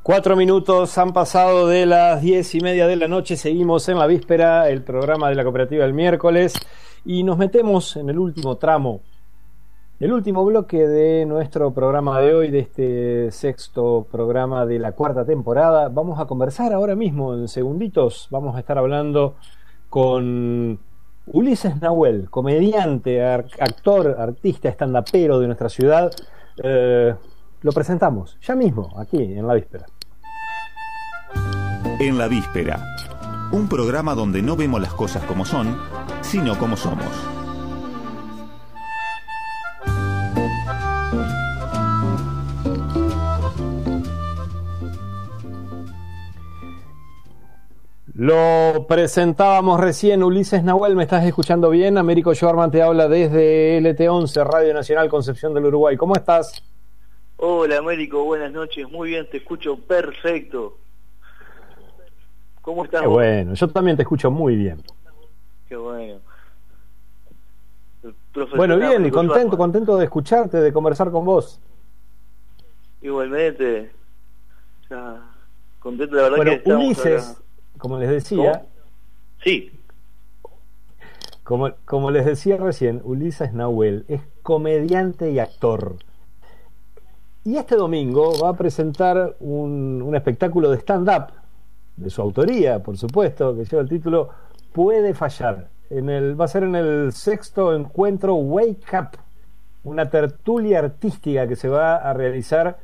Cuatro 0.07 0.37
minutos 0.37 0.97
han 0.97 1.11
pasado 1.11 1.67
de 1.67 1.85
las 1.85 2.21
diez 2.21 2.55
y 2.55 2.61
media 2.61 2.87
de 2.87 2.95
la 2.95 3.09
noche, 3.09 3.35
seguimos 3.35 3.89
en 3.89 3.99
la 3.99 4.07
víspera, 4.07 4.69
el 4.69 4.81
programa 4.81 5.27
de 5.27 5.35
la 5.35 5.43
cooperativa 5.43 5.83
del 5.83 5.93
miércoles, 5.93 6.53
y 7.03 7.23
nos 7.23 7.37
metemos 7.37 7.97
en 7.97 8.09
el 8.09 8.17
último 8.17 8.55
tramo, 8.55 9.01
el 9.99 10.13
último 10.13 10.45
bloque 10.45 10.87
de 10.87 11.25
nuestro 11.25 11.73
programa 11.73 12.21
de 12.21 12.33
hoy, 12.33 12.51
de 12.51 12.59
este 12.59 13.31
sexto 13.31 14.07
programa 14.09 14.65
de 14.65 14.79
la 14.79 14.93
cuarta 14.93 15.25
temporada. 15.25 15.89
Vamos 15.89 16.21
a 16.21 16.25
conversar 16.25 16.71
ahora 16.71 16.95
mismo, 16.95 17.33
en 17.33 17.49
segunditos, 17.49 18.29
vamos 18.31 18.55
a 18.55 18.59
estar 18.59 18.77
hablando 18.77 19.35
con 19.89 20.79
Ulises 21.25 21.81
Nahuel, 21.81 22.29
comediante, 22.29 23.21
actor, 23.25 24.15
artista, 24.17 24.69
estandapero 24.69 25.37
de 25.37 25.47
nuestra 25.47 25.67
ciudad. 25.67 26.09
Eh, 26.63 27.13
lo 27.61 27.71
presentamos 27.73 28.37
ya 28.39 28.55
mismo, 28.55 28.93
aquí 28.97 29.21
en 29.21 29.45
la 29.45 29.53
víspera. 29.53 29.85
En 31.99 32.17
la 32.17 32.27
víspera, 32.27 32.83
un 33.51 33.67
programa 33.67 34.15
donde 34.15 34.41
no 34.41 34.55
vemos 34.55 34.81
las 34.81 34.93
cosas 34.93 35.23
como 35.25 35.45
son, 35.45 35.77
sino 36.21 36.57
como 36.57 36.77
somos. 36.77 37.07
Lo 48.13 48.87
presentábamos 48.87 49.79
recién, 49.79 50.23
Ulises 50.23 50.63
Nahuel, 50.63 50.95
¿me 50.95 51.03
estás 51.03 51.23
escuchando 51.23 51.69
bien? 51.69 51.99
Américo 51.99 52.33
Schwarman 52.33 52.71
te 52.71 52.81
habla 52.81 53.07
desde 53.07 53.79
LT11, 53.79 54.43
Radio 54.43 54.73
Nacional 54.73 55.07
Concepción 55.07 55.53
del 55.53 55.65
Uruguay. 55.65 55.95
¿Cómo 55.97 56.15
estás? 56.15 56.63
Hola 57.37 57.77
Américo, 57.77 58.23
buenas 58.23 58.51
noches, 58.51 58.89
muy 58.89 59.09
bien, 59.09 59.29
te 59.29 59.37
escucho 59.37 59.77
perfecto. 59.77 60.79
¿Cómo 62.67 62.83
estás? 62.83 62.99
Qué 62.99 63.07
bueno, 63.07 63.53
yo 63.53 63.69
también 63.69 63.95
te 63.95 64.03
escucho 64.03 64.29
muy 64.29 64.57
bien. 64.57 64.83
Qué 65.69 65.77
bueno. 65.77 66.19
Bueno, 68.57 68.75
bien, 68.75 69.05
y 69.05 69.09
contento, 69.09 69.57
contento 69.57 69.95
de 69.95 70.03
escucharte, 70.03 70.57
de 70.57 70.73
conversar 70.73 71.09
con 71.09 71.23
vos. 71.23 71.61
Igualmente. 73.01 73.89
Ya, 74.89 75.21
contento, 75.79 76.17
la 76.17 76.23
verdad 76.23 76.35
bueno, 76.35 76.51
que 76.61 76.73
Ulises, 76.73 77.41
como 77.77 77.99
les 77.99 78.09
decía. 78.09 78.65
Sí. 79.41 79.71
Como, 81.45 81.71
como 81.85 82.11
les 82.11 82.25
decía 82.25 82.57
recién, 82.57 82.99
Ulises 83.05 83.53
Nahuel 83.53 84.03
es 84.09 84.19
comediante 84.43 85.31
y 85.31 85.39
actor. 85.39 85.95
Y 87.45 87.55
este 87.55 87.77
domingo 87.77 88.37
va 88.43 88.49
a 88.49 88.57
presentar 88.57 89.37
un, 89.39 90.01
un 90.01 90.15
espectáculo 90.17 90.69
de 90.69 90.79
stand-up 90.79 91.46
de 91.97 92.09
su 92.09 92.21
autoría, 92.21 92.81
por 92.81 92.97
supuesto, 92.97 93.55
que 93.55 93.65
lleva 93.65 93.81
el 93.81 93.89
título 93.89 94.29
Puede 94.71 95.13
fallar. 95.13 95.67
En 95.89 96.09
el, 96.09 96.39
va 96.39 96.45
a 96.45 96.47
ser 96.47 96.63
en 96.63 96.75
el 96.75 97.11
sexto 97.13 97.73
encuentro 97.73 98.35
Wake 98.35 98.97
Up, 98.97 99.17
una 99.83 100.09
tertulia 100.09 100.79
artística 100.79 101.47
que 101.47 101.55
se 101.55 101.69
va 101.69 101.95
a 101.95 102.13
realizar 102.13 102.77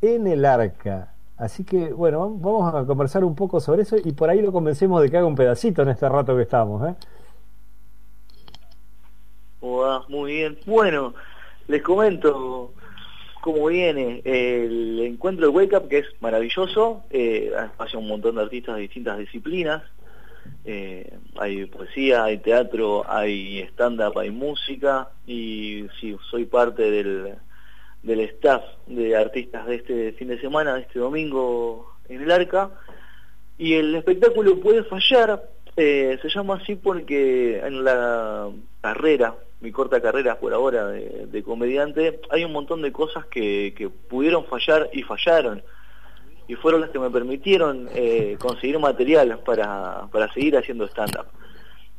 en 0.00 0.26
el 0.26 0.44
arca. 0.44 1.12
Así 1.36 1.64
que, 1.64 1.92
bueno, 1.92 2.30
vamos 2.38 2.74
a 2.74 2.86
conversar 2.86 3.24
un 3.24 3.34
poco 3.34 3.60
sobre 3.60 3.82
eso 3.82 3.96
y 4.02 4.12
por 4.12 4.30
ahí 4.30 4.40
lo 4.40 4.52
convencemos 4.52 5.02
de 5.02 5.10
que 5.10 5.18
haga 5.18 5.26
un 5.26 5.34
pedacito 5.34 5.82
en 5.82 5.88
este 5.88 6.08
rato 6.08 6.36
que 6.36 6.42
estamos. 6.42 6.88
¿eh? 6.88 6.94
muy 10.08 10.32
bien. 10.32 10.58
Bueno, 10.66 11.14
les 11.68 11.82
comento, 11.82 12.72
cómo 13.44 13.66
viene 13.66 14.22
el 14.24 15.00
encuentro 15.00 15.44
de 15.44 15.52
Wake 15.52 15.76
Up, 15.76 15.88
que 15.88 15.98
es 15.98 16.06
maravilloso, 16.20 17.02
eh, 17.10 17.52
hace 17.76 17.98
un 17.98 18.08
montón 18.08 18.36
de 18.36 18.40
artistas 18.40 18.76
de 18.76 18.80
distintas 18.80 19.18
disciplinas, 19.18 19.82
eh, 20.64 21.12
hay 21.36 21.66
poesía, 21.66 22.24
hay 22.24 22.38
teatro, 22.38 23.04
hay 23.06 23.58
stand-up, 23.72 24.18
hay 24.18 24.30
música, 24.30 25.10
y 25.26 25.84
sí, 26.00 26.16
soy 26.30 26.46
parte 26.46 26.90
del, 26.90 27.34
del 28.02 28.20
staff 28.20 28.64
de 28.86 29.14
artistas 29.14 29.66
de 29.66 29.74
este 29.74 30.12
fin 30.12 30.28
de 30.28 30.40
semana, 30.40 30.76
de 30.76 30.80
este 30.80 30.98
domingo 30.98 31.92
en 32.08 32.22
el 32.22 32.30
Arca, 32.30 32.70
y 33.58 33.74
el 33.74 33.94
espectáculo 33.94 34.58
puede 34.58 34.84
fallar, 34.84 35.50
eh, 35.76 36.18
se 36.22 36.30
llama 36.30 36.60
así 36.62 36.76
porque 36.76 37.58
en 37.58 37.84
la 37.84 38.48
carrera 38.80 39.34
mi 39.64 39.72
corta 39.72 40.02
carrera 40.02 40.38
por 40.38 40.52
ahora 40.52 40.88
de, 40.88 41.42
comediante, 41.42 42.20
hay 42.30 42.44
un 42.44 42.52
montón 42.52 42.82
de 42.82 42.92
cosas 42.92 43.24
que, 43.26 43.90
pudieron 44.08 44.44
fallar 44.44 44.90
y 44.92 45.02
fallaron. 45.02 45.62
Y 46.46 46.54
fueron 46.56 46.82
las 46.82 46.90
que 46.90 46.98
me 46.98 47.08
permitieron 47.08 47.88
eh, 47.94 48.36
conseguir 48.40 48.78
material 48.78 49.40
para, 49.44 50.06
para 50.12 50.30
seguir 50.34 50.58
haciendo 50.58 50.86
stand-up. 50.86 51.26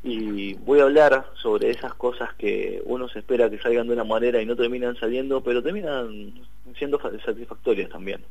Y 0.03 0.53
voy 0.53 0.79
a 0.79 0.83
hablar 0.83 1.25
sobre 1.41 1.71
esas 1.71 1.95
cosas 1.95 2.31
que 2.35 2.83
uno 2.85 3.09
se 3.09 3.19
espera 3.19 3.49
que 3.49 3.57
salgan 3.57 3.87
de 3.87 3.93
una 3.93 4.03
manera 4.03 4.39
y 4.39 4.45
no 4.45 4.55
terminan 4.55 4.95
saliendo, 4.97 5.41
pero 5.41 5.63
terminan 5.63 6.33
siendo 6.77 6.99
satisfactorias 7.01 7.89
también. 7.89 8.23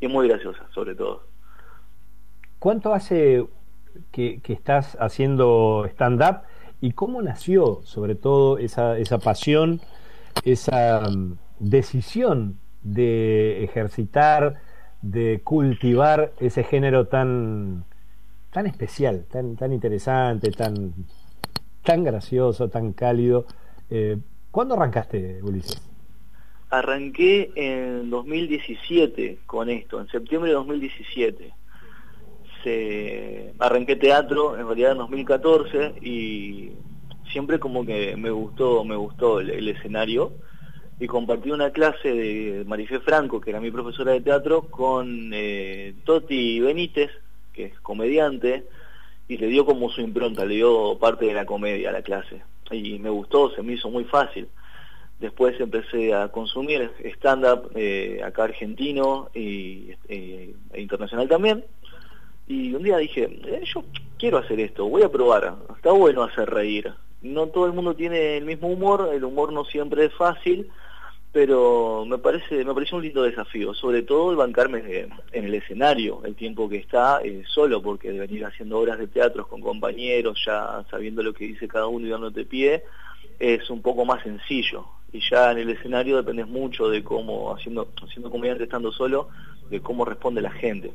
Y 0.00 0.08
muy 0.08 0.26
graciosas, 0.26 0.66
sobre 0.74 0.96
todo. 0.96 1.22
¿Cuánto 2.58 2.92
hace 2.92 3.46
que, 4.10 4.40
que 4.42 4.52
estás 4.52 4.96
haciendo 4.98 5.86
stand-up? 5.92 6.40
Y 6.80 6.92
cómo 6.92 7.22
nació 7.22 7.80
sobre 7.84 8.14
todo 8.14 8.58
esa, 8.58 8.98
esa 8.98 9.18
pasión, 9.18 9.80
esa 10.44 11.08
mm, 11.08 11.38
decisión 11.58 12.58
de 12.82 13.64
ejercitar, 13.64 14.60
de 15.02 15.40
cultivar 15.42 16.32
ese 16.40 16.64
género 16.64 17.06
tan, 17.08 17.84
tan 18.50 18.66
especial, 18.66 19.26
tan, 19.30 19.56
tan 19.56 19.72
interesante, 19.72 20.50
tan, 20.50 20.94
tan 21.82 22.04
gracioso, 22.04 22.68
tan 22.68 22.92
cálido. 22.92 23.46
Eh, 23.90 24.18
¿Cuándo 24.50 24.74
arrancaste, 24.74 25.40
Ulises? 25.42 25.82
Arranqué 26.70 27.52
en 27.54 28.10
2017 28.10 29.38
con 29.46 29.70
esto, 29.70 30.00
en 30.00 30.08
septiembre 30.08 30.50
de 30.50 30.56
2017 30.56 31.52
arranqué 33.58 33.96
teatro 33.96 34.56
en 34.58 34.66
realidad 34.66 34.92
en 34.92 34.98
2014 34.98 35.94
y 36.02 36.72
siempre 37.30 37.58
como 37.58 37.84
que 37.84 38.16
me 38.16 38.30
gustó, 38.30 38.84
me 38.84 38.96
gustó 38.96 39.40
el, 39.40 39.68
escenario 39.68 40.32
y 40.98 41.06
compartí 41.06 41.50
una 41.50 41.70
clase 41.70 42.12
de 42.12 42.64
Marifé 42.66 43.00
Franco, 43.00 43.40
que 43.40 43.50
era 43.50 43.60
mi 43.60 43.70
profesora 43.70 44.12
de 44.12 44.22
teatro, 44.22 44.62
con 44.62 45.30
eh, 45.34 45.94
Toti 46.04 46.60
Benítez, 46.60 47.10
que 47.52 47.66
es 47.66 47.80
comediante, 47.80 48.64
y 49.28 49.36
le 49.36 49.48
dio 49.48 49.66
como 49.66 49.90
su 49.90 50.00
impronta, 50.00 50.46
le 50.46 50.54
dio 50.54 50.98
parte 50.98 51.26
de 51.26 51.34
la 51.34 51.44
comedia 51.44 51.90
a 51.90 51.92
la 51.92 52.02
clase. 52.02 52.42
Y 52.70 52.98
me 52.98 53.10
gustó, 53.10 53.54
se 53.54 53.62
me 53.62 53.74
hizo 53.74 53.90
muy 53.90 54.04
fácil. 54.04 54.48
Después 55.20 55.58
empecé 55.60 56.14
a 56.14 56.28
consumir 56.28 56.90
stand-up 57.16 57.70
eh, 57.74 58.20
acá 58.24 58.44
argentino 58.44 59.30
eh, 59.34 59.96
e 60.08 60.80
internacional 60.80 61.28
también. 61.28 61.64
Y 62.48 62.74
un 62.74 62.82
día 62.82 62.98
dije, 62.98 63.24
eh, 63.24 63.62
yo 63.64 63.84
quiero 64.18 64.38
hacer 64.38 64.60
esto, 64.60 64.88
voy 64.88 65.02
a 65.02 65.10
probar, 65.10 65.56
está 65.74 65.90
bueno 65.90 66.22
hacer 66.22 66.48
reír. 66.48 66.92
No 67.22 67.48
todo 67.48 67.66
el 67.66 67.72
mundo 67.72 67.94
tiene 67.94 68.36
el 68.36 68.44
mismo 68.44 68.68
humor, 68.68 69.10
el 69.12 69.24
humor 69.24 69.52
no 69.52 69.64
siempre 69.64 70.04
es 70.04 70.14
fácil, 70.14 70.68
pero 71.32 72.04
me 72.06 72.18
parece 72.18 72.64
me 72.64 72.72
pareció 72.72 72.98
un 72.98 73.02
lindo 73.02 73.22
desafío, 73.24 73.74
sobre 73.74 74.02
todo 74.02 74.30
el 74.30 74.36
bancarme 74.36 75.08
en 75.32 75.44
el 75.44 75.54
escenario, 75.54 76.22
el 76.24 76.36
tiempo 76.36 76.68
que 76.68 76.76
está 76.76 77.20
eh, 77.22 77.42
solo, 77.48 77.82
porque 77.82 78.12
de 78.12 78.20
venir 78.20 78.44
haciendo 78.44 78.78
obras 78.78 78.98
de 78.98 79.08
teatro 79.08 79.48
con 79.48 79.60
compañeros, 79.60 80.40
ya 80.46 80.84
sabiendo 80.88 81.24
lo 81.24 81.34
que 81.34 81.46
dice 81.46 81.66
cada 81.66 81.88
uno 81.88 82.06
y 82.06 82.10
dándote 82.10 82.44
pie, 82.44 82.84
es 83.40 83.68
un 83.70 83.82
poco 83.82 84.04
más 84.04 84.22
sencillo. 84.22 84.86
Y 85.12 85.20
ya 85.20 85.50
en 85.50 85.58
el 85.58 85.70
escenario 85.70 86.16
dependes 86.16 86.46
mucho 86.46 86.88
de 86.88 87.02
cómo, 87.02 87.52
haciendo, 87.52 87.88
haciendo 88.02 88.30
comediante 88.30 88.64
estando 88.64 88.92
solo, 88.92 89.28
de 89.68 89.80
cómo 89.80 90.04
responde 90.04 90.40
la 90.40 90.52
gente 90.52 90.92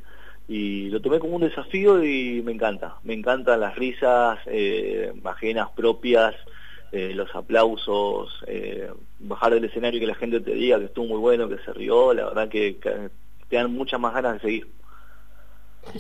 y 0.52 0.90
lo 0.90 1.00
tomé 1.00 1.18
como 1.20 1.38
un 1.38 1.44
desafío 1.44 2.04
y 2.04 2.42
me 2.42 2.52
encanta. 2.52 2.98
Me 3.04 3.14
encantan 3.14 3.62
las 3.62 3.74
risas 3.78 4.38
eh, 4.48 5.14
ajenas, 5.24 5.70
propias, 5.70 6.36
eh, 6.92 7.14
los 7.16 7.34
aplausos, 7.34 8.44
eh, 8.48 8.92
bajar 9.20 9.54
del 9.54 9.64
escenario 9.64 9.98
y 9.98 10.02
que 10.02 10.08
la 10.08 10.16
gente 10.16 10.42
te 10.42 10.54
diga 10.54 10.78
que 10.78 10.86
estuvo 10.86 11.06
muy 11.06 11.20
bueno, 11.20 11.48
que 11.48 11.58
se 11.60 11.72
rió, 11.72 12.14
la 12.14 12.26
verdad 12.26 12.50
que, 12.50 12.78
te 13.48 13.56
dan 13.56 13.72
muchas 13.72 13.98
más 13.98 14.14
ganas 14.14 14.34
de 14.34 14.40
seguir. 14.42 14.68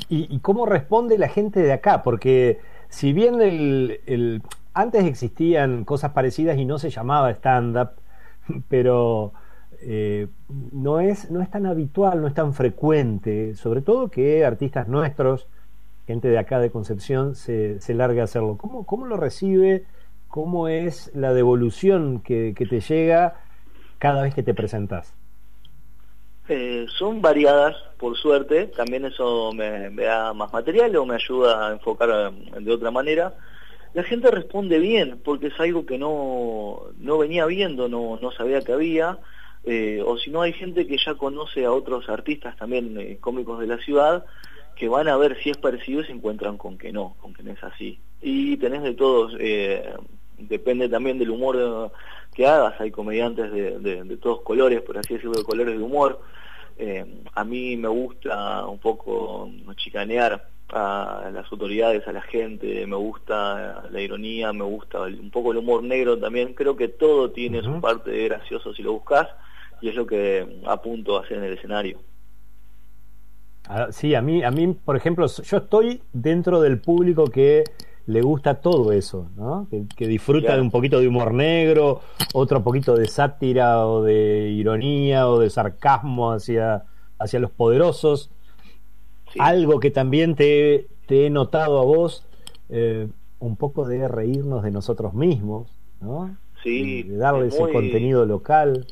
¿Y, 0.10 0.38
cómo 0.40 0.66
responde 0.66 1.18
la 1.18 1.30
gente 1.30 1.62
de 1.62 1.72
acá? 1.72 2.04
Porque 2.04 2.60
si 2.90 3.14
bien 3.14 3.42
el, 3.42 4.42
antes 4.74 5.06
existían 5.06 5.86
cosas 5.86 6.12
parecidas 6.12 6.58
y 6.58 6.66
no 6.66 6.78
se 6.78 6.90
llamaba 6.90 7.32
stand-up, 7.32 7.92
pero 8.68 9.32
eh, 9.84 10.28
no, 10.72 11.00
es, 11.00 11.32
no 11.32 11.42
es 11.42 11.50
tan 11.50 11.66
habitual, 11.66 12.22
no 12.22 12.28
es 12.28 12.34
tan 12.34 12.54
frecuente, 12.54 13.56
sobre 13.56 13.82
todo 13.82 14.10
que 14.10 14.46
artistas 14.46 14.88
nuestros, 14.88 15.48
gente 16.08 16.28
de 16.28 16.38
acá 16.38 16.60
de 16.60 16.72
Concepción, 16.72 17.36
se, 17.36 17.80
se 17.82 17.94
largue 17.94 18.22
a 18.22 18.26
hacerlo. 18.26 18.58
¿Cómo, 18.58 18.86
¿Cómo 18.86 19.08
lo 19.08 19.18
recibe? 19.18 19.86
¿Cómo 20.28 20.68
es 20.68 21.12
la 21.14 21.34
devolución 21.34 22.22
que, 22.22 22.54
te 22.54 22.80
llega 22.80 23.42
cada 23.98 24.24
vez 24.24 24.34
que 24.34 24.44
te 24.44 24.54
presentas? 24.54 25.14
Eh, 26.48 26.86
son 26.98 27.22
variadas, 27.22 27.76
por 27.98 28.18
suerte, 28.18 28.68
también 28.68 29.06
eso 29.06 29.52
me, 29.54 29.90
da 29.90 30.34
más 30.34 30.54
material 30.54 30.96
o 30.96 31.06
me 31.06 31.16
ayuda 31.16 31.68
a 31.68 31.72
enfocar 31.74 32.32
de 32.32 32.72
otra 32.72 32.92
manera. 32.92 33.34
La 33.94 34.04
gente 34.04 34.32
responde 34.32 34.80
bien, 34.80 35.20
porque 35.24 35.48
es 35.48 35.60
algo 35.60 35.86
que 35.86 35.98
no, 35.98 36.84
no 36.98 37.18
venía 37.18 37.46
viendo, 37.46 37.90
no, 37.90 38.18
no 38.22 38.32
sabía 38.32 38.62
que 38.62 38.72
había, 38.72 39.20
eh, 39.64 40.02
o 40.04 40.18
si 40.18 40.32
no 40.32 40.42
hay 40.42 40.54
gente 40.54 40.88
que 40.88 40.98
ya 40.98 41.14
conoce 41.14 41.66
a 41.66 41.72
otros 41.72 42.10
artistas 42.10 42.58
también 42.58 42.98
eh, 43.00 43.18
cómicos 43.22 43.60
de 43.60 43.68
la 43.68 43.78
ciudad 43.78 44.26
que 44.76 44.90
van 44.90 45.08
a 45.08 45.18
ver 45.18 45.38
si 45.44 45.52
es 45.52 45.58
parecido 45.58 46.02
y 46.02 46.06
se 46.06 46.12
encuentran 46.12 46.58
con 46.58 46.80
que 46.80 46.92
no, 46.92 47.16
con 47.22 47.34
que 47.34 47.44
no 47.44 47.52
es 47.52 47.64
así. 47.64 48.00
Y 48.22 48.58
tenés 48.58 48.82
de 48.82 48.96
todos, 48.96 49.36
eh, 49.40 49.94
depende 50.40 50.90
también 50.90 51.20
del 51.20 51.30
humor 51.30 51.92
que 52.34 52.48
hagas, 52.48 52.80
hay 52.82 52.90
comediantes 52.90 53.52
de, 53.52 53.80
de, 53.80 54.18
todos 54.18 54.42
colores, 54.42 54.82
por 54.82 54.98
así 54.98 55.14
decirlo, 55.14 55.38
de 55.38 55.44
colores 55.44 55.78
de 55.78 55.84
humor. 55.84 56.22
a 57.36 57.44
mí 57.44 57.78
me 57.78 57.90
gusta 57.90 58.66
un 58.66 58.80
poco 58.80 59.52
chicanear 59.76 60.48
a 60.70 61.30
las 61.32 61.52
autoridades, 61.52 62.08
a 62.08 62.14
la 62.14 62.22
gente, 62.22 62.88
me 62.88 62.96
gusta 62.96 63.84
la 63.92 64.02
ironía, 64.02 64.52
me 64.54 64.64
gusta 64.64 65.02
un 65.02 65.30
poco 65.30 65.52
el 65.52 65.60
humor 65.60 65.84
negro 65.84 66.18
también, 66.18 66.56
creo 66.56 66.76
que 66.76 66.88
todo 66.88 67.30
tiene 67.30 67.62
su 67.62 67.80
parte 67.82 68.10
de 68.10 68.30
gracioso 68.30 68.74
si 68.74 68.82
lo 68.82 68.94
buscas 68.94 69.28
y 69.82 69.90
es 69.90 69.96
lo 69.96 70.06
que 70.06 70.62
apunto 70.66 71.18
a 71.18 71.22
hacer 71.22 71.38
en 71.38 71.44
el 71.46 71.54
escenario. 71.54 72.00
Ah, 73.68 73.88
sí, 73.92 74.16
a 74.16 74.22
mí, 74.22 74.44
a 74.44 74.52
mí, 74.52 74.74
por 74.74 74.96
ejemplo, 74.96 75.28
yo 75.28 75.58
estoy 75.58 76.02
dentro 76.14 76.62
del 76.62 76.80
público 76.80 77.26
que 77.26 77.64
le 78.08 78.22
gusta 78.22 78.56
todo 78.56 78.92
eso, 78.92 79.30
¿no? 79.36 79.68
que, 79.70 80.08
disfruta 80.08 80.56
de 80.56 80.62
un 80.62 80.72
poquito 80.72 81.00
de 81.00 81.08
humor 81.08 81.34
negro, 81.34 82.02
otro 82.34 82.64
poquito 82.64 82.96
de 82.96 83.08
sátira 83.08 83.86
o 83.88 84.04
de 84.04 84.50
ironía 84.50 85.30
o 85.30 85.40
de 85.40 85.50
sarcasmo 85.50 86.32
hacia, 86.32 86.84
hacia 87.20 87.40
los 87.40 87.52
poderosos. 87.52 88.32
Algo 89.40 89.80
que 89.80 89.92
también 89.92 90.36
te, 90.36 90.88
he 91.08 91.30
notado 91.30 91.80
a 91.80 91.86
vos, 91.86 92.26
eh, 92.70 93.08
un 93.40 93.56
poco 93.56 93.88
de 93.88 94.08
reírnos 94.08 94.64
de 94.64 94.72
nosotros 94.72 95.14
mismos, 95.14 95.72
¿no? 96.02 96.36
Sí. 96.64 97.04
De 97.04 97.18
darle 97.18 97.48
ese 97.48 97.72
contenido 97.72 98.26
local. 98.26 98.86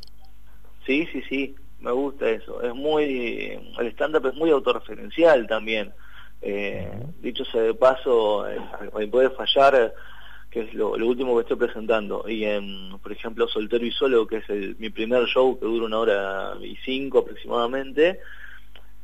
Sí, 0.90 1.07
sí, 1.11 1.22
sí, 1.30 1.56
me 1.82 1.91
gusta 1.91 2.28
eso. 2.28 2.64
Es 2.64 2.74
muy, 2.74 3.60
el 3.78 3.88
stand-up 3.91 4.26
es 4.26 4.34
muy 4.34 4.49
autorreferencial 4.49 5.45
también. 5.45 5.94
Eh, 6.41 6.91
dicho 7.22 7.45
sea 7.45 7.61
de 7.61 7.76
paso, 7.76 8.49
eh, 8.49 8.60
puede 9.11 9.30
fallar, 9.30 9.94
que 10.49 10.61
es 10.61 10.74
lo, 10.74 10.94
último 10.94 11.36
que 11.36 11.41
estoy 11.41 11.57
presentando. 11.57 12.28
Y 12.28 12.44
en, 12.44 12.98
por 13.03 13.11
ejemplo, 13.11 13.48
Soltero 13.48 13.86
y 13.86 13.91
Solo, 13.91 14.26
que 14.26 14.38
es 14.38 14.80
mi 14.80 14.90
primer 14.90 15.26
show 15.28 15.60
que 15.60 15.68
dura 15.68 15.86
una 15.86 15.99
hora 15.99 16.53
y 16.60 16.76
cinco 16.78 17.20
aproximadamente, 17.20 18.20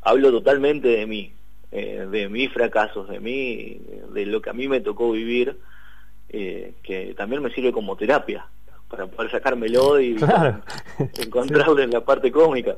hablo 0.01 0.31
totalmente 0.31 0.87
de 0.87 1.05
mí, 1.05 1.33
eh, 1.71 2.07
de 2.09 2.29
mis 2.29 2.51
fracasos, 2.51 3.07
de 3.09 3.19
mí, 3.19 3.79
de 4.11 4.25
lo 4.25 4.41
que 4.41 4.49
a 4.49 4.53
mí 4.53 4.67
me 4.67 4.81
tocó 4.81 5.11
vivir, 5.11 5.55
que 6.29 7.13
también 7.15 7.43
me 7.43 7.53
sirve 7.53 7.71
como 7.71 7.95
terapia 7.95 8.47
para 8.89 9.07
poder 9.07 9.31
sacármelo 9.31 9.99
y 9.99 10.17
encontrarlo 11.21 11.79
en 11.79 11.91
la 11.91 12.01
parte 12.01 12.31
cómica. 12.31 12.75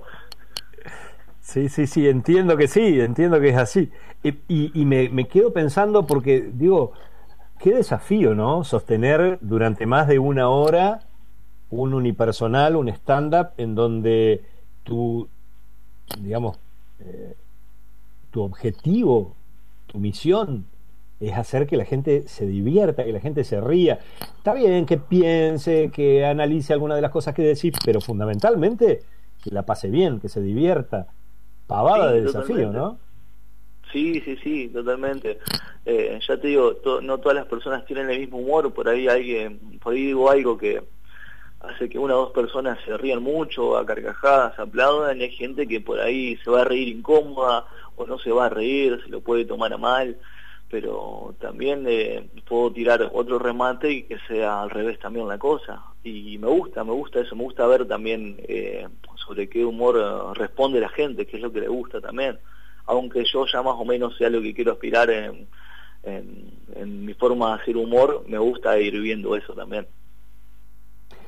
Sí, 1.42 1.70
sí, 1.70 1.88
sí, 1.88 2.08
entiendo 2.08 2.58
que 2.58 2.68
sí, 2.68 3.00
entiendo 3.00 3.40
que 3.40 3.50
es 3.50 3.58
así. 3.58 3.90
Y, 4.24 4.38
y, 4.50 4.86
me, 4.86 5.08
me, 5.10 5.28
quedo 5.28 5.54
pensando 5.54 6.06
porque, 6.06 6.50
digo, 6.54 6.92
qué 7.60 7.76
desafío, 7.76 8.36
¿no? 8.36 8.66
Sostener 8.66 9.38
durante 9.42 9.86
más 9.86 10.08
de 10.08 10.20
una 10.20 10.50
hora 10.50 11.00
un 11.70 11.94
unipersonal, 11.94 12.76
un 12.76 12.90
stand-up, 12.90 13.50
en 13.58 13.76
donde 13.76 14.44
tu, 14.84 15.28
digamos, 16.20 16.58
eh, 17.00 17.36
tu 18.32 18.42
objetivo, 18.42 19.34
tu 19.88 20.00
misión 20.00 20.66
es 21.20 21.34
hacer 21.34 21.66
que 21.66 21.78
la 21.78 21.86
gente 21.86 22.28
se 22.28 22.46
divierta, 22.46 23.04
que 23.04 23.12
la 23.12 23.20
gente 23.20 23.44
se 23.44 23.60
ría. 23.60 24.00
Está 24.38 24.54
bien 24.54 24.86
que 24.86 24.98
piense, 24.98 25.90
que 25.92 26.26
analice 26.26 26.74
alguna 26.74 26.96
de 26.96 27.02
las 27.02 27.12
cosas 27.12 27.34
que 27.34 27.42
decís, 27.42 27.74
pero 27.84 28.02
fundamentalmente 28.02 29.02
que 29.44 29.52
la 29.52 29.64
pase 29.64 29.90
bien, 29.90 30.20
que 30.20 30.30
se 30.30 30.42
divierta. 30.42 31.08
Pavada 31.66 32.12
de 32.12 32.22
desafío, 32.22 32.72
¿no? 32.72 33.00
Sí, 33.92 34.22
sí, 34.22 34.38
sí, 34.44 34.70
totalmente. 34.70 35.40
Eh, 35.86 36.20
ya 36.26 36.38
te 36.40 36.48
digo, 36.48 36.76
no 37.02 37.18
todas 37.18 37.36
las 37.36 37.46
personas 37.46 37.86
tienen 37.86 38.10
el 38.10 38.20
mismo 38.20 38.38
humor, 38.38 38.74
por 38.74 38.88
ahí 38.88 39.08
alguien, 39.08 39.80
por 39.82 39.94
ahí 39.94 40.08
digo 40.08 40.30
algo 40.30 40.58
que 40.58 40.84
hace 41.62 41.90
que 41.90 41.98
una 41.98 42.16
o 42.16 42.20
dos 42.20 42.32
personas 42.32 42.78
se 42.86 42.96
rían 42.98 43.24
mucho, 43.24 43.78
a 43.78 43.86
carcajadas, 43.86 44.60
aplaudan, 44.60 45.20
y 45.20 45.24
hay 45.24 45.32
gente 45.32 45.68
que 45.68 45.82
por 45.82 46.00
ahí 46.00 46.38
se 46.44 46.52
va 46.52 46.62
a 46.62 46.66
reír 46.66 46.90
incómoda 46.90 47.66
o 47.96 48.06
no 48.06 48.20
se 48.20 48.32
va 48.32 48.46
a 48.46 48.50
reír, 48.50 49.00
se 49.04 49.10
lo 49.10 49.22
puede 49.22 49.46
tomar 49.46 49.74
a 49.74 49.78
mal 49.78 50.18
pero 50.70 51.34
también 51.40 51.86
eh, 51.88 52.28
puedo 52.48 52.72
tirar 52.72 53.10
otro 53.14 53.40
remate 53.40 53.92
y 53.92 54.04
que 54.04 54.18
sea 54.28 54.62
al 54.62 54.70
revés 54.70 55.00
también 55.00 55.28
la 55.28 55.38
cosa. 55.38 55.82
Y 56.04 56.38
me 56.38 56.48
gusta, 56.48 56.84
me 56.84 56.92
gusta 56.92 57.22
eso, 57.22 57.36
me 57.36 57.44
gusta 57.44 57.66
ver 57.68 57.88
también 57.88 58.36
eh, 58.48 58.88
sobre 59.16 59.48
qué 59.48 59.64
humor 59.64 59.98
eh, 59.98 60.34
responde 60.38 60.80
la 60.80 60.90
gente, 60.90 61.26
qué 61.26 61.38
es 61.38 61.44
lo 61.44 61.52
que 61.52 61.62
le 61.62 61.70
gusta 61.70 62.02
también. 62.02 62.38
Aunque 62.86 63.24
yo 63.32 63.46
ya 63.46 63.62
más 63.62 63.76
o 63.78 63.86
menos 63.86 64.18
sea 64.18 64.30
lo 64.30 64.42
que 64.42 64.54
quiero 64.54 64.74
aspirar 64.74 65.10
en, 65.10 65.48
en, 66.04 67.06
mi 67.06 67.14
forma 67.14 67.50
de 67.50 67.62
hacer 67.62 67.78
humor, 67.78 68.24
me 68.28 68.38
gusta 68.38 68.80
ir 68.80 69.00
viendo 69.02 69.36
eso 69.36 69.54
también. 69.54 69.88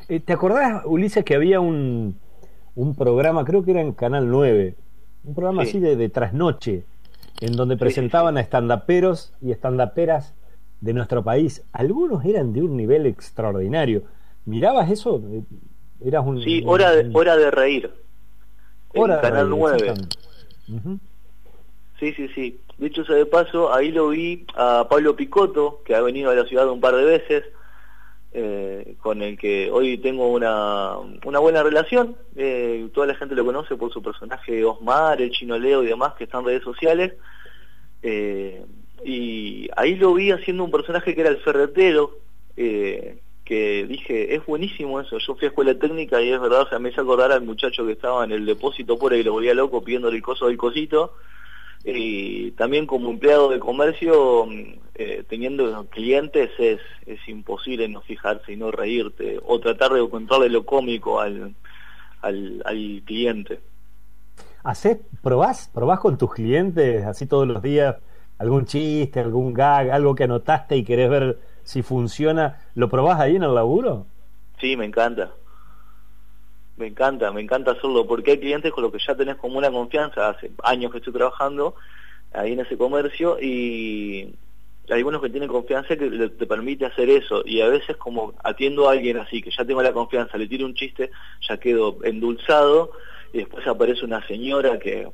¿Te 0.07 0.33
acordás, 0.33 0.83
Ulises, 0.85 1.23
que 1.23 1.35
había 1.35 1.59
un, 1.59 2.17
un 2.75 2.95
programa, 2.95 3.43
creo 3.43 3.63
que 3.63 3.71
era 3.71 3.81
en 3.81 3.91
Canal 3.91 4.29
9, 4.29 4.75
un 5.25 5.35
programa 5.35 5.63
así 5.63 5.79
de, 5.79 5.97
de 5.97 6.09
trasnoche, 6.09 6.85
en 7.41 7.55
donde 7.55 7.77
presentaban 7.77 8.37
a 8.37 8.41
estandaperos 8.41 9.33
y 9.41 9.51
estandaperas 9.51 10.33
de 10.81 10.93
nuestro 10.93 11.23
país. 11.23 11.63
Algunos 11.71 12.25
eran 12.25 12.53
de 12.53 12.61
un 12.61 12.75
nivel 12.75 13.05
extraordinario. 13.05 14.03
¿Mirabas 14.45 14.89
eso? 14.91 15.21
Eras 16.03 16.25
un, 16.25 16.41
sí, 16.41 16.63
hora 16.65 16.91
de, 16.91 17.09
hora 17.13 17.35
de 17.35 17.51
reír. 17.51 17.91
Hora 18.93 19.21
Canal 19.21 19.49
9. 19.49 19.93
Sí, 21.99 22.13
sí, 22.13 22.27
sí. 22.29 22.59
Dicho 22.77 23.03
sea 23.03 23.15
de 23.15 23.25
paso, 23.25 23.73
ahí 23.73 23.91
lo 23.91 24.09
vi 24.09 24.45
a 24.55 24.87
Pablo 24.89 25.15
Picotto, 25.15 25.81
que 25.83 25.95
ha 25.95 26.01
venido 26.01 26.31
a 26.31 26.35
la 26.35 26.45
ciudad 26.45 26.69
un 26.69 26.79
par 26.79 26.95
de 26.95 27.03
veces, 27.03 27.43
eh, 28.31 28.95
con 29.01 29.23
el 29.23 29.39
que 29.39 29.71
hoy 29.71 29.97
tengo 29.97 30.31
una, 30.31 30.97
una 31.25 31.39
buena 31.39 31.63
relación. 31.63 32.15
Eh, 32.35 32.87
toda 32.93 33.07
la 33.07 33.15
gente 33.15 33.35
lo 33.35 33.43
conoce 33.43 33.75
por 33.75 33.91
su 33.91 34.03
personaje 34.03 34.63
Osmar, 34.63 35.21
el 35.21 35.31
chino 35.31 35.57
Leo 35.57 35.83
y 35.83 35.87
demás 35.87 36.13
que 36.13 36.25
están 36.25 36.41
en 36.41 36.47
redes 36.47 36.63
sociales. 36.63 37.13
Eh, 38.03 38.63
y 39.03 39.67
ahí 39.75 39.95
lo 39.95 40.13
vi 40.13 40.31
haciendo 40.31 40.63
un 40.63 40.71
personaje 40.71 41.15
que 41.15 41.21
era 41.21 41.29
el 41.29 41.37
ferretero, 41.37 42.17
que 42.55 43.85
dije, 43.87 44.35
es 44.35 44.45
buenísimo 44.45 44.99
eso. 44.99 45.17
Yo 45.17 45.35
fui 45.35 45.45
a 45.45 45.47
escuela 45.47 45.73
técnica 45.73 46.21
y 46.21 46.31
es 46.31 46.39
verdad, 46.39 46.61
o 46.61 46.69
sea, 46.69 46.77
me 46.77 46.89
hizo 46.89 47.01
acordar 47.01 47.31
al 47.31 47.41
muchacho 47.41 47.85
que 47.85 47.93
estaba 47.93 48.23
en 48.25 48.31
el 48.31 48.45
depósito 48.45 48.99
por 48.99 49.13
ahí, 49.13 49.23
lo 49.23 49.31
volvía 49.31 49.53
loco 49.53 49.83
pidiéndole 49.83 50.17
el 50.17 50.21
coso 50.23 50.47
del 50.47 50.57
cosito 50.57 51.15
y 51.83 52.51
también 52.51 52.85
como 52.85 53.09
empleado 53.09 53.49
de 53.49 53.59
comercio, 53.59 54.47
eh, 54.95 55.23
teniendo 55.29 55.85
clientes, 55.87 56.51
es, 56.59 56.79
es 57.05 57.19
imposible 57.27 57.87
no 57.87 58.01
fijarse 58.01 58.53
y 58.53 58.57
no 58.57 58.71
reírte 58.71 59.39
o 59.45 59.59
tratar 59.59 59.93
de 59.93 60.01
encontrarle 60.01 60.49
lo 60.49 60.65
cómico 60.65 61.19
al, 61.19 61.55
al, 62.21 62.61
al 62.65 63.01
cliente. 63.05 63.59
¿Hacés, 64.63 64.97
probás, 65.21 65.69
probás 65.73 65.99
con 65.99 66.17
tus 66.17 66.33
clientes 66.33 67.05
así 67.05 67.25
todos 67.25 67.47
los 67.47 67.61
días 67.61 67.95
algún 68.39 68.65
chiste, 68.65 69.19
algún 69.19 69.53
gag, 69.53 69.91
algo 69.91 70.15
que 70.15 70.25
anotaste 70.25 70.75
y 70.77 70.83
querés 70.83 71.09
ver 71.09 71.39
si 71.63 71.81
funciona? 71.81 72.59
¿Lo 72.75 72.89
probás 72.89 73.19
ahí 73.19 73.35
en 73.35 73.43
el 73.43 73.55
laburo? 73.55 74.05
Sí, 74.59 74.75
me 74.75 74.85
encanta. 74.85 75.31
Me 76.79 76.87
encanta, 76.87 77.29
me 77.33 77.41
encanta 77.41 77.71
hacerlo, 77.71 78.07
porque 78.07 78.31
hay 78.31 78.37
clientes 78.39 78.71
con 78.71 78.83
los 78.83 78.93
que 78.93 78.99
ya 79.05 79.13
tenés 79.13 79.35
como 79.35 79.57
una 79.57 79.69
confianza, 79.69 80.29
hace 80.29 80.49
años 80.63 80.91
que 80.91 80.99
estoy 80.99 81.11
trabajando, 81.11 81.75
ahí 82.31 82.53
en 82.53 82.61
ese 82.61 82.77
comercio 82.77 83.37
y 83.41 84.33
hay 84.87 84.97
algunos 84.97 85.21
que 85.21 85.29
tienen 85.29 85.49
confianza 85.49 85.97
que 85.97 86.09
te 86.09 86.47
permite 86.47 86.85
hacer 86.85 87.09
eso 87.09 87.43
y 87.45 87.59
a 87.59 87.67
veces 87.67 87.97
como 87.97 88.33
atiendo 88.45 88.87
a 88.87 88.93
alguien 88.93 89.17
así 89.17 89.41
que 89.41 89.51
ya 89.51 89.65
tengo 89.65 89.83
la 89.83 89.91
confianza, 89.91 90.37
le 90.37 90.47
tiro 90.47 90.65
un 90.65 90.73
chiste, 90.73 91.11
ya 91.47 91.57
quedo 91.57 91.97
endulzado 92.03 92.91
y 93.33 93.39
después 93.39 93.67
aparece 93.67 94.05
una 94.05 94.25
señora 94.25 94.79
que 94.79 95.05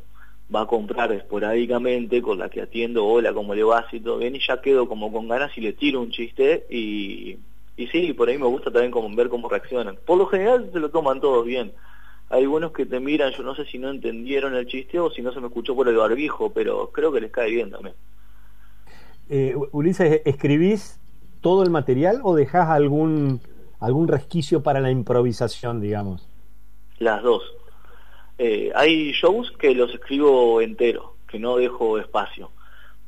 va 0.54 0.62
a 0.62 0.68
comprar 0.68 1.12
esporádicamente 1.14 2.22
con 2.22 2.38
la 2.38 2.48
que 2.48 2.62
atiendo, 2.62 3.08
hola, 3.08 3.34
¿cómo 3.34 3.56
le 3.56 3.64
va? 3.64 3.88
Y 3.92 4.02
todo 4.02 4.20
bien, 4.20 4.36
y 4.36 4.40
ya 4.40 4.62
quedo 4.62 4.88
como 4.88 5.12
con 5.12 5.28
ganas 5.28 5.58
y 5.58 5.62
le 5.62 5.74
tiro 5.74 6.00
un 6.00 6.12
chiste 6.12 6.68
y, 6.70 7.40
y 7.78 7.88
sí, 7.88 8.14
por 8.14 8.30
ahí 8.30 8.38
me 8.38 8.46
gusta 8.46 8.72
también 8.72 8.92
como 8.92 9.14
ver 9.16 9.30
cómo 9.30 9.50
reaccionan. 9.50 9.98
Por 10.06 10.18
lo 10.18 10.28
general 10.28 10.70
se 10.72 10.80
lo 10.80 10.90
toman 10.90 11.20
todos 11.20 11.46
bien. 11.46 11.74
Hay 12.30 12.44
algunos 12.44 12.72
que 12.72 12.86
te 12.86 13.00
miran, 13.00 13.32
yo 13.34 13.44
no 13.44 13.54
sé 13.54 13.66
si 13.66 13.78
no 13.78 13.90
entendieron 13.90 14.56
el 14.56 14.66
chiste 14.66 15.00
o 15.00 15.12
si 15.12 15.22
no 15.22 15.32
se 15.32 15.40
me 15.40 15.48
escuchó 15.48 15.76
por 15.76 15.88
el 15.88 15.98
barbijo, 15.98 16.52
pero 16.52 16.90
creo 16.92 17.12
que 17.12 17.22
les 17.22 17.32
cae 17.32 17.52
bien 17.52 17.70
también. 17.70 17.96
Eh, 19.30 19.56
Ulises, 19.72 20.22
¿escribís 20.26 21.00
todo 21.42 21.64
el 21.64 21.70
material 21.70 22.22
o 22.24 22.34
dejás 22.34 22.70
algún, 22.70 23.42
algún 23.80 24.08
resquicio 24.08 24.64
para 24.64 24.80
la 24.80 24.90
improvisación, 24.90 25.82
digamos? 25.82 26.28
Las 26.98 27.22
dos. 27.22 27.44
Eh, 28.38 28.72
hay 28.76 29.12
shows 29.12 29.52
que 29.60 29.76
los 29.76 29.94
escribo 29.94 30.62
entero, 30.62 31.16
que 31.28 31.40
no 31.40 31.58
dejo 31.58 32.00
espacio. 32.00 32.50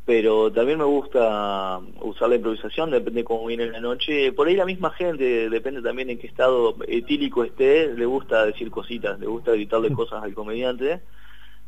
Pero 0.08 0.52
también 0.54 0.80
me 0.80 0.86
gusta 0.86 1.82
usar 2.02 2.30
la 2.30 2.38
improvisación, 2.38 2.92
depende 2.92 3.26
cómo 3.26 3.46
viene 3.46 3.68
la 3.68 3.82
noche. 3.82 4.32
Por 4.32 4.48
ahí 4.48 4.56
la 4.56 4.66
misma 4.66 4.92
gente, 4.92 5.50
depende 5.50 5.82
también 5.82 6.10
en 6.10 6.18
qué 6.18 6.28
estado 6.28 6.78
etílico 6.88 7.44
esté, 7.44 7.94
le 7.94 8.06
gusta 8.06 8.46
decir 8.46 8.72
cositas, 8.72 9.20
le 9.20 9.28
gusta 9.28 9.52
gritarle 9.52 9.92
cosas 9.92 10.24
al 10.24 10.34
comediante. 10.34 11.02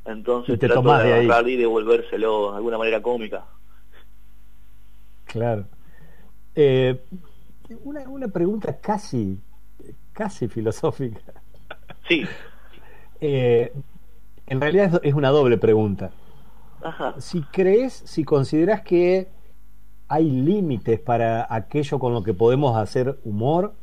Entonces 0.06 0.58
te 0.58 0.68
trato 0.68 0.82
de 0.84 1.14
agarrar 1.14 1.50
y 1.50 1.58
devolvérselo 1.58 2.52
de 2.52 2.58
alguna 2.58 2.78
manera 2.78 3.02
cómica. 3.02 3.46
Claro. 5.26 5.66
Eh, 6.56 6.98
una, 7.84 8.02
una 8.10 8.30
pregunta 8.30 8.80
casi, 8.80 9.38
casi 10.14 10.48
filosófica. 10.48 11.22
Sí, 12.08 12.26
Eh, 13.22 13.74
en 14.48 14.62
realidad 14.62 15.02
es 15.04 15.14
una 15.14 15.30
doble 15.30 15.58
pregunta. 15.58 16.12
Ajá. 16.84 17.16
Si 17.20 17.42
crees, 17.42 17.94
si 17.94 18.24
consideras 18.24 18.82
que 18.82 19.28
hay 20.08 20.30
límites 20.30 21.00
para 21.00 21.46
aquello 21.54 22.00
con 22.00 22.14
lo 22.14 22.24
que 22.24 22.34
podemos 22.34 22.76
hacer 22.78 23.20
humor, 23.24 23.74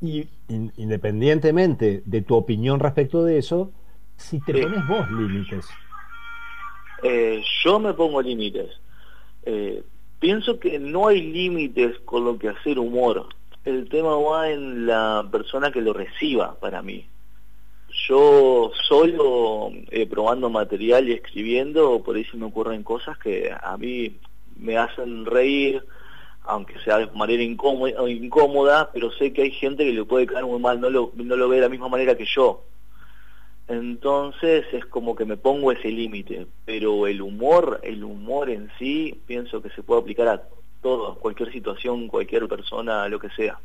y 0.00 0.28
in- 0.48 0.72
independientemente 0.76 2.02
de 2.06 2.22
tu 2.22 2.34
opinión 2.34 2.80
respecto 2.80 3.22
de 3.24 3.38
eso, 3.38 3.70
si 4.16 4.40
te 4.40 4.54
Sí. 4.54 4.62
pones 4.62 4.86
vos 4.88 5.10
límites. 5.10 5.68
Eh, 7.02 7.42
yo 7.64 7.78
me 7.78 7.92
pongo 7.94 8.20
límites. 8.22 8.70
Eh, 9.44 9.82
pienso 10.18 10.58
que 10.58 10.78
no 10.78 11.08
hay 11.08 11.22
límites 11.22 11.98
con 12.04 12.24
lo 12.24 12.38
que 12.38 12.48
hacer 12.48 12.78
humor. 12.78 13.26
El 13.64 13.88
tema 13.88 14.16
va 14.16 14.50
en 14.50 14.86
la 14.86 15.26
persona 15.30 15.70
que 15.70 15.80
lo 15.82 15.92
reciba 15.92 16.54
para 16.60 16.82
mí. 16.82 17.06
Yo 18.08 18.72
solo 18.88 19.70
eh, 19.90 20.06
probando 20.06 20.48
material 20.48 21.08
y 21.08 21.12
escribiendo, 21.12 22.02
por 22.02 22.16
ahí 22.16 22.24
se 22.24 22.36
me 22.36 22.46
ocurren 22.46 22.82
cosas 22.82 23.18
que 23.18 23.52
a 23.52 23.76
mí 23.76 24.16
me 24.56 24.78
hacen 24.78 25.26
reír, 25.26 25.82
aunque 26.44 26.78
sea 26.80 26.98
de 26.98 27.06
manera 27.08 27.42
incómoda, 27.42 28.90
pero 28.92 29.12
sé 29.12 29.32
que 29.32 29.42
hay 29.42 29.50
gente 29.50 29.84
que 29.84 29.92
le 29.92 30.04
puede 30.04 30.26
caer 30.26 30.44
muy 30.44 30.58
mal, 30.58 30.80
no 30.80 30.88
lo, 30.88 31.12
no 31.14 31.36
lo 31.36 31.48
ve 31.48 31.56
de 31.56 31.62
la 31.62 31.68
misma 31.68 31.88
manera 31.88 32.16
que 32.16 32.26
yo. 32.26 32.64
Entonces 33.68 34.64
es 34.72 34.84
como 34.86 35.14
que 35.14 35.24
me 35.24 35.36
pongo 35.36 35.70
ese 35.70 35.90
límite, 35.90 36.46
pero 36.64 37.06
el 37.06 37.22
humor, 37.22 37.80
el 37.84 38.02
humor 38.02 38.50
en 38.50 38.68
sí, 38.78 39.20
pienso 39.26 39.62
que 39.62 39.70
se 39.70 39.82
puede 39.82 40.00
aplicar 40.00 40.26
a 40.26 40.42
todo, 40.82 41.16
cualquier 41.16 41.52
situación, 41.52 42.08
cualquier 42.08 42.48
persona, 42.48 43.06
lo 43.08 43.20
que 43.20 43.30
sea. 43.30 43.60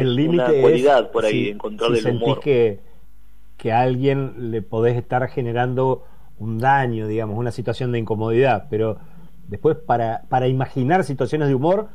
El 0.00 0.08
Es 0.10 0.16
límite 0.16 0.42
una 0.44 0.52
es 0.52 0.60
cualidad 0.62 1.10
por 1.10 1.24
ahí, 1.24 1.44
si- 1.44 1.50
encontrarle 1.50 1.96
si 1.96 1.98
el 2.00 2.04
sentís 2.04 2.22
humor. 2.24 2.40
que, 2.40 2.80
que 3.56 3.72
a 3.72 3.80
alguien 3.80 4.50
le 4.50 4.62
podés 4.62 4.96
estar 4.96 5.26
generando 5.28 6.04
un 6.38 6.58
daño, 6.58 7.06
digamos, 7.06 7.38
una 7.38 7.50
situación 7.52 7.92
de 7.92 7.98
incomodidad, 7.98 8.66
pero 8.70 8.98
después 9.48 9.76
para, 9.76 10.22
para 10.28 10.48
imaginar 10.48 11.04
situaciones 11.04 11.48
de 11.48 11.54
humor 11.54 11.88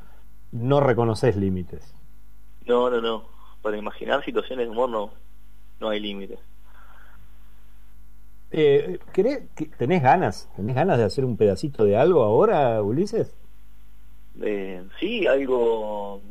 no 0.52 0.80
reconoces 0.80 1.36
límites. 1.36 1.94
No, 2.66 2.90
no, 2.90 3.02
no. 3.02 3.24
Para 3.62 3.78
imaginar 3.78 4.24
situaciones 4.26 4.66
de 4.66 4.72
humor 4.72 4.90
no, 4.90 5.12
no 5.80 5.90
hay 5.90 6.00
límites. 6.00 6.40
Eh, 8.52 9.00
¿querés- 9.14 9.48
que- 9.56 9.66
¿Tenés 9.68 10.02
ganas? 10.04 10.50
¿Tenés 10.56 10.76
ganas 10.76 10.98
de 10.98 11.06
hacer 11.06 11.24
un 11.26 11.38
pedacito 11.38 11.86
de 11.86 11.96
algo 11.98 12.24
ahora, 12.24 12.82
Ulises? 12.84 13.36
Eh, 14.42 14.84
sí, 15.00 15.28
algo... 15.28 16.22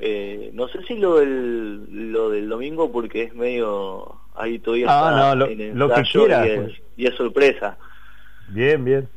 eh, 0.00 0.50
no 0.54 0.68
sé 0.68 0.82
si 0.84 0.96
lo 0.96 1.16
del, 1.16 2.12
lo 2.12 2.30
del 2.30 2.48
domingo 2.48 2.90
porque 2.92 3.22
es 3.24 3.34
medio... 3.34 4.20
Ahí 4.38 4.58
todavía 4.58 4.86
Ah, 4.90 5.10
está 5.10 5.34
no, 5.34 5.34
lo- 5.34 5.46
en 5.46 5.78
lo 5.78 5.88
que 5.88 6.02
quieras, 6.02 6.46
y 6.46 6.50
es, 6.50 6.60
pues. 6.60 6.74
y 6.98 7.06
es 7.06 7.14
sorpresa. 7.14 7.78
Bien, 8.48 8.84
bien. 8.84 9.08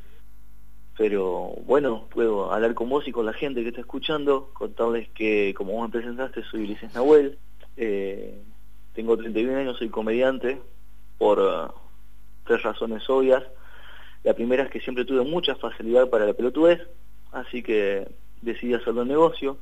Pero 0.97 1.53
bueno, 1.65 2.07
puedo 2.09 2.51
hablar 2.53 2.73
con 2.73 2.89
vos 2.89 3.07
y 3.07 3.11
con 3.11 3.25
la 3.25 3.33
gente 3.33 3.61
que 3.63 3.69
está 3.69 3.81
escuchando, 3.81 4.49
contarles 4.53 5.09
que 5.09 5.53
como 5.57 5.73
vos 5.73 5.83
me 5.89 5.91
presentaste 5.99 6.43
soy 6.43 6.63
Ulises 6.63 6.93
Nahuel, 6.93 7.37
eh, 7.77 8.41
tengo 8.93 9.17
31 9.17 9.57
años, 9.57 9.77
soy 9.77 9.89
comediante 9.89 10.61
por 11.17 11.39
eh, 11.39 11.71
tres 12.45 12.63
razones 12.63 13.09
obvias. 13.09 13.43
La 14.23 14.33
primera 14.33 14.63
es 14.63 14.69
que 14.71 14.81
siempre 14.81 15.05
tuve 15.05 15.21
mucha 15.23 15.55
facilidad 15.55 16.09
para 16.09 16.25
la 16.25 16.33
pelotudez, 16.33 16.81
así 17.31 17.63
que 17.63 18.07
decidí 18.41 18.73
hacerlo 18.73 19.03
en 19.03 19.07
negocio. 19.09 19.57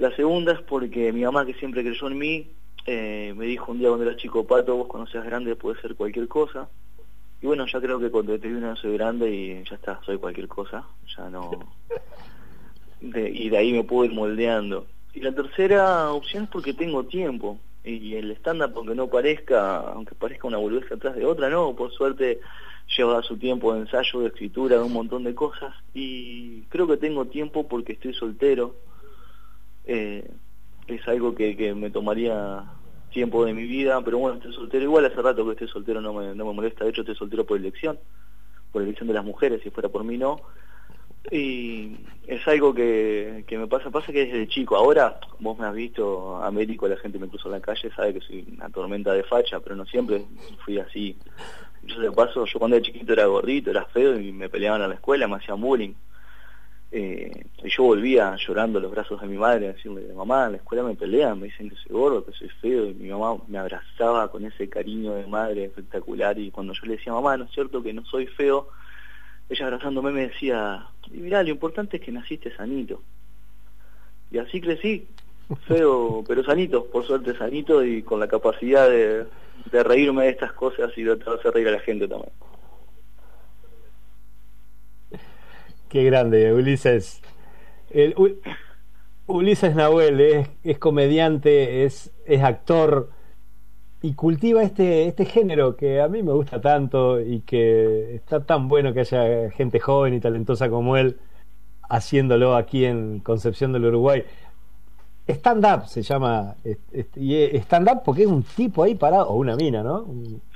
La 0.00 0.10
segunda 0.16 0.52
es 0.54 0.62
porque 0.62 1.12
mi 1.12 1.24
mamá 1.24 1.44
que 1.44 1.52
siempre 1.52 1.82
creyó 1.82 2.06
en 2.06 2.16
mí, 2.16 2.46
eh, 2.86 3.34
me 3.36 3.44
dijo 3.44 3.70
un 3.70 3.80
día 3.80 3.88
cuando 3.88 4.06
era 4.06 4.16
chico, 4.16 4.46
Pato, 4.46 4.74
vos 4.74 4.86
cuando 4.86 5.10
seas 5.10 5.26
grande 5.26 5.54
puedes 5.56 5.78
ser 5.82 5.94
cualquier 5.94 6.26
cosa. 6.26 6.70
Y 7.42 7.46
bueno, 7.46 7.66
ya 7.66 7.78
creo 7.82 8.00
que 8.00 8.10
cuando 8.10 8.40
te 8.40 8.48
una 8.48 8.74
soy 8.76 8.94
grande 8.94 9.30
y 9.30 9.62
ya 9.62 9.74
está, 9.74 10.00
soy 10.06 10.16
cualquier 10.16 10.48
cosa, 10.48 10.86
ya 11.14 11.28
no... 11.28 11.50
Y 13.02 13.50
de 13.50 13.58
ahí 13.58 13.74
me 13.74 13.84
puedo 13.84 14.06
ir 14.06 14.12
moldeando. 14.12 14.86
Y 15.12 15.20
la 15.20 15.32
tercera 15.32 16.10
opción 16.12 16.44
es 16.44 16.48
porque 16.48 16.72
tengo 16.72 17.04
tiempo. 17.04 17.58
Y 17.84 18.14
el 18.14 18.30
stand-up, 18.30 18.72
aunque 18.76 18.94
no 18.94 19.08
parezca, 19.08 19.80
aunque 19.80 20.14
parezca 20.14 20.48
una 20.48 20.56
boludez 20.56 20.90
atrás 20.90 21.14
de 21.14 21.26
otra, 21.26 21.50
no, 21.50 21.76
por 21.76 21.92
suerte 21.92 22.40
lleva 22.96 23.22
su 23.22 23.36
tiempo 23.36 23.74
de 23.74 23.80
ensayo, 23.80 24.20
de 24.20 24.28
escritura, 24.28 24.78
de 24.78 24.82
un 24.82 24.94
montón 24.94 25.24
de 25.24 25.34
cosas. 25.34 25.74
Y 25.92 26.62
creo 26.70 26.86
que 26.86 26.96
tengo 26.96 27.26
tiempo 27.26 27.68
porque 27.68 27.92
estoy 27.92 28.14
soltero. 28.14 28.74
Eh, 29.84 30.28
es 30.86 31.06
algo 31.08 31.34
que, 31.34 31.56
que 31.56 31.74
me 31.74 31.90
tomaría 31.90 32.64
tiempo 33.10 33.44
de 33.44 33.54
mi 33.54 33.64
vida, 33.64 34.00
pero 34.02 34.18
bueno, 34.18 34.36
estoy 34.36 34.52
soltero. 34.54 34.84
Igual 34.84 35.06
hace 35.06 35.20
rato 35.20 35.44
que 35.44 35.52
estoy 35.52 35.68
soltero 35.68 36.00
no 36.00 36.12
me, 36.12 36.34
no 36.34 36.46
me 36.46 36.52
molesta. 36.52 36.84
De 36.84 36.90
hecho, 36.90 37.02
estoy 37.02 37.16
soltero 37.16 37.44
por 37.44 37.58
elección, 37.58 37.98
por 38.72 38.82
elección 38.82 39.08
de 39.08 39.14
las 39.14 39.24
mujeres, 39.24 39.60
si 39.62 39.70
fuera 39.70 39.88
por 39.88 40.04
mí 40.04 40.16
no. 40.16 40.40
Y 41.30 41.96
es 42.26 42.46
algo 42.48 42.72
que, 42.72 43.44
que 43.46 43.58
me 43.58 43.66
pasa, 43.66 43.90
pasa 43.90 44.12
que 44.12 44.24
desde 44.24 44.48
chico, 44.48 44.76
ahora 44.76 45.20
vos 45.38 45.58
me 45.58 45.66
has 45.66 45.74
visto, 45.74 46.42
Américo, 46.42 46.88
la 46.88 46.96
gente 46.96 47.18
me 47.18 47.28
cruza 47.28 47.48
en 47.48 47.52
la 47.52 47.60
calle, 47.60 47.90
sabe 47.94 48.14
que 48.14 48.20
soy 48.20 48.46
una 48.56 48.70
tormenta 48.70 49.12
de 49.12 49.22
facha, 49.22 49.60
pero 49.60 49.76
no 49.76 49.84
siempre 49.84 50.24
fui 50.64 50.78
así. 50.78 51.16
Yo 51.82 52.00
de 52.00 52.10
paso, 52.10 52.46
yo 52.46 52.58
cuando 52.58 52.76
era 52.76 52.84
chiquito 52.84 53.12
era 53.12 53.26
gordito, 53.26 53.70
era 53.70 53.84
feo 53.86 54.18
y 54.18 54.32
me 54.32 54.48
peleaban 54.48 54.82
a 54.82 54.88
la 54.88 54.94
escuela, 54.94 55.28
me 55.28 55.36
hacían 55.36 55.60
bullying. 55.60 55.92
Eh, 56.92 57.46
y 57.62 57.68
yo 57.70 57.84
volvía 57.84 58.34
llorando 58.36 58.80
a 58.80 58.82
los 58.82 58.90
brazos 58.90 59.20
de 59.20 59.28
mi 59.28 59.36
madre 59.36 59.68
a 59.68 59.72
decirle, 59.74 60.12
mamá, 60.12 60.46
en 60.46 60.52
la 60.52 60.58
escuela 60.58 60.82
me 60.82 60.96
pelean, 60.96 61.38
me 61.38 61.46
dicen 61.46 61.70
que 61.70 61.76
soy 61.76 61.92
gordo, 61.92 62.24
que 62.24 62.32
soy 62.32 62.48
feo, 62.60 62.86
y 62.86 62.94
mi 62.94 63.10
mamá 63.10 63.40
me 63.46 63.58
abrazaba 63.58 64.28
con 64.30 64.44
ese 64.44 64.68
cariño 64.68 65.14
de 65.14 65.26
madre 65.26 65.64
espectacular, 65.64 66.36
y 66.38 66.50
cuando 66.50 66.72
yo 66.72 66.80
le 66.86 66.96
decía, 66.96 67.12
mamá, 67.12 67.36
¿no 67.36 67.44
es 67.44 67.52
cierto 67.52 67.82
que 67.82 67.92
no 67.92 68.04
soy 68.06 68.26
feo? 68.26 68.68
Ella 69.48 69.66
abrazándome 69.66 70.10
me 70.10 70.28
decía, 70.28 70.86
y 71.12 71.18
mirá, 71.18 71.42
lo 71.42 71.50
importante 71.50 71.98
es 71.98 72.02
que 72.02 72.12
naciste 72.12 72.54
sanito. 72.56 73.00
Y 74.32 74.38
así 74.38 74.60
crecí, 74.60 75.06
feo, 75.68 76.24
pero 76.28 76.42
sanito, 76.42 76.86
por 76.86 77.06
suerte 77.06 77.36
sanito, 77.36 77.84
y 77.84 78.02
con 78.02 78.18
la 78.18 78.26
capacidad 78.26 78.88
de, 78.88 79.26
de 79.70 79.82
reírme 79.84 80.24
de 80.24 80.30
estas 80.30 80.52
cosas 80.52 80.90
y 80.96 81.04
de 81.04 81.12
hacer 81.12 81.52
reír 81.52 81.68
a 81.68 81.72
la 81.72 81.80
gente 81.80 82.08
también. 82.08 82.32
Qué 85.90 86.04
grande, 86.04 86.54
Ulises. 86.54 87.20
El, 87.90 88.14
U- 88.16 88.38
Ulises 89.26 89.74
Nahuel 89.74 90.20
es, 90.20 90.48
es 90.64 90.78
comediante, 90.78 91.84
es, 91.84 92.12
es 92.26 92.42
actor 92.42 93.10
y 94.02 94.14
cultiva 94.14 94.62
este, 94.62 95.06
este 95.08 95.26
género 95.26 95.76
que 95.76 96.00
a 96.00 96.08
mí 96.08 96.22
me 96.22 96.32
gusta 96.32 96.60
tanto 96.60 97.20
y 97.20 97.40
que 97.42 98.14
está 98.16 98.44
tan 98.44 98.68
bueno 98.68 98.94
que 98.94 99.00
haya 99.00 99.50
gente 99.52 99.80
joven 99.80 100.14
y 100.14 100.20
talentosa 100.20 100.70
como 100.70 100.96
él 100.96 101.18
haciéndolo 101.90 102.56
aquí 102.56 102.84
en 102.86 103.20
Concepción 103.20 103.72
del 103.72 103.86
Uruguay. 103.86 104.24
stand-up 105.28 105.86
se 105.86 106.02
llama, 106.02 106.56
y 107.16 107.34
stand-up 107.58 108.02
porque 108.04 108.22
es 108.22 108.28
un 108.28 108.42
tipo 108.42 108.82
ahí 108.82 108.94
parado, 108.96 109.28
o 109.28 109.36
una 109.36 109.54
mina, 109.56 109.82
¿no? 109.82 110.06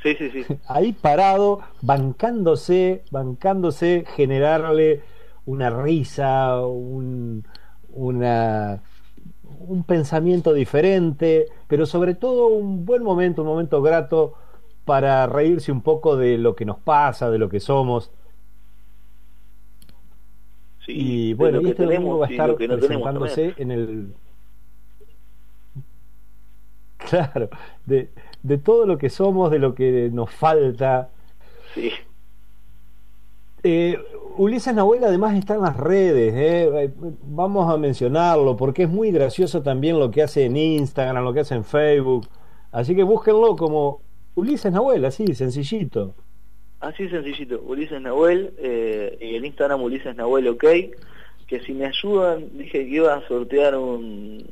Sí, 0.03 0.15
sí, 0.17 0.31
sí. 0.31 0.45
Ahí 0.69 0.93
parado, 0.93 1.61
bancándose, 1.83 3.03
bancándose, 3.11 4.05
generarle 4.17 5.01
una 5.47 5.71
risa, 5.71 6.61
un, 6.67 7.45
una, 7.91 8.83
un 9.61 9.85
pensamiento 9.85 10.53
diferente, 10.53 11.47
pero 11.69 11.87
sobre 11.87 12.15
todo 12.15 12.49
un 12.49 12.85
buen 12.85 13.03
momento, 13.03 13.43
un 13.43 13.49
momento 13.49 13.83
grato 13.83 14.35
para 14.85 15.27
reírse 15.27 15.73
un 15.73 15.83
poco 15.83 16.17
de 16.17 16.39
lo 16.39 16.55
que 16.55 16.65
nos 16.65 16.79
pasa, 16.79 17.31
de 17.31 17.39
lo 17.39 17.49
que 17.49 17.61
somos. 17.61 18.11
y 20.87 21.33
bueno, 21.35 21.61
y 21.63 21.71
este 21.71 21.85
domingo 21.85 22.19
va 22.19 22.27
a 22.27 22.31
estar 22.31 22.55
presentándose 22.57 23.55
en 23.57 23.71
el 23.71 24.15
Claro, 26.99 27.51
de, 27.87 28.11
de 28.43 28.59
todo 28.59 28.87
lo 28.87 28.99
que 28.99 29.11
somos, 29.11 29.51
de 29.51 29.59
lo 29.59 29.75
que 29.75 30.11
nos 30.13 30.31
falta. 30.31 31.11
Sí. 31.75 31.93
Eh, 33.63 33.99
Ulises 34.37 34.75
Nahuel 34.75 35.05
además 35.05 35.37
está 35.37 35.55
en 35.55 35.63
las 35.63 35.77
redes, 35.77 36.35
eh. 36.37 36.91
vamos 37.23 37.73
a 37.73 37.77
mencionarlo, 37.77 38.57
porque 38.57 38.85
es 38.85 38.89
muy 38.89 39.13
gracioso 39.13 39.63
también 39.63 39.99
lo 39.99 40.11
que 40.11 40.23
hace 40.23 40.45
en 40.45 40.57
Instagram, 40.57 41.23
lo 41.23 41.33
que 41.33 41.41
hace 41.41 41.55
en 41.55 41.65
Facebook. 41.65 42.27
Así 42.73 42.97
que 42.97 43.05
búsquenlo 43.05 43.55
como 43.55 44.01
Ulises 44.35 44.73
Nahuel, 44.73 45.05
así, 45.05 45.35
sencillito. 45.35 46.15
Así 46.81 47.09
sencillito, 47.09 47.63
Ulises 47.63 48.01
Nahuel, 48.01 48.53
eh, 48.59 49.17
y 49.21 49.37
el 49.37 49.45
Instagram 49.45 49.81
Ulises 49.83 50.17
Nahuel 50.17 50.49
OK, 50.49 50.65
que 51.47 51.61
si 51.61 51.73
me 51.73 51.87
ayudan, 51.87 52.59
dije 52.59 52.85
que 52.85 52.97
iba 52.97 53.15
a 53.15 53.27
sortear 53.29 53.77
un, 53.77 54.45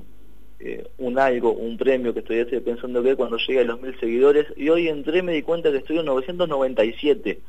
eh, 0.61 0.87
un 0.99 1.19
algo, 1.19 1.53
un 1.53 1.77
premio 1.77 2.15
que 2.15 2.21
estoy 2.21 2.45
pensando 2.61 3.03
que 3.03 3.17
cuando 3.17 3.37
llegue 3.37 3.61
a 3.61 3.65
los 3.65 3.81
mil 3.83 3.99
seguidores 3.99 4.47
y 4.57 4.69
hoy 4.69 4.87
entré 4.87 5.23
me 5.23 5.33
di 5.33 5.43
cuenta 5.43 5.73
que 5.73 5.79
estoy 5.79 5.99
en 5.99 6.07
997 6.07 7.41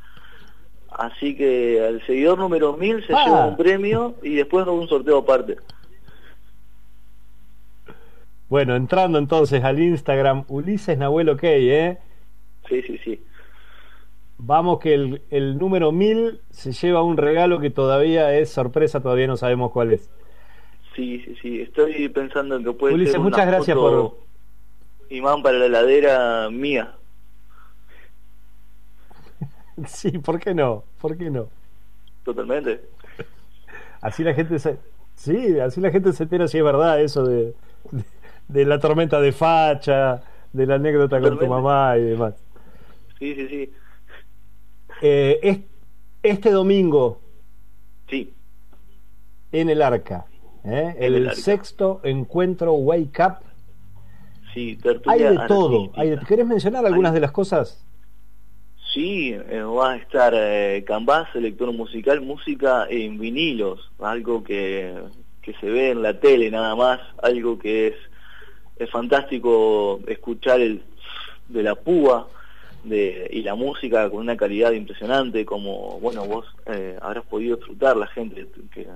así 0.98 1.36
que 1.36 1.86
al 1.86 2.06
seguidor 2.06 2.38
número 2.40 2.78
mil 2.78 3.02
se 3.06 3.14
lleva 3.14 3.44
ah. 3.44 3.48
un 3.48 3.58
premio 3.58 4.16
y 4.24 4.36
después 4.36 4.66
un 4.68 4.88
sorteo 4.88 5.20
aparte 5.20 5.58
bueno, 8.54 8.76
entrando 8.76 9.18
entonces 9.18 9.64
al 9.64 9.82
Instagram 9.82 10.44
Ulises 10.48 10.96
Nahuel 10.96 11.30
OK, 11.30 11.44
¿eh? 11.44 11.98
Sí, 12.70 12.84
sí, 12.84 13.00
sí. 13.04 13.20
Vamos 14.38 14.78
que 14.78 14.94
el, 14.94 15.24
el 15.32 15.58
número 15.58 15.92
mil 15.92 16.40
se 16.52 16.72
lleva 16.72 17.02
un 17.02 17.18
regalo 17.18 17.60
que 17.60 17.72
todavía 17.72 18.32
es 18.38 18.52
sorpresa, 18.52 19.02
todavía 19.02 19.26
no 19.26 19.38
sabemos 19.38 19.72
cuál 19.72 19.94
es. 19.94 20.08
Sí, 20.96 21.20
sí, 21.26 21.36
sí. 21.42 21.62
Estoy 21.62 22.08
pensando 22.10 22.56
en 22.58 22.64
que 22.64 22.74
puede 22.74 22.94
Ulises, 22.94 23.14
ser 23.14 23.22
muchas 23.22 23.48
gracias 23.48 23.76
por 23.76 24.18
imán 25.10 25.42
para 25.42 25.58
la 25.58 25.66
heladera 25.66 26.50
mía. 26.52 26.94
sí, 29.88 30.12
¿por 30.20 30.40
qué 30.40 30.54
no? 30.54 30.84
¿Por 31.00 31.18
qué 31.18 31.30
no? 31.30 31.48
Totalmente. 32.24 32.82
Así 34.02 34.24
la 34.24 34.34
gente 34.34 34.60
se 34.60 34.78
Sí, 35.16 35.60
así 35.60 35.80
la 35.80 35.92
gente 35.92 36.12
se 36.12 36.24
entera 36.24 36.48
si 36.48 36.58
es 36.58 36.64
verdad 36.64 37.00
eso 37.00 37.24
de, 37.24 37.54
de, 38.48 38.66
la 38.66 38.80
tormenta 38.80 39.22
de 39.22 39.32
facha, 39.32 40.24
de 40.52 40.66
la 40.66 40.76
anécdota 40.76 41.22
con 41.22 41.38
tu 41.38 41.48
mamá 41.48 41.98
y 41.98 42.02
demás. 42.02 42.34
Sí, 43.20 43.36
sí, 43.36 43.48
sí. 43.48 43.74
Eh, 45.02 45.66
este 46.24 46.52
domingo. 46.52 47.22
Sí. 48.10 48.34
En 49.52 49.70
el 49.70 49.82
arca. 49.82 50.26
¿eh? 50.66 50.96
el, 51.00 51.32
sexto 51.36 52.02
encuentro 52.04 52.74
Wake 52.74 53.22
Up. 53.24 53.36
Sí, 54.54 54.78
hay 55.06 55.24
de 55.24 55.40
todo. 55.48 55.92
Hay 55.96 56.18
¿Querés 56.28 56.46
mencionar 56.46 56.86
algunas 56.86 57.14
de 57.14 57.20
las 57.20 57.32
cosas? 57.32 57.84
Sí, 58.94 59.34
eh, 59.34 59.64
va 59.64 59.94
a 59.94 59.96
estar 59.96 60.34
eh, 60.36 60.84
Canvas, 60.86 61.28
musical, 61.74 62.22
música 62.22 62.86
en 62.90 63.18
vinilos, 63.18 63.92
algo 64.00 64.44
que, 64.44 64.94
que 65.42 65.54
se 65.56 65.70
ve 65.70 65.92
en 65.92 66.04
la 66.04 66.20
tele 66.20 66.52
nada 66.52 66.76
más, 66.76 67.00
algo 67.24 67.58
que 67.58 67.88
es, 67.88 67.96
es 68.78 68.90
fantástico 68.92 70.00
escuchar 70.08 70.62
el 70.62 70.84
de 71.48 71.64
la 71.64 71.74
púa 71.74 72.28
de, 72.84 73.28
y 73.32 73.42
la 73.42 73.56
música 73.56 74.10
con 74.12 74.20
una 74.20 74.38
calidad 74.38 74.72
impresionante, 74.74 75.44
como 75.44 76.00
bueno 76.00 76.26
vos 76.26 76.46
eh, 76.68 76.96
habrás 77.02 77.26
podido 77.26 77.58
disfrutar 77.58 77.98
la 77.98 78.08
gente 78.08 78.48
que 78.72 78.88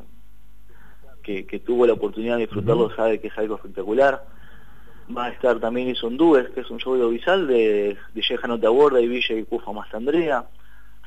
que, 1.24 1.60
tuvo 1.60 1.86
la 1.86 1.94
oportunidad 1.94 2.36
de 2.36 2.42
disfrutarlo 2.42 2.96
sabe 2.96 3.20
que 3.20 3.28
es 3.28 3.38
algo 3.38 3.56
espectacular. 3.56 4.24
Va 5.16 5.26
a 5.26 5.30
estar 5.30 5.60
también 5.60 5.90
Isondúes, 5.90 6.50
que 6.50 6.62
es 6.62 6.70
un 6.70 6.80
show 6.80 6.94
audiovisual 6.94 7.48
de, 7.48 7.98
de 8.14 8.22
Jejano 8.22 8.60
Taborda 8.60 9.00
y 9.00 9.08
Villa 9.08 9.36
y 9.36 9.44
Cufa 9.44 9.72
Andrea, 9.94 10.46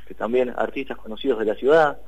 que 0.06 0.14
también 0.14 0.54
artistas 0.56 0.96
conocidos 0.96 1.38
de 1.38 1.44
la 1.44 1.54
ciudad. 1.54 1.98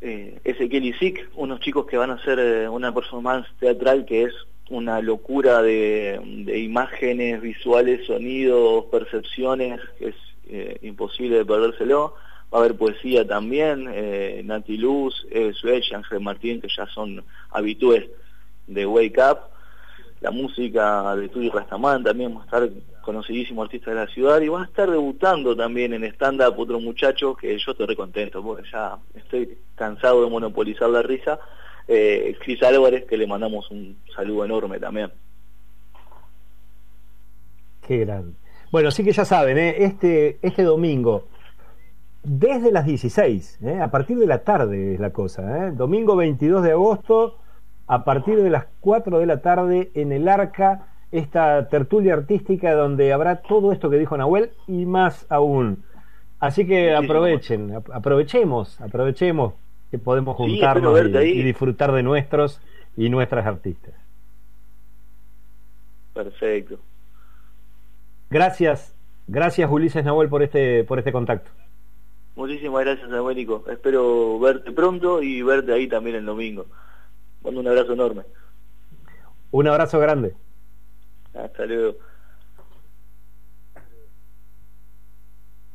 Eh, 0.00 0.40
Ezequiel 0.44 0.86
y 0.86 0.92
Sick, 0.94 1.28
unos 1.34 1.60
chicos 1.60 1.86
que 1.86 1.98
van 1.98 2.10
a 2.10 2.14
hacer 2.14 2.38
eh, 2.38 2.68
una 2.68 2.94
performance 2.94 3.46
teatral 3.58 4.06
que 4.06 4.24
es 4.24 4.32
una 4.70 5.02
locura 5.02 5.60
de, 5.60 6.18
imágenes, 6.56 7.42
visuales, 7.42 8.06
sonidos, 8.06 8.86
percepciones, 8.86 9.80
que 9.98 10.08
es 10.08 10.14
eh, 10.48 10.78
imposible 10.82 11.36
de 11.36 11.44
perdérselo 11.44 12.14
va 12.52 12.58
a 12.58 12.60
haber 12.62 12.76
poesía 12.76 13.26
también, 13.26 13.88
eh, 13.92 14.42
Nati 14.44 14.76
Luz, 14.76 15.26
Eve 15.30 15.54
Suech, 15.54 15.92
Ángel 15.92 16.20
Martín, 16.20 16.60
que 16.60 16.68
ya 16.68 16.86
son 16.86 17.24
habitués 17.50 18.08
de 18.66 18.86
Wake 18.86 19.20
Up, 19.20 19.38
la 20.20 20.30
música 20.30 21.16
de 21.16 21.28
Tuyo 21.28 21.52
Rastamán 21.52 22.04
también 22.04 22.36
va 22.36 22.42
a 22.42 22.44
estar 22.44 22.68
conocidísimo 23.02 23.62
artista 23.62 23.90
de 23.90 23.96
la 23.96 24.06
ciudad 24.06 24.40
y 24.40 24.48
va 24.48 24.62
a 24.62 24.66
estar 24.66 24.90
debutando 24.90 25.56
también 25.56 25.94
en 25.94 26.04
stand-up 26.04 26.58
otro 26.58 26.78
muchacho 26.78 27.34
que 27.34 27.58
yo 27.58 27.72
estoy 27.72 27.86
recontento 27.86 28.42
porque 28.42 28.68
ya 28.70 28.98
estoy 29.14 29.58
cansado 29.74 30.22
de 30.22 30.30
monopolizar 30.30 30.90
la 30.90 31.02
risa, 31.02 31.38
eh, 31.88 32.36
Cris 32.40 32.62
Álvarez, 32.62 33.06
que 33.06 33.16
le 33.16 33.26
mandamos 33.26 33.70
un 33.70 33.96
saludo 34.14 34.44
enorme 34.44 34.78
también. 34.78 35.10
Qué 37.86 37.98
grande. 37.98 38.34
Bueno, 38.70 38.90
sí 38.90 39.02
que 39.02 39.12
ya 39.12 39.24
saben, 39.24 39.58
¿eh? 39.58 39.84
este, 39.84 40.38
este 40.42 40.62
domingo 40.62 41.26
desde 42.22 42.70
las 42.70 42.84
16, 42.84 43.60
¿eh? 43.62 43.80
a 43.80 43.90
partir 43.90 44.18
de 44.18 44.26
la 44.26 44.44
tarde 44.44 44.94
es 44.94 45.00
la 45.00 45.10
cosa. 45.10 45.68
¿eh? 45.68 45.72
Domingo 45.72 46.16
22 46.16 46.62
de 46.62 46.72
agosto, 46.72 47.38
a 47.90 48.04
partir 48.04 48.40
de 48.40 48.50
las 48.50 48.66
4 48.78 49.18
de 49.18 49.26
la 49.26 49.42
tarde 49.42 49.90
en 49.94 50.12
el 50.12 50.28
Arca, 50.28 50.86
esta 51.10 51.68
tertulia 51.68 52.14
artística 52.14 52.72
donde 52.72 53.12
habrá 53.12 53.42
todo 53.42 53.72
esto 53.72 53.90
que 53.90 53.98
dijo 53.98 54.16
Nahuel 54.16 54.52
y 54.68 54.86
más 54.86 55.26
aún. 55.28 55.82
Así 56.38 56.68
que 56.68 56.94
aprovechen, 56.94 57.82
aprovechemos, 57.92 58.80
aprovechemos 58.80 59.54
que 59.90 59.98
podemos 59.98 60.36
juntarnos 60.36 61.00
y, 61.04 61.42
disfrutar 61.42 61.90
de 61.90 62.04
nuestros 62.04 62.60
y 62.96 63.08
nuestras 63.08 63.44
artistas. 63.44 63.94
Perfecto. 66.14 66.78
Gracias, 68.30 68.94
gracias 69.26 69.68
Ulises 69.68 70.04
Nahuel 70.04 70.28
por 70.28 70.44
este, 70.44 70.84
por 70.84 71.00
este 71.00 71.10
contacto. 71.10 71.50
Muchísimas 72.36 72.84
gracias, 72.84 73.10
Américo. 73.10 73.64
Espero 73.68 74.38
verte 74.38 74.70
pronto 74.70 75.20
y 75.20 75.42
verte 75.42 75.72
ahí 75.72 75.88
también 75.88 76.14
el 76.14 76.24
domingo. 76.24 76.66
Mando 77.42 77.60
un 77.60 77.68
abrazo 77.68 77.92
enorme. 77.92 78.22
Un 79.50 79.66
abrazo 79.68 79.98
grande. 79.98 80.34
Hasta 81.34 81.64
luego. 81.66 81.98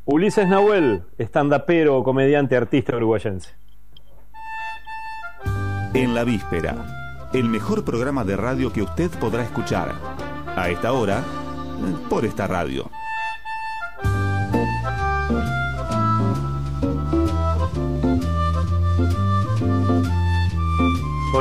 Ulises 0.06 0.48
Nahuel, 0.48 1.04
estandapero, 1.18 2.04
comediante, 2.04 2.56
artista 2.56 2.96
uruguayense. 2.96 3.56
En 5.96 6.14
la 6.14 6.24
víspera, 6.24 7.30
el 7.34 7.50
mejor 7.50 7.84
programa 7.84 8.24
de 8.24 8.38
radio 8.38 8.72
que 8.72 8.84
usted 8.84 9.10
podrá 9.20 9.44
escuchar. 9.44 9.94
A 10.56 10.70
esta 10.70 10.94
hora, 10.94 11.24
por 12.10 12.24
esta 12.24 12.48
radio. 12.48 12.90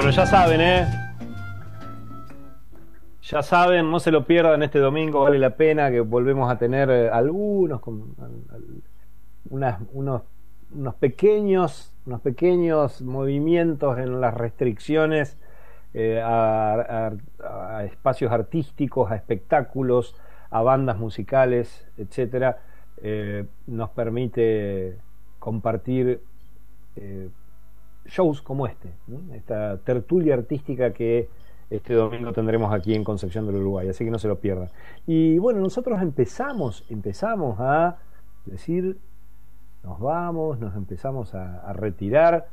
Bueno, 0.04 0.16
ya 0.18 0.26
saben, 0.26 0.60
¿eh? 0.60 0.86
Ya 3.22 3.40
saben, 3.40 3.90
no 3.90 3.98
se 4.00 4.10
lo 4.10 4.26
pierdan 4.26 4.62
este 4.62 4.78
domingo, 4.78 5.22
vale 5.22 5.38
la 5.38 5.56
pena 5.56 5.90
que 5.90 6.00
volvemos 6.00 6.52
a 6.52 6.58
tener 6.58 6.90
eh, 6.90 7.08
algunos, 7.08 7.80
unos, 9.48 10.22
unos 10.74 10.94
pequeños, 10.96 11.90
unos 12.04 12.20
pequeños 12.20 13.00
movimientos 13.00 13.96
en 13.96 14.20
las 14.20 14.34
restricciones 14.34 15.38
eh, 15.94 16.20
a, 16.22 17.10
espacios 17.86 18.30
artísticos, 18.30 19.10
a 19.10 19.16
espectáculos, 19.16 20.14
a 20.50 20.60
bandas 20.60 20.98
musicales, 20.98 21.88
etcétera, 21.96 22.58
eh, 22.98 23.46
nos 23.66 23.88
permite 23.88 24.98
compartir 25.38 26.20
shows 28.06 28.42
como 28.42 28.66
este, 28.66 28.90
esta 29.32 29.78
tertulia 29.78 30.34
artística 30.34 30.92
que 30.92 31.28
este 31.70 31.94
domingo 31.94 32.32
tendremos 32.32 32.72
aquí 32.72 32.94
en 32.94 33.04
Concepción 33.04 33.46
del 33.46 33.56
Uruguay, 33.56 33.88
así 33.88 34.04
que 34.04 34.10
no 34.10 34.18
se 34.18 34.28
lo 34.28 34.38
pierdan. 34.38 34.68
Y 35.06 35.38
bueno, 35.38 35.60
nosotros 35.60 36.00
empezamos, 36.02 36.84
empezamos 36.88 37.58
a 37.58 37.96
decir, 38.44 38.98
nos 39.82 39.98
vamos, 39.98 40.58
nos 40.60 40.74
empezamos 40.76 41.34
a, 41.34 41.72
retirar, 41.72 42.48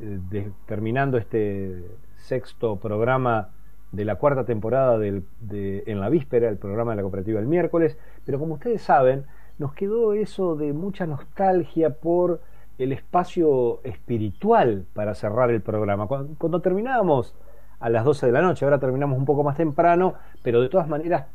eh, 0.00 0.50
terminando 0.66 1.16
este 1.18 1.84
sexto 2.16 2.76
programa 2.76 3.50
de 3.92 4.04
la 4.04 4.16
cuarta 4.16 4.44
temporada 4.44 4.98
del, 4.98 5.24
de, 5.40 5.84
en 5.86 6.00
la 6.00 6.08
víspera, 6.08 6.48
el 6.48 6.58
programa 6.58 6.92
de 6.92 6.96
la 6.96 7.02
cooperativa 7.02 7.40
el 7.40 7.46
miércoles, 7.46 7.96
pero 8.24 8.38
como 8.38 8.54
ustedes 8.54 8.82
saben, 8.82 9.24
nos 9.58 9.72
quedó 9.72 10.12
eso 10.12 10.56
de 10.56 10.72
mucha 10.72 11.06
nostalgia 11.06 11.90
por 11.90 12.40
el 12.78 12.92
espacio 12.92 13.80
espiritual 13.84 14.84
para 14.92 15.14
cerrar 15.14 15.50
el 15.50 15.62
programa. 15.62 16.06
Cuando, 16.06 16.34
cuando 16.38 16.60
terminábamos 16.60 17.34
a 17.80 17.88
las 17.88 18.04
12 18.04 18.26
de 18.26 18.32
la 18.32 18.42
noche, 18.42 18.64
ahora 18.64 18.78
terminamos 18.78 19.18
un 19.18 19.24
poco 19.24 19.42
más 19.42 19.56
temprano, 19.56 20.14
pero 20.42 20.60
de 20.60 20.68
todas 20.68 20.88
maneras 20.88 21.26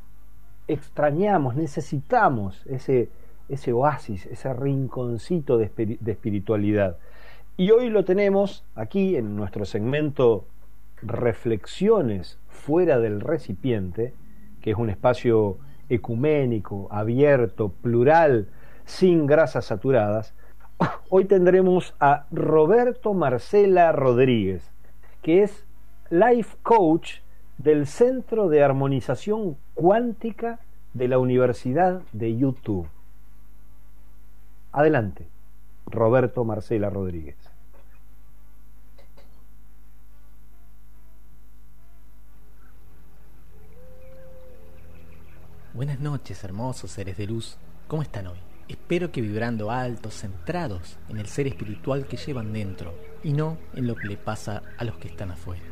extrañamos, 0.68 1.56
necesitamos 1.56 2.66
ese, 2.68 3.10
ese 3.50 3.74
oasis, 3.74 4.26
ese 4.28 4.54
rinconcito 4.54 5.58
de, 5.58 5.98
de 6.00 6.12
espiritualidad. 6.12 6.98
Y 7.58 7.72
hoy 7.72 7.90
lo 7.90 8.06
tenemos 8.06 8.64
aquí 8.76 9.16
en 9.16 9.36
nuestro 9.36 9.66
segmento 9.66 10.46
Reflexiones 11.04 12.38
fuera 12.48 13.00
del 13.00 13.22
recipiente, 13.22 14.14
que 14.62 14.72
es 14.72 14.78
un 14.78 14.92
espacio 14.92 15.58
ecuménico, 15.90 16.88
abierto, 16.92 17.70
plural, 17.70 18.50
sin 18.86 19.26
grasas 19.26 19.66
saturadas, 19.66 20.36
hoy 21.10 21.26
tendremos 21.26 21.94
a 22.00 22.26
Roberto 22.32 23.14
Marcela 23.14 23.92
Rodríguez, 23.92 24.72
que 25.22 25.44
es 25.44 25.66
Life 26.10 26.58
Coach 26.64 27.20
del 27.58 27.86
Centro 27.88 28.50
de 28.50 28.64
Armonización 28.64 29.58
Cuántica 29.74 30.60
de 30.94 31.08
la 31.08 31.20
Universidad 31.20 32.02
de 32.12 32.38
YouTube. 32.38 32.88
Adelante, 34.72 35.28
Roberto 35.86 36.44
Marcela 36.44 36.90
Rodríguez. 36.90 37.38
Buenas 45.74 46.00
noches, 46.00 46.44
hermosos 46.44 46.92
seres 46.92 47.18
de 47.18 47.28
luz. 47.28 47.58
¿Cómo 47.88 48.02
están 48.02 48.28
hoy? 48.28 48.51
Espero 48.72 49.12
que 49.12 49.20
vibrando 49.20 49.70
altos, 49.70 50.14
centrados 50.14 50.98
en 51.10 51.18
el 51.18 51.28
ser 51.28 51.46
espiritual 51.46 52.08
que 52.08 52.16
llevan 52.16 52.54
dentro 52.54 52.98
y 53.22 53.34
no 53.34 53.58
en 53.74 53.86
lo 53.86 53.98
que 53.98 54.08
le 54.08 54.16
pasa 54.16 54.64
a 54.78 54.86
los 54.86 54.96
que 54.96 55.10
están 55.10 55.30
afuera 55.30 55.66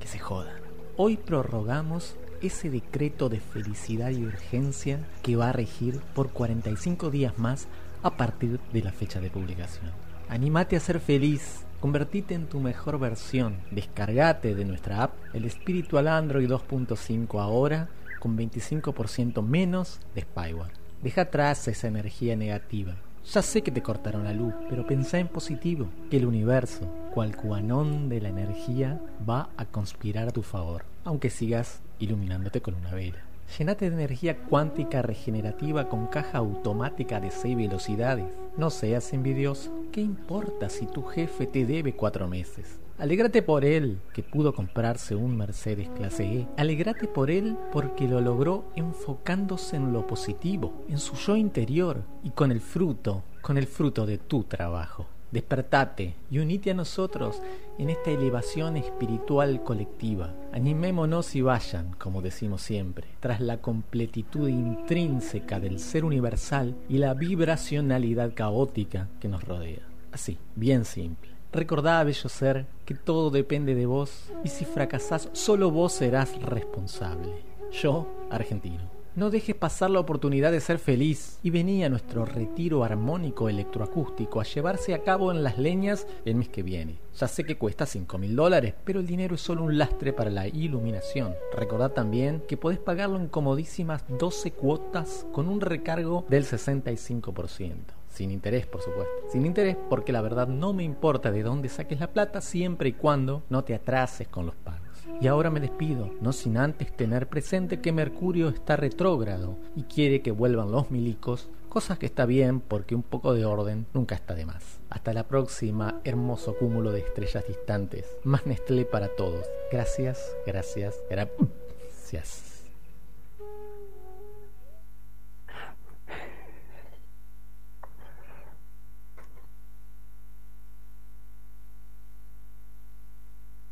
que 0.00 0.08
se 0.08 0.18
jodan. 0.18 0.56
Hoy 0.96 1.18
prorrogamos 1.18 2.16
ese 2.40 2.70
decreto 2.70 3.28
de 3.28 3.40
felicidad 3.40 4.08
y 4.08 4.24
urgencia 4.24 5.06
que 5.22 5.36
va 5.36 5.50
a 5.50 5.52
regir 5.52 6.00
por 6.14 6.30
45 6.30 7.10
días 7.10 7.38
más 7.38 7.68
a 8.02 8.16
partir 8.16 8.58
de 8.72 8.82
la 8.82 8.92
fecha 8.92 9.20
de 9.20 9.28
publicación. 9.28 9.90
Anímate 10.30 10.76
a 10.76 10.80
ser 10.80 11.00
feliz, 11.00 11.66
convertite 11.82 12.32
en 12.32 12.46
tu 12.46 12.60
mejor 12.60 12.98
versión, 12.98 13.58
descargate 13.70 14.54
de 14.54 14.64
nuestra 14.64 15.02
app 15.02 15.12
el 15.34 15.50
Spiritual 15.50 16.08
Android 16.08 16.48
2.5 16.48 17.38
ahora 17.38 17.90
con 18.18 18.34
25% 18.38 19.42
menos 19.42 20.00
de 20.14 20.22
spyware. 20.22 20.85
Deja 21.06 21.20
atrás 21.20 21.68
esa 21.68 21.86
energía 21.86 22.34
negativa 22.34 22.96
ya 23.32 23.40
sé 23.40 23.62
que 23.62 23.70
te 23.70 23.80
cortaron 23.80 24.24
la 24.24 24.32
luz, 24.32 24.54
pero 24.68 24.86
pensá 24.86 25.18
en 25.18 25.28
positivo, 25.28 25.88
que 26.10 26.16
el 26.16 26.26
universo, 26.26 26.88
cual 27.14 27.36
cuanón 27.36 28.08
de 28.08 28.20
la 28.20 28.28
energía, 28.28 29.00
va 29.28 29.50
a 29.56 29.66
conspirar 29.66 30.28
a 30.28 30.32
tu 30.32 30.42
favor, 30.42 30.84
aunque 31.04 31.30
sigas 31.30 31.80
iluminándote 32.00 32.60
con 32.60 32.74
una 32.74 32.92
vela. 32.92 33.18
Llenate 33.56 33.88
de 33.88 33.96
energía 33.96 34.36
cuántica 34.36 35.02
regenerativa 35.02 35.88
con 35.88 36.06
caja 36.06 36.38
automática 36.38 37.20
de 37.20 37.30
6 37.30 37.56
velocidades. 37.56 38.26
No 38.56 38.70
seas 38.70 39.12
envidioso. 39.12 39.72
¿Qué 39.92 40.00
importa 40.00 40.68
si 40.68 40.86
tu 40.86 41.02
jefe 41.04 41.46
te 41.46 41.66
debe 41.66 41.94
cuatro 41.94 42.26
meses? 42.28 42.80
Alégrate 42.98 43.42
por 43.42 43.66
él 43.66 44.00
que 44.14 44.22
pudo 44.22 44.54
comprarse 44.54 45.14
un 45.14 45.36
Mercedes 45.36 45.90
clase 45.90 46.24
E. 46.24 46.48
Alégrate 46.56 47.06
por 47.06 47.30
él 47.30 47.58
porque 47.70 48.08
lo 48.08 48.22
logró 48.22 48.64
enfocándose 48.74 49.76
en 49.76 49.92
lo 49.92 50.06
positivo, 50.06 50.82
en 50.88 50.96
su 50.96 51.14
yo 51.14 51.36
interior 51.36 52.04
y 52.24 52.30
con 52.30 52.50
el 52.50 52.62
fruto, 52.62 53.22
con 53.42 53.58
el 53.58 53.66
fruto 53.66 54.06
de 54.06 54.16
tu 54.16 54.44
trabajo. 54.44 55.06
Despertate 55.30 56.14
y 56.30 56.38
unite 56.38 56.70
a 56.70 56.74
nosotros 56.74 57.42
en 57.78 57.90
esta 57.90 58.10
elevación 58.12 58.78
espiritual 58.78 59.62
colectiva. 59.62 60.34
Animémonos 60.54 61.36
y 61.36 61.42
vayan, 61.42 61.92
como 61.98 62.22
decimos 62.22 62.62
siempre, 62.62 63.08
tras 63.20 63.42
la 63.42 63.60
completitud 63.60 64.48
intrínseca 64.48 65.60
del 65.60 65.80
ser 65.80 66.06
universal 66.06 66.74
y 66.88 66.96
la 66.96 67.12
vibracionalidad 67.12 68.32
caótica 68.32 69.10
que 69.20 69.28
nos 69.28 69.44
rodea. 69.44 69.86
Así, 70.12 70.38
bien 70.54 70.86
simple. 70.86 71.35
Recordá, 71.52 72.02
bello 72.04 72.28
ser, 72.28 72.66
que 72.84 72.94
todo 72.94 73.30
depende 73.30 73.74
de 73.74 73.86
vos 73.86 74.30
y 74.44 74.48
si 74.48 74.64
fracasás, 74.64 75.28
solo 75.32 75.70
vos 75.70 75.92
serás 75.92 76.40
responsable. 76.42 77.44
Yo, 77.72 78.06
argentino. 78.30 78.96
No 79.16 79.30
dejes 79.30 79.54
pasar 79.54 79.88
la 79.88 80.00
oportunidad 80.00 80.52
de 80.52 80.60
ser 80.60 80.78
feliz 80.78 81.38
y 81.42 81.48
vení 81.48 81.82
a 81.82 81.88
nuestro 81.88 82.26
retiro 82.26 82.84
armónico 82.84 83.48
electroacústico 83.48 84.40
a 84.40 84.44
llevarse 84.44 84.92
a 84.92 85.02
cabo 85.04 85.32
en 85.32 85.42
las 85.42 85.56
leñas 85.56 86.06
el 86.26 86.34
mes 86.34 86.50
que 86.50 86.62
viene. 86.62 86.98
Ya 87.18 87.26
sé 87.26 87.44
que 87.44 87.56
cuesta 87.56 87.86
5 87.86 88.18
mil 88.18 88.36
dólares, 88.36 88.74
pero 88.84 89.00
el 89.00 89.06
dinero 89.06 89.36
es 89.36 89.40
solo 89.40 89.62
un 89.62 89.78
lastre 89.78 90.12
para 90.12 90.28
la 90.28 90.46
iluminación. 90.46 91.34
Recordad 91.54 91.92
también 91.92 92.42
que 92.46 92.58
podés 92.58 92.78
pagarlo 92.78 93.18
en 93.18 93.28
comodísimas 93.28 94.04
12 94.06 94.50
cuotas 94.50 95.26
con 95.32 95.48
un 95.48 95.62
recargo 95.62 96.26
del 96.28 96.44
65%. 96.44 97.95
Sin 98.16 98.30
interés, 98.30 98.66
por 98.66 98.80
supuesto. 98.80 99.12
Sin 99.30 99.44
interés 99.44 99.76
porque 99.90 100.10
la 100.10 100.22
verdad 100.22 100.48
no 100.48 100.72
me 100.72 100.82
importa 100.82 101.30
de 101.30 101.42
dónde 101.42 101.68
saques 101.68 102.00
la 102.00 102.14
plata 102.14 102.40
siempre 102.40 102.88
y 102.88 102.92
cuando 102.94 103.42
no 103.50 103.62
te 103.62 103.74
atrases 103.74 104.26
con 104.26 104.46
los 104.46 104.54
pagos. 104.54 104.86
Y 105.20 105.26
ahora 105.26 105.50
me 105.50 105.60
despido, 105.60 106.10
no 106.22 106.32
sin 106.32 106.56
antes 106.56 106.96
tener 106.96 107.28
presente 107.28 107.82
que 107.82 107.92
Mercurio 107.92 108.48
está 108.48 108.74
retrógrado 108.74 109.58
y 109.76 109.82
quiere 109.82 110.22
que 110.22 110.30
vuelvan 110.30 110.72
los 110.72 110.90
milicos, 110.90 111.50
cosas 111.68 111.98
que 111.98 112.06
está 112.06 112.24
bien 112.24 112.60
porque 112.60 112.94
un 112.94 113.02
poco 113.02 113.34
de 113.34 113.44
orden 113.44 113.86
nunca 113.92 114.14
está 114.14 114.34
de 114.34 114.46
más. 114.46 114.80
Hasta 114.88 115.12
la 115.12 115.28
próxima, 115.28 116.00
hermoso 116.04 116.56
cúmulo 116.56 116.92
de 116.92 117.00
estrellas 117.00 117.44
distantes. 117.46 118.16
Más 118.24 118.46
Nestlé 118.46 118.86
para 118.86 119.08
todos. 119.08 119.44
Gracias, 119.70 120.34
gracias, 120.46 120.96
gracias. 121.10 122.55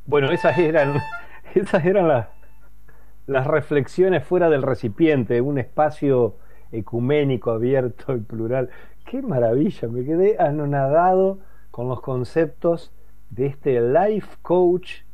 Bueno, 0.06 0.30
esas 0.30 0.58
eran, 0.58 0.98
esas 1.54 1.82
eran 1.86 2.08
las, 2.08 2.28
las 3.26 3.46
reflexiones 3.46 4.22
fuera 4.22 4.50
del 4.50 4.62
recipiente, 4.62 5.40
un 5.40 5.56
espacio 5.56 6.36
ecuménico, 6.72 7.52
abierto 7.52 8.14
y 8.14 8.20
plural. 8.20 8.68
Qué 9.06 9.22
maravilla, 9.22 9.88
me 9.88 10.04
quedé 10.04 10.36
anonadado 10.38 11.38
con 11.70 11.88
los 11.88 12.02
conceptos 12.02 12.92
de 13.30 13.46
este 13.46 13.80
life 13.80 14.28
coach 14.42 15.04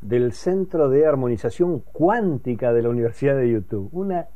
del 0.00 0.32
Centro 0.32 0.88
de 0.88 1.06
Armonización 1.06 1.78
Cuántica 1.78 2.72
de 2.72 2.82
la 2.82 2.88
Universidad 2.88 3.36
de 3.36 3.52
YouTube. 3.52 3.88
Una 3.92 4.26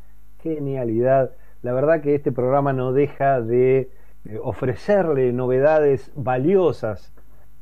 genialidad. 0.45 1.33
La 1.63 1.73
verdad 1.73 2.03
que 2.03 2.15
este 2.15 2.31
programa 2.31 2.73
no 2.73 2.93
deja 2.93 3.41
de 3.41 3.91
eh, 4.27 4.39
ofrecerle 4.41 5.33
novedades 5.33 6.13
valiosas 6.15 7.13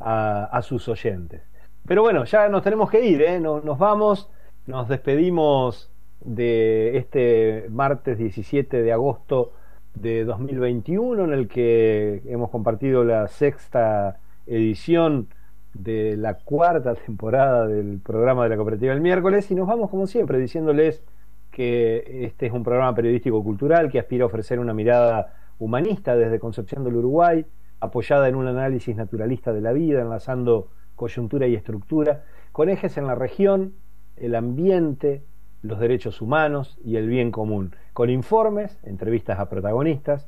a 0.04 0.60
sus 0.62 0.88
oyentes. 0.88 1.51
Pero 1.86 2.02
bueno, 2.02 2.24
ya 2.24 2.48
nos 2.48 2.62
tenemos 2.62 2.90
que 2.90 3.04
ir, 3.04 3.22
¿eh? 3.22 3.40
nos, 3.40 3.64
nos 3.64 3.78
vamos, 3.78 4.30
nos 4.66 4.88
despedimos 4.88 5.90
de 6.20 6.96
este 6.96 7.66
martes 7.70 8.18
17 8.18 8.82
de 8.82 8.92
agosto 8.92 9.52
de 9.94 10.24
2021 10.24 11.24
en 11.24 11.32
el 11.32 11.48
que 11.48 12.22
hemos 12.26 12.50
compartido 12.50 13.04
la 13.04 13.28
sexta 13.28 14.20
edición 14.46 15.28
de 15.74 16.16
la 16.16 16.34
cuarta 16.34 16.94
temporada 16.94 17.66
del 17.66 17.98
programa 17.98 18.44
de 18.44 18.50
la 18.50 18.56
cooperativa 18.56 18.92
el 18.92 19.00
miércoles 19.00 19.50
y 19.50 19.54
nos 19.54 19.66
vamos 19.66 19.90
como 19.90 20.06
siempre 20.06 20.38
diciéndoles 20.38 21.02
que 21.50 22.24
este 22.24 22.46
es 22.46 22.52
un 22.52 22.62
programa 22.62 22.94
periodístico 22.94 23.42
cultural 23.42 23.90
que 23.90 23.98
aspira 23.98 24.24
a 24.24 24.26
ofrecer 24.26 24.58
una 24.58 24.72
mirada 24.72 25.34
humanista 25.58 26.16
desde 26.16 26.40
Concepción 26.40 26.82
del 26.82 26.96
Uruguay, 26.96 27.46
apoyada 27.80 28.28
en 28.28 28.36
un 28.36 28.46
análisis 28.48 28.96
naturalista 28.96 29.52
de 29.52 29.60
la 29.60 29.72
vida, 29.72 30.00
enlazando 30.00 30.70
coyuntura 31.02 31.48
y 31.48 31.56
estructura, 31.56 32.22
con 32.52 32.68
ejes 32.68 32.96
en 32.96 33.08
la 33.08 33.16
región, 33.16 33.74
el 34.16 34.36
ambiente, 34.36 35.24
los 35.60 35.80
derechos 35.80 36.22
humanos 36.22 36.78
y 36.84 36.94
el 36.94 37.08
bien 37.08 37.32
común, 37.32 37.74
con 37.92 38.08
informes, 38.08 38.78
entrevistas 38.84 39.40
a 39.40 39.48
protagonistas, 39.48 40.26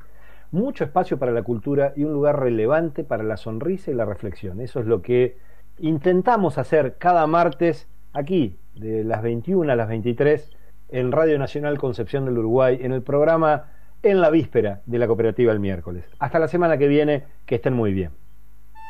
mucho 0.51 0.83
espacio 0.83 1.17
para 1.17 1.31
la 1.31 1.43
cultura 1.43 1.93
y 1.95 2.03
un 2.03 2.11
lugar 2.11 2.41
relevante 2.41 3.05
para 3.05 3.23
la 3.23 3.37
sonrisa 3.37 3.89
y 3.89 3.93
la 3.93 4.03
reflexión. 4.03 4.59
Eso 4.59 4.81
es 4.81 4.85
lo 4.85 5.01
que 5.01 5.37
intentamos 5.79 6.57
hacer 6.57 6.97
cada 6.97 7.25
martes 7.25 7.87
aquí 8.11 8.57
de 8.75 9.05
las 9.05 9.21
21 9.21 9.71
a 9.71 9.75
las 9.77 9.87
23 9.87 10.51
en 10.89 11.13
Radio 11.13 11.39
Nacional 11.39 11.77
Concepción 11.77 12.25
del 12.25 12.37
Uruguay, 12.37 12.79
en 12.81 12.91
el 12.91 13.01
programa 13.01 13.71
En 14.03 14.19
la 14.19 14.29
Víspera 14.29 14.81
de 14.85 14.99
la 14.99 15.07
Cooperativa 15.07 15.53
el 15.53 15.61
miércoles. 15.61 16.03
Hasta 16.19 16.37
la 16.37 16.49
semana 16.49 16.77
que 16.77 16.89
viene, 16.89 17.23
que 17.45 17.55
estén 17.55 17.73
muy 17.73 17.93
bien. 17.93 18.11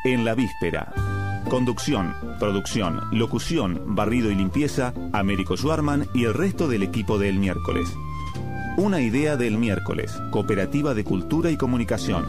En 0.04 0.26
la 0.26 0.34
Víspera. 0.34 0.92
Conducción, 1.50 2.16
producción, 2.40 3.02
locución, 3.12 3.96
barrido 3.96 4.32
y 4.32 4.36
limpieza, 4.36 4.94
Américo 5.14 5.56
Schwarman 5.56 6.08
y 6.14 6.26
el 6.26 6.34
resto 6.34 6.68
del 6.68 6.82
equipo 6.82 7.20
del 7.20 7.38
miércoles. 7.38 7.88
Una 8.78 9.00
idea 9.00 9.38
del 9.38 9.58
miércoles, 9.58 10.20
Cooperativa 10.32 10.94
de 10.96 11.04
Cultura 11.04 11.52
y 11.52 11.58
Comunicación. 11.58 12.26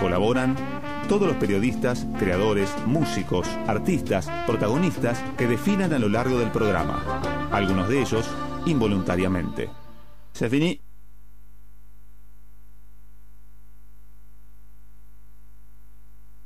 Colaboran 0.00 0.56
todos 1.08 1.28
los 1.28 1.36
periodistas, 1.36 2.06
creadores, 2.18 2.74
músicos, 2.86 3.46
artistas, 3.66 4.28
protagonistas 4.46 5.22
que 5.36 5.46
definan 5.46 5.92
a 5.92 5.98
lo 5.98 6.08
largo 6.08 6.38
del 6.38 6.50
programa. 6.50 7.20
Algunos 7.52 7.88
de 7.88 8.00
ellos 8.00 8.26
involuntariamente. 8.64 9.68
Se 10.32 10.48
finí. 10.48 10.80